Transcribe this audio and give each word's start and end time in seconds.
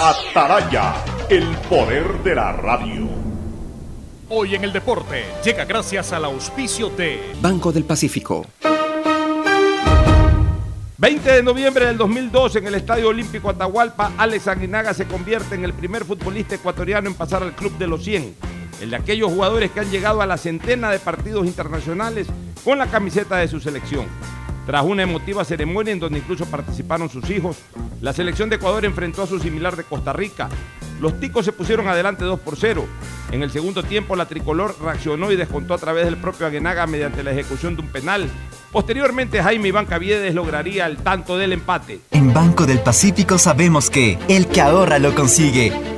Ataraya, 0.00 0.94
el 1.28 1.44
poder 1.68 2.22
de 2.22 2.34
la 2.34 2.52
radio. 2.52 3.08
Hoy 4.30 4.54
en 4.54 4.64
el 4.64 4.72
deporte 4.72 5.24
llega 5.44 5.64
gracias 5.64 6.12
al 6.12 6.24
auspicio 6.24 6.88
de 6.90 7.34
Banco 7.40 7.70
del 7.72 7.84
Pacífico. 7.84 8.46
20 10.96 11.32
de 11.32 11.42
noviembre 11.42 11.86
del 11.86 11.96
2002 11.96 12.56
en 12.56 12.66
el 12.66 12.74
Estadio 12.76 13.08
Olímpico 13.08 13.50
Atahualpa, 13.50 14.12
Alex 14.16 14.48
Aguinaga 14.48 14.94
se 14.94 15.06
convierte 15.06 15.54
en 15.54 15.64
el 15.64 15.74
primer 15.74 16.04
futbolista 16.04 16.54
ecuatoriano 16.54 17.08
en 17.08 17.14
pasar 17.14 17.42
al 17.42 17.54
Club 17.54 17.76
de 17.78 17.86
los 17.86 18.02
100, 18.04 18.34
el 18.80 18.90
de 18.90 18.96
aquellos 18.96 19.30
jugadores 19.30 19.70
que 19.70 19.80
han 19.80 19.90
llegado 19.90 20.22
a 20.22 20.26
la 20.26 20.38
centena 20.38 20.90
de 20.90 20.98
partidos 20.98 21.46
internacionales 21.46 22.26
con 22.64 22.78
la 22.78 22.86
camiseta 22.86 23.36
de 23.36 23.48
su 23.48 23.60
selección. 23.60 24.06
Tras 24.68 24.84
una 24.84 25.02
emotiva 25.02 25.46
ceremonia 25.46 25.94
en 25.94 25.98
donde 25.98 26.18
incluso 26.18 26.44
participaron 26.44 27.08
sus 27.08 27.30
hijos, 27.30 27.56
la 28.02 28.12
selección 28.12 28.50
de 28.50 28.56
Ecuador 28.56 28.84
enfrentó 28.84 29.22
a 29.22 29.26
su 29.26 29.40
similar 29.40 29.76
de 29.76 29.82
Costa 29.82 30.12
Rica. 30.12 30.50
Los 31.00 31.18
ticos 31.18 31.46
se 31.46 31.52
pusieron 31.52 31.88
adelante 31.88 32.26
2 32.26 32.38
por 32.40 32.54
0. 32.54 32.84
En 33.32 33.42
el 33.42 33.50
segundo 33.50 33.82
tiempo, 33.82 34.14
la 34.14 34.26
tricolor 34.26 34.76
reaccionó 34.82 35.32
y 35.32 35.36
descontó 35.36 35.72
a 35.72 35.78
través 35.78 36.04
del 36.04 36.18
propio 36.18 36.46
Aguenaga 36.46 36.86
mediante 36.86 37.22
la 37.22 37.30
ejecución 37.30 37.76
de 37.76 37.80
un 37.80 37.88
penal. 37.88 38.28
Posteriormente, 38.70 39.42
Jaime 39.42 39.68
Iván 39.68 39.86
Caviedes 39.86 40.34
lograría 40.34 40.84
el 40.84 40.98
tanto 40.98 41.38
del 41.38 41.54
empate. 41.54 42.00
En 42.10 42.34
Banco 42.34 42.66
del 42.66 42.80
Pacífico 42.80 43.38
sabemos 43.38 43.88
que 43.88 44.18
el 44.28 44.48
que 44.48 44.60
ahorra 44.60 44.98
lo 44.98 45.14
consigue. 45.14 45.97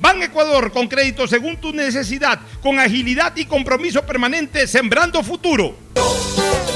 Ban 0.00 0.22
Ecuador 0.22 0.70
con 0.72 0.86
crédito 0.88 1.26
según 1.26 1.56
tu 1.56 1.72
necesidad, 1.72 2.40
con 2.62 2.78
agilidad 2.78 3.34
y 3.36 3.46
compromiso 3.46 4.02
permanente, 4.02 4.66
sembrando 4.66 5.22
futuro. 5.22 5.76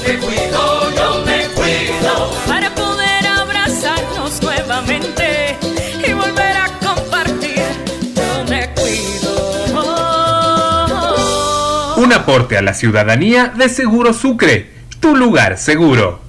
Me 0.05 0.17
cuido, 0.17 0.91
yo 0.95 1.23
me 1.25 1.45
cuido 1.55 2.31
para 2.47 2.73
poder 2.75 3.27
abrazarnos 3.27 4.41
nuevamente 4.41 5.57
y 6.05 6.13
volver 6.13 6.57
a 6.57 6.67
compartir. 6.79 7.63
Yo 8.15 8.43
me 8.49 8.69
cuido. 8.73 9.63
Un 11.97 12.11
aporte 12.11 12.57
a 12.57 12.61
la 12.61 12.73
ciudadanía 12.73 13.53
de 13.55 13.69
Seguro 13.69 14.11
Sucre, 14.13 14.71
tu 14.99 15.15
lugar 15.15 15.57
seguro. 15.57 16.22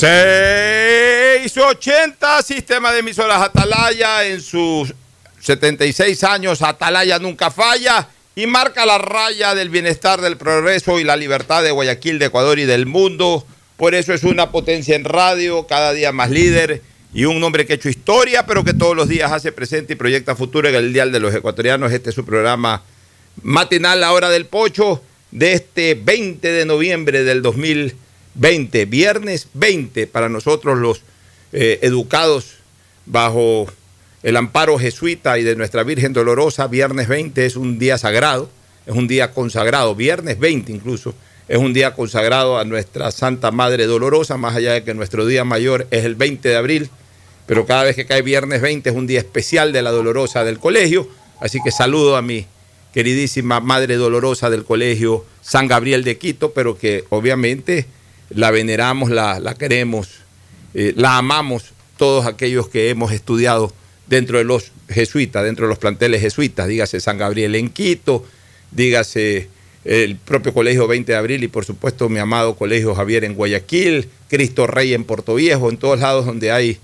680, 0.00 2.42
sistema 2.42 2.90
de 2.90 3.00
emisoras 3.00 3.42
Atalaya 3.42 4.24
en 4.24 4.40
sus 4.40 4.94
76 5.40 6.24
años, 6.24 6.62
Atalaya 6.62 7.18
nunca 7.18 7.50
falla 7.50 8.08
y 8.34 8.46
marca 8.46 8.86
la 8.86 8.96
raya 8.96 9.54
del 9.54 9.68
bienestar, 9.68 10.22
del 10.22 10.38
progreso 10.38 10.98
y 11.00 11.04
la 11.04 11.18
libertad 11.18 11.62
de 11.62 11.70
Guayaquil, 11.70 12.18
de 12.18 12.24
Ecuador 12.26 12.58
y 12.58 12.64
del 12.64 12.86
mundo. 12.86 13.44
Por 13.76 13.94
eso 13.94 14.14
es 14.14 14.24
una 14.24 14.50
potencia 14.50 14.96
en 14.96 15.04
radio, 15.04 15.66
cada 15.66 15.92
día 15.92 16.12
más 16.12 16.30
líder 16.30 16.80
y 17.12 17.26
un 17.26 17.44
hombre 17.44 17.66
que 17.66 17.74
ha 17.74 17.76
hecho 17.76 17.90
historia, 17.90 18.46
pero 18.46 18.64
que 18.64 18.72
todos 18.72 18.96
los 18.96 19.06
días 19.06 19.30
hace 19.30 19.52
presente 19.52 19.92
y 19.92 19.96
proyecta 19.96 20.34
futuro 20.34 20.66
en 20.66 20.76
el 20.76 20.94
Dial 20.94 21.12
de 21.12 21.20
los 21.20 21.34
Ecuatorianos. 21.34 21.92
Este 21.92 22.08
es 22.08 22.14
su 22.14 22.24
programa 22.24 22.84
matinal, 23.42 24.00
La 24.00 24.14
Hora 24.14 24.30
del 24.30 24.46
Pocho, 24.46 25.02
de 25.30 25.52
este 25.52 25.94
20 25.94 26.50
de 26.50 26.64
noviembre 26.64 27.22
del 27.22 27.42
2020, 27.42 28.09
viernes 28.34 29.48
20 29.54 30.06
para 30.06 30.28
nosotros 30.28 30.78
los 30.78 31.02
eh, 31.52 31.78
educados 31.82 32.54
bajo 33.06 33.66
el 34.22 34.36
amparo 34.36 34.78
jesuita 34.78 35.38
y 35.38 35.44
de 35.44 35.56
nuestra 35.56 35.82
Virgen 35.82 36.12
Dolorosa, 36.12 36.66
viernes 36.66 37.08
20 37.08 37.46
es 37.46 37.56
un 37.56 37.78
día 37.78 37.98
sagrado, 37.98 38.50
es 38.86 38.94
un 38.94 39.08
día 39.08 39.32
consagrado, 39.32 39.94
viernes 39.94 40.38
20 40.38 40.70
incluso, 40.72 41.14
es 41.48 41.58
un 41.58 41.72
día 41.72 41.94
consagrado 41.94 42.58
a 42.58 42.64
nuestra 42.64 43.10
Santa 43.10 43.50
Madre 43.50 43.86
Dolorosa, 43.86 44.36
más 44.36 44.54
allá 44.54 44.74
de 44.74 44.84
que 44.84 44.94
nuestro 44.94 45.26
día 45.26 45.44
mayor 45.44 45.86
es 45.90 46.04
el 46.04 46.14
20 46.14 46.48
de 46.48 46.56
abril, 46.56 46.90
pero 47.46 47.66
cada 47.66 47.84
vez 47.84 47.96
que 47.96 48.06
cae 48.06 48.22
viernes 48.22 48.60
20 48.60 48.90
es 48.90 48.94
un 48.94 49.06
día 49.06 49.18
especial 49.18 49.72
de 49.72 49.82
la 49.82 49.90
Dolorosa 49.90 50.44
del 50.44 50.58
colegio, 50.58 51.08
así 51.40 51.58
que 51.64 51.70
saludo 51.70 52.16
a 52.16 52.22
mi 52.22 52.46
queridísima 52.92 53.60
Madre 53.60 53.96
Dolorosa 53.96 54.50
del 54.50 54.64
colegio 54.64 55.24
San 55.40 55.66
Gabriel 55.66 56.04
de 56.04 56.18
Quito, 56.18 56.52
pero 56.52 56.76
que 56.76 57.04
obviamente 57.08 57.86
la 58.30 58.50
veneramos, 58.50 59.10
la, 59.10 59.40
la 59.40 59.54
queremos, 59.54 60.08
eh, 60.74 60.94
la 60.96 61.18
amamos 61.18 61.72
todos 61.96 62.26
aquellos 62.26 62.68
que 62.68 62.88
hemos 62.88 63.12
estudiado 63.12 63.72
dentro 64.06 64.38
de 64.38 64.44
los 64.44 64.72
jesuitas, 64.88 65.44
dentro 65.44 65.66
de 65.66 65.70
los 65.70 65.78
planteles 65.78 66.20
jesuitas, 66.20 66.66
dígase 66.66 67.00
San 67.00 67.18
Gabriel 67.18 67.54
en 67.54 67.70
Quito, 67.70 68.24
dígase 68.70 69.48
el 69.84 70.16
propio 70.16 70.52
Colegio 70.52 70.86
20 70.86 71.12
de 71.12 71.18
Abril 71.18 71.44
y 71.44 71.48
por 71.48 71.64
supuesto 71.64 72.08
mi 72.08 72.18
amado 72.18 72.56
Colegio 72.56 72.94
Javier 72.94 73.24
en 73.24 73.34
Guayaquil, 73.34 74.08
Cristo 74.28 74.66
Rey 74.66 74.94
en 74.94 75.04
Puerto 75.04 75.34
Viejo, 75.34 75.70
en 75.70 75.76
todos 75.76 76.00
lados 76.00 76.26
donde 76.26 76.52
hay 76.52 76.78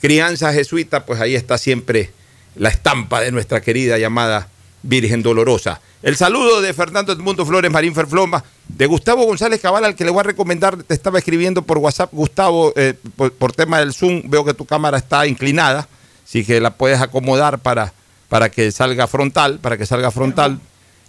crianza 0.00 0.52
jesuita, 0.52 1.06
pues 1.06 1.20
ahí 1.20 1.34
está 1.34 1.58
siempre 1.58 2.10
la 2.56 2.68
estampa 2.68 3.20
de 3.20 3.32
nuestra 3.32 3.60
querida 3.62 3.98
llamada 3.98 4.48
Virgen 4.82 5.22
Dolorosa. 5.22 5.80
El 6.02 6.16
saludo 6.16 6.60
de 6.60 6.74
Fernando 6.74 7.12
Edmundo 7.12 7.46
Flores 7.46 7.70
Marín 7.70 7.94
Ferfloma, 7.94 8.42
de 8.68 8.86
Gustavo 8.86 9.24
González 9.24 9.60
Cabal, 9.60 9.84
al 9.84 9.94
que 9.94 10.04
le 10.04 10.10
voy 10.10 10.20
a 10.20 10.24
recomendar, 10.24 10.82
te 10.82 10.94
estaba 10.94 11.18
escribiendo 11.18 11.62
por 11.62 11.78
WhatsApp, 11.78 12.10
Gustavo, 12.12 12.72
eh, 12.76 12.94
por, 13.16 13.32
por 13.32 13.52
tema 13.52 13.78
del 13.78 13.94
Zoom, 13.94 14.22
veo 14.24 14.44
que 14.44 14.54
tu 14.54 14.64
cámara 14.64 14.98
está 14.98 15.26
inclinada, 15.26 15.86
así 16.24 16.44
que 16.44 16.60
la 16.60 16.74
puedes 16.74 17.00
acomodar 17.00 17.60
para, 17.60 17.92
para 18.28 18.50
que 18.50 18.72
salga 18.72 19.06
frontal, 19.06 19.58
para 19.60 19.78
que 19.78 19.86
salga 19.86 20.10
frontal. 20.10 20.58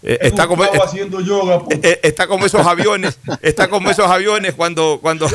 Eh, 0.05 0.17
está 0.21 0.47
como 0.47 0.63
haciendo 0.63 1.21
yoga. 1.21 1.63
eh, 1.69 1.79
eh, 1.81 1.99
está 2.03 2.27
como 2.27 2.45
esos 2.45 2.65
aviones, 2.67 3.17
está 3.41 3.69
como 3.69 3.89
esos 3.89 4.05
aviones 4.05 4.53
cuando 4.53 4.99
cuando 5.01 5.29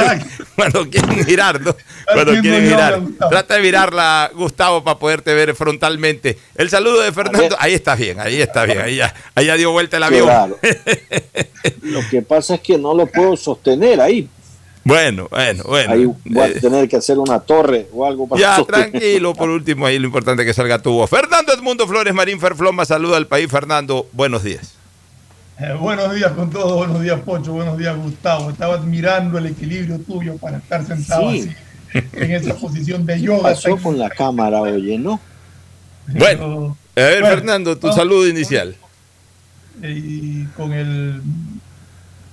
cuando 0.56 0.88
quieren 0.88 1.26
mirar, 1.26 1.60
¿no? 1.60 1.74
Cuando 2.12 2.32
quieren. 2.40 2.70
Gustavo. 2.70 3.28
Trata 3.30 3.54
de 3.54 3.60
mirarla, 3.62 4.30
Gustavo, 4.32 4.84
para 4.84 4.98
poderte 4.98 5.34
ver 5.34 5.56
frontalmente. 5.56 6.38
El 6.54 6.70
saludo 6.70 7.00
de 7.00 7.10
Fernando, 7.10 7.56
ahí 7.58 7.74
está 7.74 7.96
bien, 7.96 8.20
ahí 8.20 8.40
está 8.40 8.64
bien, 8.64 8.80
ahí 8.80 8.96
ya, 8.96 9.12
ahí 9.34 9.46
ya 9.46 9.56
dio 9.56 9.72
vuelta 9.72 9.96
el 9.96 10.04
avión. 10.04 10.26
Claro. 10.26 10.56
Lo 11.82 12.00
que 12.08 12.22
pasa 12.22 12.54
es 12.54 12.60
que 12.60 12.78
no 12.78 12.94
lo 12.94 13.06
puedo 13.06 13.36
sostener 13.36 14.00
ahí. 14.00 14.28
Bueno, 14.84 15.28
bueno, 15.30 15.62
bueno. 15.64 15.92
Ahí 15.92 16.04
voy 16.06 16.42
a 16.42 16.48
Eh, 16.48 16.60
tener 16.60 16.88
que 16.88 16.96
hacer 16.96 17.18
una 17.18 17.38
torre 17.38 17.86
o 17.92 18.04
algo 18.04 18.28
para 18.28 18.40
ya, 18.40 18.64
tranquilo, 18.64 19.32
por 19.34 19.48
último, 19.48 19.86
ahí 19.86 19.98
lo 19.98 20.06
importante 20.06 20.42
es 20.42 20.46
que 20.48 20.54
salga 20.54 20.80
tu 20.82 20.92
voz. 20.92 21.08
Fernando 21.08 21.52
Edmundo 21.52 21.86
Flores 21.86 22.12
Marín 22.12 22.40
Ferfloma, 22.40 22.84
saluda 22.84 23.16
al 23.16 23.26
país. 23.28 23.48
Fernando, 23.48 24.06
buenos 24.12 24.42
días. 24.42 24.74
Eh, 25.60 25.72
buenos 25.78 26.12
días 26.14 26.32
con 26.32 26.50
todos, 26.50 26.72
buenos 26.76 27.00
días 27.02 27.20
Pocho, 27.20 27.52
buenos 27.52 27.78
días 27.78 27.96
Gustavo. 27.96 28.50
Estaba 28.50 28.74
admirando 28.74 29.38
el 29.38 29.46
equilibrio 29.46 30.00
tuyo 30.00 30.36
para 30.38 30.56
estar 30.58 30.84
sentado 30.84 31.30
Sí. 31.30 31.50
así, 31.94 32.06
en 32.14 32.32
esa 32.32 32.54
posición 32.56 33.06
de 33.06 33.14
¿Qué 33.14 33.20
yoga. 33.26 33.42
pasó 33.50 33.76
con 33.76 33.96
la 33.98 34.10
cámara, 34.10 34.60
oye, 34.62 34.98
no? 34.98 35.20
Bueno, 36.08 36.76
a 36.96 37.00
ver, 37.00 37.20
Bueno, 37.20 37.36
Fernando, 37.36 37.78
tu 37.78 37.92
saludo 37.92 38.26
inicial. 38.26 38.74
Y 39.82 40.44
con 40.56 40.72
el... 40.72 41.22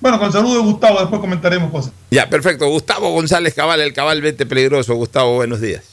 Bueno, 0.02 0.18
con 0.18 0.32
saludo 0.32 0.56
de 0.56 0.62
Gustavo, 0.62 1.00
después 1.00 1.20
comentaremos 1.20 1.72
cosas. 1.72 1.92
Ya, 2.10 2.30
perfecto. 2.30 2.68
Gustavo 2.70 3.12
González 3.12 3.54
Cabal, 3.54 3.82
el 3.82 3.94
cabal 3.94 4.22
20 4.22 4.46
peligroso. 4.46 4.96
Gustavo, 4.96 5.36
buenos 5.36 5.60
días. 5.60 5.84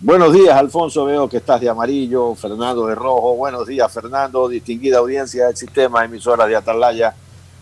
Buenos 0.00 0.32
días, 0.32 0.56
Alfonso. 0.56 1.04
Veo 1.04 1.28
que 1.28 1.36
estás 1.36 1.60
de 1.60 1.68
amarillo. 1.68 2.34
Fernando 2.34 2.86
de 2.86 2.94
rojo. 2.94 3.36
Buenos 3.36 3.66
días, 3.66 3.92
Fernando. 3.92 4.48
Distinguida 4.48 4.98
audiencia 4.98 5.48
del 5.48 5.56
sistema 5.56 6.02
emisora 6.04 6.46
de 6.46 6.56
Atalaya. 6.56 7.14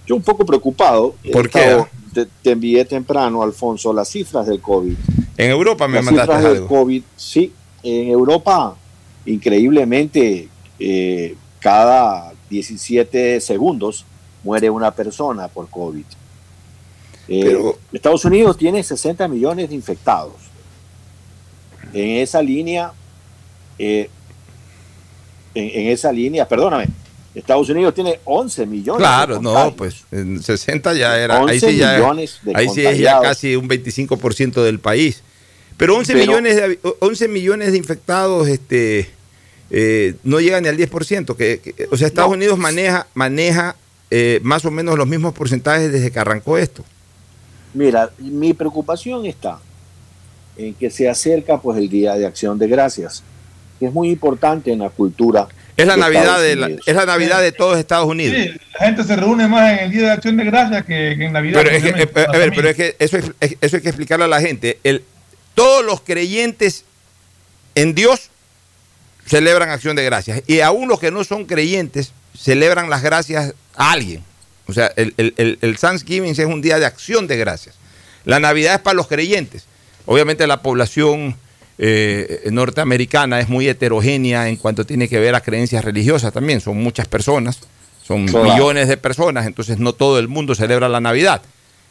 Yo 0.06 0.14
un 0.14 0.22
poco 0.22 0.46
preocupado. 0.46 1.16
¿Por 1.32 1.46
He 1.46 1.50
qué? 1.50 1.84
Te, 2.14 2.26
te 2.42 2.52
envié 2.52 2.84
temprano, 2.84 3.42
Alfonso, 3.42 3.92
las 3.92 4.08
cifras 4.08 4.46
del 4.46 4.60
COVID. 4.60 4.94
En 5.36 5.50
Europa 5.50 5.88
me 5.88 5.96
las 5.96 6.04
mandaste 6.04 6.32
cifras 6.36 6.54
del. 6.54 6.66
COVID, 6.66 7.02
sí. 7.16 7.52
En 7.82 8.08
Europa, 8.08 8.76
increíblemente, 9.26 10.48
eh, 10.78 11.36
cada 11.58 12.32
17 12.50 13.40
segundos 13.40 14.04
muere 14.48 14.70
una 14.70 14.90
persona 14.92 15.46
por 15.48 15.68
COVID. 15.68 16.04
Eh, 17.28 17.40
Pero- 17.44 17.78
Estados 17.92 18.24
Unidos 18.24 18.56
tiene 18.56 18.82
60 18.82 19.28
millones 19.28 19.68
de 19.68 19.74
infectados. 19.74 20.36
En 21.92 22.22
esa 22.22 22.40
línea, 22.40 22.92
eh, 23.78 24.08
en, 25.54 25.64
en 25.82 25.88
esa 25.92 26.10
línea, 26.12 26.48
perdóname, 26.48 26.86
Estados 27.34 27.68
Unidos 27.68 27.92
tiene 27.94 28.20
11 28.24 28.64
millones. 28.64 29.00
Claro, 29.00 29.36
de 29.36 29.42
no, 29.42 29.74
pues 29.76 30.04
en 30.10 30.42
60 30.42 30.94
ya 30.94 31.18
era. 31.18 31.36
Ahí 31.36 31.56
11 31.56 31.70
sí, 31.70 31.76
ya, 31.76 31.96
millones 31.98 32.38
de 32.42 32.52
ahí 32.54 32.68
sí 32.70 32.86
es 32.86 32.98
ya 32.98 33.20
casi 33.20 33.54
un 33.54 33.68
25% 33.68 34.62
del 34.62 34.80
país. 34.80 35.22
Pero 35.76 35.94
11 35.96 36.14
Pero- 36.14 36.24
millones 36.26 36.56
de, 36.56 36.78
11 37.00 37.28
millones 37.28 37.72
de 37.72 37.76
infectados 37.78 38.48
este, 38.48 39.10
eh, 39.70 40.14
no 40.24 40.40
llegan 40.40 40.62
ni 40.62 40.70
al 40.70 40.78
10%. 40.78 41.36
Que, 41.36 41.60
que- 41.60 41.86
o 41.90 41.96
sea, 41.98 42.06
Estados 42.06 42.30
No. 42.30 42.36
Unidos 42.36 42.58
maneja, 42.58 43.06
maneja 43.14 43.76
eh, 44.10 44.40
más 44.42 44.64
o 44.64 44.70
menos 44.70 44.96
los 44.96 45.06
mismos 45.06 45.34
porcentajes 45.34 45.92
desde 45.92 46.10
que 46.10 46.18
arrancó 46.18 46.58
esto. 46.58 46.84
Mira, 47.74 48.10
mi 48.18 48.54
preocupación 48.54 49.26
está 49.26 49.58
en 50.56 50.74
que 50.74 50.90
se 50.90 51.08
acerca 51.08 51.58
pues 51.60 51.78
el 51.78 51.88
Día 51.88 52.14
de 52.14 52.26
Acción 52.26 52.58
de 52.58 52.66
Gracias, 52.66 53.22
que 53.78 53.86
es 53.86 53.92
muy 53.92 54.08
importante 54.10 54.72
en 54.72 54.80
la 54.80 54.88
cultura. 54.90 55.46
Es 55.76 55.86
la 55.86 55.94
de 55.94 56.00
Navidad 56.00 56.40
de 56.40 56.56
la, 56.56 56.66
es 56.68 56.94
la 56.96 57.06
Navidad 57.06 57.40
de 57.40 57.52
todos 57.52 57.78
Estados 57.78 58.08
Unidos. 58.08 58.34
Sí, 58.36 58.50
la 58.80 58.86
gente 58.86 59.04
se 59.04 59.14
reúne 59.14 59.46
más 59.46 59.72
en 59.74 59.78
el 59.84 59.90
Día 59.92 60.02
de 60.02 60.10
Acción 60.10 60.36
de 60.36 60.44
Gracias 60.44 60.84
que, 60.84 61.14
que 61.16 61.26
en 61.26 61.32
Navidad. 61.32 61.60
Pero 61.62 61.76
es 61.76 61.82
que, 61.84 62.02
eh, 62.02 62.10
a 62.26 62.32
la 62.32 62.38
ver, 62.38 62.52
pero 62.56 62.68
es 62.70 62.76
que 62.76 62.96
eso, 62.98 63.16
es- 63.18 63.30
es- 63.38 63.56
eso 63.60 63.76
hay 63.76 63.82
que 63.82 63.88
explicarle 63.90 64.24
a 64.24 64.28
la 64.28 64.40
gente. 64.40 64.80
El, 64.82 65.04
todos 65.54 65.84
los 65.84 66.00
creyentes 66.00 66.84
en 67.76 67.94
Dios 67.94 68.30
celebran 69.26 69.68
acción 69.70 69.94
de 69.94 70.04
gracias. 70.04 70.42
Y 70.48 70.60
aún 70.60 70.88
los 70.88 70.98
que 70.98 71.10
no 71.12 71.22
son 71.22 71.44
creyentes 71.44 72.12
celebran 72.36 72.90
las 72.90 73.02
gracias 73.02 73.54
a 73.78 73.92
alguien. 73.92 74.22
O 74.66 74.72
sea, 74.74 74.92
el, 74.96 75.14
el, 75.16 75.32
el- 75.38 75.58
el 75.62 75.78
Thanksgiving 75.78 76.32
es 76.32 76.38
un 76.40 76.60
día 76.60 76.78
de 76.78 76.84
acción 76.84 77.26
de 77.26 77.36
gracias. 77.38 77.74
La 78.26 78.38
Navidad 78.40 78.74
es 78.74 78.80
para 78.80 78.94
los 78.94 79.06
creyentes. 79.06 79.64
Obviamente 80.04 80.46
la 80.46 80.60
población 80.60 81.36
eh, 81.78 82.42
norteamericana 82.50 83.40
es 83.40 83.48
muy 83.48 83.68
heterogénea 83.68 84.48
en 84.48 84.56
cuanto 84.56 84.84
tiene 84.84 85.08
que 85.08 85.18
ver 85.20 85.34
a 85.34 85.40
creencias 85.40 85.84
religiosas 85.84 86.32
también. 86.32 86.60
Son 86.60 86.76
muchas 86.76 87.06
personas, 87.08 87.60
son 88.06 88.26
Claro. 88.26 88.44
millones 88.52 88.88
de 88.88 88.96
personas, 88.96 89.46
entonces 89.46 89.78
no 89.78 89.92
todo 89.92 90.18
el 90.18 90.28
mundo 90.28 90.54
celebra 90.54 90.88
la 90.88 91.00
Navidad. 91.00 91.40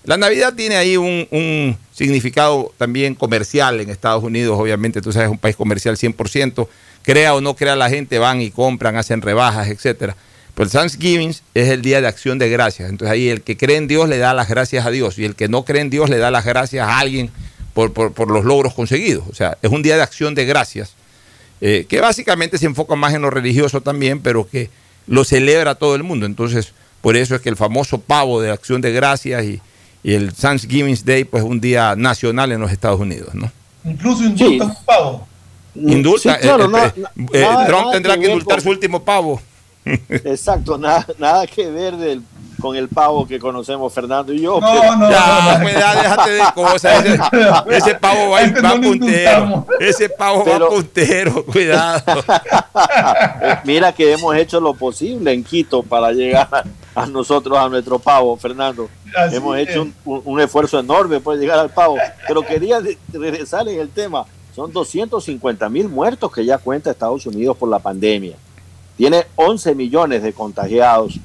La 0.04 0.18
Navidad 0.18 0.54
tiene 0.56 0.76
ahí 0.78 0.96
un, 0.98 1.28
un 1.32 1.78
significado 1.94 2.74
también 2.78 3.16
comercial 3.16 3.80
en 3.82 3.90
Estados 3.90 4.24
Unidos, 4.24 4.58
obviamente, 4.60 5.02
tú 5.02 5.12
sabes, 5.12 5.28
es 5.28 5.32
un 5.32 5.38
país 5.38 5.56
comercial 5.56 5.98
100%, 5.98 6.68
crea 7.02 7.34
o 7.36 7.42
no 7.42 7.56
crea 7.56 7.76
la 7.76 7.90
gente, 7.90 8.18
van 8.20 8.42
y 8.42 8.52
compran, 8.52 8.96
hacen 8.96 9.22
rebajas, 9.22 9.68
etcétera. 9.70 10.16
El 10.58 10.70
Thanksgiving 10.70 11.30
es 11.54 11.70
el 11.70 11.82
día 11.82 12.02
de 12.02 12.08
acción 12.08 12.40
de 12.40 12.50
gracias. 12.50 12.90
Entonces 12.90 13.14
ahí 13.14 13.30
el 13.30 13.42
que 13.42 13.58
cree 13.58 13.78
en 13.78 13.88
Dios 13.88 14.10
le 14.10 14.18
da 14.18 14.34
las 14.34 14.50
gracias 14.50 14.86
a 14.86 14.90
Dios 14.92 15.18
y 15.20 15.26
el 15.26 15.36
que 15.36 15.48
no 15.48 15.64
cree 15.64 15.82
en 15.82 15.90
Dios 15.90 16.10
le 16.10 16.18
da 16.18 16.32
las 16.32 16.46
gracias 16.46 16.88
a 16.88 17.00
alguien 17.00 17.30
por, 17.74 17.94
por- 17.94 18.12
por 18.14 18.32
los 18.32 18.44
logros 18.44 18.74
conseguidos. 18.74 19.24
O 19.30 19.36
sea, 19.36 19.58
es 19.62 19.72
un 19.72 19.84
día 19.84 19.96
de 19.98 20.02
acción 20.02 20.34
de 20.36 20.46
gracias 20.46 20.94
eh, 21.62 21.86
que 21.88 22.02
básicamente 22.02 22.58
se 22.58 22.66
enfoca 22.66 22.96
más 22.96 23.14
en 23.14 23.22
lo 23.22 23.30
religioso 23.30 23.82
también, 23.82 24.20
pero 24.20 24.48
que 24.50 24.70
lo 25.08 25.24
celebra 25.24 25.76
todo 25.76 25.96
el 25.96 26.04
mundo. 26.04 26.26
Entonces, 26.26 26.74
por 27.02 27.16
eso 27.16 27.36
es 27.36 27.42
que 27.42 27.50
el 27.50 27.56
famoso 27.56 28.00
pavo 28.00 28.42
de 28.42 28.52
acción 28.52 28.82
de 28.82 28.92
gracias 28.92 29.44
y, 29.46 29.62
y 30.04 30.14
el 30.14 30.34
Thanksgiving 30.34 30.98
Day, 31.06 31.24
pues 31.24 31.44
es 31.44 31.50
un 31.50 31.62
día 31.62 31.96
nacional 31.96 32.52
en 32.52 32.60
los 32.62 32.72
Estados 32.72 33.00
Unidos, 33.00 33.34
¿no? 33.36 33.52
Incluso 33.86 34.24
un 34.24 34.74
pavo. 34.86 35.28
Indulta, 35.76 36.34
Sí, 36.36 36.42
claro, 36.42 36.66
eh, 36.66 36.68
na- 36.70 36.86
eh, 36.88 36.94
na- 36.98 37.12
eh, 37.34 37.42
nada- 37.42 37.66
Trump 37.68 37.82
nada 37.82 37.92
tendrá 37.94 38.18
que 38.18 38.26
indultar 38.26 38.56
con- 38.58 38.64
su 38.64 38.70
último 38.70 39.04
pavo. 39.04 39.40
Exacto, 40.10 40.78
nada, 40.78 41.06
nada 41.18 41.48
que 41.48 41.70
ver 41.72 41.96
del, 41.98 42.22
con 42.60 42.76
el 42.76 42.88
pavo 42.90 43.28
que 43.28 43.40
conocemos 43.40 43.94
Fernando 43.94 44.34
y 44.34 44.42
yo. 44.42 44.60
No, 44.60 44.68
pero- 44.72 44.96
no, 44.96 45.10
Ya, 45.12 45.42
no, 45.44 45.54
no. 45.58 45.62
pues 45.64 45.74
ya 45.80 45.96
déjate 45.96 46.32
de 46.32 46.44
cosas. 46.56 47.06
Ese, 47.70 47.78
ese 47.78 47.96
pavo 47.96 48.30
va, 48.32 48.42
no 48.48 48.82
puntero. 48.82 49.66
Ese 49.80 50.10
pavo 50.10 50.44
va 50.46 50.68
puntero, 50.70 51.46
cuidado. 51.52 52.02
Mira 53.64 53.92
que 53.94 54.12
hemos 54.14 54.36
hecho 54.36 54.60
lo 54.60 54.74
posible 54.74 55.34
en 55.34 55.44
Quito 55.44 55.84
para 55.84 56.12
llegar 56.12 56.48
a, 56.96 57.06
nosotros, 57.06 57.58
a 57.58 57.70
nuestro 57.70 58.00
pavo, 58.00 58.36
Fernando. 58.38 58.90
Así 59.16 59.36
hemos 59.36 59.58
es. 59.58 59.70
hecho 59.70 59.84
un, 59.84 59.94
un- 60.06 60.22
un 60.26 60.42
esfuerzo 60.42 60.80
enorme 60.80 61.20
por 61.20 61.38
llegar 61.38 61.60
al 61.60 61.70
pavo. 61.70 61.98
Pero 62.28 62.42
quería 62.44 62.80
regresar 63.14 63.68
en 63.68 63.80
el 63.80 63.90
tema. 63.90 64.26
Son 64.56 64.72
250 64.74 65.70
mil 65.70 65.88
muertos 65.88 66.32
que 66.32 66.44
ya 66.44 66.58
cuenta 66.58 66.90
Estados 66.90 67.26
Unidos 67.28 67.56
por 67.58 67.70
la 67.70 67.78
pandemia. 67.80 68.36
Tiene 68.98 69.26
11 69.36 69.76
millones 69.76 70.24
de 70.24 70.34
contagiados. 70.34 71.20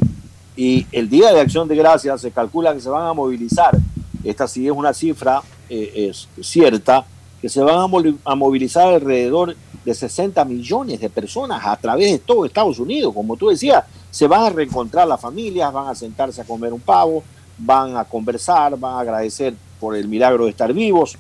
Y 0.54 0.86
el 0.92 1.08
Día 1.08 1.32
de 1.32 1.40
Acción 1.40 1.66
de 1.66 1.74
Gracias 1.74 2.20
se 2.20 2.30
calcula 2.30 2.74
que 2.74 2.80
se 2.80 2.90
van 2.90 3.06
a 3.06 3.12
movilizar. 3.14 3.76
Esta 4.22 4.46
sí 4.46 4.66
es 4.66 4.72
una 4.72 4.92
cifra 4.92 5.42
eh, 5.74 6.10
es 6.10 6.28
cierta, 6.46 7.06
que 7.40 7.48
se 7.48 7.62
van 7.62 7.78
a, 7.78 8.34
movilizar 8.36 8.88
alrededor 8.88 9.56
de 9.86 9.94
60 9.94 10.44
millones 10.44 11.00
de 11.00 11.08
personas 11.08 11.64
a 11.64 11.74
través 11.76 12.12
de 12.12 12.18
todo 12.18 12.44
Estados 12.44 12.78
Unidos. 12.78 13.14
Como 13.14 13.38
tú 13.38 13.48
decías, 13.48 13.82
se 14.10 14.26
van 14.26 14.42
a 14.42 14.50
reencontrar 14.50 15.08
las 15.08 15.18
familias, 15.18 15.72
van 15.72 15.88
a 15.88 15.94
sentarse 15.94 16.42
a 16.42 16.44
comer 16.44 16.74
un 16.74 16.80
pavo, 16.80 17.24
van 17.56 17.96
a 17.96 18.04
conversar, 18.04 18.78
van 18.78 18.96
a 18.96 19.00
agradecer 19.00 19.54
por 19.80 19.96
el 19.96 20.08
milagro 20.08 20.44
de 20.44 20.50
estar 20.50 20.70
vivos. 20.74 21.16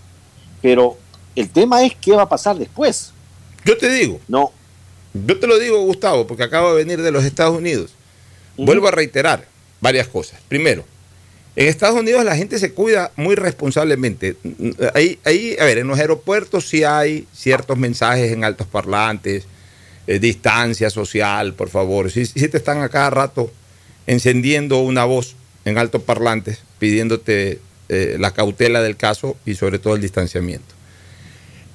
Pero 0.60 0.98
el 1.34 1.48
tema 1.48 1.82
es 1.82 1.94
qué 1.96 2.12
va 2.12 2.22
a 2.22 2.28
pasar 2.28 2.58
después. 2.58 3.14
Yo 3.64 3.78
te 3.78 3.90
digo, 3.90 4.20
No, 4.28 4.52
yo 5.14 5.38
te 5.38 5.46
lo 5.46 5.58
digo, 5.58 5.80
Gustavo, 5.82 6.26
porque 6.26 6.44
acabo 6.44 6.74
de 6.74 6.84
venir 6.84 7.02
de 7.02 7.10
los 7.10 7.24
Estados 7.24 7.56
Unidos. 7.56 7.92
Vuelvo 8.56 8.88
a 8.88 8.90
reiterar 8.90 9.46
varias 9.80 10.08
cosas. 10.08 10.40
Primero, 10.48 10.84
en 11.54 11.68
Estados 11.68 11.98
Unidos 11.98 12.24
la 12.24 12.36
gente 12.36 12.58
se 12.58 12.72
cuida 12.72 13.12
muy 13.16 13.34
responsablemente. 13.34 14.36
Ahí, 14.94 15.18
ahí, 15.24 15.56
a 15.60 15.64
ver, 15.64 15.78
en 15.78 15.88
los 15.88 15.98
aeropuertos 15.98 16.68
sí 16.68 16.84
hay 16.84 17.26
ciertos 17.32 17.76
mensajes 17.76 18.32
en 18.32 18.44
altos 18.44 18.66
parlantes, 18.66 19.44
eh, 20.06 20.18
distancia 20.18 20.88
social, 20.90 21.54
por 21.54 21.68
favor. 21.68 22.10
Sí, 22.10 22.24
sí 22.26 22.48
te 22.48 22.56
están 22.56 22.80
a 22.82 22.88
cada 22.88 23.10
rato 23.10 23.52
encendiendo 24.06 24.80
una 24.80 25.04
voz 25.04 25.36
en 25.64 25.78
altos 25.78 26.02
parlantes 26.02 26.60
pidiéndote 26.78 27.60
eh, 27.88 28.16
la 28.18 28.32
cautela 28.32 28.82
del 28.82 28.96
caso 28.96 29.36
y 29.44 29.54
sobre 29.54 29.78
todo 29.78 29.94
el 29.94 30.00
distanciamiento. 30.00 30.74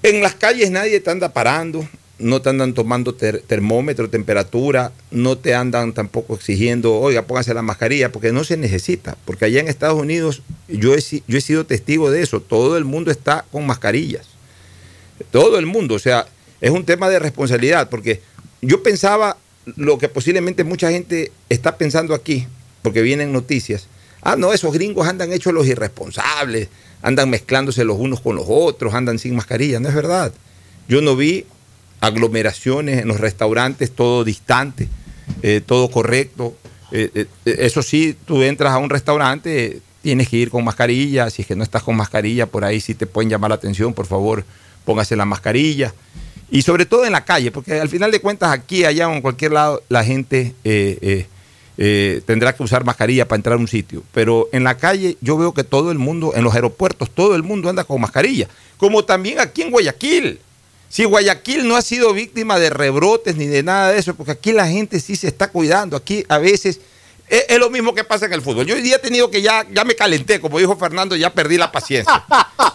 En 0.04 0.22
las 0.22 0.36
calles 0.36 0.72
nadie 0.72 1.00
te 1.00 1.12
anda 1.12 1.34
parando, 1.34 1.88
no 2.20 2.42
te 2.42 2.50
andan 2.50 2.74
tomando 2.74 3.14
ter- 3.14 3.42
termómetro, 3.42 4.10
temperatura, 4.10 4.92
no 5.12 5.38
te 5.38 5.54
andan 5.54 5.94
tampoco 5.94 6.36
exigiendo, 6.36 6.96
oiga, 6.96 7.24
póngase 7.24 7.54
la 7.54 7.62
mascarilla, 7.62 8.12
porque 8.12 8.32
no 8.32 8.44
se 8.44 8.58
necesita. 8.58 9.18
Porque 9.26 9.46
allá 9.46 9.60
en 9.60 9.68
Estados 9.68 10.00
Unidos 10.00 10.42
yo 10.68 10.96
he, 10.96 11.04
yo 11.28 11.38
he 11.38 11.42
sido 11.42 11.66
testigo 11.66 12.10
de 12.10 12.24
eso, 12.24 12.42
todo 12.42 12.78
el 12.78 12.86
mundo 12.86 13.12
está 13.12 13.46
con 13.52 13.66
mascarillas. 13.68 14.28
Todo 15.32 15.60
el 15.60 15.66
mundo, 15.66 15.96
o 15.96 16.00
sea, 16.00 16.28
es 16.62 16.72
un 16.72 16.86
tema 16.86 17.10
de 17.10 17.20
responsabilidad, 17.20 17.90
porque 17.90 18.22
yo 18.62 18.82
pensaba 18.82 19.38
lo 19.76 19.98
que 19.98 20.10
posiblemente 20.10 20.64
mucha 20.64 20.90
gente 20.92 21.32
está 21.50 21.78
pensando 21.78 22.14
aquí, 22.14 22.48
porque 22.82 23.02
vienen 23.02 23.32
noticias. 23.32 23.88
Ah, 24.22 24.36
no, 24.36 24.54
esos 24.54 24.74
gringos 24.74 25.08
andan 25.08 25.32
hechos 25.32 25.54
los 25.54 25.68
irresponsables, 25.68 26.70
andan 27.02 27.30
mezclándose 27.30 27.84
los 27.84 27.98
unos 28.00 28.22
con 28.22 28.36
los 28.36 28.46
otros, 28.48 28.94
andan 28.94 29.20
sin 29.20 29.36
mascarilla. 29.36 29.80
No 29.80 29.90
es 29.90 29.96
verdad. 29.96 30.34
Yo 30.88 31.02
no 31.02 31.16
vi 31.16 31.46
aglomeraciones 32.00 33.02
en 33.02 33.08
los 33.08 33.20
restaurantes, 33.20 33.92
todo 33.92 34.24
distante, 34.24 34.88
eh, 35.42 35.62
todo 35.66 35.90
correcto. 35.90 36.56
Eh, 36.92 37.10
eh, 37.46 37.56
eso 37.60 37.82
sí, 37.82 38.16
tú 38.26 38.44
entras 38.44 38.74
a 38.74 38.78
un 38.78 38.90
restaurante, 38.90 39.82
tienes 40.02 40.30
que 40.30 40.38
ir 40.38 40.50
con 40.50 40.64
mascarilla. 40.64 41.30
Si 41.30 41.42
es 41.42 41.48
que 41.48 41.56
no 41.56 41.64
estás 41.64 41.84
con 41.84 41.96
mascarilla, 41.96 42.46
por 42.46 42.64
ahí 42.64 42.80
sí 42.80 42.94
te 42.94 43.08
pueden 43.08 43.30
llamar 43.30 43.50
la 43.50 43.56
atención, 43.56 43.94
por 43.94 44.06
favor, 44.06 44.46
póngase 44.86 45.16
la 45.16 45.26
mascarilla. 45.26 45.94
Y 46.50 46.62
sobre 46.62 46.86
todo 46.86 47.06
en 47.06 47.12
la 47.12 47.26
calle, 47.26 47.52
porque 47.52 47.80
al 47.80 47.90
final 47.90 48.10
de 48.10 48.22
cuentas 48.22 48.52
aquí, 48.52 48.86
allá 48.86 49.10
o 49.10 49.14
en 49.14 49.22
cualquier 49.22 49.52
lado, 49.52 49.84
la 49.90 50.04
gente 50.06 50.54
eh, 50.64 51.28
tendrá 52.26 52.56
que 52.56 52.64
usar 52.64 52.86
mascarilla 52.86 53.28
para 53.28 53.38
entrar 53.38 53.58
a 53.58 53.60
un 53.60 53.68
sitio. 53.68 54.02
Pero 54.14 54.48
en 54.54 54.64
la 54.64 54.78
calle 54.78 55.18
yo 55.20 55.38
veo 55.38 55.54
que 55.54 55.66
todo 55.66 55.92
el 55.92 55.98
mundo, 55.98 56.32
en 56.36 56.44
los 56.46 56.56
aeropuertos, 56.56 57.10
todo 57.10 57.36
el 57.36 57.44
mundo 57.44 57.70
anda 57.70 57.84
con 57.84 58.00
mascarilla. 58.00 58.48
Como 58.78 59.04
también 59.04 59.40
aquí 59.40 59.64
en 59.64 59.72
Guayaquil. 59.72 60.40
Si 60.90 61.04
Guayaquil 61.04 61.68
no 61.68 61.76
ha 61.76 61.82
sido 61.82 62.14
víctima 62.14 62.60
de 62.60 62.70
rebrotes 62.70 63.36
ni 63.36 63.46
de 63.46 63.62
nada 63.64 63.92
de 63.92 64.00
eso, 64.00 64.16
porque 64.16 64.32
aquí 64.32 64.52
la 64.54 64.68
gente 64.68 65.00
sí 65.00 65.16
se 65.16 65.28
está 65.28 65.50
cuidando. 65.50 65.98
Aquí 65.98 66.26
a 66.30 66.38
veces 66.38 66.80
es, 67.28 67.60
lo 67.60 67.70
mismo 67.70 67.94
que 67.94 68.06
pasa 68.06 68.26
en 68.26 68.34
el 68.34 68.42
fútbol. 68.42 68.66
Yo 68.66 68.76
hoy 68.76 68.82
día 68.82 68.96
he 68.96 69.00
tenido 69.00 69.30
que 69.30 69.42
ya, 69.42 69.66
ya 69.74 69.84
me 69.84 69.96
calenté, 69.96 70.40
como 70.40 70.60
dijo 70.60 70.78
Fernando, 70.78 71.16
ya 71.18 71.34
perdí 71.34 71.58
la 71.58 71.72
paciencia. 71.72 72.26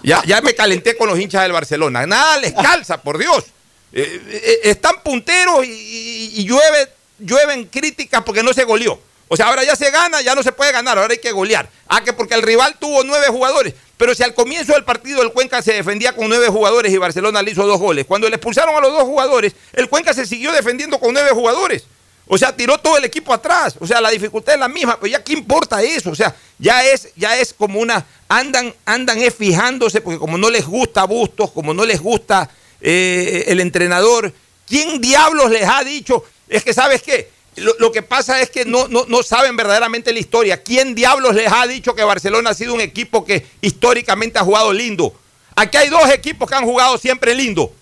Ya, 0.03 0.23
ya 0.27 0.41
me 0.43 0.55
calenté 0.55 0.97
con 0.97 1.09
los 1.09 1.19
hinchas 1.19 1.43
del 1.43 1.53
Barcelona. 1.53 2.07
Nada 2.07 2.37
les 2.39 2.53
calza, 2.53 3.01
por 3.01 3.17
Dios. 3.19 3.45
Eh, 3.93 4.21
eh, 4.27 4.61
están 4.65 4.97
punteros 5.03 5.65
y, 5.67 5.71
y- 5.71 6.33
y 6.41 6.45
llueve, 6.45 6.89
llueven 7.19 7.65
críticas 7.67 8.23
porque 8.25 8.43
no 8.43 8.53
se 8.53 8.65
goleó. 8.65 8.99
O 9.33 9.37
sea, 9.37 9.47
ahora 9.47 9.65
ya 9.65 9.75
se 9.75 9.91
gana, 9.91 10.21
ya 10.21 10.35
no 10.35 10.43
se 10.43 10.53
puede 10.53 10.73
ganar, 10.73 10.99
ahora 10.99 11.11
hay 11.11 11.19
que 11.19 11.33
golear. 11.33 11.67
Ah, 11.89 12.05
que 12.05 12.13
porque 12.13 12.35
el 12.35 12.43
rival 12.43 12.77
tuvo 12.79 13.03
nueve 13.03 13.29
jugadores. 13.29 13.73
Pero 13.97 14.15
si 14.15 14.23
al 14.23 14.35
comienzo 14.35 14.75
del 14.75 14.85
partido 14.85 15.23
el 15.23 15.33
Cuenca 15.33 15.63
se 15.63 15.73
defendía 15.73 16.15
con 16.15 16.29
nueve 16.29 16.49
jugadores 16.49 16.93
y 16.93 16.99
Barcelona 16.99 17.41
le 17.41 17.53
hizo 17.53 17.67
dos 17.67 17.81
goles, 17.81 18.05
cuando 18.05 18.29
le 18.29 18.37
expulsaron 18.37 18.77
a 18.77 18.81
los 18.81 18.93
dos 18.93 19.05
jugadores, 19.05 19.55
el 19.73 19.89
Cuenca 19.89 20.13
se 20.13 20.27
siguió 20.27 20.53
defendiendo 20.53 21.01
con 21.01 21.15
nueve 21.15 21.31
jugadores. 21.31 21.85
O 22.27 22.37
sea, 22.37 22.55
tiró 22.55 22.77
todo 22.77 22.99
el 22.99 23.07
equipo 23.07 23.33
atrás. 23.33 23.75
O 23.81 23.87
sea, 23.87 24.03
la 24.03 24.11
dificultad 24.11 24.53
es 24.53 24.61
la 24.61 24.69
misma, 24.69 25.01
pero 25.01 25.11
ya 25.11 25.25
qué 25.25 25.33
importa 25.33 25.83
eso. 25.83 26.11
O 26.11 26.15
sea, 26.15 26.37
ya 26.59 26.85
es, 26.85 27.09
ya 27.17 27.39
es 27.39 27.55
como 27.55 27.81
una. 27.81 28.05
Andan, 28.29 28.75
andan 28.85 29.19
es 29.19 29.35
fijándose, 29.35 30.03
porque 30.03 30.19
como 30.19 30.37
no 30.37 30.51
les 30.51 30.67
gusta 30.67 31.05
Bustos, 31.05 31.53
como 31.53 31.73
no 31.73 31.87
les 31.87 32.03
gusta 32.03 32.51
eh, 32.83 33.45
el 33.47 33.61
entrenador, 33.61 34.31
¿quién 34.69 35.01
diablos 35.01 35.51
les 35.51 35.67
ha 35.67 35.83
dicho? 35.85 36.23
Es 36.51 36.63
que, 36.63 36.75
¿sabes 36.75 37.01
qué? 37.01 37.31
Lo, 37.57 37.75
lo 37.79 37.93
que 37.93 38.03
pasa 38.03 38.41
es 38.41 38.51
que 38.51 38.65
no, 38.65 38.89
no, 38.89 39.05
no 39.07 39.23
saben 39.23 39.57
verdaderamente 39.57 40.13
la 40.13 40.19
historia. 40.19 40.63
¿Quién 40.63 40.95
diablos 40.95 41.35
les 41.35 41.51
ha 41.53 41.67
dicho 41.67 41.95
que 41.95 42.03
Barcelona 42.03 42.51
ha 42.51 42.55
sido 42.55 42.73
un 42.75 42.81
equipo 42.81 43.25
que 43.25 43.47
históricamente 43.61 44.39
ha 44.39 44.43
jugado 44.43 44.73
lindo? 44.73 45.15
Aquí 45.55 45.77
hay 45.77 45.89
dos 45.89 46.09
equipos 46.11 46.49
que 46.49 46.55
han 46.55 46.65
jugado 46.65 46.97
siempre 46.99 47.35
lindo. 47.35 47.73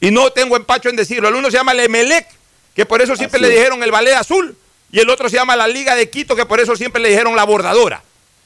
Y 0.00 0.10
no 0.10 0.30
tengo 0.30 0.56
empacho 0.56 0.88
en 0.88 0.96
decirlo. 0.96 1.28
El 1.28 1.34
uno 1.34 1.50
se 1.50 1.58
llama 1.58 1.72
el 1.72 1.80
Emelec, 1.80 2.26
que 2.74 2.86
por 2.86 3.02
eso 3.02 3.16
siempre 3.16 3.38
Así 3.38 3.48
le 3.48 3.54
dijeron 3.54 3.82
el 3.82 3.90
ballet 3.90 4.14
azul. 4.14 4.56
Y 4.90 4.98
el 4.98 5.10
otro 5.10 5.28
se 5.28 5.36
llama 5.36 5.56
la 5.56 5.68
Liga 5.68 5.94
de 5.94 6.08
Quito, 6.08 6.34
que 6.34 6.46
por 6.46 6.58
eso 6.58 6.74
siempre 6.74 7.02
le 7.02 7.10
dijeron 7.10 7.36
la 7.36 7.44
bordadora. 7.44 8.02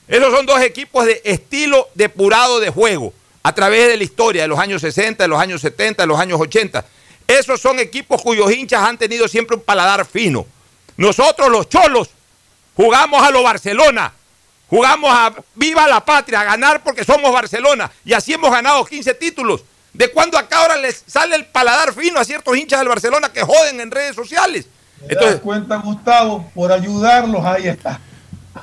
Esos 0.08 0.32
son 0.34 0.44
dos 0.44 0.60
equipos 0.60 1.06
de 1.06 1.22
estilo 1.24 1.88
depurado 1.94 2.60
de 2.60 2.70
juego 2.70 3.14
a 3.42 3.54
través 3.54 3.88
de 3.88 3.96
la 3.96 4.04
historia 4.04 4.42
de 4.42 4.48
los 4.48 4.58
años 4.58 4.82
60, 4.82 5.24
de 5.24 5.28
los 5.28 5.38
años 5.38 5.60
70, 5.60 6.02
de 6.02 6.06
los 6.06 6.18
años 6.18 6.40
80. 6.40 6.84
Esos 7.26 7.60
son 7.60 7.78
equipos 7.78 8.20
cuyos 8.22 8.52
hinchas 8.52 8.82
han 8.82 8.98
tenido 8.98 9.26
siempre 9.28 9.56
un 9.56 9.62
paladar 9.62 10.04
fino. 10.04 10.46
Nosotros 10.96 11.48
los 11.50 11.68
cholos 11.68 12.10
jugamos 12.76 13.22
a 13.22 13.30
lo 13.30 13.42
Barcelona. 13.42 14.12
Jugamos 14.68 15.10
a 15.12 15.32
viva 15.54 15.86
la 15.86 16.04
patria, 16.04 16.40
a 16.40 16.44
ganar 16.44 16.82
porque 16.82 17.04
somos 17.04 17.32
Barcelona. 17.32 17.90
Y 18.04 18.12
así 18.12 18.32
hemos 18.32 18.50
ganado 18.50 18.84
15 18.84 19.14
títulos. 19.14 19.62
¿De 19.92 20.10
cuándo 20.10 20.36
acá 20.36 20.58
ahora 20.58 20.76
les 20.76 21.04
sale 21.06 21.36
el 21.36 21.46
paladar 21.46 21.94
fino 21.94 22.18
a 22.18 22.24
ciertos 22.24 22.56
hinchas 22.56 22.80
del 22.80 22.88
Barcelona 22.88 23.32
que 23.32 23.42
joden 23.42 23.80
en 23.80 23.90
redes 23.90 24.16
sociales? 24.16 24.64
¿Te 24.64 25.02
das 25.06 25.10
Entonces, 25.12 25.40
cuenta, 25.40 25.76
Gustavo? 25.76 26.50
Por 26.54 26.72
ayudarlos, 26.72 27.44
ahí 27.44 27.68
está. 27.68 28.00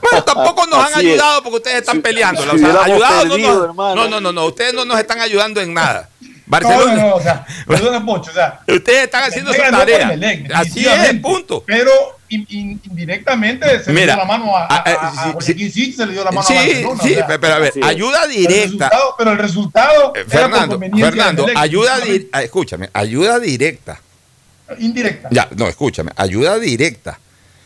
bueno, 0.02 0.24
tampoco 0.24 0.66
nos 0.68 0.80
han 0.80 0.94
Así 0.96 1.08
ayudado 1.12 1.44
porque 1.44 1.58
ustedes 1.58 1.78
están 1.78 1.98
Si- 1.98 2.02
peleando. 2.02 2.42
si 2.44 2.50
o 2.50 2.58
sea, 2.58 3.22
perdido, 3.22 3.74
no, 3.74 4.08
no, 4.10 4.20
no, 4.20 4.32
no, 4.32 4.46
ustedes 4.46 4.74
no 4.74 4.84
nos 4.86 5.00
están 5.00 5.22
ayudando 5.22 5.62
en 5.62 5.74
nada. 5.74 6.10
Barcelona, 6.52 6.96
no, 6.96 7.10
no, 7.12 7.16
o 7.16 7.22
sea, 7.22 7.46
perdona, 7.66 8.06
Pocho, 8.06 8.30
o 8.32 8.34
sea, 8.34 8.60
ustedes 8.68 9.04
están 9.06 9.24
haciendo 9.24 9.54
su 9.54 9.62
tarea. 9.62 10.08
Melec, 10.08 10.52
Así 10.54 10.86
es, 10.86 11.14
punto. 11.22 11.64
Pero 11.66 11.92
in- 12.28 12.46
in- 12.50 12.82
indirectamente 12.90 13.82
se 13.82 13.92
Mira, 13.94 14.08
le 14.08 14.12
dio 14.14 14.18
la 14.18 14.26
mano 14.26 14.56
a, 14.58 14.66
a, 14.66 14.66
a- 14.66 14.80
a- 14.82 14.92
a- 14.92 15.08
a 15.08 15.24
sí, 15.26 15.32
Guayaquil 15.32 15.72
City, 15.72 15.94
se 15.94 16.06
le 16.06 16.12
dio 16.12 16.24
la 16.26 16.32
mano 16.32 16.46
Sí, 16.46 16.54
a 16.54 16.58
Barcelona. 16.58 17.04
sí, 17.04 17.12
o 17.14 17.16
sea, 17.16 17.28
pe- 17.28 17.40
pero 17.40 17.54
a 17.54 17.60
ver, 17.60 17.70
así 17.70 17.80
es. 17.80 17.86
ayuda 17.86 18.24
el 18.26 18.32
directa. 18.32 18.64
resultado- 18.64 19.16
pero 19.18 19.32
el 19.32 19.38
resultado 19.38 20.14
Eh, 20.14 20.20
era 20.20 20.24
por 20.26 20.32
Fernando, 20.32 20.80
Fernando, 21.00 21.46
Melec, 21.46 21.58
ayuda 21.58 22.00
di- 22.02 22.30
ah, 22.34 22.44
escúchame, 22.44 22.90
ayuda 22.94 23.40
directa. 23.40 24.02
indirecta. 24.78 25.30
Ya, 25.32 25.48
no, 25.56 25.68
escúchame, 25.70 26.12
ayuda 26.18 26.60
directa, 26.60 27.18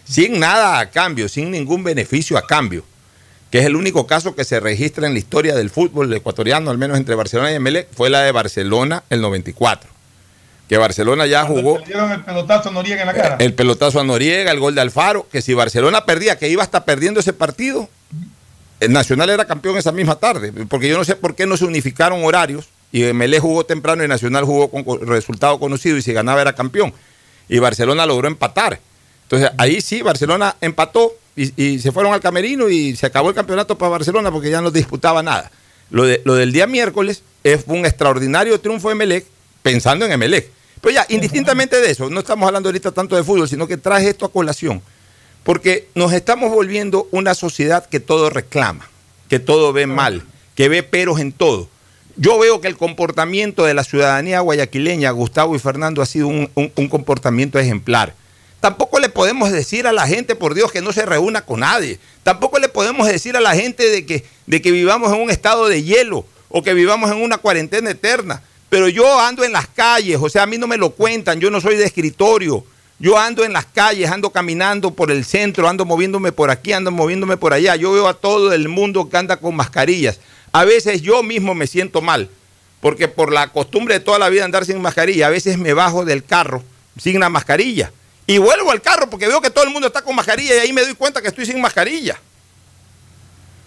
sin 0.07 0.39
nada 0.39 0.77
a 0.79 0.89
cambio, 0.91 1.27
sin 1.27 1.49
ningún 1.51 1.83
beneficio 1.83 2.37
a 2.37 2.45
cambio, 2.45 2.85
que 3.55 3.59
es 3.59 3.67
el 3.67 3.77
único 3.77 4.05
caso 4.05 4.35
que 4.35 4.43
se 4.43 4.59
registra 4.59 5.07
en 5.07 5.13
la 5.13 5.19
historia 5.19 5.55
del 5.55 5.69
fútbol 5.69 6.13
ecuatoriano, 6.13 6.71
al 6.71 6.77
menos 6.77 6.97
entre 6.97 7.15
Barcelona 7.15 7.53
y 7.53 7.55
Emelec, 7.55 7.87
fue 7.95 8.09
la 8.09 8.19
de 8.19 8.33
Barcelona 8.33 9.03
el 9.09 9.21
94, 9.21 9.89
que 10.67 10.77
Barcelona 10.77 11.25
ya 11.25 11.45
jugó 11.45 11.79
el 11.79 12.21
pelotazo 12.25 12.67
a 12.67 12.71
Noriega 12.73 12.99
en 12.99 13.07
la 13.07 13.13
cara. 13.13 13.37
el 13.39 13.53
pelotazo 13.53 14.01
a 14.01 14.03
Noriega, 14.03 14.51
el 14.51 14.59
gol 14.59 14.75
de 14.75 14.81
Alfaro, 14.81 15.29
que 15.31 15.41
si 15.41 15.53
Barcelona 15.53 16.03
perdía, 16.03 16.37
que 16.37 16.49
iba 16.49 16.63
hasta 16.63 16.83
perdiendo 16.83 17.21
ese 17.21 17.31
partido, 17.31 17.87
el 18.81 18.91
Nacional 18.91 19.29
era 19.29 19.45
campeón 19.45 19.77
esa 19.77 19.93
misma 19.93 20.15
tarde, 20.15 20.51
porque 20.67 20.89
yo 20.89 20.97
no 20.97 21.05
sé 21.05 21.15
por 21.15 21.33
qué 21.33 21.45
no 21.45 21.55
se 21.55 21.63
unificaron 21.63 22.25
horarios 22.25 22.67
y 22.91 23.03
Emelec 23.03 23.39
jugó 23.39 23.65
temprano 23.65 24.03
y 24.03 24.09
Nacional 24.09 24.43
jugó 24.43 24.69
con 24.69 25.07
resultado 25.07 25.61
conocido 25.61 25.95
y 25.95 26.01
si 26.01 26.11
ganaba 26.11 26.41
era 26.41 26.55
campeón. 26.55 26.93
Y 27.47 27.59
Barcelona 27.59 28.05
logró 28.05 28.27
empatar. 28.27 28.81
Entonces 29.23 29.49
ahí 29.57 29.79
sí, 29.79 30.01
Barcelona 30.01 30.57
empató 30.59 31.13
y, 31.35 31.61
y 31.63 31.79
se 31.79 31.91
fueron 31.91 32.13
al 32.13 32.21
camerino 32.21 32.69
y 32.69 32.95
se 32.95 33.05
acabó 33.05 33.29
el 33.29 33.35
campeonato 33.35 33.77
para 33.77 33.89
Barcelona 33.89 34.31
porque 34.31 34.49
ya 34.49 34.61
no 34.61 34.71
disputaba 34.71 35.21
nada. 35.23 35.51
Lo, 35.91 36.03
de- 36.03 36.21
lo 36.25 36.35
del 36.35 36.51
día 36.51 36.67
miércoles 36.67 37.21
es 37.43 37.63
un 37.67 37.85
extraordinario 37.85 38.59
triunfo 38.59 38.89
de 38.89 38.93
Emelec 38.93 39.25
pensando 39.61 40.05
en 40.05 40.11
Emelec. 40.11 40.49
Pero 40.81 40.95
ya, 40.95 41.05
indistintamente 41.09 41.79
de 41.81 41.89
eso, 41.91 42.09
no 42.09 42.19
estamos 42.19 42.47
hablando 42.47 42.69
ahorita 42.69 42.91
tanto 42.91 43.15
de 43.15 43.23
fútbol, 43.23 43.49
sino 43.49 43.67
que 43.67 43.77
traje 43.77 44.09
esto 44.09 44.25
a 44.25 44.31
colación. 44.31 44.81
Porque 45.43 45.87
nos 45.95 46.11
estamos 46.13 46.51
volviendo 46.51 47.07
una 47.11 47.33
sociedad 47.35 47.85
que 47.87 47.99
todo 47.99 48.29
reclama, 48.29 48.87
que 49.29 49.39
todo 49.39 49.73
ve 49.73 49.85
mal, 49.87 50.23
que 50.55 50.69
ve 50.69 50.83
peros 50.83 51.19
en 51.19 51.31
todo. 51.31 51.69
Yo 52.17 52.39
veo 52.39 52.61
que 52.61 52.67
el 52.67 52.77
comportamiento 52.77 53.63
de 53.65 53.73
la 53.73 53.83
ciudadanía 53.83 54.39
guayaquileña, 54.39 55.11
Gustavo 55.11 55.55
y 55.55 55.59
Fernando, 55.59 56.01
ha 56.01 56.05
sido 56.05 56.27
un, 56.27 56.49
un- 56.55 56.71
un 56.75 56.87
comportamiento 56.87 57.59
ejemplar. 57.59 58.15
Tampoco 58.65 58.97
le 58.97 59.09
podemos 59.09 59.51
decir 59.51 59.85
a 59.85 59.93
la 59.93 60.07
gente, 60.07 60.33
por 60.33 60.55
Dios, 60.55 60.71
que 60.71 60.81
no 60.81 60.91
se 60.91 61.05
reúna 61.05 61.45
con 61.45 61.59
nadie. 61.59 61.99
Tampoco 62.23 62.57
le 62.57 62.67
podemos 62.67 63.05
decir 63.05 63.37
a 63.37 63.39
la 63.39 63.53
gente 63.53 63.87
de 63.91 64.07
que, 64.07 64.25
de 64.47 64.59
que 64.59 64.71
vivamos 64.71 65.13
en 65.13 65.21
un 65.21 65.29
estado 65.29 65.67
de 65.67 65.83
hielo 65.83 66.25
o 66.49 66.63
que 66.63 66.73
vivamos 66.73 67.11
en 67.11 67.17
una 67.21 67.37
cuarentena 67.37 67.91
eterna. 67.91 68.41
Pero 68.69 68.89
yo 68.89 69.19
ando 69.19 69.43
en 69.43 69.51
las 69.51 69.67
calles, 69.67 70.17
o 70.19 70.29
sea, 70.29 70.41
a 70.41 70.45
mí 70.47 70.57
no 70.57 70.65
me 70.65 70.77
lo 70.77 70.89
cuentan, 70.89 71.39
yo 71.39 71.51
no 71.51 71.61
soy 71.61 71.75
de 71.75 71.85
escritorio. 71.85 72.65
Yo 72.97 73.19
ando 73.19 73.45
en 73.45 73.53
las 73.53 73.67
calles, 73.67 74.09
ando 74.09 74.31
caminando 74.31 74.95
por 74.95 75.11
el 75.11 75.25
centro, 75.25 75.69
ando 75.69 75.85
moviéndome 75.85 76.31
por 76.31 76.49
aquí, 76.49 76.73
ando 76.73 76.89
moviéndome 76.89 77.37
por 77.37 77.53
allá. 77.53 77.75
Yo 77.75 77.91
veo 77.91 78.07
a 78.07 78.15
todo 78.15 78.51
el 78.51 78.67
mundo 78.67 79.07
que 79.11 79.17
anda 79.17 79.37
con 79.37 79.55
mascarillas. 79.55 80.19
A 80.53 80.65
veces 80.65 81.03
yo 81.03 81.21
mismo 81.21 81.53
me 81.53 81.67
siento 81.67 82.01
mal, 82.01 82.31
porque 82.81 83.07
por 83.07 83.31
la 83.31 83.51
costumbre 83.51 83.93
de 83.93 83.99
toda 83.99 84.17
la 84.17 84.29
vida 84.29 84.43
andar 84.43 84.65
sin 84.65 84.81
mascarilla, 84.81 85.27
a 85.27 85.29
veces 85.29 85.59
me 85.59 85.73
bajo 85.73 86.03
del 86.03 86.25
carro 86.25 86.63
sin 86.97 87.19
la 87.19 87.29
mascarilla. 87.29 87.91
Y 88.27 88.37
vuelvo 88.39 88.71
al 88.71 88.81
carro 88.81 89.09
porque 89.09 89.27
veo 89.27 89.41
que 89.41 89.51
todo 89.51 89.65
el 89.65 89.69
mundo 89.69 89.87
está 89.87 90.01
con 90.01 90.15
mascarilla 90.15 90.55
y 90.55 90.59
ahí 90.59 90.73
me 90.73 90.81
doy 90.81 90.95
cuenta 90.95 91.21
que 91.21 91.27
estoy 91.27 91.45
sin 91.45 91.61
mascarilla. 91.61 92.19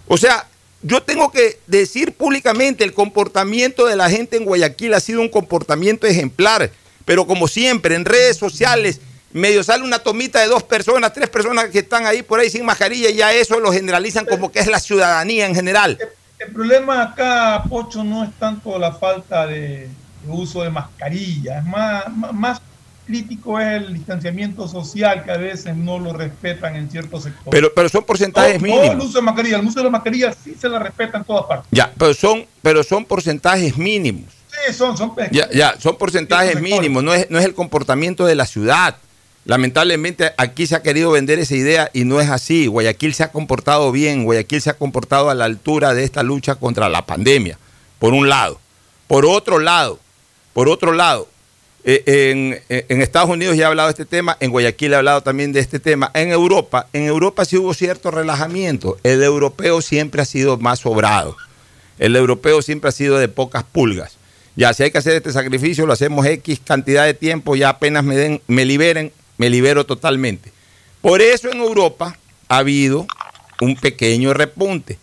O 0.08 0.16
sea, 0.16 0.46
yo 0.82 1.02
tengo 1.02 1.30
que 1.30 1.60
decir 1.66 2.12
públicamente, 2.12 2.82
el 2.82 2.92
comportamiento 2.92 3.86
de 3.86 3.96
la 3.96 4.10
gente 4.10 4.36
en 4.36 4.44
Guayaquil 4.44 4.94
ha 4.94 5.00
sido 5.00 5.20
un 5.20 5.28
comportamiento 5.28 6.06
ejemplar, 6.06 6.70
pero 7.04 7.26
como 7.26 7.46
siempre, 7.46 7.94
en 7.94 8.04
redes 8.04 8.36
sociales, 8.36 9.00
medio 9.32 9.62
sale 9.62 9.84
una 9.84 9.98
tomita 10.00 10.40
de 10.40 10.46
dos 10.46 10.62
personas, 10.62 11.12
tres 11.12 11.28
personas 11.28 11.66
que 11.66 11.80
están 11.80 12.06
ahí 12.06 12.22
por 12.22 12.40
ahí 12.40 12.50
sin 12.50 12.64
mascarilla 12.64 13.10
y 13.10 13.16
ya 13.16 13.32
eso 13.32 13.60
lo 13.60 13.72
generalizan 13.72 14.24
como 14.24 14.50
que 14.50 14.58
es 14.58 14.66
la 14.66 14.80
ciudadanía 14.80 15.46
en 15.46 15.54
general. 15.54 15.98
El 16.38 16.52
problema 16.52 17.02
acá, 17.02 17.64
Pocho, 17.68 18.02
no 18.02 18.24
es 18.24 18.30
tanto 18.38 18.78
la 18.78 18.92
falta 18.92 19.46
de, 19.46 19.88
uso 20.26 20.62
de 20.62 20.70
mascarilla. 20.70 21.58
Es 21.58 21.64
más 21.64 22.60
crítico 23.08 23.58
es 23.58 23.82
el 23.82 23.94
distanciamiento 23.94 24.68
social 24.68 25.24
que 25.24 25.32
a 25.32 25.38
veces 25.38 25.74
no 25.74 25.98
lo 25.98 26.12
respetan 26.12 26.76
en 26.76 26.90
ciertos 26.90 27.24
sectores. 27.24 27.50
Pero, 27.50 27.72
pero 27.74 27.88
son 27.88 28.04
porcentajes 28.04 28.60
mínimos. 28.60 28.90
el 28.90 29.00
uso 29.00 29.18
de 29.18 29.22
mascarilla, 29.22 29.58
el 29.58 29.66
uso 29.66 29.80
de 29.80 29.84
la 29.84 29.90
mascarilla 29.90 30.32
sí 30.32 30.54
se 30.60 30.68
la 30.68 30.78
respeta 30.78 31.16
en 31.16 31.24
todas 31.24 31.46
partes. 31.46 31.66
Ya, 31.70 31.90
pero 31.96 32.12
son, 32.12 32.44
pero 32.60 32.84
son 32.84 33.06
porcentajes 33.06 33.78
mínimos. 33.78 34.30
Sí, 34.50 34.74
son, 34.74 34.96
son 34.96 35.14
Ya, 35.32 35.48
ya, 35.50 35.74
son 35.80 35.96
porcentajes 35.96 36.60
mínimos, 36.60 37.02
no 37.02 37.14
es, 37.14 37.30
no 37.30 37.38
es 37.38 37.46
el 37.46 37.54
comportamiento 37.54 38.26
de 38.26 38.34
la 38.34 38.44
ciudad. 38.44 38.96
Lamentablemente 39.46 40.32
aquí 40.36 40.66
se 40.66 40.76
ha 40.76 40.82
querido 40.82 41.10
vender 41.10 41.38
esa 41.38 41.54
idea 41.54 41.90
y 41.94 42.04
no 42.04 42.20
es 42.20 42.28
así. 42.28 42.66
Guayaquil 42.66 43.14
se 43.14 43.22
ha 43.22 43.32
comportado 43.32 43.90
bien, 43.90 44.24
Guayaquil 44.24 44.60
se 44.60 44.68
ha 44.68 44.74
comportado 44.74 45.30
a 45.30 45.34
la 45.34 45.46
altura 45.46 45.94
de 45.94 46.04
esta 46.04 46.22
lucha 46.22 46.56
contra 46.56 46.90
la 46.90 47.06
pandemia, 47.06 47.58
por 47.98 48.12
un 48.12 48.28
lado. 48.28 48.60
Por 49.06 49.24
otro 49.24 49.58
lado, 49.58 49.98
por 50.52 50.68
otro 50.68 50.92
lado, 50.92 51.28
eh, 51.90 52.02
en, 52.30 52.60
en 52.68 53.00
Estados 53.00 53.30
Unidos 53.30 53.56
ya 53.56 53.62
he 53.62 53.66
hablado 53.66 53.88
de 53.88 53.92
este 53.92 54.04
tema, 54.04 54.36
en 54.40 54.50
Guayaquil 54.50 54.92
he 54.92 54.96
hablado 54.96 55.22
también 55.22 55.54
de 55.54 55.60
este 55.60 55.80
tema. 55.80 56.10
En 56.12 56.28
Europa, 56.28 56.86
en 56.92 57.04
Europa 57.04 57.46
sí 57.46 57.56
hubo 57.56 57.72
cierto 57.72 58.10
relajamiento. 58.10 58.98
El 59.04 59.22
europeo 59.22 59.80
siempre 59.80 60.20
ha 60.20 60.26
sido 60.26 60.58
más 60.58 60.80
sobrado. 60.80 61.34
El 61.98 62.14
europeo 62.14 62.60
siempre 62.60 62.90
ha 62.90 62.92
sido 62.92 63.16
de 63.16 63.28
pocas 63.28 63.64
pulgas. 63.64 64.18
Ya, 64.54 64.74
si 64.74 64.82
hay 64.82 64.90
que 64.90 64.98
hacer 64.98 65.14
este 65.14 65.32
sacrificio, 65.32 65.86
lo 65.86 65.94
hacemos 65.94 66.26
X 66.26 66.60
cantidad 66.62 67.06
de 67.06 67.14
tiempo, 67.14 67.56
ya 67.56 67.70
apenas 67.70 68.04
me, 68.04 68.16
den, 68.16 68.42
me 68.48 68.66
liberen, 68.66 69.10
me 69.38 69.48
libero 69.48 69.86
totalmente. 69.86 70.52
Por 71.00 71.22
eso 71.22 71.50
en 71.50 71.58
Europa 71.58 72.18
ha 72.48 72.58
habido 72.58 73.06
un 73.62 73.76
pequeño 73.76 74.34
repunte. 74.34 74.98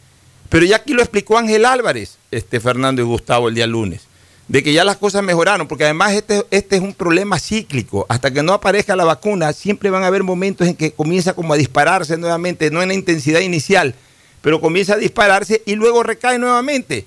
Pero 0.49 0.65
ya 0.65 0.75
aquí 0.75 0.93
lo 0.93 1.01
explicó 1.01 1.39
Ángel 1.39 1.65
Álvarez, 1.65 2.19
este 2.29 2.59
Fernando 2.59 3.01
y 3.01 3.05
Gustavo 3.05 3.49
el 3.49 3.55
día 3.55 3.65
lunes, 3.65 4.01
de 4.47 4.61
que 4.61 4.73
ya 4.73 4.83
las 4.83 4.97
cosas 4.97 5.23
mejoraron, 5.23 5.67
porque 5.67 5.85
además 5.85 6.13
este, 6.13 6.45
este 6.51 6.75
es 6.75 6.81
un 6.81 6.93
problema 6.93 7.39
cíclico. 7.39 8.05
Hasta 8.09 8.31
que 8.31 8.43
no 8.43 8.53
aparezca 8.53 8.95
la 8.95 9.03
vacuna, 9.03 9.53
siempre 9.53 9.89
van 9.89 10.03
a 10.03 10.07
haber 10.07 10.23
momentos 10.23 10.67
en 10.67 10.75
que 10.75 10.91
comienza 10.91 11.33
como 11.33 11.53
a 11.53 11.57
dispararse 11.57 12.17
nuevamente, 12.17 12.69
no 12.69 12.81
en 12.81 12.89
la 12.89 12.93
intensidad 12.93 13.39
inicial, 13.39 13.95
pero 14.41 14.61
comienza 14.61 14.93
a 14.93 14.97
dispararse 14.97 15.63
y 15.65 15.75
luego 15.75 16.03
recae 16.03 16.37
nuevamente. 16.37 17.05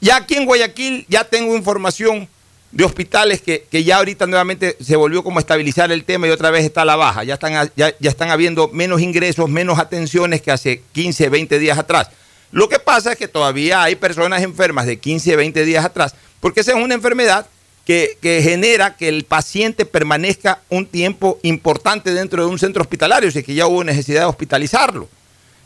Ya 0.00 0.16
aquí 0.16 0.34
en 0.34 0.44
Guayaquil 0.44 1.06
ya 1.08 1.24
tengo 1.24 1.56
información 1.56 2.28
de 2.70 2.84
hospitales 2.84 3.40
que, 3.40 3.66
que 3.70 3.84
ya 3.84 3.98
ahorita 3.98 4.26
nuevamente 4.26 4.76
se 4.80 4.96
volvió 4.96 5.22
como 5.22 5.38
a 5.38 5.40
estabilizar 5.40 5.90
el 5.92 6.04
tema 6.04 6.26
y 6.26 6.30
otra 6.30 6.50
vez 6.50 6.64
está 6.64 6.82
a 6.82 6.84
la 6.84 6.96
baja. 6.96 7.24
Ya 7.24 7.34
están, 7.34 7.70
ya, 7.76 7.94
ya 7.98 8.10
están 8.10 8.30
habiendo 8.30 8.68
menos 8.68 9.00
ingresos, 9.00 9.48
menos 9.48 9.78
atenciones 9.78 10.42
que 10.42 10.50
hace 10.50 10.82
15, 10.92 11.28
20 11.30 11.58
días 11.58 11.78
atrás. 11.78 12.10
Lo 12.50 12.68
que 12.68 12.78
pasa 12.78 13.12
es 13.12 13.18
que 13.18 13.28
todavía 13.28 13.82
hay 13.82 13.96
personas 13.96 14.42
enfermas 14.42 14.86
de 14.86 14.98
15, 14.98 15.36
20 15.36 15.64
días 15.64 15.84
atrás, 15.84 16.14
porque 16.44 16.60
esa 16.60 16.72
es 16.72 16.76
una 16.76 16.92
enfermedad 16.92 17.46
que, 17.86 18.18
genera 18.22 18.98
que 18.98 19.08
el 19.08 19.24
paciente 19.24 19.86
permanezca 19.86 20.60
un 20.68 20.84
tiempo 20.84 21.38
importante 21.40 22.12
dentro 22.12 22.44
de 22.44 22.50
un 22.50 22.58
centro 22.58 22.82
hospitalario, 22.82 23.30
si 23.30 23.38
es 23.38 23.46
que 23.46 23.54
ya 23.54 23.66
hubo 23.66 23.82
necesidad 23.82 24.20
de 24.20 24.26
hospitalizarlo. 24.26 25.08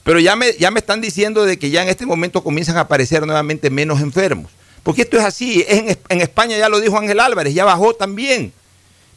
Pero 0.04 0.20
ya 0.20 0.36
me, 0.36 0.52
ya 0.52 0.70
me 0.70 0.78
están 0.78 1.00
diciendo 1.00 1.44
de 1.44 1.58
que 1.58 1.70
ya 1.70 1.82
en 1.82 1.88
este 1.88 2.06
momento 2.06 2.44
comienzan 2.44 2.76
a 2.76 2.82
aparecer 2.82 3.26
nuevamente 3.26 3.70
menos 3.70 4.00
enfermos. 4.00 4.52
Porque 4.84 5.02
esto 5.02 5.18
es 5.18 5.24
así. 5.24 5.64
En, 5.66 5.98
en 6.08 6.20
España 6.20 6.56
ya 6.56 6.68
lo 6.68 6.78
dijo 6.78 6.96
Ángel 6.96 7.18
Álvarez, 7.18 7.52
ya 7.52 7.64
bajó 7.64 7.94
también. 7.94 8.52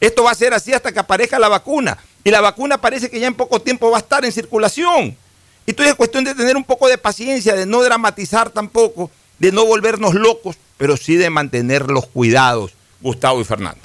Esto 0.00 0.24
va 0.24 0.32
a 0.32 0.34
ser 0.34 0.54
así 0.54 0.72
hasta 0.72 0.90
que 0.90 0.98
aparezca 0.98 1.38
la 1.38 1.46
vacuna. 1.46 1.96
Y 2.24 2.32
la 2.32 2.40
vacuna 2.40 2.80
parece 2.80 3.08
que 3.08 3.20
ya 3.20 3.28
en 3.28 3.34
poco 3.34 3.62
tiempo 3.62 3.88
va 3.88 3.98
a 3.98 4.00
estar 4.00 4.24
en 4.24 4.32
circulación. 4.32 5.16
Entonces 5.64 5.92
es 5.92 5.96
cuestión 5.96 6.24
de 6.24 6.34
tener 6.34 6.56
un 6.56 6.64
poco 6.64 6.88
de 6.88 6.98
paciencia, 6.98 7.54
de 7.54 7.66
no 7.66 7.84
dramatizar 7.84 8.50
tampoco, 8.50 9.12
de 9.38 9.52
no 9.52 9.64
volvernos 9.64 10.14
locos, 10.14 10.56
pero 10.82 10.96
sí 10.96 11.14
de 11.14 11.30
mantener 11.30 11.88
los 11.88 12.06
cuidados, 12.06 12.72
Gustavo 13.00 13.40
y 13.40 13.44
Fernando. 13.44 13.78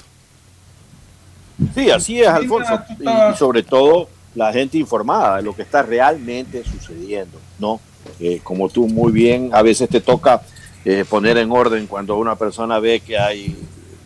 Sí, 1.72 1.92
así 1.92 2.20
es, 2.20 2.26
Alfonso. 2.26 2.82
Y, 2.98 3.04
y 3.04 3.36
sobre 3.36 3.62
todo 3.62 4.08
la 4.34 4.52
gente 4.52 4.78
informada 4.78 5.36
de 5.36 5.44
lo 5.44 5.54
que 5.54 5.62
está 5.62 5.82
realmente 5.82 6.64
sucediendo, 6.64 7.38
¿no? 7.60 7.80
Eh, 8.18 8.40
como 8.42 8.68
tú 8.68 8.88
muy 8.88 9.12
bien, 9.12 9.50
a 9.52 9.62
veces 9.62 9.88
te 9.88 10.00
toca 10.00 10.42
eh, 10.84 11.04
poner 11.08 11.38
en 11.38 11.52
orden 11.52 11.86
cuando 11.86 12.16
una 12.16 12.34
persona 12.34 12.80
ve 12.80 12.98
que 12.98 13.16
hay 13.16 13.56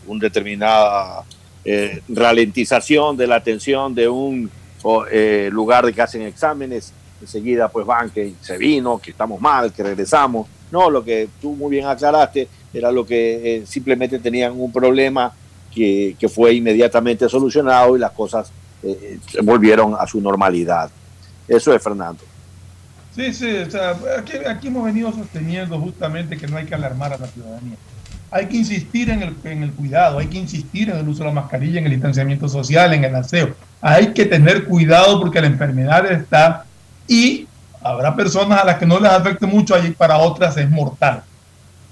una 0.06 0.20
determinada 0.20 1.24
eh, 1.64 2.02
ralentización 2.10 3.16
de 3.16 3.26
la 3.26 3.36
atención 3.36 3.94
de 3.94 4.06
un 4.06 4.50
o, 4.82 5.06
eh, 5.10 5.48
lugar 5.50 5.86
de 5.86 5.94
que 5.94 6.02
hacen 6.02 6.20
exámenes, 6.20 6.92
enseguida 7.22 7.70
pues 7.70 7.86
van 7.86 8.10
que 8.10 8.34
se 8.42 8.58
vino, 8.58 8.98
que 8.98 9.12
estamos 9.12 9.40
mal, 9.40 9.72
que 9.72 9.82
regresamos. 9.82 10.46
No, 10.70 10.90
lo 10.90 11.02
que 11.02 11.28
tú 11.40 11.54
muy 11.54 11.70
bien 11.70 11.86
aclaraste 11.86 12.48
era 12.72 12.90
lo 12.90 13.06
que 13.06 13.56
eh, 13.56 13.66
simplemente 13.66 14.18
tenían 14.18 14.58
un 14.58 14.72
problema 14.72 15.32
que, 15.74 16.16
que 16.18 16.28
fue 16.28 16.54
inmediatamente 16.54 17.28
solucionado 17.28 17.96
y 17.96 18.00
las 18.00 18.12
cosas 18.12 18.50
eh, 18.82 19.18
volvieron 19.42 19.94
a 19.98 20.06
su 20.06 20.20
normalidad. 20.20 20.90
Eso 21.46 21.74
es 21.74 21.82
Fernando. 21.82 22.22
Sí, 23.14 23.32
sí, 23.34 23.56
o 23.56 23.70
sea, 23.70 23.96
aquí, 24.18 24.32
aquí 24.48 24.68
hemos 24.68 24.84
venido 24.84 25.12
sosteniendo 25.12 25.78
justamente 25.78 26.36
que 26.36 26.46
no 26.46 26.56
hay 26.56 26.64
que 26.64 26.74
alarmar 26.74 27.12
a 27.12 27.18
la 27.18 27.26
ciudadanía. 27.26 27.76
Hay 28.30 28.46
que 28.46 28.56
insistir 28.56 29.10
en 29.10 29.22
el, 29.22 29.36
en 29.44 29.62
el 29.62 29.72
cuidado, 29.72 30.18
hay 30.18 30.28
que 30.28 30.38
insistir 30.38 30.88
en 30.88 30.96
el 30.96 31.06
uso 31.06 31.22
de 31.22 31.28
la 31.28 31.34
mascarilla, 31.34 31.78
en 31.78 31.84
el 31.84 31.92
distanciamiento 31.92 32.48
social, 32.48 32.94
en 32.94 33.04
el 33.04 33.14
aseo. 33.14 33.54
Hay 33.82 34.14
que 34.14 34.24
tener 34.24 34.64
cuidado 34.64 35.20
porque 35.20 35.42
la 35.42 35.48
enfermedad 35.48 36.10
está 36.10 36.64
y 37.06 37.46
habrá 37.82 38.16
personas 38.16 38.62
a 38.62 38.64
las 38.64 38.78
que 38.78 38.86
no 38.86 38.98
les 38.98 39.12
afecte 39.12 39.44
mucho 39.44 39.76
y 39.84 39.90
para 39.90 40.16
otras 40.16 40.56
es 40.56 40.70
mortal. 40.70 41.22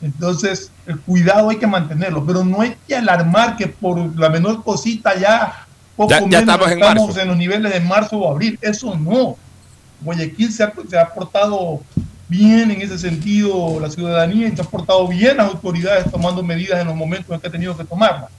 Entonces, 0.03 0.71
el 0.87 0.99
cuidado 1.01 1.51
hay 1.51 1.57
que 1.59 1.67
mantenerlo, 1.67 2.25
pero 2.25 2.45
no 2.45 2.61
hay 2.63 2.75
que 2.89 2.97
alarmar 2.97 3.57
que 3.57 3.67
por 3.67 4.19
la 4.19 4.29
menor 4.31 4.63
cosita 4.65 5.19
ya 5.19 5.67
poco 5.97 6.11
Ya- 6.11 6.21
ya 6.21 6.25
menos 6.27 6.41
estamos 6.43 6.71
en 6.73 6.79
marzo. 6.81 7.21
en 7.21 7.29
los 7.29 7.37
niveles 7.37 7.73
de 7.73 7.81
marzo 7.81 8.17
o 8.19 8.31
abril. 8.31 8.59
Eso 8.63 8.95
no. 8.97 9.37
Guayaquil 10.01 10.51
se 10.53 10.63
ha, 10.63 10.73
se 10.89 10.99
ha 10.99 11.13
portado 11.13 11.81
bien 12.29 12.71
en 12.71 12.81
ese 12.81 12.99
sentido, 12.99 13.79
la 13.81 13.91
ciudadanía, 13.91 14.49
y 14.49 14.57
se 14.57 14.63
ha 14.63 14.65
portado 14.65 15.07
bien 15.09 15.37
las 15.37 15.49
autoridades 15.49 16.11
tomando 16.11 16.43
medidas 16.43 16.81
en 16.81 16.87
los 16.87 16.97
momentos 16.97 17.31
en 17.35 17.41
que 17.41 17.49
ha 17.49 17.51
tenido 17.51 17.77
que 17.77 17.85
tomarlas. 17.85 18.31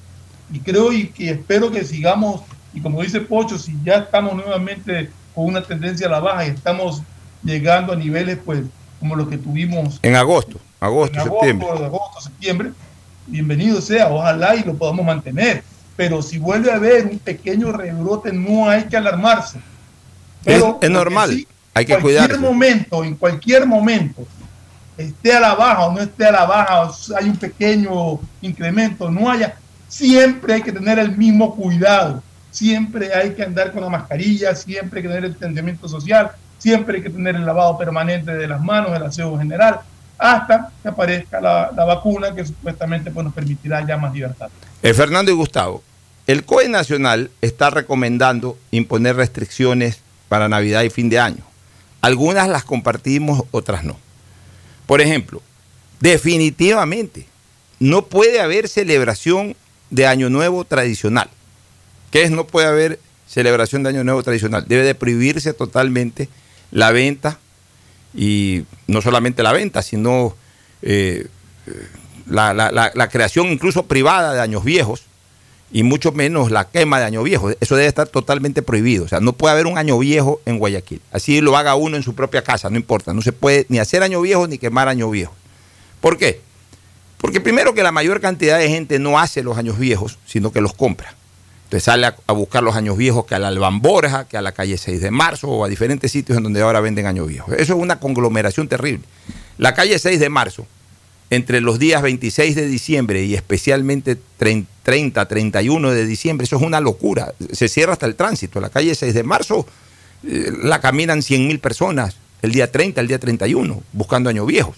Y 0.51 0.59
creo 0.59 0.91
y 0.91 1.07
que 1.09 1.29
espero 1.29 1.71
que 1.71 1.83
sigamos, 1.83 2.41
y 2.73 2.81
como 2.81 3.01
dice 3.03 3.21
Pocho, 3.21 3.59
si 3.59 3.77
ya 3.83 3.95
estamos 3.95 4.33
nuevamente 4.35 5.11
con 5.35 5.45
una 5.45 5.61
tendencia 5.61 6.07
a 6.07 6.09
la 6.09 6.19
baja 6.19 6.45
y 6.47 6.49
estamos 6.49 7.03
llegando 7.43 7.93
a 7.93 7.95
niveles 7.95 8.37
pues 8.43 8.61
como 8.99 9.15
los 9.15 9.27
que 9.27 9.37
tuvimos 9.37 9.99
En 10.03 10.15
agosto, 10.15 10.59
agosto, 10.81 11.17
en 11.19 11.23
septiembre. 11.23 11.67
agosto, 11.67 11.85
agosto, 11.85 12.21
septiembre, 12.21 12.71
bienvenido 13.27 13.79
sea, 13.79 14.09
ojalá 14.09 14.55
y 14.55 14.63
lo 14.63 14.73
podamos 14.75 15.05
mantener. 15.05 15.63
Pero 15.95 16.21
si 16.21 16.39
vuelve 16.39 16.71
a 16.71 16.75
haber 16.75 17.05
un 17.05 17.19
pequeño 17.19 17.71
rebrote, 17.71 18.33
no 18.33 18.67
hay 18.67 18.85
que 18.85 18.97
alarmarse. 18.97 19.59
Es, 19.59 19.63
Pero 20.55 20.79
es 20.81 20.89
normal, 20.89 21.29
sí, 21.29 21.47
hay 21.73 21.85
que 21.85 21.93
en 21.93 22.01
cualquier 22.01 22.39
momento, 22.39 23.03
en 23.03 23.15
cualquier 23.15 23.65
momento, 23.67 24.25
esté 24.97 25.33
a 25.33 25.39
la 25.39 25.53
baja 25.53 25.85
o 25.85 25.93
no 25.93 26.01
esté 26.01 26.25
a 26.25 26.31
la 26.31 26.45
baja, 26.45 26.81
o 26.81 26.93
hay 27.15 27.29
un 27.29 27.37
pequeño 27.37 28.19
incremento, 28.41 29.09
no 29.11 29.29
haya, 29.29 29.55
siempre 29.87 30.55
hay 30.55 30.61
que 30.63 30.71
tener 30.71 30.97
el 30.97 31.15
mismo 31.15 31.55
cuidado. 31.55 32.23
Siempre 32.49 33.13
hay 33.13 33.33
que 33.33 33.43
andar 33.43 33.71
con 33.71 33.81
la 33.81 33.89
mascarilla, 33.89 34.53
siempre 34.55 34.99
hay 34.99 35.03
que 35.03 35.07
tener 35.07 35.23
el 35.23 35.31
entendimiento 35.31 35.87
social, 35.87 36.31
siempre 36.57 36.97
hay 36.97 37.03
que 37.03 37.09
tener 37.09 37.35
el 37.35 37.45
lavado 37.45 37.77
permanente 37.77 38.33
de 38.35 38.45
las 38.45 38.61
manos, 38.61 38.91
el 38.93 39.03
aseo 39.03 39.37
general, 39.37 39.79
hasta 40.21 40.71
que 40.83 40.87
aparezca 40.87 41.41
la, 41.41 41.71
vacuna 41.71 42.35
que 42.35 42.45
supuestamente 42.45 43.09
pues, 43.09 43.25
nos 43.25 43.33
permitirá 43.33 43.85
ya 43.85 43.97
más 43.97 44.13
libertad. 44.13 44.49
Eh, 44.83 44.93
Fernando 44.93 45.31
y 45.31 45.33
Gustavo, 45.33 45.81
el 46.27 46.45
COE 46.45 46.69
Nacional 46.69 47.31
está 47.41 47.71
recomendando 47.71 48.55
imponer 48.69 49.15
restricciones 49.15 49.99
para 50.29 50.47
Navidad 50.47 50.83
y 50.83 50.91
fin 50.91 51.09
de 51.09 51.19
año. 51.19 51.43
Algunas 52.01 52.47
las 52.47 52.63
compartimos, 52.63 53.43
otras 53.49 53.83
no. 53.83 53.97
Por 54.85 55.01
ejemplo, 55.01 55.41
definitivamente 55.99 57.25
no 57.79 58.05
puede 58.05 58.41
haber 58.41 58.69
celebración 58.69 59.55
de 59.89 60.05
Año 60.05 60.29
Nuevo 60.29 60.65
tradicional. 60.65 61.29
¿Qué 62.11 62.21
es 62.21 62.29
no 62.29 62.45
puede 62.45 62.67
haber 62.67 62.99
celebración 63.27 63.81
de 63.81 63.89
Año 63.89 64.03
Nuevo 64.03 64.21
tradicional? 64.21 64.65
Debe 64.67 64.83
de 64.83 64.93
prohibirse 64.93 65.53
totalmente 65.53 66.29
la 66.69 66.91
venta 66.91 67.39
y 68.13 68.63
no 68.87 69.01
solamente 69.01 69.43
la 69.43 69.53
venta, 69.53 69.81
sino 69.81 70.35
eh, 70.81 71.27
eh, 71.67 71.87
la, 72.27 72.53
la- 72.53 72.71
la- 72.71 72.91
la 72.93 73.09
creación 73.09 73.47
incluso 73.47 73.83
privada 73.83 74.33
de 74.33 74.41
años 74.41 74.63
viejos 74.63 75.03
y 75.71 75.83
mucho 75.83 76.11
menos 76.11 76.51
la 76.51 76.67
quema 76.69 76.99
de 76.99 77.05
año 77.05 77.23
viejo. 77.23 77.49
Eso 77.61 77.75
debe 77.75 77.87
estar 77.87 78.07
totalmente 78.07 78.61
prohibido. 78.61 79.05
O 79.05 79.07
sea, 79.07 79.21
no 79.21 79.31
puede 79.33 79.53
haber 79.53 79.67
un 79.67 79.77
año 79.77 79.97
viejo 79.99 80.41
en 80.45 80.59
Guayaquil. 80.59 81.01
Así 81.13 81.39
lo 81.39 81.55
haga 81.55 81.75
uno 81.75 81.95
en 81.95 82.03
su 82.03 82.13
propia 82.13 82.43
casa, 82.43 82.69
no 82.69 82.75
importa. 82.75 83.13
No 83.13 83.21
se 83.21 83.31
puede 83.31 83.65
ni 83.69 83.79
hacer 83.79 84.03
año 84.03 84.19
viejo 84.21 84.47
ni 84.47 84.57
quemar 84.57 84.89
año 84.89 85.09
viejo. 85.09 85.33
¿Por 86.01 86.17
qué? 86.17 86.41
Porque 87.19 87.39
primero 87.39 87.73
que 87.73 87.83
la 87.83 87.91
mayor 87.93 88.19
cantidad 88.19 88.57
de 88.57 88.67
gente 88.67 88.99
no 88.99 89.17
hace 89.19 89.43
los 89.43 89.57
años 89.57 89.77
viejos, 89.79 90.17
sino 90.25 90.51
que 90.51 90.59
los 90.59 90.73
compra. 90.73 91.15
Entonces 91.71 91.85
sale 91.85 92.05
a, 92.05 92.33
buscar 92.33 92.63
los 92.63 92.75
años 92.75 92.97
viejos 92.97 93.25
que 93.25 93.33
a 93.33 93.39
la 93.39 93.47
Alban 93.47 93.79
Borja, 93.79 94.27
que 94.27 94.35
a 94.35 94.41
la 94.41 94.51
calle 94.51 94.77
6 94.77 94.99
de 94.99 95.09
marzo 95.09 95.47
o 95.47 95.63
a 95.63 95.69
diferentes 95.69 96.11
sitios 96.11 96.37
en 96.37 96.43
donde 96.43 96.61
ahora 96.61 96.81
venden 96.81 97.05
años 97.05 97.29
viejos. 97.29 97.53
Eso 97.53 97.75
es 97.75 97.79
una 97.79 97.97
conglomeración 97.97 98.67
terrible. 98.67 99.05
La 99.57 99.73
calle 99.73 99.97
6 99.97 100.19
de 100.19 100.27
marzo 100.27 100.67
entre 101.29 101.61
los 101.61 101.79
días 101.79 102.01
26 102.01 102.55
de 102.55 102.67
diciembre 102.67 103.23
y 103.23 103.35
especialmente 103.35 104.17
30, 104.37 105.25
31 105.25 105.91
de 105.91 106.05
diciembre, 106.05 106.43
eso 106.43 106.57
es 106.57 106.61
una 106.61 106.81
locura. 106.81 107.33
Se 107.53 107.69
cierra 107.69 107.93
hasta 107.93 108.05
el 108.05 108.15
tránsito. 108.15 108.59
La 108.59 108.69
calle 108.69 108.93
6 108.93 109.13
de 109.13 109.23
marzo 109.23 109.65
eh, 110.27 110.51
la 110.63 110.81
caminan 110.81 111.23
100 111.23 111.47
mil 111.47 111.59
personas 111.59 112.17
el 112.41 112.51
día 112.51 112.69
30, 112.69 112.99
el 112.99 113.07
día 113.07 113.17
31, 113.17 113.81
buscando 113.93 114.29
años 114.29 114.45
viejos. 114.45 114.75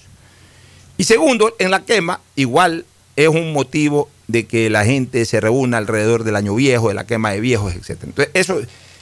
Y 0.98 1.06
segundo, 1.06 1.56
en 1.58 1.72
la 1.72 1.86
quema, 1.86 2.22
igual 2.36 2.86
es 3.16 3.30
un 3.30 3.52
motivo 3.52 4.10
de 4.28 4.46
que 4.46 4.70
la 4.70 4.86
gente 4.86 5.26
se 5.26 5.42
reúna 5.42 5.78
alrededor 5.78 6.24
del 6.24 6.36
año 6.36 6.56
viejo, 6.56 6.90
de 6.90 6.94
la 6.94 7.06
quema 7.06 7.32
de 7.32 7.40
viejos, 7.40 7.74
etc. 7.76 8.04
Entonces, 8.04 8.30
eso, 8.34 8.62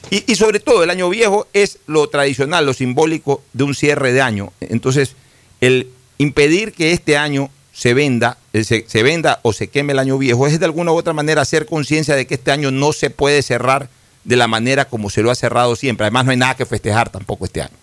y, 0.10 0.32
y 0.32 0.36
sobre 0.36 0.60
todo, 0.60 0.84
el 0.84 0.90
año 0.90 1.10
viejo 1.10 1.48
es 1.54 1.80
lo 1.88 2.08
tradicional, 2.08 2.66
lo 2.66 2.74
simbólico 2.74 3.44
de 3.54 3.64
un 3.64 3.76
cierre 3.76 4.14
de 4.14 4.22
año. 4.22 4.52
Entonces, 4.60 5.16
el 5.62 5.90
impedir 6.18 6.74
que 6.74 6.92
este 6.92 7.18
año 7.18 7.50
se 7.74 7.94
venda, 7.94 8.38
eh, 8.54 8.64
se, 8.64 8.86
se 8.88 9.04
venda 9.04 9.40
o 9.44 9.54
se 9.54 9.68
queme 9.68 9.94
el 9.94 10.00
año 10.00 10.18
viejo 10.18 10.46
es 10.48 10.60
de 10.60 10.66
alguna 10.66 10.92
u 10.92 10.96
otra 10.96 11.14
manera 11.14 11.42
hacer 11.42 11.66
conciencia 11.66 12.16
de 12.16 12.28
que 12.28 12.36
este 12.36 12.52
año 12.52 12.72
no 12.72 12.94
se 12.94 13.10
puede 13.10 13.42
cerrar 13.42 13.90
de 14.24 14.36
la 14.36 14.48
manera 14.48 14.86
como 14.86 15.10
se 15.10 15.24
lo 15.24 15.32
ha 15.32 15.36
cerrado 15.36 15.76
siempre. 15.76 16.06
Además, 16.06 16.26
no 16.26 16.32
hay 16.32 16.38
nada 16.38 16.56
que 16.56 16.66
festejar 16.66 17.10
tampoco 17.10 17.46
este 17.46 17.62
año. 17.62 17.76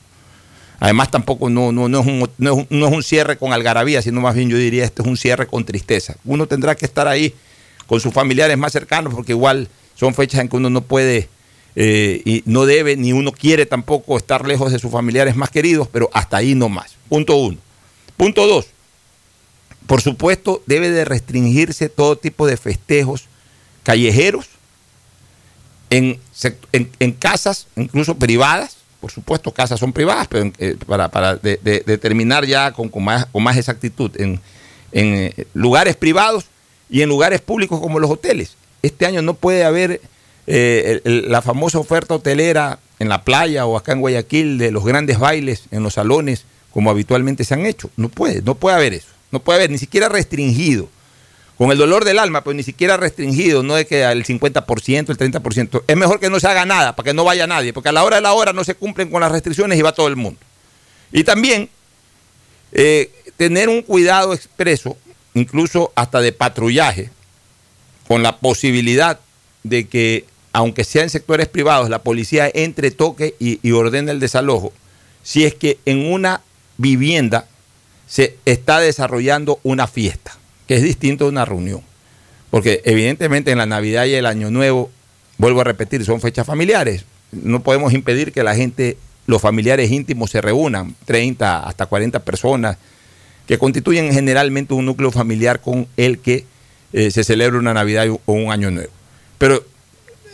Además, 0.80 1.10
tampoco 1.10 1.50
no, 1.50 1.72
no, 1.72 1.88
no, 1.88 2.00
es 2.00 2.06
un, 2.06 2.30
no, 2.38 2.60
es 2.60 2.66
no 2.70 2.86
es 2.86 2.92
un 2.92 3.02
cierre 3.02 3.36
con 3.36 3.52
algarabía, 3.52 4.00
sino 4.00 4.20
más 4.20 4.34
bien 4.34 4.48
yo 4.48 4.56
diría 4.56 4.84
este 4.84 5.02
es 5.02 5.08
un 5.08 5.16
cierre 5.16 5.46
con 5.46 5.64
tristeza. 5.64 6.16
Uno 6.24 6.46
tendrá 6.46 6.76
que 6.76 6.86
estar 6.86 7.08
ahí 7.08 7.34
con 7.86 8.00
sus 8.00 8.12
familiares 8.12 8.56
más 8.56 8.72
cercanos, 8.72 9.12
porque 9.14 9.32
igual 9.32 9.68
son 9.96 10.14
fechas 10.14 10.40
en 10.40 10.48
que 10.48 10.56
uno 10.56 10.70
no 10.70 10.82
puede 10.82 11.28
eh, 11.74 12.22
y 12.24 12.42
no 12.46 12.64
debe, 12.66 12.96
ni 12.96 13.12
uno 13.12 13.32
quiere 13.32 13.66
tampoco 13.66 14.16
estar 14.16 14.46
lejos 14.46 14.70
de 14.72 14.78
sus 14.78 14.90
familiares 14.92 15.34
más 15.36 15.50
queridos, 15.50 15.88
pero 15.90 16.10
hasta 16.12 16.36
ahí 16.36 16.54
no 16.54 16.68
más. 16.68 16.94
Punto 17.08 17.36
uno. 17.36 17.58
Punto 18.16 18.46
dos. 18.46 18.66
Por 19.86 20.00
supuesto, 20.02 20.62
debe 20.66 20.90
de 20.90 21.04
restringirse 21.04 21.88
todo 21.88 22.16
tipo 22.16 22.46
de 22.46 22.56
festejos 22.56 23.24
callejeros 23.82 24.46
en- 25.90 26.20
en 26.72 27.12
casas, 27.12 27.66
incluso 27.76 28.16
privadas. 28.16 28.77
Por 29.00 29.10
supuesto, 29.12 29.52
casas 29.52 29.78
son 29.78 29.92
privadas, 29.92 30.26
pero 30.28 30.50
eh, 30.58 30.76
para, 30.86 31.08
para 31.08 31.36
de- 31.36 31.58
de- 31.62 31.82
determinar 31.86 32.44
ya 32.46 32.72
con, 32.72 32.88
con 32.88 33.04
más, 33.04 33.26
con 33.26 33.42
más 33.44 33.56
exactitud, 33.56 34.10
en, 34.20 34.40
en, 34.92 35.14
eh, 35.14 35.46
lugares 35.54 35.94
privados 35.96 36.46
y 36.90 37.02
en 37.02 37.08
lugares 37.08 37.40
públicos 37.40 37.80
como 37.80 38.00
los 38.00 38.10
hoteles. 38.10 38.56
Este 38.82 39.06
año 39.06 39.22
no 39.22 39.34
puede 39.34 39.64
haber 39.64 40.00
eh, 40.46 41.00
la 41.04 41.42
famosa 41.42 41.78
oferta 41.78 42.14
hotelera 42.14 42.78
en 42.98 43.08
la 43.08 43.22
playa 43.22 43.66
o 43.66 43.76
acá 43.76 43.92
en 43.92 44.00
Guayaquil 44.00 44.58
de 44.58 44.72
los 44.72 44.84
grandes 44.84 45.18
bailes 45.18 45.64
en 45.70 45.82
los 45.82 45.94
salones 45.94 46.44
como 46.72 46.90
habitualmente 46.90 47.44
se 47.44 47.54
han 47.54 47.66
hecho. 47.66 47.90
No 47.96 48.08
puede, 48.08 48.42
no 48.42 48.54
puede 48.56 48.76
haber 48.76 48.94
eso. 48.94 49.08
No 49.30 49.40
puede 49.40 49.58
haber 49.58 49.70
ni 49.70 49.78
siquiera 49.78 50.08
restringido. 50.08 50.88
Con 51.58 51.72
el 51.72 51.78
dolor 51.78 52.04
del 52.04 52.20
alma, 52.20 52.44
pues 52.44 52.56
ni 52.56 52.62
siquiera 52.62 52.96
restringido, 52.96 53.64
no 53.64 53.74
de 53.74 53.84
que 53.84 54.04
al 54.04 54.24
50%, 54.24 55.10
el 55.10 55.18
30%. 55.18 55.82
Es 55.88 55.96
mejor 55.96 56.20
que 56.20 56.30
no 56.30 56.38
se 56.38 56.46
haga 56.46 56.64
nada, 56.64 56.94
para 56.94 57.08
que 57.08 57.14
no 57.14 57.24
vaya 57.24 57.48
nadie, 57.48 57.72
porque 57.72 57.88
a 57.88 57.92
la 57.92 58.04
hora 58.04 58.16
de 58.16 58.22
la 58.22 58.32
hora 58.32 58.52
no 58.52 58.62
se 58.62 58.76
cumplen 58.76 59.10
con 59.10 59.20
las 59.20 59.32
restricciones 59.32 59.76
y 59.76 59.82
va 59.82 59.92
todo 59.92 60.06
el 60.06 60.14
mundo. 60.14 60.38
Y 61.10 61.24
también 61.24 61.68
eh, 62.70 63.10
tener 63.36 63.68
un 63.68 63.82
cuidado 63.82 64.34
expreso, 64.34 64.96
incluso 65.34 65.92
hasta 65.96 66.20
de 66.20 66.32
patrullaje, 66.32 67.10
con 68.06 68.22
la 68.22 68.38
posibilidad 68.38 69.18
de 69.64 69.88
que, 69.88 70.26
aunque 70.52 70.84
sea 70.84 71.02
en 71.02 71.10
sectores 71.10 71.48
privados, 71.48 71.90
la 71.90 72.04
policía 72.04 72.48
entre, 72.54 72.92
toque 72.92 73.34
y, 73.40 73.58
y 73.66 73.72
ordene 73.72 74.12
el 74.12 74.20
desalojo, 74.20 74.72
si 75.24 75.44
es 75.44 75.54
que 75.56 75.78
en 75.86 76.10
una 76.12 76.40
vivienda 76.76 77.46
se 78.06 78.36
está 78.44 78.78
desarrollando 78.78 79.58
una 79.64 79.86
fiesta, 79.86 80.36
que 80.68 80.76
es 80.76 80.82
distinto 80.82 81.24
de 81.24 81.30
una 81.30 81.44
reunión. 81.44 81.80
Porque 82.50 82.82
evidentemente 82.84 83.50
en 83.50 83.58
la 83.58 83.66
Navidad 83.66 84.04
y 84.04 84.14
el 84.14 84.26
Año 84.26 84.50
Nuevo, 84.50 84.90
vuelvo 85.38 85.62
a 85.62 85.64
repetir, 85.64 86.04
son 86.04 86.20
fechas 86.20 86.46
familiares. 86.46 87.04
No 87.32 87.62
podemos 87.62 87.92
impedir 87.92 88.32
que 88.32 88.42
la 88.44 88.54
gente, 88.54 88.96
los 89.26 89.42
familiares 89.42 89.90
íntimos 89.90 90.30
se 90.30 90.40
reúnan, 90.40 90.94
30 91.06 91.66
hasta 91.66 91.86
40 91.86 92.20
personas, 92.20 92.76
que 93.46 93.58
constituyen 93.58 94.12
generalmente 94.12 94.74
un 94.74 94.84
núcleo 94.84 95.10
familiar 95.10 95.60
con 95.60 95.88
el 95.96 96.18
que 96.18 96.44
eh, 96.92 97.10
se 97.10 97.24
celebra 97.24 97.58
una 97.58 97.74
Navidad 97.74 98.06
o 98.08 98.32
un 98.32 98.52
Año 98.52 98.70
Nuevo. 98.70 98.92
Pero 99.38 99.64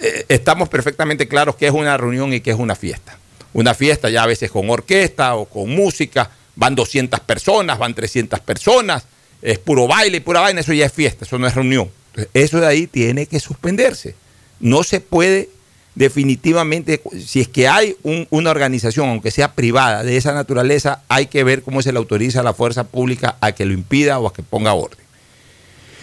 eh, 0.01 0.27
estamos 0.29 0.69
perfectamente 0.69 1.29
claros 1.29 1.55
que 1.55 1.67
es 1.67 1.73
una 1.73 1.97
reunión 1.97 2.33
y 2.33 2.41
que 2.41 2.51
es 2.51 2.59
una 2.59 2.75
fiesta. 2.75 3.19
Una 3.53 3.73
fiesta 3.73 4.11
ya 4.11 4.25
a 4.25 4.27
veces 4.27 4.51
con 4.51 4.69
orquesta 4.69 5.37
o 5.37 5.45
con 5.45 5.71
música, 5.71 6.29
van 6.57 6.75
200 6.75 7.21
personas, 7.21 7.79
van 7.79 7.95
300 7.95 8.41
personas, 8.41 9.07
es 9.45 9.59
puro 9.59 9.87
baile 9.87 10.21
pura 10.21 10.41
vaina, 10.41 10.61
eso 10.61 10.73
ya 10.73 10.87
es 10.87 10.93
fiesta, 10.93 11.25
eso 11.25 11.39
no 11.39 11.47
es 11.47 11.55
reunión. 11.55 11.89
Eso 12.33 12.59
de 12.61 12.67
ahí 12.67 12.87
tiene 12.89 13.27
que 13.27 13.39
suspenderse. 13.39 14.15
No 14.59 14.83
se 14.83 15.01
puede 15.01 15.49
definitivamente, 15.95 17.01
si 17.25 17.41
es 17.41 17.49
que 17.49 17.69
hay 17.69 17.97
un- 18.03 18.27
una 18.31 18.51
organización, 18.51 19.09
aunque 19.09 19.31
sea 19.31 19.53
privada, 19.55 20.03
de 20.03 20.17
esa 20.17 20.33
naturaleza, 20.33 21.03
hay 21.09 21.27
que 21.27 21.45
ver 21.45 21.63
cómo 21.63 21.83
se 21.83 21.93
le 21.93 21.99
autoriza 21.99 22.41
a 22.41 22.43
la 22.43 22.55
fuerza 22.55 22.85
pública 22.85 23.37
a 23.41 23.53
que 23.53 23.65
lo 23.65 23.73
impida 23.75 24.19
o 24.19 24.27
a 24.27 24.33
que 24.33 24.43
ponga 24.43 24.75
orden. 24.75 24.99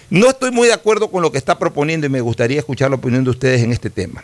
No 0.10 0.30
estoy 0.30 0.52
muy 0.52 0.68
de 0.68 0.74
acuerdo 0.74 1.10
con 1.10 1.22
lo 1.22 1.32
que 1.32 1.38
está 1.38 1.58
proponiendo 1.58 2.06
y 2.06 2.10
me 2.10 2.22
gustaría 2.22 2.60
escuchar 2.60 2.90
la 2.90 2.98
opinión 2.98 3.24
de 3.24 3.30
ustedes 3.32 3.62
en 3.62 3.72
este 3.72 3.90
tema. 3.90 4.24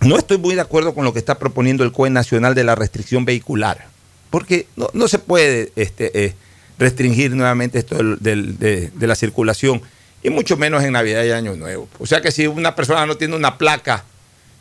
No 0.00 0.16
estoy 0.18 0.38
muy 0.38 0.54
de 0.54 0.60
acuerdo 0.62 0.94
con 0.94 1.04
lo 1.04 1.12
que 1.12 1.18
está 1.18 1.38
proponiendo 1.38 1.84
el 1.84 1.92
COE 1.92 2.10
Nacional 2.10 2.54
de 2.54 2.64
la 2.64 2.74
restricción 2.74 3.24
vehicular, 3.24 3.86
porque 4.30 4.66
no, 4.76 4.88
no 4.92 5.08
se 5.08 5.18
puede 5.18 5.72
este, 5.76 6.24
eh, 6.24 6.34
restringir 6.78 7.30
nuevamente 7.32 7.78
esto 7.78 7.96
del- 7.96 8.58
de, 8.58 8.90
la 9.06 9.14
circulación, 9.14 9.82
y 10.22 10.30
mucho 10.30 10.56
menos 10.56 10.82
en 10.82 10.92
Navidad 10.92 11.22
y 11.24 11.30
Año 11.30 11.54
Nuevo. 11.54 11.88
O 11.98 12.06
sea 12.06 12.20
que 12.20 12.32
si 12.32 12.46
una 12.46 12.74
persona 12.74 13.04
no 13.06 13.16
tiene 13.16 13.36
una 13.36 13.58
placa 13.58 14.04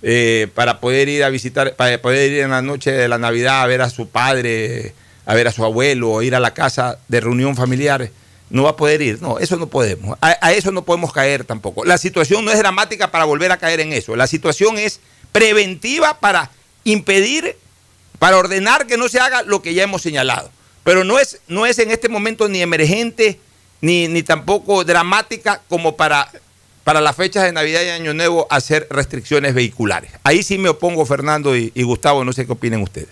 eh, 0.02 0.48
para 0.54 0.80
poder 0.82 1.08
ir 1.08 1.24
a 1.24 1.30
visitar, 1.30 1.76
para 1.76 2.02
poder 2.02 2.32
ir 2.32 2.40
en 2.42 2.50
la 2.52 2.62
noche 2.62 2.92
de 2.92 3.08
la 3.08 3.18
Navidad 3.18 3.62
a 3.62 3.68
ver 3.68 3.82
a 3.82 3.90
su 3.90 4.10
padre, 4.10 4.94
a 5.26 5.34
ver 5.34 5.48
a 5.48 5.52
su 5.54 5.64
abuelo, 5.64 6.12
o 6.12 6.22
ir 6.22 6.36
a 6.36 6.42
la 6.42 6.54
casa 6.54 7.00
de 7.08 7.22
reunión 7.22 7.56
familiar, 7.56 8.10
no 8.50 8.64
va 8.64 8.72
a 8.72 8.76
poder 8.76 9.02
ir. 9.02 9.22
No, 9.22 9.40
eso 9.40 9.56
no 9.56 9.68
podemos. 9.68 10.18
A 10.22 10.52
eso 10.52 10.72
no 10.72 10.84
podemos 10.84 11.14
caer 11.14 11.46
tampoco. 11.46 11.86
La 11.86 11.98
situación 11.98 12.44
no 12.44 12.52
es 12.52 12.58
dramática 12.60 13.10
para 13.12 13.24
volver 13.24 13.52
a 13.54 13.58
caer 13.58 13.80
en 13.80 13.94
eso. 13.94 14.18
La 14.18 14.28
situación 14.28 14.78
es 14.78 15.00
preventiva 15.32 16.20
para 16.20 16.52
impedir, 16.84 17.56
para 18.20 18.38
ordenar 18.38 18.86
que 18.86 18.98
no 18.98 19.08
se 19.08 19.20
haga 19.22 19.42
lo 19.44 19.62
que 19.62 19.74
ya 19.74 19.84
hemos 19.84 20.02
señalado. 20.02 20.52
Pero 20.84 21.04
no 21.04 21.20
es, 21.20 21.40
no 21.48 21.66
es 21.66 21.80
en 21.80 21.92
este 21.92 22.10
momento 22.10 22.48
ni 22.50 22.62
emergente 22.62 23.40
ni, 23.82 24.08
ni 24.08 24.24
tampoco 24.24 24.84
dramática 24.84 25.62
como 25.70 25.96
para, 25.96 26.30
para 26.84 27.02
las 27.02 27.16
fechas 27.16 27.44
de 27.44 27.52
Navidad 27.52 27.82
y 27.84 27.90
Año 27.90 28.14
Nuevo 28.14 28.48
hacer 28.50 28.88
restricciones 28.90 29.54
vehiculares. 29.54 30.12
Ahí 30.24 30.44
sí 30.44 30.58
me 30.58 30.70
opongo, 30.70 31.06
Fernando 31.06 31.56
y, 31.56 31.72
Gustavo, 31.84 32.24
no 32.26 32.34
sé 32.34 32.46
qué 32.46 32.52
opinen 32.54 32.82
ustedes. 32.82 33.10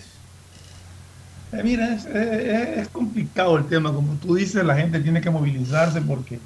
Eh, 1.52 1.60
mira, 1.62 1.94
es, 1.94 2.06
es- 2.06 2.78
es 2.78 2.88
complicado 2.88 3.58
el 3.58 3.66
tema. 3.66 3.92
Como 3.92 4.14
tú 4.14 4.34
dices, 4.34 4.64
la 4.64 4.74
gente 4.76 5.00
tiene 5.00 5.20
que 5.20 5.30
movilizarse 5.30 6.00
porque 6.00 6.38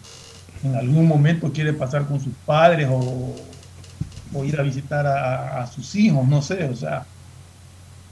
en 0.65 0.75
algún 0.75 1.07
momento 1.07 1.53
quiere 1.53 1.73
pasar 1.73 2.07
con 2.07 2.21
sus 2.21 2.33
padres 2.45 2.89
o, 2.91 3.37
o 4.35 4.45
ir 4.45 4.59
a 4.59 4.62
visitar 4.65 5.07
a, 5.07 5.62
a 5.62 5.67
sus 5.69 5.95
hijos, 5.95 6.27
no 6.27 6.43
sé. 6.43 6.65
O 6.65 6.75
sea, 6.75 7.07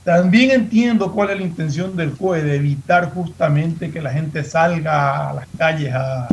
también 0.05 0.51
entiendo 0.51 1.13
cuál 1.13 1.31
es 1.31 1.39
la 1.39 1.45
intención 1.45 1.97
del 1.97 2.13
COE, 2.13 2.43
de 2.43 2.57
evitar 2.57 3.13
justamente 3.13 3.91
que 3.91 4.03
la 4.03 4.13
gente 4.13 4.45
salga 4.45 5.31
a 5.31 5.35
las 5.35 5.47
calles 5.57 5.93
a, 5.95 6.29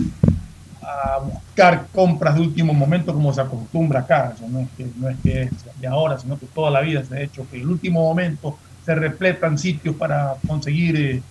buscar 1.24 1.88
compras 1.94 2.36
de 2.36 2.42
último 2.42 2.74
momento 2.74 3.14
como 3.14 3.34
se 3.34 3.42
acostumbra 3.42 4.02
acá. 4.02 4.34
No 4.50 4.60
es 4.60 4.68
que, 4.76 4.88
no 4.98 5.10
es 5.10 5.18
que 5.24 5.50
de 5.80 5.88
ahora, 5.88 6.20
sino 6.20 6.38
que 6.38 6.46
toda 6.48 6.70
la 6.70 6.82
vida 6.82 7.04
se 7.04 7.16
ha 7.16 7.22
hecho 7.22 7.48
que 7.50 7.58
el 7.58 7.68
último 7.68 8.02
momento 8.02 8.58
se 8.86 8.94
repletan 8.94 9.58
sitios 9.58 9.96
para 9.96 10.36
conseguir 10.46 10.96
eh, 10.98 11.22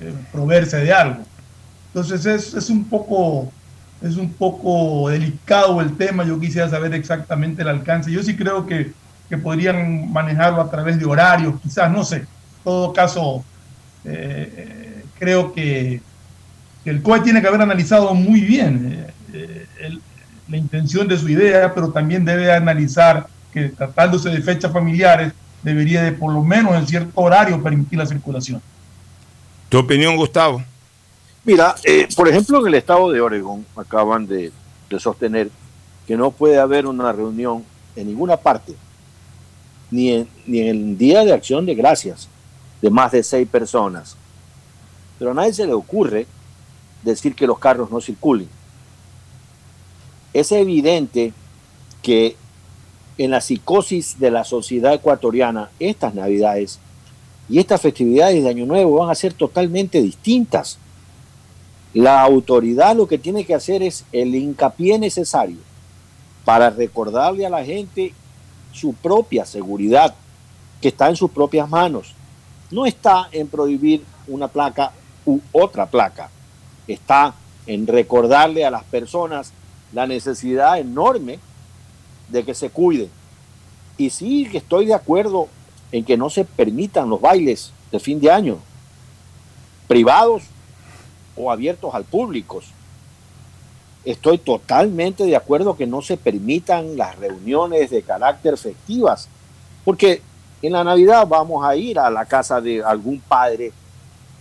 eh, 0.00 0.14
proveerse 0.32 0.78
de 0.78 0.92
algo. 0.92 1.22
Entonces 1.88 2.24
es, 2.26 2.54
es 2.54 2.70
un 2.70 2.84
poco 2.84 3.50
es 4.00 4.16
un 4.16 4.32
poco 4.32 5.08
delicado 5.08 5.80
el 5.80 5.96
tema. 5.96 6.24
Yo 6.24 6.38
quisiera 6.38 6.68
saber 6.68 6.94
exactamente 6.94 7.62
el 7.62 7.68
alcance. 7.68 8.10
Yo 8.10 8.22
sí 8.22 8.36
creo 8.36 8.66
que, 8.66 8.92
que 9.28 9.38
podrían 9.38 10.12
manejarlo 10.12 10.60
a 10.60 10.70
través 10.70 10.98
de 10.98 11.04
horarios, 11.04 11.54
quizás, 11.62 11.90
no 11.90 12.04
sé. 12.04 12.16
En 12.16 12.26
todo 12.64 12.92
caso, 12.92 13.44
eh, 14.04 14.52
eh, 14.56 15.04
creo 15.18 15.52
que, 15.52 16.00
que 16.84 16.90
el 16.90 17.02
COE 17.02 17.20
tiene 17.20 17.40
que 17.40 17.48
haber 17.48 17.60
analizado 17.62 18.14
muy 18.14 18.40
bien 18.40 18.92
eh, 18.92 19.12
eh, 19.34 19.66
el- 19.80 20.02
la 20.48 20.56
intención 20.56 21.06
de 21.06 21.18
su 21.18 21.28
idea, 21.28 21.74
pero 21.74 21.90
también 21.90 22.24
debe 22.24 22.50
analizar 22.50 23.26
que 23.52 23.68
tratándose 23.68 24.30
de 24.30 24.40
fechas 24.40 24.72
familiares, 24.72 25.32
debería 25.62 26.02
de 26.02 26.12
por 26.12 26.32
lo 26.32 26.42
menos 26.42 26.74
en 26.74 26.86
cierto 26.86 27.10
horario 27.20 27.62
permitir 27.62 27.98
la 27.98 28.06
circulación. 28.06 28.62
¿Tu 29.68 29.76
opinión, 29.78 30.16
Gustavo? 30.16 30.62
Mira, 31.44 31.74
eh, 31.84 32.08
por 32.16 32.28
ejemplo, 32.28 32.60
en 32.60 32.68
el 32.68 32.74
estado 32.76 33.10
de 33.10 33.20
Oregón 33.20 33.66
acaban 33.76 34.26
de, 34.26 34.50
de 34.88 35.00
sostener 35.00 35.50
que 36.06 36.16
no 36.16 36.30
puede 36.30 36.58
haber 36.58 36.86
una 36.86 37.12
reunión 37.12 37.62
en 37.94 38.06
ninguna 38.06 38.36
parte, 38.38 38.72
ni 39.90 40.12
en, 40.12 40.28
ni 40.46 40.60
en 40.60 40.68
el 40.68 40.98
Día 40.98 41.24
de 41.24 41.32
Acción 41.32 41.66
de 41.66 41.74
Gracias, 41.74 42.28
de 42.80 42.90
más 42.90 43.12
de 43.12 43.22
seis 43.22 43.48
personas. 43.48 44.16
Pero 45.18 45.32
a 45.32 45.34
nadie 45.34 45.52
se 45.52 45.66
le 45.66 45.72
ocurre 45.72 46.26
decir 47.02 47.34
que 47.34 47.46
los 47.46 47.58
carros 47.58 47.90
no 47.90 48.00
circulen. 48.00 48.48
Es 50.32 50.52
evidente 50.52 51.32
que 52.02 52.36
en 53.16 53.32
la 53.32 53.40
psicosis 53.40 54.18
de 54.18 54.30
la 54.30 54.44
sociedad 54.44 54.94
ecuatoriana, 54.94 55.70
estas 55.80 56.14
navidades 56.14 56.78
y 57.48 57.58
estas 57.58 57.80
festividades 57.80 58.42
de 58.42 58.48
Año 58.48 58.66
Nuevo 58.66 58.98
van 58.98 59.10
a 59.10 59.14
ser 59.14 59.32
totalmente 59.32 60.00
distintas. 60.00 60.78
La 61.94 62.22
autoridad 62.22 62.94
lo 62.94 63.08
que 63.08 63.18
tiene 63.18 63.44
que 63.44 63.54
hacer 63.54 63.82
es 63.82 64.04
el 64.12 64.34
hincapié 64.34 64.98
necesario 64.98 65.58
para 66.44 66.70
recordarle 66.70 67.44
a 67.44 67.50
la 67.50 67.64
gente 67.64 68.14
su 68.72 68.94
propia 68.94 69.44
seguridad, 69.44 70.14
que 70.80 70.88
está 70.88 71.08
en 71.08 71.16
sus 71.16 71.30
propias 71.30 71.68
manos. 71.68 72.14
No 72.70 72.86
está 72.86 73.28
en 73.32 73.48
prohibir 73.48 74.04
una 74.26 74.48
placa 74.48 74.92
u 75.24 75.40
otra 75.52 75.86
placa, 75.86 76.30
está 76.86 77.34
en 77.66 77.86
recordarle 77.86 78.64
a 78.64 78.70
las 78.70 78.84
personas 78.84 79.52
la 79.92 80.06
necesidad 80.06 80.78
enorme 80.78 81.38
de 82.28 82.44
que 82.44 82.54
se 82.54 82.70
cuiden. 82.70 83.10
Y 83.96 84.10
sí 84.10 84.48
que 84.50 84.58
estoy 84.58 84.86
de 84.86 84.94
acuerdo 84.94 85.48
en 85.92 86.04
que 86.04 86.16
no 86.16 86.30
se 86.30 86.44
permitan 86.44 87.08
los 87.08 87.20
bailes 87.20 87.72
de 87.90 87.98
fin 87.98 88.20
de 88.20 88.30
año, 88.30 88.58
privados 89.86 90.42
o 91.36 91.50
abiertos 91.50 91.94
al 91.94 92.04
público. 92.04 92.60
Estoy 94.08 94.38
totalmente 94.38 95.24
de 95.26 95.36
acuerdo 95.36 95.76
que 95.76 95.86
no 95.86 96.00
se 96.00 96.16
permitan 96.16 96.96
las 96.96 97.14
reuniones 97.18 97.90
de 97.90 98.00
carácter 98.00 98.56
festivas, 98.56 99.28
porque 99.84 100.22
en 100.62 100.72
la 100.72 100.82
Navidad 100.82 101.26
vamos 101.26 101.62
a 101.62 101.76
ir 101.76 101.98
a 101.98 102.08
la 102.08 102.24
casa 102.24 102.58
de 102.58 102.82
algún 102.82 103.20
padre, 103.20 103.70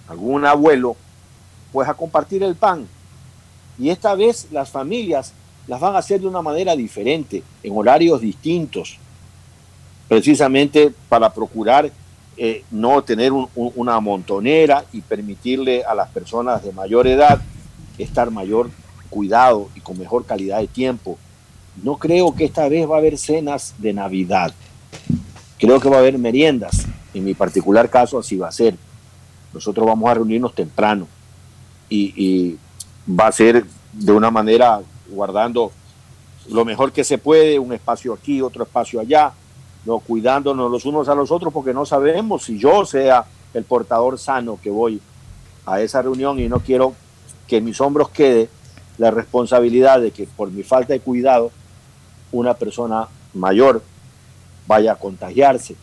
algún 0.08 0.46
abuelo, 0.46 0.96
pues 1.74 1.90
a 1.90 1.94
compartir 1.94 2.44
el 2.44 2.56
pan. 2.56 2.88
Y 3.78 3.90
esta 3.90 4.16
vez 4.16 4.48
las 4.52 4.70
familias 4.70 5.34
las 5.68 5.82
van 5.82 5.96
a 5.96 6.00
hacer 6.00 6.22
de 6.22 6.28
una 6.28 6.42
manera 6.42 6.74
diferente, 6.74 7.44
en 7.62 7.78
horarios 7.78 8.22
distintos, 8.22 8.98
precisamente 10.08 10.94
para 11.10 11.30
procurar 11.34 11.92
eh, 12.38 12.64
no 12.72 13.02
tener 13.04 13.34
un- 13.34 13.50
un- 13.54 13.74
una 13.76 14.00
montonera 14.00 14.86
y 14.94 15.02
permitirle 15.02 15.84
a 15.84 15.94
las 15.94 16.08
personas 16.10 16.64
de 16.64 16.72
mayor 16.72 17.06
edad 17.08 17.42
estar 17.98 18.32
mayor 18.32 18.70
cuidado 19.08 19.70
y 19.76 19.82
con 19.82 19.98
mejor 19.98 20.26
calidad 20.26 20.60
de 20.60 20.68
tiempo. 20.68 21.18
No 21.84 21.98
creo 21.98 22.34
que 22.34 22.46
esta 22.46 22.68
vez 22.70 22.90
va 22.90 22.96
a 22.96 23.00
haber 23.00 23.18
cenas 23.18 23.76
de 23.78 23.94
Navidad. 23.94 24.54
Creo 25.58 25.80
que 25.80 25.90
va 25.90 25.98
a 25.98 26.00
haber 26.00 26.18
meriendas. 26.18 26.86
En 27.14 27.24
mi 27.24 27.34
particular 27.34 27.90
caso 27.90 28.20
así 28.20 28.36
va 28.38 28.48
a 28.48 28.52
ser. 28.52 28.76
Nosotros 29.54 29.86
vamos 29.86 30.10
a 30.10 30.16
reunirnos 30.16 30.54
temprano 30.54 31.08
y, 31.90 32.58
va 33.10 33.28
a 33.28 33.32
ser 33.32 33.66
de 33.94 34.12
una 34.12 34.30
manera 34.30 34.82
guardando 35.10 35.72
lo 36.50 36.66
mejor 36.66 36.92
que 36.92 37.06
se 37.06 37.18
puede, 37.18 37.58
un 37.58 37.72
espacio 37.72 38.14
aquí, 38.14 38.42
otro 38.42 38.64
espacio 38.64 39.00
allá, 39.00 39.32
no 39.86 40.00
cuidándonos 40.00 40.70
los 40.70 40.84
unos 40.84 41.08
a 41.08 41.16
los 41.16 41.32
otros 41.32 41.54
porque 41.54 41.74
no 41.74 41.86
sabemos 41.86 42.44
si 42.44 42.58
yo 42.58 42.86
sea 42.86 43.26
el 43.54 43.64
portador 43.64 44.20
sano 44.20 44.60
que 44.62 44.70
voy 44.70 45.02
a 45.66 45.80
esa 45.80 46.02
reunión 46.02 46.38
y 46.40 46.50
no 46.50 46.60
quiero 46.60 46.94
que 47.48 47.62
mis 47.62 47.80
hombros 47.80 48.10
quede 48.10 48.50
la 48.98 49.12
responsabilidad 49.12 50.02
de 50.02 50.12
que 50.12 50.28
por 50.28 50.52
mi 50.52 50.64
falta 50.64 50.94
de 50.94 51.00
cuidado 51.00 51.52
una 52.32 52.54
persona 52.56 53.08
mayor 53.34 53.82
vaya 54.66 54.94
a 54.94 54.96
contagiarse. 54.96 55.76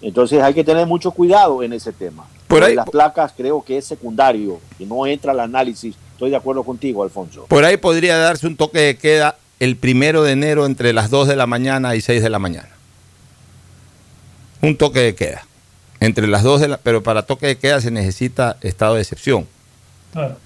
Entonces 0.00 0.42
hay 0.42 0.54
que 0.54 0.64
tener 0.64 0.86
mucho 0.86 1.10
cuidado 1.10 1.62
en 1.62 1.72
ese 1.72 1.92
tema. 1.92 2.26
Por 2.48 2.62
ahí- 2.62 2.74
las 2.74 2.88
placas 2.88 3.32
creo 3.36 3.62
que 3.62 3.78
es 3.78 3.86
secundario, 3.86 4.60
que 4.78 4.86
no 4.86 5.06
entra 5.06 5.32
al 5.32 5.40
análisis. 5.40 5.94
Estoy 6.12 6.30
de 6.30 6.36
acuerdo 6.36 6.62
contigo, 6.62 7.02
Alfonso. 7.02 7.46
Por 7.48 7.64
ahí 7.64 7.76
podría 7.76 8.16
darse 8.16 8.46
un 8.46 8.56
toque 8.56 8.78
de 8.78 8.96
queda 8.96 9.36
el 9.60 9.76
primero 9.76 10.22
de 10.22 10.32
enero 10.32 10.66
entre 10.66 10.92
las 10.92 11.10
2 11.10 11.26
de 11.28 11.36
la 11.36 11.46
mañana 11.46 11.94
y 11.96 12.00
6 12.00 12.22
de 12.22 12.30
la 12.30 12.38
mañana. 12.38 12.68
Un 14.62 14.76
toque 14.76 15.00
de 15.00 15.14
queda. 15.14 15.46
Entre 16.00 16.26
las 16.26 16.42
2 16.42 16.60
de 16.60 16.68
la... 16.68 16.76
Pero 16.78 17.02
para 17.02 17.22
toque 17.22 17.46
de 17.46 17.56
queda 17.58 17.80
se 17.80 17.90
necesita 17.90 18.56
estado 18.60 18.94
de 18.94 19.00
excepción. 19.02 19.46
Claro. 20.12 20.36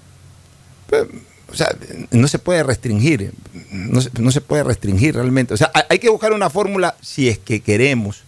O 1.51 1.55
sea, 1.55 1.75
no 2.11 2.27
se 2.27 2.39
puede 2.39 2.63
restringir. 2.63 3.31
No 3.71 4.01
se, 4.01 4.09
no 4.19 4.31
se 4.31 4.41
puede 4.41 4.63
restringir 4.63 5.15
realmente. 5.15 5.53
O 5.53 5.57
sea, 5.57 5.71
hay- 5.89 5.99
que 5.99 6.09
buscar 6.09 6.31
una 6.33 6.49
fórmula 6.49 6.95
si 7.01 7.27
es 7.29 7.37
que 7.37 7.61
queremos 7.61 8.23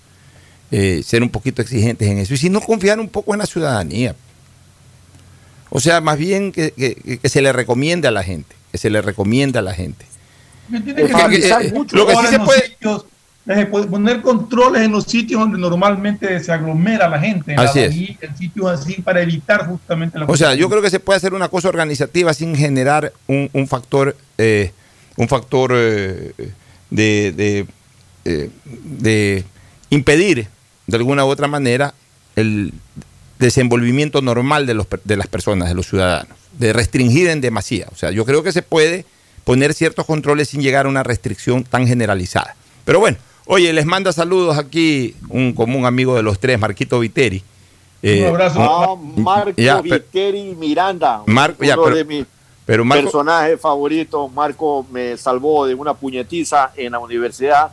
eh, 0.71 1.01
ser 1.05 1.21
un 1.23 1.29
poquito 1.29 1.61
exigentes 1.61 2.07
en 2.09 2.17
eso. 2.17 2.33
Y 2.33 2.37
si 2.37 2.49
no, 2.49 2.61
confiar 2.61 2.99
un 2.99 3.09
poco 3.09 3.33
en 3.33 3.39
la 3.39 3.45
ciudadanía. 3.45 4.15
O 5.69 5.79
sea, 5.79 6.01
más 6.01 6.17
bien 6.17 6.51
que, 6.51 6.71
que- 6.71 7.19
que 7.19 7.29
se 7.29 7.41
le 7.41 7.53
recomiende 7.53 8.07
a 8.07 8.11
la 8.11 8.23
gente. 8.23 8.55
Que 8.71 8.77
se 8.77 8.89
le 8.89 9.01
recomiende 9.01 9.59
a 9.59 9.61
la 9.61 9.73
gente. 9.73 10.05
Que 10.71 10.79
tiene 10.79 11.05
que 11.05 11.47
eh, 11.49 11.71
mucho 11.73 11.95
lo 11.95 12.05
que 12.05 12.11
sí 12.11 12.15
ahora 12.17 12.29
se 12.29 12.35
en 12.35 12.41
los 12.41 12.47
puede- 12.47 12.67
sitios, 12.67 13.05
po- 13.69 13.87
poner 13.87 14.21
controles 14.21 14.83
en 14.83 14.91
los 14.91 15.05
sitios 15.05 15.39
donde 15.41 15.57
normalmente 15.57 16.39
se 16.43 16.51
aglomera 16.51 17.09
la 17.09 17.19
gente, 17.19 17.53
en 17.53 17.59
Así 17.59 17.79
la 17.79 17.85
es. 17.85 17.91
bahía, 17.91 18.17
en 18.21 18.37
sitios 18.37 18.67
así 18.67 19.01
para 19.01 19.21
evitar 19.21 19.67
justamente 19.67 20.19
la 20.19 20.25
O 20.25 20.37
sea, 20.37 20.53
yo 20.55 20.69
creo 20.69 20.81
que 20.81 20.89
se 20.89 20.99
puede 20.99 21.17
hacer 21.17 21.33
una 21.33 21.49
cosa 21.49 21.69
organizativa 21.69 22.33
sin 22.33 22.55
generar 22.55 23.11
un, 23.27 23.49
un 23.53 23.67
factor, 23.67 24.15
eh, 24.37 24.71
un 25.17 25.27
factor 25.27 25.71
eh, 25.73 26.33
de, 26.89 27.31
de, 27.31 27.65
eh, 28.25 28.49
de 28.63 29.43
impedir 29.89 30.47
de 30.87 30.97
alguna 30.97 31.25
u 31.25 31.29
otra 31.29 31.47
manera 31.47 31.93
el 32.35 32.73
desenvolvimiento 33.39 34.21
normal 34.21 34.65
de, 34.65 34.73
los, 34.75 34.87
de 35.03 35.17
las 35.17 35.27
personas, 35.27 35.67
de 35.69 35.75
los 35.75 35.87
ciudadanos, 35.87 36.37
de 36.59 36.73
restringir 36.73 37.27
en 37.29 37.41
demasía. 37.41 37.87
O 37.91 37.95
sea, 37.95 38.11
yo 38.11 38.25
creo 38.25 38.43
que 38.43 38.51
se 38.51 38.61
puede 38.61 39.05
poner 39.43 39.73
ciertos 39.73 40.05
controles 40.05 40.49
sin 40.49 40.61
llegar 40.61 40.85
a 40.85 40.89
una 40.89 41.01
restricción 41.03 41.63
tan 41.63 41.87
generalizada. 41.87 42.55
Pero 42.85 42.99
bueno, 42.99 43.17
oye, 43.45 43.71
les 43.73 43.85
manda 43.85 44.11
saludos 44.11 44.57
aquí 44.57 45.15
un 45.29 45.53
común 45.53 45.85
amigo 45.85 46.15
de 46.15 46.23
los 46.23 46.39
tres, 46.39 46.59
Marquito 46.59 46.99
Viteri. 46.99 47.43
Eh, 48.03 48.25
Ah, 48.55 48.95
Marco 49.15 49.53
ya, 49.61 49.81
pero- 49.81 49.95
Viteri 49.95 50.55
Miranda, 50.55 51.21
Marco, 51.27 51.63
ya, 51.63 51.75
uno 51.75 51.83
pero- 51.83 51.95
de 51.97 52.03
mis 52.05 52.25
pero 52.65 52.83
Marco- 52.85 53.03
personajes 53.03 53.59
favoritos. 53.59 54.31
Marco 54.33 54.85
me 54.91 55.17
salvó 55.17 55.67
de 55.67 55.75
una 55.75 55.93
puñetiza 55.93 56.71
en 56.75 56.93
la 56.93 56.99
Universidad 56.99 57.71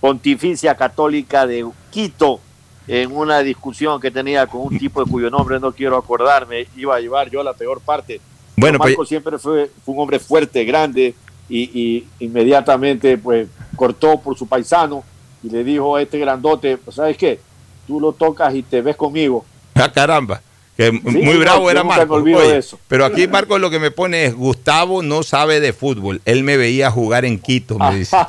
Pontificia 0.00 0.74
Católica 0.76 1.46
de 1.46 1.66
Quito 1.90 2.40
en 2.88 3.14
una 3.14 3.40
discusión 3.40 4.00
que 4.00 4.10
tenía 4.10 4.46
con 4.46 4.62
un 4.62 4.78
tipo 4.78 5.04
de 5.04 5.10
cuyo 5.10 5.30
nombre 5.30 5.60
no 5.60 5.72
quiero 5.72 5.96
acordarme. 5.96 6.66
Iba 6.76 6.96
a 6.96 7.00
llevar 7.00 7.30
yo 7.30 7.42
la 7.42 7.52
peor 7.54 7.80
parte. 7.80 8.20
Bueno, 8.56 8.78
Pero 8.78 8.84
Marco 8.84 8.96
pues- 8.96 9.08
siempre 9.08 9.38
fue, 9.38 9.70
fue 9.84 9.94
un 9.94 10.00
hombre 10.00 10.18
fuerte, 10.18 10.64
grande 10.64 11.14
y, 11.48 11.60
y 11.80 12.08
inmediatamente 12.18 13.16
pues 13.18 13.48
cortó 13.80 14.20
por 14.20 14.36
su 14.36 14.46
paisano 14.46 15.02
y 15.42 15.48
le 15.48 15.64
dijo 15.64 15.96
a 15.96 16.02
este 16.02 16.18
grandote, 16.18 16.76
pues, 16.76 16.96
¿sabes 16.96 17.16
qué? 17.16 17.40
Tú 17.86 17.98
lo 17.98 18.12
tocas 18.12 18.54
y 18.54 18.62
te 18.62 18.82
ves 18.82 18.94
conmigo. 18.94 19.46
Ah, 19.74 19.90
caramba. 19.90 20.42
Que 20.76 20.92
muy 20.92 21.32
no, 21.32 21.38
bravo 21.40 21.70
era 21.70 21.82
me 21.82 21.88
Marco. 21.88 22.16
olvido 22.16 22.40
Oye, 22.40 22.52
de 22.52 22.58
eso. 22.58 22.78
Pero 22.88 23.06
aquí 23.06 23.26
Marco 23.26 23.58
lo 23.58 23.70
que 23.70 23.78
me 23.78 23.90
pone 23.90 24.26
es, 24.26 24.34
Gustavo 24.34 25.02
no 25.02 25.22
sabe 25.22 25.60
de 25.60 25.72
fútbol. 25.72 26.20
Él 26.26 26.44
me 26.44 26.58
veía 26.58 26.90
jugar 26.90 27.24
en 27.24 27.38
Quito, 27.38 27.78
me 27.78 27.96
dice. 27.96 28.14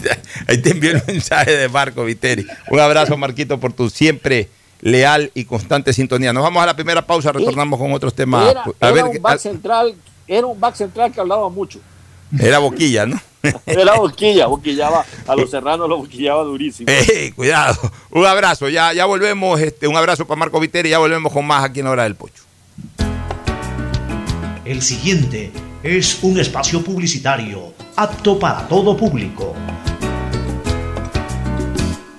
te, 0.00 0.20
ahí 0.46 0.58
te 0.58 0.70
envío 0.70 0.92
el 0.92 1.02
mensaje 1.04 1.50
de 1.50 1.68
Marco 1.68 2.04
Viteri. 2.04 2.46
Un 2.70 2.78
abrazo, 2.78 3.16
Marquito, 3.16 3.58
por 3.58 3.72
tu 3.72 3.90
siempre 3.90 4.48
leal 4.80 5.32
y 5.34 5.46
constante 5.46 5.92
sintonía. 5.92 6.32
Nos 6.32 6.44
vamos 6.44 6.62
a 6.62 6.66
la 6.66 6.76
primera 6.76 7.04
pausa, 7.04 7.32
retornamos 7.32 7.76
con 7.76 7.92
otros 7.92 8.14
temas. 8.14 8.52
Era, 8.52 8.62
a 8.62 8.72
era 8.78 8.92
ver, 8.92 9.04
un 9.04 9.20
back 9.20 9.40
central, 9.40 9.96
era 10.28 10.46
un 10.46 10.60
back 10.60 10.76
central 10.76 11.10
que 11.10 11.20
hablaba 11.20 11.48
mucho. 11.48 11.80
Era 12.38 12.58
boquilla, 12.58 13.06
¿no? 13.06 13.20
Era 13.64 13.94
boquilla, 13.94 14.46
boquillaba, 14.46 15.04
a 15.26 15.36
los 15.36 15.50
serranos 15.50 15.88
lo 15.88 15.98
boquillaba 15.98 16.42
durísimo. 16.42 16.90
Ey, 17.14 17.32
cuidado. 17.32 17.92
Un 18.10 18.26
abrazo. 18.26 18.68
Ya, 18.68 18.92
ya 18.92 19.04
volvemos. 19.04 19.60
Este, 19.60 19.86
un 19.86 19.96
abrazo 19.96 20.26
para 20.26 20.38
Marco 20.38 20.58
Viteri. 20.58 20.90
Ya 20.90 20.98
volvemos 20.98 21.32
con 21.32 21.46
más 21.46 21.64
aquí 21.64 21.80
en 21.80 21.86
la 21.86 21.92
hora 21.92 22.02
del 22.04 22.16
pocho. 22.16 22.42
El 24.64 24.82
siguiente 24.82 25.52
es 25.82 26.18
un 26.22 26.40
espacio 26.40 26.82
publicitario 26.82 27.72
apto 27.94 28.38
para 28.38 28.66
todo 28.66 28.96
público. 28.96 29.54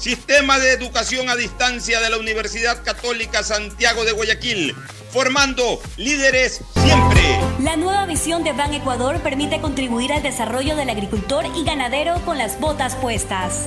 Sistema 0.00 0.58
de 0.58 0.72
Educación 0.72 1.28
a 1.28 1.36
Distancia 1.36 2.00
de 2.00 2.08
la 2.08 2.16
Universidad 2.16 2.82
Católica 2.82 3.42
Santiago 3.42 4.06
de 4.06 4.12
Guayaquil. 4.12 4.74
formando 5.12 5.78
líderes 5.98 6.62
siempre. 6.74 7.20
La 7.58 7.76
nueva 7.76 8.06
visión 8.06 8.42
de 8.42 8.52
Ban 8.52 8.72
Ecuador 8.72 9.20
permite 9.20 9.60
contribuir 9.60 10.12
al 10.12 10.22
desarrollo 10.22 10.74
del 10.76 10.88
agricultor 10.88 11.44
y 11.54 11.64
ganadero 11.64 12.14
con 12.24 12.38
las 12.38 12.58
botas 12.60 12.94
puestas. 12.96 13.66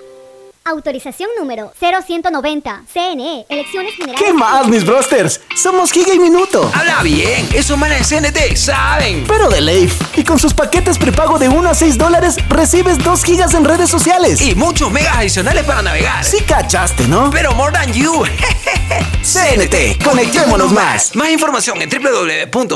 Autorización 0.63 1.29
número 1.39 1.73
0190. 1.79 2.83
CNE, 2.91 3.47
Elecciones 3.49 3.95
Generales. 3.95 4.21
¿Qué 4.23 4.31
más, 4.31 4.67
mis 4.67 4.85
brosters? 4.85 5.41
Somos 5.55 5.91
Giga 5.91 6.13
y 6.13 6.19
Minuto. 6.19 6.71
Habla 6.73 7.01
bien, 7.01 7.49
eso 7.53 7.75
manes 7.77 8.11
en 8.11 8.23
CNT, 8.23 8.55
saben. 8.55 9.25
Pero 9.27 9.49
de 9.49 9.59
Leif. 9.59 9.99
Y 10.15 10.23
con 10.23 10.37
sus 10.37 10.53
paquetes 10.53 10.99
prepago 10.99 11.39
de 11.39 11.49
1 11.49 11.67
a 11.69 11.73
6 11.73 11.97
dólares, 11.97 12.35
recibes 12.47 12.99
2 12.99 13.23
gigas 13.23 13.55
en 13.55 13.65
redes 13.65 13.89
sociales. 13.89 14.39
Y 14.39 14.53
muchos 14.53 14.91
megas 14.91 15.17
adicionales 15.17 15.63
para 15.63 15.81
navegar. 15.81 16.23
Sí 16.23 16.43
cachaste, 16.43 17.07
¿no? 17.07 17.31
Pero 17.31 17.53
more 17.53 17.73
than 17.73 17.91
you. 17.93 18.23
CNT, 19.23 20.03
conectémonos 20.03 20.71
más. 20.71 21.15
Más 21.15 21.29
información 21.31 21.81
en 21.81 21.89
www.cnt.com.es. 21.89 22.71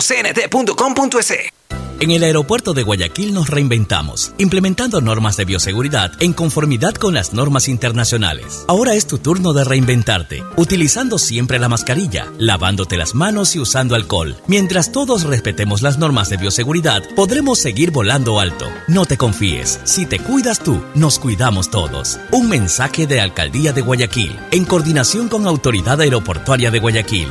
En 2.01 2.11
el 2.11 2.23
aeropuerto 2.23 2.73
de 2.73 2.83
Guayaquil 2.83 3.33
nos 3.33 3.49
reinventamos, 3.49 4.33
implementando 4.37 4.99
normas 4.99 5.37
de 5.37 5.45
bioseguridad 5.45 6.11
en 6.19 6.33
conformidad 6.33 6.93
con 6.93 7.13
las 7.13 7.31
normas 7.31 7.69
internacionales. 7.69 8.65
Ahora 8.67 8.95
es 8.95 9.07
tu 9.07 9.17
turno 9.17 9.53
de 9.53 9.63
reinventarte, 9.63 10.43
utilizando 10.57 11.17
siempre 11.17 11.57
la 11.57 11.69
mascarilla, 11.69 12.31
lavándote 12.37 12.97
las 12.97 13.15
manos 13.15 13.55
y 13.55 13.59
usando 13.59 13.95
alcohol. 13.95 14.35
Mientras 14.47 14.91
todos 14.91 15.23
respetemos 15.23 15.81
las 15.81 15.97
normas 15.97 16.29
de 16.29 16.35
bioseguridad, 16.37 17.01
podremos 17.15 17.59
seguir 17.59 17.91
volando 17.91 18.41
alto. 18.41 18.65
No 18.89 19.05
te 19.05 19.17
confíes, 19.17 19.79
si 19.85 20.05
te 20.05 20.19
cuidas 20.19 20.59
tú, 20.59 20.83
nos 20.95 21.17
cuidamos 21.17 21.71
todos. 21.71 22.19
Un 22.31 22.49
mensaje 22.49 23.07
de 23.07 23.21
Alcaldía 23.21 23.71
de 23.71 23.81
Guayaquil, 23.81 24.37
en 24.51 24.65
coordinación 24.65 25.29
con 25.29 25.47
Autoridad 25.47 26.01
Aeroportuaria 26.01 26.71
de 26.71 26.79
Guayaquil. 26.79 27.29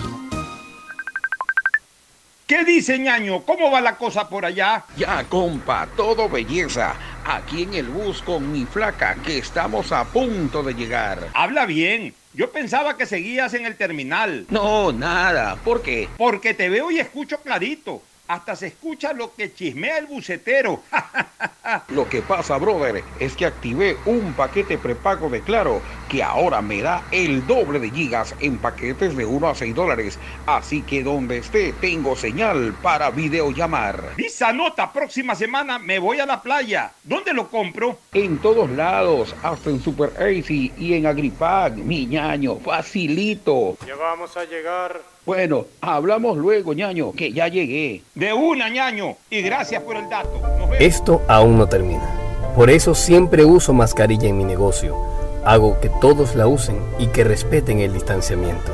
¿Qué 2.46 2.62
dice 2.62 2.98
ñaño? 2.98 3.42
¿Cómo 3.42 3.70
va 3.70 3.80
la 3.80 3.96
cosa 3.96 4.28
por 4.28 4.44
allá? 4.44 4.84
Ya, 4.98 5.24
compa, 5.24 5.88
todo 5.96 6.28
belleza. 6.28 6.94
Aquí 7.24 7.62
en 7.62 7.72
el 7.72 7.88
bus 7.88 8.20
con 8.20 8.52
mi 8.52 8.66
flaca, 8.66 9.16
que 9.24 9.38
estamos 9.38 9.92
a 9.92 10.04
punto 10.04 10.62
de 10.62 10.74
llegar. 10.74 11.30
Habla 11.32 11.64
bien. 11.64 12.14
Yo 12.34 12.50
pensaba 12.50 12.98
que 12.98 13.06
seguías 13.06 13.54
en 13.54 13.64
el 13.64 13.76
terminal. 13.76 14.44
No, 14.50 14.92
nada. 14.92 15.56
¿Por 15.56 15.80
qué? 15.80 16.10
Porque 16.18 16.52
te 16.52 16.68
veo 16.68 16.90
y 16.90 16.98
escucho 16.98 17.38
clarito. 17.40 18.02
Hasta 18.26 18.56
se 18.56 18.68
escucha 18.68 19.12
lo 19.12 19.34
que 19.34 19.52
chismea 19.52 19.98
el 19.98 20.06
bucetero. 20.06 20.82
lo 21.88 22.08
que 22.08 22.22
pasa, 22.22 22.56
brother, 22.56 23.04
es 23.20 23.36
que 23.36 23.44
activé 23.44 23.98
un 24.06 24.32
paquete 24.32 24.78
prepago 24.78 25.28
de 25.28 25.42
Claro 25.42 25.82
que 26.08 26.22
ahora 26.22 26.62
me 26.62 26.80
da 26.80 27.04
el 27.10 27.46
doble 27.46 27.78
de 27.78 27.90
gigas 27.90 28.34
en 28.40 28.56
paquetes 28.56 29.14
de 29.14 29.26
1 29.26 29.48
a 29.48 29.54
6 29.54 29.74
dólares. 29.74 30.18
Así 30.46 30.80
que 30.82 31.02
donde 31.02 31.38
esté, 31.38 31.74
tengo 31.74 32.16
señal 32.16 32.74
para 32.82 33.10
videollamar. 33.10 34.14
Visa 34.16 34.52
nota, 34.52 34.90
próxima 34.90 35.34
semana 35.34 35.78
me 35.78 35.98
voy 35.98 36.20
a 36.20 36.26
la 36.26 36.40
playa. 36.40 36.92
¿Dónde 37.02 37.34
lo 37.34 37.48
compro? 37.48 37.98
En 38.12 38.38
todos 38.38 38.70
lados, 38.70 39.34
hasta 39.42 39.68
en 39.68 39.82
Super 39.82 40.14
Easy 40.18 40.72
y 40.78 40.94
en 40.94 41.06
Agripack, 41.06 41.74
mi 41.74 42.06
ñaño, 42.06 42.56
facilito. 42.56 43.76
Ya 43.86 43.96
vamos 43.96 44.34
a 44.38 44.44
llegar. 44.44 45.13
Bueno, 45.26 45.66
hablamos 45.80 46.36
luego, 46.36 46.74
ñaño, 46.74 47.12
que 47.12 47.32
ya 47.32 47.48
llegué. 47.48 48.02
De 48.14 48.32
una, 48.32 48.68
ñaño, 48.68 49.16
y 49.30 49.40
gracias 49.40 49.82
por 49.82 49.96
el 49.96 50.08
dato. 50.08 50.40
Esto 50.78 51.22
aún 51.28 51.56
no 51.56 51.66
termina. 51.66 52.06
Por 52.54 52.68
eso 52.68 52.94
siempre 52.94 53.44
uso 53.44 53.72
mascarilla 53.72 54.28
en 54.28 54.36
mi 54.36 54.44
negocio. 54.44 54.96
Hago 55.44 55.80
que 55.80 55.90
todos 56.00 56.34
la 56.34 56.46
usen 56.46 56.76
y 56.98 57.06
que 57.06 57.24
respeten 57.24 57.80
el 57.80 57.94
distanciamiento. 57.94 58.72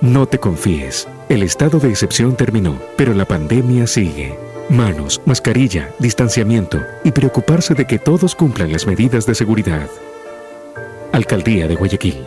No 0.00 0.26
te 0.26 0.38
confíes. 0.38 1.08
El 1.28 1.42
estado 1.42 1.78
de 1.78 1.88
excepción 1.88 2.36
terminó, 2.36 2.78
pero 2.96 3.14
la 3.14 3.24
pandemia 3.24 3.86
sigue. 3.86 4.36
Manos, 4.68 5.22
mascarilla, 5.24 5.90
distanciamiento 6.00 6.80
y 7.04 7.12
preocuparse 7.12 7.74
de 7.74 7.86
que 7.86 8.00
todos 8.00 8.34
cumplan 8.34 8.72
las 8.72 8.86
medidas 8.86 9.24
de 9.24 9.34
seguridad. 9.36 9.88
Alcaldía 11.12 11.68
de 11.68 11.76
Guayaquil. 11.76 12.26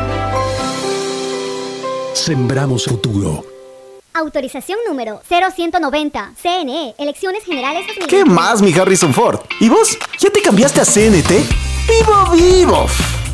Sembramos 2.21 2.85
futuro. 2.85 3.43
Autorización 4.13 4.77
número 4.87 5.23
0190. 5.27 6.33
CNE, 6.39 6.93
Elecciones 6.99 7.43
Generales 7.43 7.87
2020. 7.87 8.15
¿Qué 8.15 8.25
más, 8.25 8.61
mi 8.61 8.71
Harrison 8.71 9.11
Ford? 9.11 9.39
¿Y 9.59 9.69
vos? 9.69 9.97
¿Ya 10.19 10.29
te 10.29 10.39
cambiaste 10.39 10.81
a 10.81 10.85
CNT? 10.85 11.31
¡Vivo, 11.87 12.31
vivo! 12.31 12.85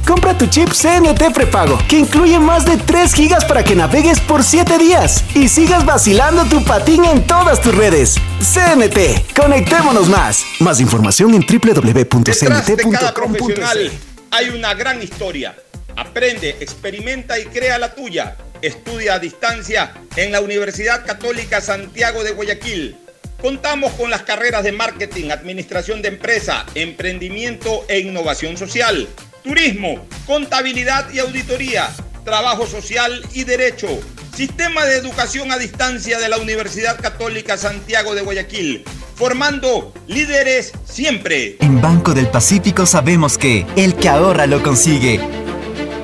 Compra 0.08 0.38
tu 0.38 0.48
chip 0.48 0.70
CNT 0.70 1.34
prepago, 1.34 1.78
que 1.90 2.00
incluye 2.00 2.40
más 2.40 2.66
de 2.66 2.78
3 2.78 3.14
gigas 3.14 3.44
para 3.44 3.62
que 3.62 3.76
navegues 3.76 4.22
por 4.22 4.42
7 4.42 4.78
días 4.78 5.22
y 5.36 5.50
sigas 5.50 5.86
vacilando 5.86 6.46
tu 6.46 6.64
patín 6.64 7.04
en 7.04 7.28
todas 7.28 7.60
tus 7.60 7.76
redes. 7.76 8.16
CNT, 8.40 9.36
conectémonos 9.36 10.08
más. 10.08 10.46
Más 10.62 10.80
información 10.80 11.34
en 11.34 11.46
de 11.46 12.90
cada 12.90 13.14
profesional 13.14 13.92
hay 14.32 14.50
una 14.50 14.74
gran 14.74 15.02
historia. 15.02 15.56
Aprende, 15.98 16.56
experimenta 16.60 17.40
y 17.40 17.46
crea 17.46 17.80
la 17.80 17.96
tuya. 17.96 18.38
Estudia 18.62 19.16
a 19.16 19.20
distancia 19.20 19.94
en 20.16 20.32
la 20.32 20.42
Universidad 20.42 21.04
Católica 21.04 21.60
Santiago 21.60 22.24
de 22.24 22.34
Guayaquil. 22.34 22.96
Contamos 23.42 23.92
con 23.94 24.12
las 24.12 24.22
carreras 24.22 24.64
de 24.64 24.72
marketing, 24.72 25.32
administración 25.32 26.04
de 26.04 26.10
empresa, 26.10 26.68
emprendimiento 26.76 27.84
e 27.88 28.00
innovación 28.00 28.58
social, 28.58 29.08
turismo, 29.44 30.08
contabilidad 30.28 31.12
y 31.12 31.18
auditoría, 31.18 31.90
trabajo 32.24 32.68
social 32.68 33.24
y 33.34 33.44
derecho. 33.44 33.88
Sistema 34.36 34.86
de 34.86 34.98
educación 34.98 35.52
a 35.52 35.58
distancia 35.58 36.20
de 36.20 36.30
la 36.30 36.38
Universidad 36.38 37.00
Católica 37.02 37.58
Santiago 37.58 38.14
de 38.14 38.22
Guayaquil, 38.22 38.86
formando 39.16 39.96
líderes 40.06 40.74
siempre. 40.86 41.58
En 41.60 41.82
Banco 41.82 42.14
del 42.14 42.28
Pacífico 42.28 42.86
sabemos 42.86 43.40
que 43.40 43.66
el 43.76 43.96
que 43.96 44.10
ahorra 44.10 44.46
lo 44.46 44.62
consigue. 44.62 45.20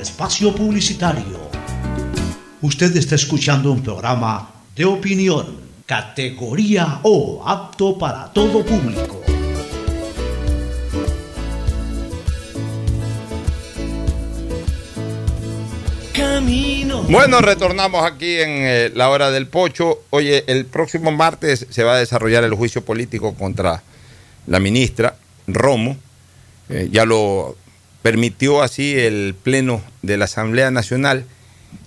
espacio 0.00 0.54
publicitario. 0.54 1.50
Usted 2.62 2.96
está 2.96 3.14
escuchando 3.14 3.72
un 3.72 3.82
programa 3.82 4.50
de 4.74 4.84
opinión, 4.84 5.60
categoría 5.86 7.00
O, 7.02 7.42
apto 7.46 7.98
para 7.98 8.32
todo 8.32 8.64
público. 8.64 9.22
Camino. 16.12 17.02
Bueno, 17.04 17.40
retornamos 17.40 18.04
aquí 18.04 18.40
en 18.40 18.50
eh, 18.50 18.92
la 18.94 19.08
hora 19.10 19.30
del 19.30 19.46
pocho. 19.46 20.02
Oye, 20.10 20.44
el 20.46 20.66
próximo 20.66 21.10
martes 21.12 21.66
se 21.70 21.82
va 21.82 21.94
a 21.94 21.98
desarrollar 21.98 22.44
el 22.44 22.54
juicio 22.54 22.84
político 22.84 23.34
contra 23.34 23.82
la 24.46 24.60
ministra 24.60 25.16
Romo. 25.46 25.96
Eh, 26.68 26.88
ya 26.92 27.04
lo 27.04 27.56
permitió 28.02 28.62
así 28.62 28.98
el 28.98 29.34
Pleno 29.40 29.82
de 30.02 30.16
la 30.16 30.24
Asamblea 30.26 30.70
Nacional. 30.70 31.24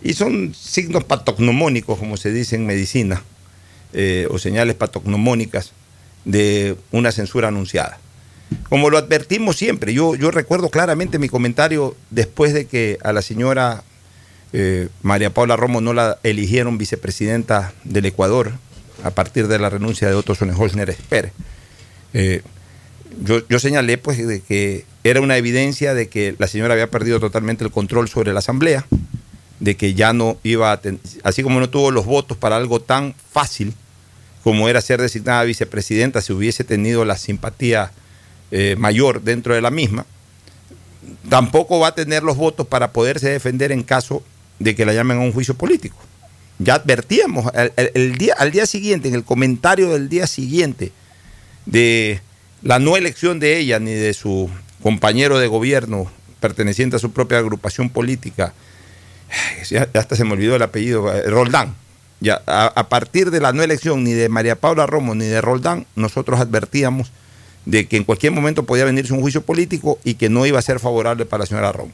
Y 0.02 0.14
son 0.14 0.54
signos 0.54 1.04
patognomónicos, 1.04 2.00
como 2.00 2.18
se 2.18 2.32
dice 2.32 2.56
en 2.56 2.66
medicina, 2.66 3.24
eh, 3.94 4.28
o 4.32 4.40
señales 4.40 4.76
patognomónicas 4.76 5.74
de 6.26 6.78
una 6.92 7.12
censura 7.12 7.50
anunciada. 7.50 8.00
Como 8.70 8.90
lo 8.90 8.98
advertimos 8.98 9.58
siempre, 9.58 9.94
yo, 9.94 10.16
yo 10.16 10.32
recuerdo 10.32 10.70
claramente 10.70 11.20
mi 11.20 11.28
comentario 11.28 11.96
después 12.12 12.54
de 12.54 12.66
que 12.66 12.98
a 13.04 13.12
la 13.12 13.22
señora 13.22 13.84
eh, 14.54 14.90
María 15.02 15.32
Paula 15.32 15.56
Romo 15.56 15.82
no 15.82 15.94
la 15.94 16.20
eligieron 16.24 16.78
vicepresidenta 16.78 17.74
del 17.84 18.06
Ecuador 18.06 18.54
a 19.04 19.12
partir 19.12 19.48
de 19.48 19.60
la 19.60 19.70
renuncia 19.70 20.08
de 20.08 20.14
Otto 20.14 20.36
Sonnenholzner 20.36 20.96
Pérez. 21.10 21.34
Eh, 22.14 22.42
yo, 23.22 23.48
yo 23.48 23.60
señalé 23.60 23.98
pues 23.98 24.26
de 24.26 24.42
que 24.42 24.86
era 25.04 25.22
una 25.22 25.38
evidencia 25.38 25.94
de 25.94 26.08
que 26.08 26.36
la 26.38 26.48
señora 26.48 26.74
había 26.74 26.90
perdido 26.90 27.20
totalmente 27.20 27.64
el 27.64 27.72
control 27.72 28.08
sobre 28.10 28.34
la 28.34 28.40
asamblea, 28.40 28.86
de 29.60 29.76
que 29.76 29.94
ya 29.94 30.14
no 30.14 30.38
iba 30.44 30.72
a 30.72 30.82
ten- 30.82 31.00
así 31.24 31.44
como 31.44 31.60
no 31.60 31.70
tuvo 31.70 31.92
los 31.92 32.06
votos 32.06 32.38
para 32.38 32.56
algo 32.58 32.82
tan 32.82 33.14
fácil 33.32 33.74
como 34.44 34.68
era 34.68 34.82
ser 34.82 35.02
designada 35.02 35.44
vicepresidenta, 35.44 36.22
si 36.22 36.34
hubiese 36.34 36.64
tenido 36.66 37.06
la 37.06 37.18
simpatía 37.18 37.92
eh, 38.52 38.76
mayor 38.78 39.22
dentro 39.22 39.56
de 39.56 39.62
la 39.62 39.72
misma, 39.72 40.06
tampoco 41.30 41.80
va 41.80 41.90
a 41.90 41.96
tener 41.96 42.24
los 42.24 42.36
votos 42.36 42.68
para 42.68 42.92
poderse 42.92 43.30
defender 43.30 43.72
en 43.72 43.84
caso 43.84 44.24
de 44.60 44.76
que 44.76 44.86
la 44.86 44.94
llamen 44.94 45.18
a 45.18 45.22
un 45.22 45.32
juicio 45.32 45.54
político. 45.54 45.98
Ya 46.60 46.76
advertíamos 46.76 47.52
el, 47.76 48.18
día, 48.18 48.36
al 48.38 48.52
día 48.52 48.66
siguiente, 48.66 49.08
en 49.08 49.16
el 49.16 49.24
comentario 49.24 49.90
del 49.90 50.10
día 50.10 50.28
siguiente, 50.28 50.92
de 51.66 52.22
la 52.64 52.80
no 52.80 52.98
elección 52.98 53.40
de 53.40 53.58
ella 53.60 53.80
ni 53.80 53.92
de 53.92 54.14
su 54.14 54.50
compañero 54.82 55.38
de 55.38 55.48
gobierno 55.48 56.10
perteneciente 56.40 56.96
a 56.96 57.00
su 57.00 57.12
propia 57.12 57.38
agrupación 57.38 57.90
política, 57.90 58.54
ya, 59.70 59.88
hasta 59.94 60.16
se 60.16 60.26
me 60.26 60.34
olvidó 60.34 60.56
el 60.56 60.62
apellido, 60.62 61.14
eh, 61.14 61.30
Roldán. 61.30 61.76
Ya, 62.20 62.42
a, 62.48 62.68
a 62.68 62.88
partir 62.88 63.32
de 63.32 63.42
la 63.42 63.52
no 63.52 63.64
elección 63.64 64.04
ni 64.04 64.14
de 64.14 64.30
María 64.30 64.56
Paula 64.56 64.86
Romo 64.86 65.14
ni 65.14 65.26
de 65.26 65.42
Roldán, 65.42 65.86
nosotros 65.96 66.40
advertíamos 66.40 67.12
de 67.66 67.88
que 67.88 67.98
en 67.98 68.06
cualquier 68.06 68.32
momento 68.32 68.64
podía 68.64 68.86
venirse 68.86 69.14
un 69.14 69.22
juicio 69.22 69.42
político 69.42 70.00
y 70.06 70.16
que 70.16 70.30
no 70.30 70.46
iba 70.46 70.60
a 70.60 70.62
ser 70.62 70.80
favorable 70.80 71.26
para 71.26 71.44
la 71.44 71.46
señora 71.48 71.72
Romo. 71.72 71.92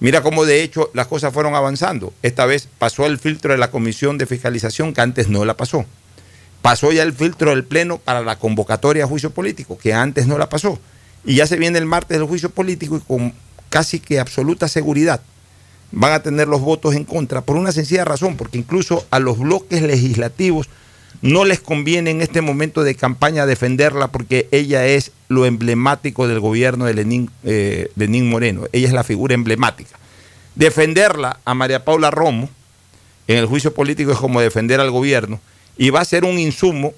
Mira 0.00 0.20
cómo 0.20 0.44
de 0.44 0.64
hecho 0.64 0.90
las 0.94 1.06
cosas 1.06 1.32
fueron 1.32 1.54
avanzando. 1.54 2.12
Esta 2.22 2.44
vez 2.44 2.68
pasó 2.78 3.06
el 3.06 3.18
filtro 3.18 3.52
de 3.52 3.58
la 3.58 3.70
Comisión 3.70 4.18
de 4.18 4.26
Fiscalización 4.26 4.94
que 4.94 5.00
antes 5.00 5.28
no 5.28 5.44
la 5.44 5.56
pasó. 5.56 5.86
Pasó 6.62 6.92
ya 6.92 7.02
el 7.02 7.12
filtro 7.12 7.50
del 7.50 7.64
Pleno 7.64 7.98
para 7.98 8.22
la 8.22 8.38
convocatoria 8.38 9.04
a 9.04 9.08
juicio 9.08 9.30
político 9.30 9.76
que 9.76 9.92
antes 9.92 10.26
no 10.26 10.38
la 10.38 10.48
pasó. 10.48 10.78
Y 11.24 11.34
ya 11.34 11.46
se 11.46 11.56
viene 11.56 11.78
el 11.78 11.86
martes 11.86 12.18
del 12.18 12.26
juicio 12.26 12.50
político 12.50 12.96
y 12.96 13.00
con 13.00 13.34
casi 13.68 14.00
que 14.00 14.20
absoluta 14.20 14.68
seguridad 14.68 15.20
van 15.90 16.12
a 16.12 16.22
tener 16.22 16.48
los 16.48 16.60
votos 16.60 16.94
en 16.94 17.04
contra 17.04 17.42
por 17.42 17.56
una 17.56 17.72
sencilla 17.72 18.04
razón, 18.04 18.36
porque 18.36 18.58
incluso 18.58 19.06
a 19.10 19.18
los 19.18 19.38
bloques 19.38 19.82
legislativos 19.82 20.68
no 21.20 21.44
les 21.44 21.60
conviene 21.60 22.10
en 22.10 22.22
este 22.22 22.40
momento 22.40 22.82
de 22.82 22.94
campaña 22.94 23.46
defenderla 23.46 24.08
porque 24.08 24.48
ella 24.50 24.86
es 24.86 25.12
lo 25.28 25.46
emblemático 25.46 26.26
del 26.26 26.40
gobierno 26.40 26.86
de 26.86 26.94
Lenín, 26.94 27.30
eh, 27.44 27.90
Lenín 27.94 28.28
Moreno, 28.28 28.64
ella 28.72 28.88
es 28.88 28.94
la 28.94 29.04
figura 29.04 29.34
emblemática. 29.34 29.98
Defenderla 30.54 31.38
a 31.44 31.54
María 31.54 31.84
Paula 31.84 32.10
Romo 32.10 32.48
en 33.28 33.38
el 33.38 33.46
juicio 33.46 33.72
político 33.72 34.12
es 34.12 34.18
como 34.18 34.40
defender 34.40 34.80
al 34.80 34.90
gobierno 34.90 35.40
y 35.76 35.90
va 35.90 36.00
a 36.00 36.04
ser 36.04 36.24
un 36.24 36.38
insumo 36.38 36.92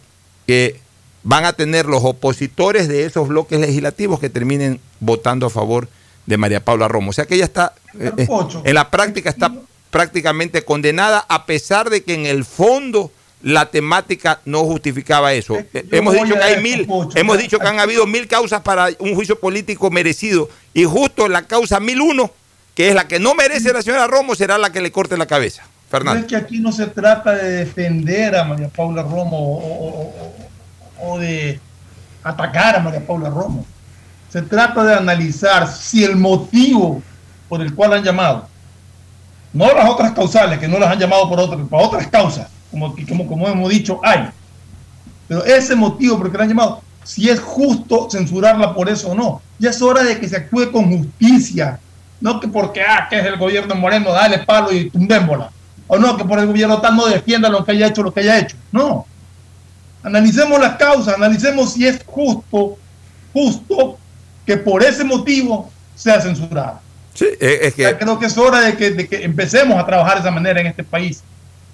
que 0.47 0.81
van 1.23 1.45
a 1.45 1.55
tener 1.55 1.87
los 1.87 2.05
opositores 2.05 2.87
de 2.89 3.07
esos 3.07 3.29
bloques 3.29 3.59
legislativos 3.59 4.21
que 4.21 4.29
terminen 4.29 4.81
votando 5.01 5.47
a 5.47 5.51
favor 5.51 5.89
de 6.27 6.37
María 6.37 6.65
Paula 6.65 6.87
Romo. 6.87 7.11
O 7.11 7.13
sea 7.13 7.27
que 7.27 7.35
ella 7.35 7.45
está, 7.45 7.75
eh, 7.99 8.13
eh, 8.17 8.29
en 8.65 8.75
la 8.75 8.91
práctica 8.91 9.31
está 9.31 9.53
prácticamente 9.91 10.65
condenada 10.65 11.25
a 11.29 11.47
pesar 11.47 11.89
de 11.89 12.03
que 12.03 12.15
en 12.15 12.27
el 12.27 12.45
fondo 12.45 13.11
la 13.43 13.71
temática 13.71 14.41
no 14.45 14.65
justificaba 14.65 15.35
eso. 15.35 15.57
Eh, 15.57 15.87
hemos 15.93 16.15
dicho 16.15 16.35
que 16.35 16.43
hay 16.43 16.63
mil, 16.63 16.87
Pocho. 16.87 17.17
hemos 17.19 17.39
dicho 17.39 17.59
que 17.59 17.67
han 17.67 17.79
habido 17.79 18.07
mil 18.07 18.27
causas 18.27 18.63
para 18.63 18.89
un 18.99 19.15
juicio 19.15 19.39
político 19.39 19.91
merecido 19.91 20.49
y 20.73 20.85
justo 20.85 21.29
la 21.29 21.43
causa 21.47 21.79
1001, 21.81 22.31
que 22.75 22.89
es 22.89 22.95
la 22.95 23.07
que 23.07 23.19
no 23.19 23.35
merece 23.35 23.73
la 23.73 23.83
señora 23.83 24.07
Romo, 24.07 24.35
será 24.35 24.59
la 24.59 24.73
que 24.73 24.81
le 24.81 24.91
corte 24.91 25.17
la 25.17 25.27
cabeza. 25.27 25.63
Es 26.21 26.27
que 26.27 26.37
aquí 26.37 26.59
no 26.59 26.73
se 26.73 26.87
trata 26.87 27.33
de 27.33 27.51
defender 27.51 28.37
a 28.37 28.45
María 28.45 28.69
Paula 28.69 29.03
Romo 29.03 30.13
o, 31.01 31.19
de 31.19 31.61
atacar 32.23 32.77
a 32.77 32.81
María 32.81 33.07
Paula 33.07 33.31
Romo. 33.31 33.65
Se 34.31 34.43
trata 34.43 34.83
de 34.85 34.95
analizar 34.95 35.69
si 35.69 36.03
el 36.03 36.17
motivo 36.17 37.03
por 37.49 37.61
el 37.61 37.75
cual 37.75 37.93
han 37.93 38.03
llamado, 38.03 38.49
no 39.53 39.73
las 39.73 39.89
otras 39.89 40.13
causales, 40.13 40.59
que 40.59 40.67
no 40.67 40.79
las 40.79 40.91
han 40.91 40.99
llamado 40.99 41.29
por 41.29 41.39
otras, 41.39 41.61
para 41.69 41.85
otras 41.85 42.09
causas, 42.09 42.49
como, 42.71 42.95
como, 43.09 43.27
como 43.29 43.49
hemos 43.49 43.71
dicho, 43.71 44.01
hay. 44.03 44.29
Pero 45.29 45.45
ese 45.45 45.77
motivo 45.77 46.17
por 46.17 46.27
el 46.27 46.33
que 46.33 46.43
han 46.43 46.49
llamado, 46.49 46.83
si 47.05 47.29
es 47.29 47.39
justo 47.39 48.09
censurarla 48.11 48.75
por 48.75 48.89
eso 48.89 49.11
o 49.11 49.15
no. 49.15 49.43
Ya 49.59 49.71
es 49.71 49.81
hora 49.81 50.03
de 50.03 50.19
que 50.19 50.29
se 50.29 50.37
actúe 50.37 50.73
con 50.73 50.91
justicia. 50.91 51.79
No 52.21 52.41
que 52.41 52.49
porque, 52.49 52.83
ah, 52.83 53.07
que 53.09 53.19
es 53.19 53.27
el 53.27 53.37
gobierno 53.37 53.75
moreno, 53.75 54.11
dale 54.11 54.39
palo 54.39 54.73
y 54.73 54.91
tumbémbola. 54.91 55.51
O 55.87 55.99
no, 55.99 56.17
que 56.17 56.25
por 56.25 56.39
el 56.39 56.47
gobierno 56.47 56.81
tal 56.81 56.97
no 56.97 57.07
defienda 57.07 57.49
lo 57.49 57.65
que 57.65 57.73
haya 57.73 57.89
hecho, 57.89 58.03
lo 58.03 58.13
que 58.13 58.21
haya 58.21 58.39
hecho. 58.39 58.57
No. 58.73 59.07
Analicemos 60.03 60.61
las 60.61 60.77
causas, 60.77 61.15
analicemos 61.15 61.73
si 61.73 61.87
es 61.87 62.01
justo, 62.05 62.77
justo 63.33 63.99
que 64.47 64.57
por 64.57 64.83
ese 64.83 65.05
motivo 65.05 65.71
sea 65.95 66.21
censurada. 66.21 66.81
Sí, 67.15 67.27
es, 67.41 67.75
que 67.75 67.97
Creo 67.97 68.19
que 68.19 68.27
es 68.27 68.37
hora 68.37 68.61
de 68.61 68.77
que, 68.77 68.91
de 68.91 69.09
que 69.09 69.25
empecemos 69.25 69.79
a 69.79 69.87
trabajar 69.87 70.15
de 70.15 70.21
esa 70.21 70.31
manera 70.31 70.61
en 70.61 70.67
este 70.67 70.83
país. 70.83 71.23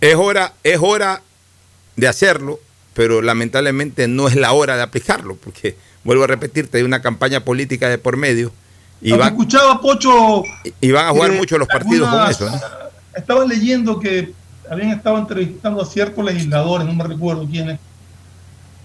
es 0.00 0.14
hora, 0.14 0.52
es 0.62 0.78
hora 0.80 1.22
de 1.96 2.08
hacerlo, 2.08 2.60
pero 2.94 3.22
lamentablemente 3.22 4.06
no 4.06 4.28
es 4.28 4.36
la 4.36 4.52
hora 4.52 4.76
de 4.76 4.82
aplicarlo, 4.82 5.36
porque 5.36 5.76
vuelvo 6.04 6.24
a 6.24 6.26
repetirte, 6.26 6.78
hay 6.78 6.84
una 6.84 7.00
campaña 7.02 7.40
política 7.40 7.88
de 7.88 7.98
por 7.98 8.16
medio 8.16 8.52
y, 9.00 9.12
van, 9.12 9.28
escuchaba 9.28 9.80
Pocho 9.80 10.42
y 10.80 10.90
van 10.90 11.06
a 11.06 11.10
jugar 11.10 11.32
eh, 11.32 11.36
mucho 11.36 11.56
los 11.56 11.68
partidos 11.68 12.08
con 12.10 12.30
eso. 12.30 12.50
¿no? 12.50 12.60
Estaba 13.14 13.44
leyendo 13.44 13.98
que 13.98 14.32
habían 14.70 14.90
estado 14.90 15.18
entrevistando 15.18 15.82
a 15.82 15.86
ciertos 15.86 16.24
legisladores, 16.24 16.86
no 16.86 16.94
me 16.94 17.04
recuerdo 17.04 17.46
quiénes, 17.46 17.78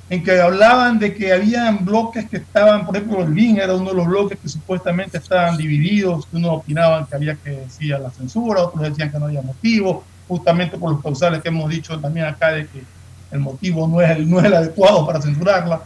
en 0.09 0.23
que 0.23 0.39
hablaban 0.39 0.99
de 0.99 1.13
que 1.13 1.31
habían 1.31 1.83
bloques 1.83 2.29
que 2.29 2.37
estaban, 2.37 2.85
por 2.85 2.95
ejemplo, 2.95 3.25
BIN 3.25 3.57
era 3.57 3.73
uno 3.73 3.89
de 3.89 3.95
los 3.95 4.07
bloques 4.07 4.37
que 4.39 4.49
supuestamente 4.49 5.17
estaban 5.17 5.57
divididos, 5.57 6.27
unos 6.31 6.59
opinaban 6.59 7.05
que 7.05 7.15
había 7.15 7.35
que 7.35 7.51
decir 7.51 7.97
la 7.99 8.11
censura, 8.11 8.63
otros 8.63 8.83
decían 8.83 9.11
que 9.11 9.17
no 9.17 9.25
había 9.25 9.41
motivo, 9.41 10.03
justamente 10.27 10.77
por 10.77 10.91
los 10.91 11.01
causales 11.01 11.41
que 11.41 11.49
hemos 11.49 11.69
dicho 11.69 11.99
también 11.99 12.27
acá 12.27 12.51
de 12.51 12.67
que 12.67 12.83
el 13.31 13.39
motivo 13.39 13.87
no 13.87 13.99
es 14.01 14.11
el, 14.11 14.29
no 14.29 14.39
es 14.39 14.45
el 14.45 14.53
adecuado 14.53 15.05
para 15.05 15.21
censurarla, 15.21 15.81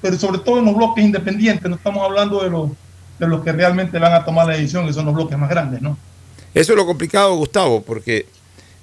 pero 0.00 0.18
sobre 0.18 0.38
todo 0.38 0.58
en 0.58 0.64
los 0.66 0.74
bloques 0.74 1.04
independientes, 1.04 1.68
no 1.68 1.76
estamos 1.76 2.02
hablando 2.02 2.42
de 2.42 2.50
los, 2.50 2.70
de 3.18 3.26
los 3.26 3.42
que 3.42 3.52
realmente 3.52 3.98
van 3.98 4.14
a 4.14 4.24
tomar 4.24 4.46
la 4.46 4.54
decisión, 4.54 4.86
que 4.86 4.92
son 4.92 5.04
los 5.04 5.14
bloques 5.14 5.36
más 5.36 5.50
grandes, 5.50 5.82
¿no? 5.82 5.98
Eso 6.56 6.72
es 6.72 6.76
lo 6.78 6.86
complicado, 6.86 7.34
Gustavo, 7.36 7.82
porque 7.82 8.24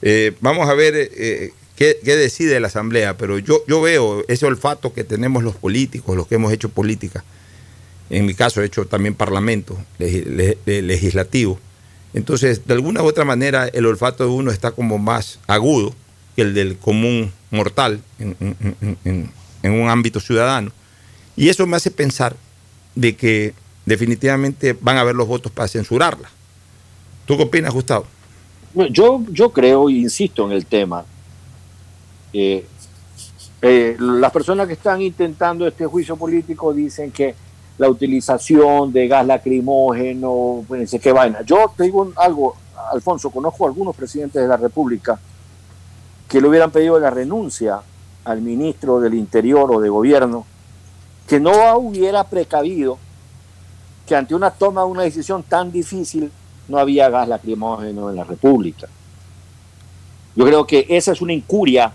eh, 0.04 0.34
vamos 0.42 0.70
a 0.70 0.76
ver 0.76 0.94
eh, 0.96 1.52
qué, 1.76 1.98
qué 2.06 2.16
decide 2.16 2.60
la 2.60 2.68
Asamblea, 2.68 3.18
pero 3.18 3.40
yo, 3.40 3.64
yo 3.68 3.82
veo 3.82 4.24
ese 4.28 4.46
olfato 4.46 4.94
que 4.94 5.04
tenemos 5.04 5.42
los 5.44 5.56
políticos, 5.56 6.16
los 6.16 6.28
que 6.28 6.36
hemos 6.36 6.54
hecho 6.54 6.70
política. 6.70 7.24
En 8.12 8.28
mi 8.28 8.36
caso 8.36 8.62
he 8.62 8.66
hecho 8.66 8.86
también 8.86 9.16
parlamento 9.16 9.76
legi- 9.98 10.24
le- 10.24 10.60
le- 10.68 10.84
legislativo. 10.84 11.60
Entonces, 12.14 12.68
de 12.68 12.76
alguna 12.76 13.02
u 13.02 13.08
otra 13.08 13.26
manera, 13.26 13.68
el 13.68 13.88
olfato 13.88 14.24
de 14.24 14.30
uno 14.30 14.52
está 14.52 14.70
como 14.72 15.00
más 15.00 15.40
agudo 15.48 15.96
que 16.36 16.44
el 16.44 16.54
del 16.54 16.78
común 16.78 17.32
mortal 17.50 18.02
en- 18.20 19.32
en 19.64 19.72
un 19.72 19.90
ámbito 19.90 20.20
ciudadano. 20.20 20.72
Y 21.36 21.50
eso 21.50 21.66
me 21.66 21.76
hace 21.78 21.90
pensar 21.90 22.36
de 22.94 23.16
que 23.16 23.56
definitivamente 23.88 24.78
van 24.80 24.98
a 24.98 25.02
haber 25.02 25.16
los 25.16 25.28
votos 25.28 25.52
para 25.52 25.68
censurarla. 25.68 26.30
¿Tú 27.26 27.38
qué 27.38 27.44
opinas, 27.44 27.74
Gustavo? 27.74 28.06
Yo, 28.92 29.22
yo 29.30 29.52
creo, 29.52 29.88
e 29.88 29.94
insisto 29.94 30.46
en 30.46 30.52
el 30.52 30.66
tema, 30.66 31.06
eh, 32.34 32.66
las 34.00 34.32
personas 34.32 34.68
que 34.68 34.74
están 34.74 35.02
intentando 35.02 35.66
este 35.66 35.86
juicio 35.86 36.18
político 36.18 36.74
dicen 36.74 37.12
que 37.12 37.36
la 37.78 37.90
utilización 37.90 38.92
de 38.92 39.08
gas 39.08 39.26
lacrimógeno, 39.26 40.66
pues, 40.68 40.96
qué 41.02 41.12
vaina. 41.12 41.42
Yo 41.44 41.72
te 41.76 41.84
digo 41.84 42.12
algo, 42.18 42.56
Alfonso, 42.92 43.30
conozco 43.30 43.66
a 43.66 43.68
algunos 43.70 43.96
presidentes 43.96 44.42
de 44.42 44.48
la 44.48 44.58
República 44.58 45.20
que 46.28 46.42
le 46.42 46.48
hubieran 46.48 46.72
pedido 46.72 47.00
la 47.00 47.10
renuncia 47.10 47.82
al 48.26 48.42
ministro 48.42 49.00
del 49.00 49.14
Interior 49.14 49.72
o 49.72 49.80
de 49.80 49.90
Gobierno, 49.90 50.46
que 51.28 51.40
no 51.40 51.78
hubiera 51.78 52.24
precavido 52.26 52.98
que 54.06 54.16
ante 54.16 54.36
una 54.36 54.52
toma 54.52 54.82
de 54.82 54.88
una 54.88 55.04
decisión 55.04 55.44
tan 55.44 55.72
difícil 55.72 56.32
no 56.68 56.78
había 56.78 57.10
gas 57.10 57.28
lacrimógeno 57.28 58.10
en 58.10 58.16
la 58.16 58.24
República. 58.24 58.88
Yo 60.36 60.46
creo 60.46 60.66
que 60.66 60.86
esa 60.90 61.12
es 61.12 61.22
una 61.22 61.34
incuria, 61.34 61.92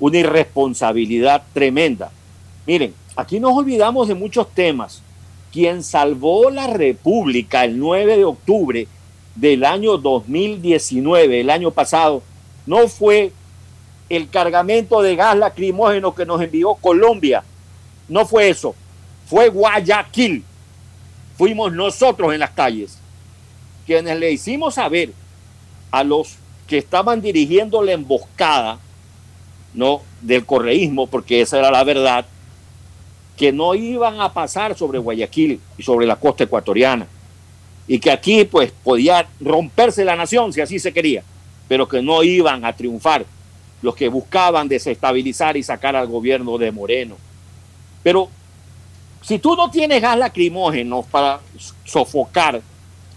una 0.00 0.18
irresponsabilidad 0.18 1.42
tremenda. 1.52 2.10
Miren, 2.66 2.94
aquí 3.16 3.40
nos 3.40 3.56
olvidamos 3.56 4.08
de 4.08 4.14
muchos 4.14 4.48
temas. 4.54 5.02
Quien 5.52 5.82
salvó 5.82 6.50
la 6.50 6.66
República 6.66 7.64
el 7.64 7.78
9 7.78 8.18
de 8.18 8.24
octubre 8.24 8.88
del 9.34 9.64
año 9.64 9.96
2019, 9.96 11.40
el 11.40 11.50
año 11.50 11.70
pasado, 11.70 12.22
no 12.66 12.86
fue 12.88 13.32
el 14.08 14.28
cargamento 14.28 15.02
de 15.02 15.16
gas 15.16 15.36
lacrimógeno 15.36 16.14
que 16.14 16.26
nos 16.26 16.40
envió 16.40 16.74
Colombia. 16.74 17.44
No 18.08 18.26
fue 18.26 18.48
eso. 18.48 18.74
Fue 19.26 19.48
Guayaquil. 19.48 20.44
Fuimos 21.36 21.72
nosotros 21.72 22.32
en 22.32 22.40
las 22.40 22.50
calles 22.50 22.98
quienes 23.88 24.18
le 24.18 24.30
hicimos 24.30 24.74
saber 24.74 25.14
a 25.90 26.04
los 26.04 26.36
que 26.66 26.76
estaban 26.76 27.22
dirigiendo 27.22 27.82
la 27.82 27.92
emboscada 27.92 28.78
no 29.72 30.02
del 30.20 30.44
correísmo, 30.44 31.06
porque 31.06 31.40
esa 31.40 31.58
era 31.58 31.70
la 31.70 31.84
verdad, 31.84 32.26
que 33.34 33.50
no 33.50 33.74
iban 33.74 34.20
a 34.20 34.34
pasar 34.34 34.76
sobre 34.76 34.98
Guayaquil 34.98 35.58
y 35.78 35.82
sobre 35.82 36.06
la 36.06 36.16
costa 36.16 36.44
ecuatoriana, 36.44 37.06
y 37.86 37.98
que 37.98 38.10
aquí 38.10 38.44
pues 38.44 38.72
podía 38.84 39.26
romperse 39.40 40.04
la 40.04 40.16
nación 40.16 40.52
si 40.52 40.60
así 40.60 40.78
se 40.78 40.92
quería, 40.92 41.22
pero 41.66 41.88
que 41.88 42.02
no 42.02 42.22
iban 42.22 42.66
a 42.66 42.76
triunfar 42.76 43.24
los 43.80 43.94
que 43.94 44.08
buscaban 44.08 44.68
desestabilizar 44.68 45.56
y 45.56 45.62
sacar 45.62 45.96
al 45.96 46.08
gobierno 46.08 46.58
de 46.58 46.72
Moreno. 46.72 47.16
Pero 48.02 48.28
si 49.22 49.38
tú 49.38 49.56
no 49.56 49.70
tienes 49.70 50.02
gas 50.02 50.18
lacrimógeno 50.18 51.06
para 51.10 51.40
sofocar 51.84 52.60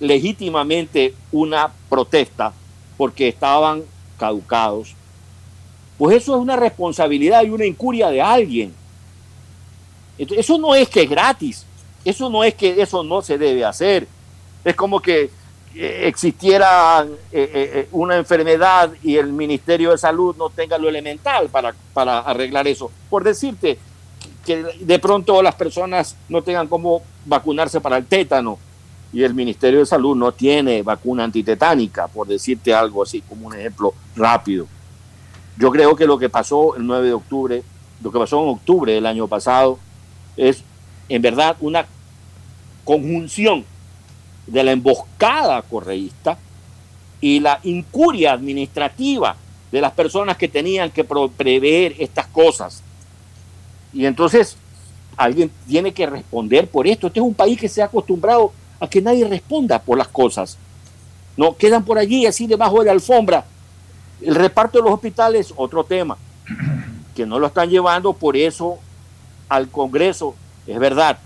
legítimamente 0.01 1.13
una 1.31 1.71
protesta 1.87 2.51
porque 2.97 3.29
estaban 3.29 3.83
caducados, 4.17 4.95
pues 5.97 6.17
eso 6.17 6.35
es 6.35 6.41
una 6.41 6.55
responsabilidad 6.55 7.43
y 7.43 7.51
una 7.51 7.65
incuria 7.65 8.09
de 8.09 8.21
alguien. 8.21 8.73
Eso 10.17 10.57
no 10.57 10.75
es 10.75 10.89
que 10.89 11.03
es 11.03 11.09
gratis, 11.09 11.65
eso 12.03 12.29
no 12.29 12.43
es 12.43 12.55
que 12.55 12.81
eso 12.81 13.03
no 13.03 13.21
se 13.21 13.37
debe 13.37 13.63
hacer. 13.63 14.07
Es 14.63 14.75
como 14.75 14.99
que 14.99 15.29
eh, 15.75 16.03
existiera 16.05 17.05
eh, 17.31 17.51
eh, 17.53 17.87
una 17.91 18.17
enfermedad 18.17 18.91
y 19.03 19.17
el 19.17 19.31
Ministerio 19.31 19.91
de 19.91 19.97
Salud 19.97 20.35
no 20.35 20.49
tenga 20.49 20.77
lo 20.77 20.89
elemental 20.89 21.49
para, 21.49 21.73
para 21.93 22.19
arreglar 22.19 22.67
eso. 22.67 22.91
Por 23.09 23.23
decirte 23.23 23.77
que 24.45 24.63
de 24.79 24.99
pronto 24.99 25.41
las 25.43 25.55
personas 25.55 26.15
no 26.29 26.41
tengan 26.41 26.67
cómo 26.67 27.03
vacunarse 27.25 27.79
para 27.79 27.97
el 27.97 28.05
tétano 28.05 28.57
y 29.13 29.23
el 29.23 29.33
Ministerio 29.33 29.79
de 29.79 29.85
Salud 29.85 30.15
no 30.15 30.31
tiene 30.31 30.83
vacuna 30.83 31.23
antitetánica, 31.23 32.07
por 32.07 32.27
decirte 32.27 32.73
algo 32.73 33.03
así 33.03 33.21
como 33.21 33.47
un 33.47 33.55
ejemplo 33.55 33.93
rápido. 34.15 34.67
Yo 35.57 35.69
creo 35.71 35.95
que 35.95 36.05
lo 36.05 36.17
que 36.17 36.29
pasó 36.29 36.75
el 36.75 36.85
9 36.85 37.07
de 37.07 37.13
octubre, 37.13 37.63
lo 38.01 38.11
que 38.11 38.19
pasó 38.19 38.41
en 38.41 38.49
octubre 38.49 38.93
del 38.93 39.05
año 39.05 39.27
pasado, 39.27 39.77
es 40.37 40.63
en 41.09 41.21
verdad 41.21 41.57
una 41.59 41.85
conjunción 42.85 43.65
de 44.47 44.63
la 44.63 44.71
emboscada 44.71 45.61
correísta 45.61 46.37
y 47.19 47.39
la 47.39 47.59
incuria 47.63 48.31
administrativa 48.31 49.35
de 49.71 49.81
las 49.81 49.91
personas 49.91 50.37
que 50.37 50.47
tenían 50.47 50.89
que 50.89 51.03
prever 51.03 51.95
estas 51.99 52.27
cosas. 52.27 52.81
Y 53.93 54.05
entonces 54.05 54.57
alguien 55.17 55.51
tiene 55.67 55.93
que 55.93 56.05
responder 56.05 56.67
por 56.67 56.87
esto. 56.87 57.07
Este 57.07 57.19
es 57.19 57.25
un 57.25 57.33
país 57.33 57.59
que 57.59 57.69
se 57.69 57.81
ha 57.81 57.85
acostumbrado 57.85 58.53
a 58.81 58.87
que 58.89 59.01
nadie 59.01 59.25
responda 59.27 59.79
por 59.79 59.97
las 59.97 60.09
cosas. 60.09 60.57
No 61.37 61.55
quedan 61.55 61.85
por 61.85 61.97
allí 61.97 62.25
así 62.25 62.47
debajo 62.47 62.79
de 62.79 62.87
la 62.87 62.91
alfombra. 62.91 63.45
El 64.21 64.35
reparto 64.35 64.79
de 64.79 64.83
los 64.83 64.93
hospitales, 64.93 65.53
otro 65.55 65.83
tema, 65.83 66.17
que 67.15 67.25
no 67.25 67.39
lo 67.39 67.47
están 67.47 67.69
llevando 67.69 68.11
por 68.13 68.35
eso 68.35 68.79
al 69.47 69.69
Congreso, 69.69 70.35
es 70.65 70.79
verdad. 70.79 71.19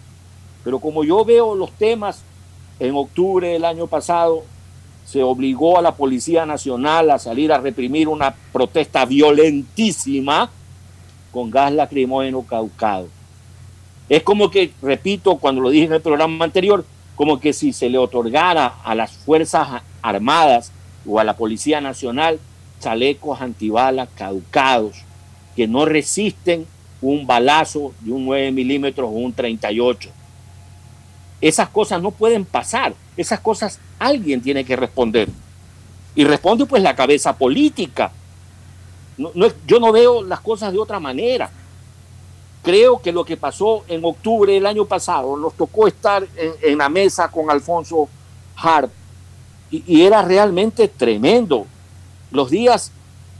Pero 0.64 0.80
como 0.80 1.03
yo 1.03 1.24
veo 1.24 1.56
los 1.56 1.72
temas, 1.72 2.24
en 2.78 2.93
octubre 2.93 3.47
del 3.47 3.64
año 3.64 3.88
pasado 3.88 4.43
se 5.06 5.24
obligó 5.24 5.78
a 5.78 5.82
la 5.82 5.95
Policía 5.95 6.45
Nacional 6.45 7.10
a 7.10 7.20
salir 7.20 7.53
a 7.53 7.58
reprimir 7.58 8.10
una 8.10 8.36
protesta 8.51 9.06
violentísima 9.06 10.49
con 11.32 11.49
gas 11.51 11.72
lacrimógeno 11.72 12.41
caucado. 12.41 13.08
Es 14.10 14.24
como 14.24 14.51
que, 14.51 14.74
repito, 14.82 15.38
cuando 15.38 15.62
lo 15.62 15.70
dije 15.70 15.86
en 15.86 15.93
el 15.93 16.01
programa 16.01 16.43
anterior, 16.43 16.84
como 17.16 17.39
que 17.39 17.53
si 17.53 17.74
se 17.74 17.89
le 17.89 17.97
otorgara 17.97 18.76
a 18.84 18.95
las 18.95 19.11
Fuerzas 19.11 19.82
Armadas 20.01 20.72
o 21.07 21.20
a 21.20 21.24
la 21.24 21.36
Policía 21.36 21.82
Nacional 21.82 22.39
chalecos 22.80 23.41
antibalas 23.41 24.09
caducados 24.16 24.97
que 25.55 25.68
no 25.68 25.86
resisten 25.86 26.66
un 27.01 27.26
balazo 27.26 27.93
de 28.01 28.11
un 28.11 28.26
9 28.26 28.51
milímetros 28.51 29.07
o 29.07 29.13
un 29.13 29.32
38. 29.34 30.09
Esas 31.41 31.70
cosas 31.70 32.01
no 32.01 32.11
pueden 32.11 32.45
pasar. 32.45 32.93
Esas 33.16 33.39
cosas 33.39 33.80
alguien 33.99 34.41
tiene 34.41 34.66
que 34.66 34.76
responder. 34.76 35.30
Y 36.16 36.24
responde 36.24 36.66
pues 36.66 36.82
la 36.82 36.95
cabeza 36.95 37.38
política. 37.38 38.11
No- 39.18 39.32
no 39.36 39.47
yo 39.68 39.80
no 39.80 39.91
veo 39.91 40.24
las 40.24 40.39
cosas 40.41 40.74
de 40.74 40.80
otra 40.80 40.99
manera. 40.99 41.49
Creo 42.66 42.99
que 42.99 43.11
lo 43.11 43.24
que 43.24 43.38
pasó 43.38 43.84
en 43.88 44.03
octubre 44.03 44.51
del 44.51 44.66
año 44.66 44.86
pasado, 44.86 45.38
nos 45.38 45.53
tocó 45.53 45.88
estar 45.88 46.28
en, 46.63 46.80
la 46.80 46.89
mesa 46.89 47.30
con 47.30 47.51
Alfonso 47.51 48.09
Hart 48.55 48.89
y, 49.70 49.84
y 49.86 50.01
era 50.01 50.24
realmente 50.24 50.88
tremendo. 50.88 51.68
Los 52.32 52.49
días, 52.49 52.91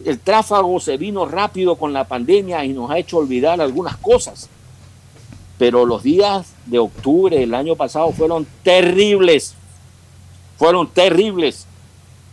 el 0.06 0.20
tráfago 0.20 0.80
se 0.80 0.98
vino 0.98 1.26
rápido 1.26 1.76
con 1.76 1.92
la 1.92 2.08
pandemia 2.08 2.64
y 2.66 2.74
nos 2.74 2.92
ha 2.92 3.00
hecho 3.00 3.18
olvidar 3.18 3.60
algunas 3.60 3.98
cosas. 3.98 4.48
Pero 5.58 5.88
los 5.88 6.04
días 6.04 6.54
de 6.68 6.78
octubre 6.78 7.40
del 7.40 7.56
año 7.56 7.76
pasado 7.76 8.12
fueron 8.12 8.46
terribles. 8.62 9.56
Fueron 10.60 10.88
terribles. 10.88 11.66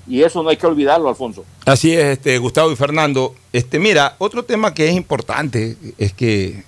Y 0.06 0.22
eso 0.22 0.42
no 0.42 0.50
hay 0.50 0.58
que 0.58 0.66
olvidarlo, 0.66 1.08
Alfonso. 1.08 1.46
Así 1.64 1.94
es, 1.94 2.04
este, 2.04 2.36
Gustavo 2.36 2.70
y 2.70 2.76
Fernando. 2.76 3.34
Este, 3.50 3.78
mira, 3.78 4.16
otro 4.18 4.44
tema 4.44 4.74
que 4.74 4.90
es 4.90 4.94
importante 4.94 5.78
es 5.96 6.12
que 6.12 6.64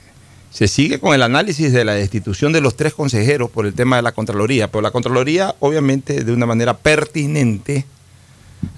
se 0.55 0.69
sigue 0.69 1.01
con 1.01 1.13
el 1.13 1.23
análisis 1.25 1.73
de 1.73 1.85
la 1.85 1.95
destitución 1.95 2.53
de 2.53 2.61
los 2.61 2.77
tres 2.77 2.95
consejeros 2.95 3.51
por 3.51 3.67
el 3.67 3.75
tema 3.75 3.97
de 3.97 4.03
la 4.03 4.13
Contraloría, 4.13 4.71
pero 4.71 4.83
la 4.83 4.93
Contraloría, 4.93 5.57
obviamente, 5.59 6.23
de 6.23 6.33
una 6.33 6.47
manera 6.47 6.77
pertinente, 6.77 7.85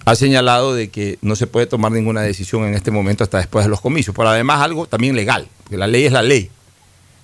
ha 0.06 0.14
señalado 0.14 0.74
de 0.74 0.88
que 0.88 1.18
no 1.20 1.36
se 1.36 1.46
puede 1.46 1.66
tomar 1.66 1.92
ninguna 1.92 2.22
decisión 2.22 2.64
en 2.64 2.72
este 2.72 2.90
momento 2.90 3.24
hasta 3.24 3.36
después 3.36 3.66
de 3.66 3.68
los 3.68 3.82
comicios. 3.82 4.16
Pero 4.16 4.30
además 4.30 4.62
algo 4.62 4.86
también 4.86 5.14
legal, 5.14 5.48
porque 5.58 5.76
la 5.76 5.86
ley 5.86 6.06
es 6.06 6.12
la 6.12 6.22
ley. 6.22 6.50